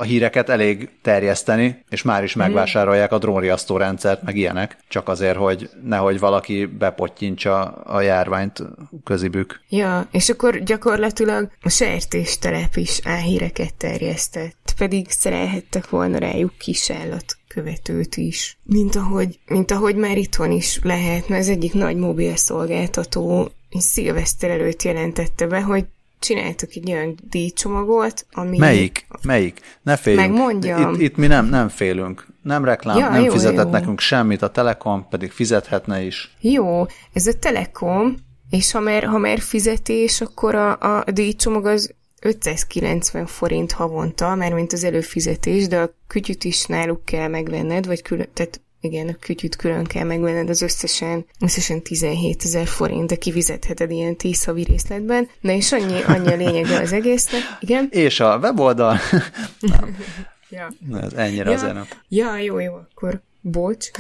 a 0.01 0.03
híreket 0.03 0.49
elég 0.49 0.89
terjeszteni, 1.01 1.83
és 1.89 2.01
már 2.01 2.23
is 2.23 2.35
mhm. 2.35 2.43
megvásárolják 2.43 3.11
a 3.11 3.17
drónriasztó 3.17 3.77
rendszert, 3.77 4.23
meg 4.23 4.35
ilyenek, 4.35 4.77
csak 4.87 5.09
azért, 5.09 5.37
hogy 5.37 5.69
nehogy 5.83 6.19
valaki 6.19 6.65
bepottyintsa 6.65 7.63
a 7.71 8.01
járványt 8.01 8.63
közibük. 9.03 9.61
Ja, 9.69 10.07
és 10.11 10.29
akkor 10.29 10.63
gyakorlatilag 10.63 11.51
a 11.61 11.69
sertéstelep 11.69 12.75
is 12.75 12.99
álhíreket 13.03 13.73
terjesztett, 13.73 14.73
pedig 14.77 15.09
szerelhettek 15.09 15.89
volna 15.89 16.17
rájuk 16.17 16.57
kisállat 16.57 17.37
követőt 17.47 18.15
is. 18.15 18.57
Mint 18.63 18.95
ahogy, 18.95 19.39
mint 19.47 19.71
ahogy 19.71 19.95
már 19.95 20.17
itthon 20.17 20.51
is 20.51 20.79
lehet, 20.83 21.29
mert 21.29 21.41
az 21.41 21.49
egyik 21.49 21.73
nagy 21.73 21.95
mobil 21.95 22.35
szolgáltató 22.35 23.51
szilveszter 23.79 24.49
előtt 24.49 24.83
jelentette 24.83 25.47
be, 25.47 25.61
hogy 25.61 25.85
csináltak 26.21 26.69
egy 26.73 26.91
olyan 26.91 27.17
díjcsomagot, 27.29 28.25
ami... 28.31 28.57
Melyik? 28.57 29.07
Melyik? 29.23 29.59
Ne 29.81 29.95
féljünk. 29.95 30.27
Megmondjam. 30.27 30.93
Itt, 30.93 30.99
itt 30.99 31.15
mi 31.15 31.27
nem, 31.27 31.45
nem 31.45 31.69
félünk. 31.69 32.27
Nem 32.41 32.65
reklám, 32.65 32.97
ja, 32.97 33.09
nem 33.09 33.23
jó, 33.23 33.31
fizetett 33.31 33.65
jó. 33.65 33.71
nekünk 33.71 33.99
semmit, 33.99 34.41
a 34.41 34.49
Telekom 34.49 35.07
pedig 35.09 35.31
fizethetne 35.31 36.01
is. 36.01 36.35
Jó, 36.39 36.85
ez 37.13 37.27
a 37.27 37.33
Telekom, 37.33 38.15
és 38.49 38.71
ha 38.71 38.79
már, 38.79 39.03
ha 39.03 39.17
már 39.17 39.39
fizetés, 39.39 40.21
akkor 40.21 40.55
a, 40.55 40.77
a 40.79 41.11
díjcsomag 41.11 41.65
az 41.65 41.93
590 42.21 43.25
forint 43.25 43.71
havonta, 43.71 44.35
mert 44.35 44.53
mint 44.53 44.73
az 44.73 44.83
előfizetés, 44.83 45.67
de 45.67 45.79
a 45.79 45.93
kütyüt 46.07 46.43
is 46.43 46.65
náluk 46.65 47.05
kell 47.05 47.27
megvenned, 47.27 47.85
vagy 47.85 48.01
külön, 48.01 48.27
tehát 48.33 48.61
igen, 48.81 49.07
a 49.07 49.15
kütyüt 49.19 49.55
külön 49.55 49.83
kell 49.83 50.03
megvenned, 50.03 50.49
az 50.49 50.61
összesen, 50.61 51.25
összesen 51.39 51.81
17 51.81 52.43
ezer 52.43 52.67
forint, 52.67 53.07
de 53.07 53.15
kivizetheted 53.15 53.91
ilyen 53.91 54.15
10 54.15 54.43
havi 54.43 54.63
részletben. 54.63 55.29
Na 55.41 55.51
és 55.51 55.71
annyi, 55.71 56.01
annyi 56.01 56.27
a 56.27 56.35
lényege 56.35 56.79
az 56.79 56.93
egésznek. 56.93 57.41
Igen. 57.59 57.87
És 57.91 58.19
a 58.19 58.37
weboldal. 58.37 58.97
ja. 60.49 60.67
Ez 61.01 61.13
ennyire 61.13 61.49
ja. 61.49 61.55
azért 61.55 61.73
nem. 61.73 61.87
Ja, 62.07 62.37
jó, 62.37 62.59
jó, 62.59 62.73
akkor 62.73 63.21
bocs. 63.41 63.89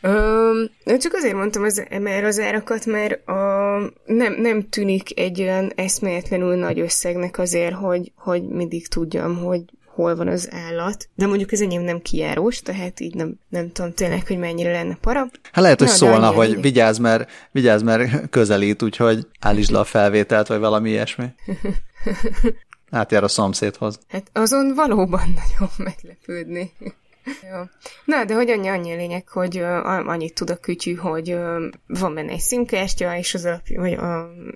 Öm, 0.00 0.70
csak 0.84 1.12
azért 1.14 1.34
mondtam 1.34 1.62
az, 1.62 1.86
mert 1.90 2.24
az 2.24 2.38
árakat, 2.38 2.86
mert 2.86 3.28
a, 3.28 3.78
nem, 4.06 4.32
nem 4.32 4.68
tűnik 4.68 5.18
egy 5.18 5.40
olyan 5.40 5.72
eszméletlenül 5.74 6.54
nagy 6.54 6.80
összegnek 6.80 7.38
azért, 7.38 7.74
hogy, 7.74 8.12
hogy 8.16 8.48
mindig 8.48 8.88
tudjam, 8.88 9.36
hogy 9.36 9.62
hol 9.98 10.16
van 10.16 10.28
az 10.28 10.48
állat, 10.52 11.08
de 11.14 11.26
mondjuk 11.26 11.52
ez 11.52 11.60
enyém 11.60 11.82
nem 11.82 12.00
kijárós, 12.00 12.60
tehát 12.60 13.00
így 13.00 13.14
nem, 13.14 13.38
nem 13.48 13.72
tudom 13.72 13.92
tényleg, 13.92 14.26
hogy 14.26 14.38
mennyire 14.38 14.72
lenne 14.72 14.98
para. 15.00 15.20
Hát 15.52 15.62
lehet, 15.62 15.78
hogy 15.78 15.88
Na, 15.88 15.94
szólna, 15.94 16.30
hogy 16.30 16.60
vigyázz, 16.60 16.98
mert, 16.98 17.30
vigyázz, 17.50 17.82
mert 17.82 18.10
közelít, 18.30 18.82
úgyhogy 18.82 19.26
állítsd 19.40 19.70
le 19.70 19.78
a 19.78 19.84
felvételt, 19.84 20.46
vagy 20.46 20.58
valami 20.58 20.90
ilyesmi. 20.90 21.26
Átjár 22.90 23.24
a 23.24 23.28
szomszédhoz. 23.28 23.98
Hát 24.08 24.30
azon 24.32 24.74
valóban 24.74 25.34
nagyon 25.42 25.70
meglepődni. 25.76 26.72
Jó. 27.50 27.62
Na, 28.04 28.24
de 28.24 28.34
hogy 28.34 28.50
annyi, 28.50 28.68
annyi 28.68 28.94
lényeg, 28.94 29.28
hogy 29.28 29.58
uh, 29.58 30.08
annyit 30.08 30.34
tud 30.34 30.50
a 30.50 30.56
kütyű, 30.56 30.94
hogy 30.94 31.32
uh, 31.32 31.62
van 31.86 32.14
benne 32.14 32.32
egy 32.32 32.40
szimkártya, 32.40 33.16
és, 33.16 33.34
az 33.34 33.44
alap, 33.44 33.68
vagy, 33.68 33.96
uh, 33.96 34.02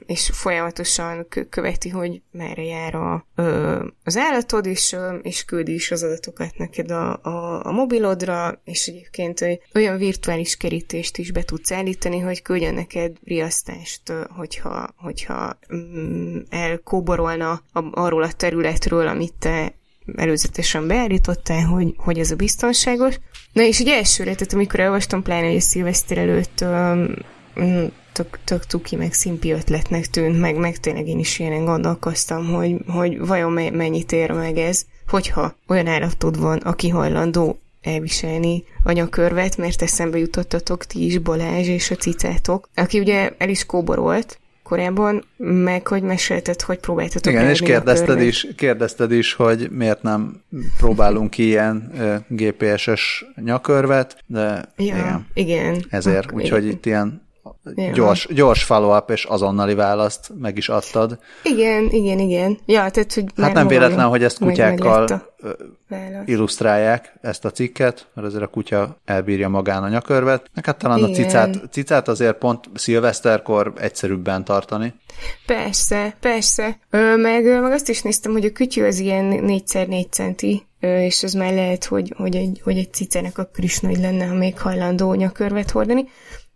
és 0.07 0.31
folyamatosan 0.33 1.27
követi, 1.51 1.89
hogy 1.89 2.23
merre 2.31 2.65
jár 2.65 2.95
a, 2.95 3.27
uh, 3.37 3.83
az 4.05 4.17
állatod, 4.17 4.67
és, 4.67 4.93
uh, 4.93 5.15
és 5.23 5.45
küldi 5.45 5.75
is 5.75 5.91
az 5.91 6.03
adatokat 6.03 6.57
neked 6.57 6.91
a, 6.91 7.23
a, 7.23 7.67
a 7.67 7.73
mobilodra, 7.73 8.61
és 8.65 8.87
egyébként 8.87 9.41
uh, 9.41 9.53
olyan 9.75 9.97
virtuális 9.97 10.57
kerítést 10.57 11.19
is 11.19 11.31
be 11.31 11.43
tudsz 11.43 11.73
állítani, 11.73 12.19
hogy 12.19 12.43
küldjen 12.43 12.75
neked 12.75 13.17
riasztást, 13.25 14.09
uh, 14.09 14.21
hogyha, 14.37 14.89
hogyha 14.97 15.59
um, 15.71 16.43
elkóborolna 16.51 17.51
a, 17.73 18.01
arról 18.01 18.23
a 18.23 18.33
területről, 18.33 19.07
amit 19.07 19.35
te 19.39 19.73
előzetesen 20.17 20.87
beállítottál, 20.87 21.65
hogy, 21.65 21.95
hogy 21.97 22.19
ez 22.19 22.31
a 22.31 22.37
biztonságos. 22.37 23.19
Na 23.53 23.63
és 23.63 23.81
ugye 23.81 23.95
elsőre, 23.97 24.35
tehát 24.35 24.53
amikor 24.53 24.81
elolvastam, 24.81 25.23
pláne 25.23 25.47
egy 25.47 25.61
szilveszter 25.61 26.19
előtt 26.19 26.61
um, 26.61 27.15
tök, 28.13 28.39
tök 28.45 28.67
tuki, 28.67 28.97
meg 28.97 29.13
szimpi 29.13 29.51
ötletnek 29.51 30.07
tűnt, 30.07 30.41
meg, 30.41 30.57
meg 30.57 30.77
tényleg 30.77 31.09
én 31.09 31.19
is 31.19 31.39
ilyenek 31.39 31.65
gondolkoztam, 31.65 32.47
hogy, 32.47 32.77
hogy 32.87 33.27
vajon 33.27 33.53
mennyit 33.53 34.13
ér 34.13 34.31
meg 34.31 34.57
ez, 34.57 34.85
hogyha 35.09 35.57
olyan 35.69 35.87
állatod 35.87 36.41
van, 36.41 36.59
aki 36.59 36.89
hajlandó 36.89 37.59
elviselni 37.83 38.65
anyakörvet, 38.85 39.57
mert 39.57 39.83
eszembe 39.83 40.19
jutottatok 40.19 40.85
ti 40.85 41.05
is, 41.05 41.19
Balázs 41.19 41.69
és 41.69 41.91
a 41.91 41.95
cicátok, 41.95 42.69
aki 42.75 42.99
ugye 42.99 43.31
el 43.39 43.49
is 43.49 43.67
kóborolt, 43.67 44.41
korábban, 44.73 45.25
meg 45.37 45.87
hogy 45.87 46.03
mesélted, 46.03 46.61
hogy 46.61 46.79
próbáltatok 46.79 47.33
Igen, 47.33 47.49
és 47.49 47.61
kérdezted 47.61 48.21
is, 48.21 48.47
kérdezted 48.57 49.13
is, 49.13 49.35
hogy 49.35 49.69
miért 49.71 50.03
nem 50.03 50.43
próbálunk 50.79 51.31
ki 51.31 51.47
ilyen 51.47 51.93
GPS-es 52.29 53.25
nyakörvet, 53.45 54.17
de 54.27 54.65
ja, 54.77 54.85
igen. 54.85 55.27
igen. 55.35 55.85
Ezért, 55.89 56.33
úgyhogy 56.33 56.67
itt 56.67 56.87
ilyen 56.87 57.23
ja. 57.75 57.93
gyors, 57.93 58.29
gyors 58.31 58.65
follow-up 58.65 59.11
és 59.11 59.25
azonnali 59.25 59.75
választ 59.75 60.33
meg 60.39 60.57
is 60.57 60.69
adtad. 60.69 61.19
Igen, 61.43 61.89
igen, 61.91 62.19
igen. 62.19 62.59
Ja, 62.67 62.91
tehát, 62.91 63.15
hogy 63.15 63.25
hát 63.37 63.53
nem 63.53 63.67
véletlen, 63.67 64.09
hogy 64.09 64.25
ezt 64.25 64.39
kutyákkal 64.39 65.31
illusztrálják 66.25 67.15
ezt 67.21 67.45
a 67.45 67.51
cikket, 67.51 68.07
mert 68.15 68.27
azért 68.27 68.43
a 68.43 68.47
kutya 68.47 69.01
elbírja 69.05 69.49
magán 69.49 69.83
a 69.83 69.89
nyakörvet. 69.89 70.51
Meg 70.55 70.67
hát 70.67 70.79
talán 70.79 70.99
Igen. 70.99 71.11
a 71.11 71.15
cicát, 71.15 71.61
cicát 71.71 72.09
azért 72.09 72.39
pont 72.39 72.71
szilveszterkor 72.75 73.73
egyszerűbben 73.77 74.45
tartani. 74.45 74.95
Persze, 75.47 76.17
persze. 76.21 76.79
Ö, 76.91 77.17
meg, 77.17 77.45
meg 77.45 77.73
azt 77.73 77.89
is 77.89 78.03
néztem, 78.03 78.33
hogy 78.33 78.45
a 78.45 78.53
kütyű 78.53 78.85
az 78.85 78.99
ilyen 78.99 79.41
4x4 79.47 80.11
centi, 80.11 80.67
és 80.81 81.23
az 81.23 81.33
már 81.33 81.53
lehet, 81.53 81.85
hogy, 81.85 82.15
hogy, 82.17 82.37
egy, 82.37 82.61
hogy 82.65 82.79
egy 82.79 82.93
cicának 82.93 83.39
akkor 83.39 83.65
is 83.65 83.81
nagy 83.81 83.99
lenne, 83.99 84.27
ha 84.27 84.35
még 84.35 84.59
hajlandó 84.59 85.15
nyakörvet 85.15 85.71
hordani. 85.71 86.09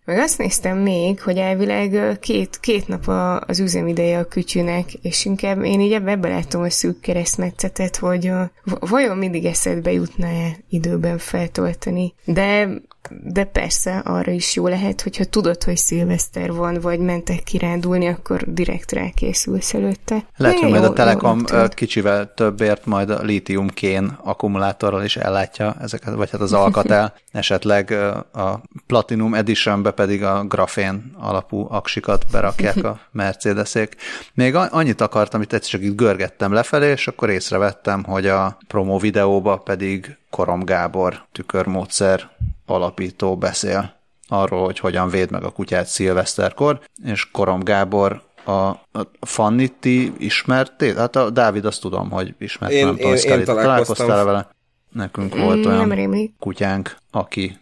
Meg 0.07 0.19
azt 0.19 0.39
néztem 0.39 0.79
még, 0.79 1.21
hogy 1.21 1.37
elvileg 1.37 2.19
két, 2.21 2.61
két 2.61 2.89
nap 2.89 3.09
a, 3.09 3.41
az 3.41 3.61
üzemideje 3.61 4.19
a 4.19 4.25
kütyűnek, 4.25 4.93
és 4.93 5.25
inkább 5.25 5.65
én 5.65 5.81
így 5.81 5.93
ebbe, 5.93 6.11
ebbe 6.11 6.29
látom 6.29 6.63
a 6.63 6.71
szűk 6.71 7.01
keresztmetszetet, 7.01 7.97
hogy 7.97 8.27
a, 8.27 8.51
vajon 8.65 9.17
mindig 9.17 9.45
eszedbe 9.45 9.93
jutna-e 9.93 10.57
időben 10.69 11.19
feltölteni. 11.19 12.15
De 12.25 12.69
de 13.11 13.45
persze 13.45 13.99
arra 13.99 14.33
is 14.33 14.55
jó 14.55 14.69
lehet, 14.69 15.03
hogyha 15.03 15.25
tudod, 15.25 15.63
hogy 15.63 15.77
szilveszter 15.77 16.53
van, 16.53 16.81
vagy 16.81 16.99
mentek 16.99 17.43
kirándulni, 17.43 18.07
akkor 18.07 18.53
direkt 18.53 18.93
rákészülsz 18.93 19.75
előtte. 19.75 20.25
Lehet, 20.37 20.59
hogy 20.59 20.71
majd 20.71 20.85
a 20.85 20.93
Telekom 20.93 21.45
jó, 21.53 21.59
kicsivel 21.69 22.35
többért 22.35 22.87
majd 22.87 23.11
a 23.11 23.23
litium-kén 23.23 24.19
akkumulátorral 24.23 25.05
is 25.05 25.17
ellátja 25.17 25.77
ezeket, 25.81 26.15
vagy 26.15 26.31
hát 26.31 26.41
az 26.41 26.53
Alcatel, 26.53 27.15
esetleg 27.33 27.91
a 28.33 28.61
Platinum 28.87 29.35
Editionbe 29.35 29.91
pedig 29.91 30.23
a 30.23 30.45
grafén 30.45 31.13
alapú 31.19 31.67
aksikat 31.71 32.25
berakják 32.33 32.85
a 32.85 33.01
Mercedesék. 33.13 33.97
Még 34.35 34.55
annyit 34.55 35.01
akartam, 35.01 35.43
itt 35.43 35.53
egyszer 35.53 35.71
csak 35.71 35.83
itt 35.83 35.97
görgettem 35.97 36.53
lefelé, 36.53 36.91
és 36.91 37.09
akkor 37.09 37.31
észrevettem, 37.31 38.05
hogy 38.05 38.27
a 38.27 38.59
promo 38.69 38.99
videóba 38.99 39.57
pedig 39.57 40.17
Korom 40.31 40.65
Gábor 40.65 41.25
tükörmódszer 41.33 42.31
alapító 42.67 43.37
beszél 43.37 43.95
arról, 44.29 44.65
hogy 44.65 44.79
hogyan 44.79 45.09
véd 45.09 45.31
meg 45.31 45.45
a 45.45 45.51
kutyát 45.51 45.87
szilveszterkor, 45.87 46.81
és 47.05 47.31
Korom 47.31 47.63
Gábor 47.63 48.23
a, 48.45 48.53
a 48.53 48.81
Fanny 49.21 49.67
ti 49.81 50.13
ismertél? 50.19 50.97
Hát 50.97 51.17
a 51.17 51.31
Dávid 51.31 51.65
azt 51.65 51.81
tudom, 51.81 52.11
hogy 52.11 52.35
ismert, 52.39 52.73
én, 52.73 52.85
nem 52.85 52.97
tudom, 52.97 53.15
én, 53.15 53.39
én 53.39 53.45
találkoztál 53.45 54.25
vele? 54.25 54.49
Nekünk 54.93 55.37
mm, 55.37 55.41
volt 55.41 55.67
olyan 55.67 56.35
kutyánk, 56.39 56.97
aki 57.11 57.59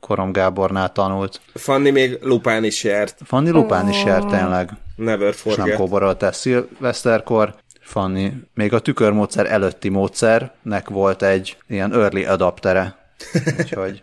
Korom 0.00 0.32
Gábornál 0.32 0.92
tanult. 0.92 1.40
Fanni 1.54 1.90
még 1.90 2.18
Lupán 2.22 2.64
is 2.64 2.84
járt. 2.84 3.16
Fanni 3.24 3.50
Lupán 3.50 3.84
oh. 3.84 3.90
is 3.90 4.04
járt 4.04 4.28
tényleg. 4.28 4.70
Never 4.96 5.34
forget. 5.34 5.64
És 5.64 5.70
nem 5.70 5.78
kóborolt 5.78 6.34
szilveszterkor. 6.34 7.54
Fanni 7.80 8.32
még 8.54 8.72
a 8.72 8.78
tükörmódszer 8.78 9.46
előtti 9.46 9.88
módszernek 9.88 10.88
volt 10.88 11.22
egy 11.22 11.56
ilyen 11.68 11.92
early 11.92 12.24
adaptere. 12.24 12.96
Úgyhogy 13.58 14.02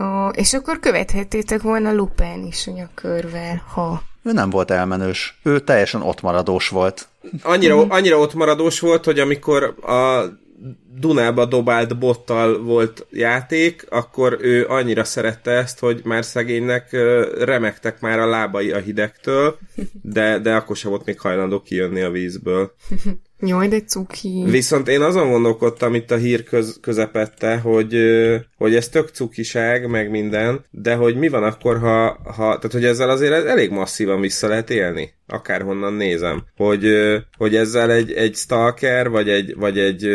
Ó, 0.00 0.28
és 0.28 0.54
akkor 0.54 0.80
követhettétek 0.80 1.62
volna 1.62 1.92
Lupin 1.92 2.44
is 2.46 2.66
a 2.66 2.70
nyakörvel, 2.70 3.62
ha... 3.74 4.02
Ő 4.22 4.32
nem 4.32 4.50
volt 4.50 4.70
elmenős. 4.70 5.38
Ő 5.42 5.60
teljesen 5.60 6.02
ott 6.02 6.20
maradós 6.20 6.68
volt. 6.68 7.08
Annyira, 7.42 7.86
annyira 7.88 8.18
ott 8.18 8.34
maradós 8.34 8.80
volt, 8.80 9.04
hogy 9.04 9.18
amikor 9.18 9.62
a 9.82 10.24
Dunába 10.96 11.44
dobált 11.44 11.98
bottal 11.98 12.62
volt 12.62 13.06
játék, 13.10 13.86
akkor 13.88 14.38
ő 14.40 14.66
annyira 14.66 15.04
szerette 15.04 15.50
ezt, 15.50 15.78
hogy 15.78 16.00
már 16.04 16.24
szegénynek 16.24 16.90
remektek 17.38 18.00
már 18.00 18.18
a 18.18 18.26
lábai 18.26 18.70
a 18.70 18.78
hidegtől, 18.78 19.58
de, 20.02 20.38
de 20.38 20.54
akkor 20.54 20.76
sem 20.76 20.90
volt 20.90 21.04
még 21.04 21.20
hajlandó 21.20 21.60
kijönni 21.60 22.00
a 22.00 22.10
vízből. 22.10 22.72
Jaj, 23.40 23.68
de 23.68 23.80
cuki. 23.80 24.44
Viszont 24.46 24.88
én 24.88 25.00
azon 25.00 25.30
gondolkodtam 25.30 25.94
itt 25.94 26.10
a 26.10 26.16
hír 26.16 26.42
köz, 26.42 26.78
közepette, 26.80 27.56
hogy, 27.56 27.96
hogy 28.56 28.74
ez 28.74 28.88
tök 28.88 29.08
cukiság, 29.08 29.88
meg 29.88 30.10
minden, 30.10 30.64
de 30.70 30.94
hogy 30.94 31.16
mi 31.16 31.28
van 31.28 31.42
akkor, 31.42 31.78
ha, 31.78 32.20
ha 32.24 32.44
tehát 32.44 32.72
hogy 32.72 32.84
ezzel 32.84 33.10
azért 33.10 33.46
elég 33.46 33.70
masszívan 33.70 34.20
vissza 34.20 34.48
lehet 34.48 34.70
élni, 34.70 35.14
akárhonnan 35.26 35.92
nézem, 35.92 36.44
hogy, 36.56 36.86
hogy 37.36 37.56
ezzel 37.56 37.90
egy, 37.90 38.12
egy 38.12 38.34
stalker, 38.34 39.08
vagy 39.08 39.28
egy, 39.28 39.54
vagy 39.56 39.78
egy 39.78 40.08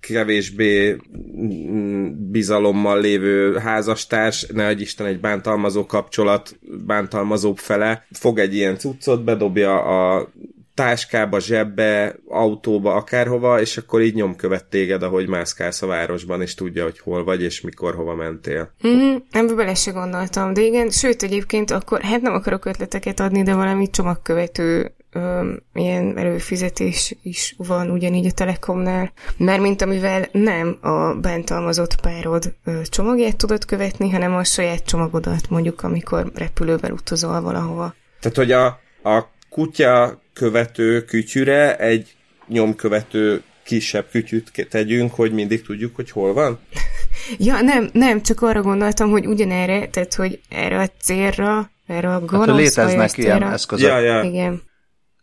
kevésbé 0.00 0.96
mm, 1.40 2.08
bizalommal 2.30 3.00
lévő 3.00 3.56
házastárs, 3.56 4.46
ne 4.46 4.66
egy 4.66 4.80
Isten 4.80 5.06
egy 5.06 5.20
bántalmazó 5.20 5.86
kapcsolat 5.86 6.58
bántalmazóbb 6.86 7.58
fele, 7.58 8.06
fog 8.10 8.38
egy 8.38 8.54
ilyen 8.54 8.78
cuccot, 8.78 9.24
bedobja 9.24 9.82
a 9.82 10.28
táskába, 10.76 11.40
zsebbe, 11.40 12.16
autóba, 12.28 12.94
akárhova, 12.94 13.60
és 13.60 13.76
akkor 13.76 14.02
így 14.02 14.14
nyomkövet 14.14 14.64
téged, 14.64 15.02
ahogy 15.02 15.28
mászkálsz 15.28 15.82
a 15.82 15.86
városban, 15.86 16.42
és 16.42 16.54
tudja, 16.54 16.82
hogy 16.82 16.98
hol 16.98 17.24
vagy, 17.24 17.42
és 17.42 17.60
mikor 17.60 17.94
hova 17.94 18.14
mentél. 18.14 18.72
Mm, 18.86 19.16
nem 19.30 19.56
bele 19.56 19.74
se 19.74 19.90
gondoltam, 19.90 20.52
de 20.52 20.60
igen, 20.60 20.90
sőt 20.90 21.22
egyébként 21.22 21.70
akkor, 21.70 22.00
hát 22.00 22.20
nem 22.20 22.32
akarok 22.32 22.64
ötleteket 22.64 23.20
adni, 23.20 23.42
de 23.42 23.54
valami 23.54 23.90
csomagkövető 23.90 24.95
ö, 25.16 25.52
ilyen 25.74 26.18
előfizetés 26.18 27.14
is 27.22 27.54
van 27.56 27.90
ugyanígy 27.90 28.26
a 28.26 28.32
Telekomnál, 28.32 29.12
mert 29.36 29.60
mint 29.60 29.82
amivel 29.82 30.28
nem 30.32 30.78
a 30.80 31.14
bántalmazott 31.14 32.00
párod 32.00 32.54
ö, 32.64 32.80
csomagját 32.82 33.36
tudod 33.36 33.64
követni, 33.64 34.10
hanem 34.10 34.34
a 34.34 34.44
saját 34.44 34.84
csomagodat, 34.84 35.50
mondjuk 35.50 35.82
amikor 35.82 36.30
repülővel 36.34 36.92
utazol 36.92 37.40
valahova. 37.40 37.94
Tehát, 38.20 38.36
hogy 38.36 38.52
a, 38.52 38.66
a 39.10 39.30
kutya 39.50 40.22
követő 40.32 41.04
kütyüre 41.04 41.76
egy 41.76 42.16
nyomkövető 42.48 43.42
kisebb 43.64 44.08
kütyűt 44.10 44.66
tegyünk, 44.70 45.14
hogy 45.14 45.32
mindig 45.32 45.62
tudjuk, 45.62 45.96
hogy 45.96 46.10
hol 46.10 46.32
van? 46.32 46.58
ja, 47.38 47.60
nem, 47.60 47.88
nem, 47.92 48.22
csak 48.22 48.42
arra 48.42 48.62
gondoltam, 48.62 49.10
hogy 49.10 49.26
ugyanerre, 49.26 49.88
tehát, 49.88 50.14
hogy 50.14 50.40
erre 50.48 50.78
a 50.78 50.88
célra, 51.00 51.70
erre 51.86 52.14
a 52.14 52.20
gonosz 52.20 52.46
hát, 52.46 52.56
léteznek 52.56 53.16
ilyen 53.16 53.42
eszközök. 53.42 53.88
Ja, 53.88 53.98
ja. 53.98 54.22
Igen 54.22 54.62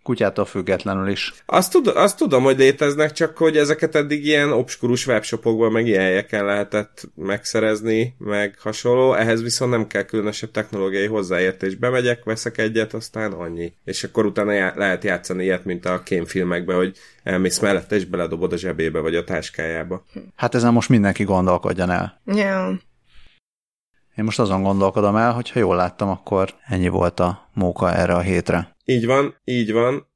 kutyától 0.03 0.45
függetlenül 0.45 1.07
is. 1.07 1.33
Azt, 1.45 1.71
tud, 1.71 1.87
azt 1.87 2.17
tudom, 2.17 2.43
hogy 2.43 2.57
léteznek, 2.57 3.11
csak 3.11 3.37
hogy 3.37 3.57
ezeket 3.57 3.95
eddig 3.95 4.25
ilyen 4.25 4.51
obskurus 4.51 5.07
webshopokban, 5.07 5.71
meg 5.71 5.87
ilyen 5.87 6.01
helyeken 6.01 6.45
lehetett 6.45 7.09
megszerezni, 7.15 8.15
meg 8.17 8.55
hasonló, 8.59 9.13
ehhez 9.13 9.41
viszont 9.41 9.71
nem 9.71 9.87
kell 9.87 10.03
különösebb 10.03 10.51
technológiai 10.51 11.07
hozzáértés. 11.07 11.75
Bemegyek, 11.75 12.23
veszek 12.23 12.57
egyet, 12.57 12.93
aztán 12.93 13.31
annyi. 13.31 13.73
És 13.83 14.03
akkor 14.03 14.25
utána 14.25 14.51
já- 14.51 14.75
lehet 14.75 15.03
játszani 15.03 15.43
ilyet, 15.43 15.65
mint 15.65 15.85
a 15.85 16.03
kémfilmekben, 16.03 16.75
hogy 16.75 16.97
elmész 17.23 17.59
mellette, 17.59 17.95
és 17.95 18.05
beledobod 18.05 18.53
a 18.53 18.57
zsebébe, 18.57 18.99
vagy 18.99 19.15
a 19.15 19.23
táskájába. 19.23 20.05
Hát 20.35 20.55
ezen 20.55 20.73
most 20.73 20.89
mindenki 20.89 21.23
gondolkodjon 21.23 21.89
el. 21.89 22.21
Yeah. 22.25 22.73
Én 24.15 24.23
most 24.23 24.39
azon 24.39 24.63
gondolkodom 24.63 25.15
el, 25.15 25.33
hogy 25.33 25.49
ha 25.51 25.59
jól 25.59 25.75
láttam, 25.75 26.09
akkor 26.09 26.53
ennyi 26.65 26.87
volt 26.87 27.19
a 27.19 27.49
móka 27.53 27.93
erre 27.93 28.13
a 28.13 28.19
hétre. 28.19 28.72
Így 28.85 29.05
van, 29.05 29.35
így 29.43 29.71
van. 29.71 30.07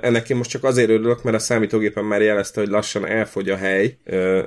ennek 0.00 0.30
én 0.30 0.36
most 0.36 0.50
csak 0.50 0.64
azért 0.64 0.90
örülök, 0.90 1.22
mert 1.22 1.36
a 1.36 1.38
számítógépen 1.38 2.04
már 2.04 2.22
jelezte, 2.22 2.60
hogy 2.60 2.68
lassan 2.68 3.06
elfogy 3.06 3.50
a 3.50 3.56
hely 3.56 3.98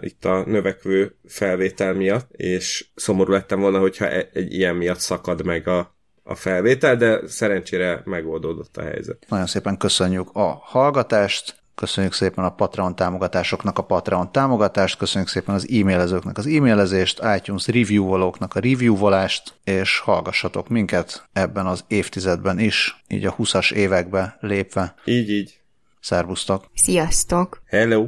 itt 0.02 0.26
a 0.26 0.44
növekvő 0.46 1.16
felvétel 1.26 1.94
miatt, 1.94 2.32
és 2.32 2.88
szomorú 2.96 3.32
lettem 3.32 3.60
volna, 3.60 3.80
hogyha 3.80 4.08
e, 4.10 4.30
egy 4.34 4.54
ilyen 4.54 4.76
miatt 4.76 5.00
szakad 5.00 5.46
meg 5.46 5.68
a, 5.68 5.96
a 6.24 6.36
felvétel, 6.36 6.96
de 6.96 7.28
szerencsére 7.28 8.02
megoldódott 8.06 8.78
a 8.78 8.82
helyzet. 8.82 9.26
Nagyon 9.30 9.48
szépen 9.48 9.78
köszönjük 9.78 10.30
a 10.34 10.62
hallgatást, 10.64 11.59
Köszönjük 11.80 12.14
szépen 12.14 12.44
a 12.44 12.50
Patreon 12.50 12.96
támogatásoknak 12.96 13.78
a 13.78 13.84
Patreon 13.84 14.32
támogatást, 14.32 14.98
köszönjük 14.98 15.30
szépen 15.30 15.56
az 15.56 15.68
e-mailezőknek 15.72 16.38
az 16.38 16.46
e-mailezést, 16.48 17.22
iTunes 17.38 17.68
review-volóknak 17.68 18.56
a 18.56 18.60
review-volást, 18.60 19.54
és 19.64 20.00
hallgassatok 20.00 20.68
minket 20.68 21.28
ebben 21.34 21.66
az 21.66 21.84
évtizedben 21.88 22.60
is, 22.60 23.04
így 23.08 23.26
a 23.26 23.36
20-as 23.36 23.72
évekbe 23.72 24.38
lépve. 24.40 24.96
Így, 25.06 25.30
így. 25.30 25.60
Szervusztok! 26.00 26.66
Sziasztok! 26.74 27.62
Hello! 27.66 28.08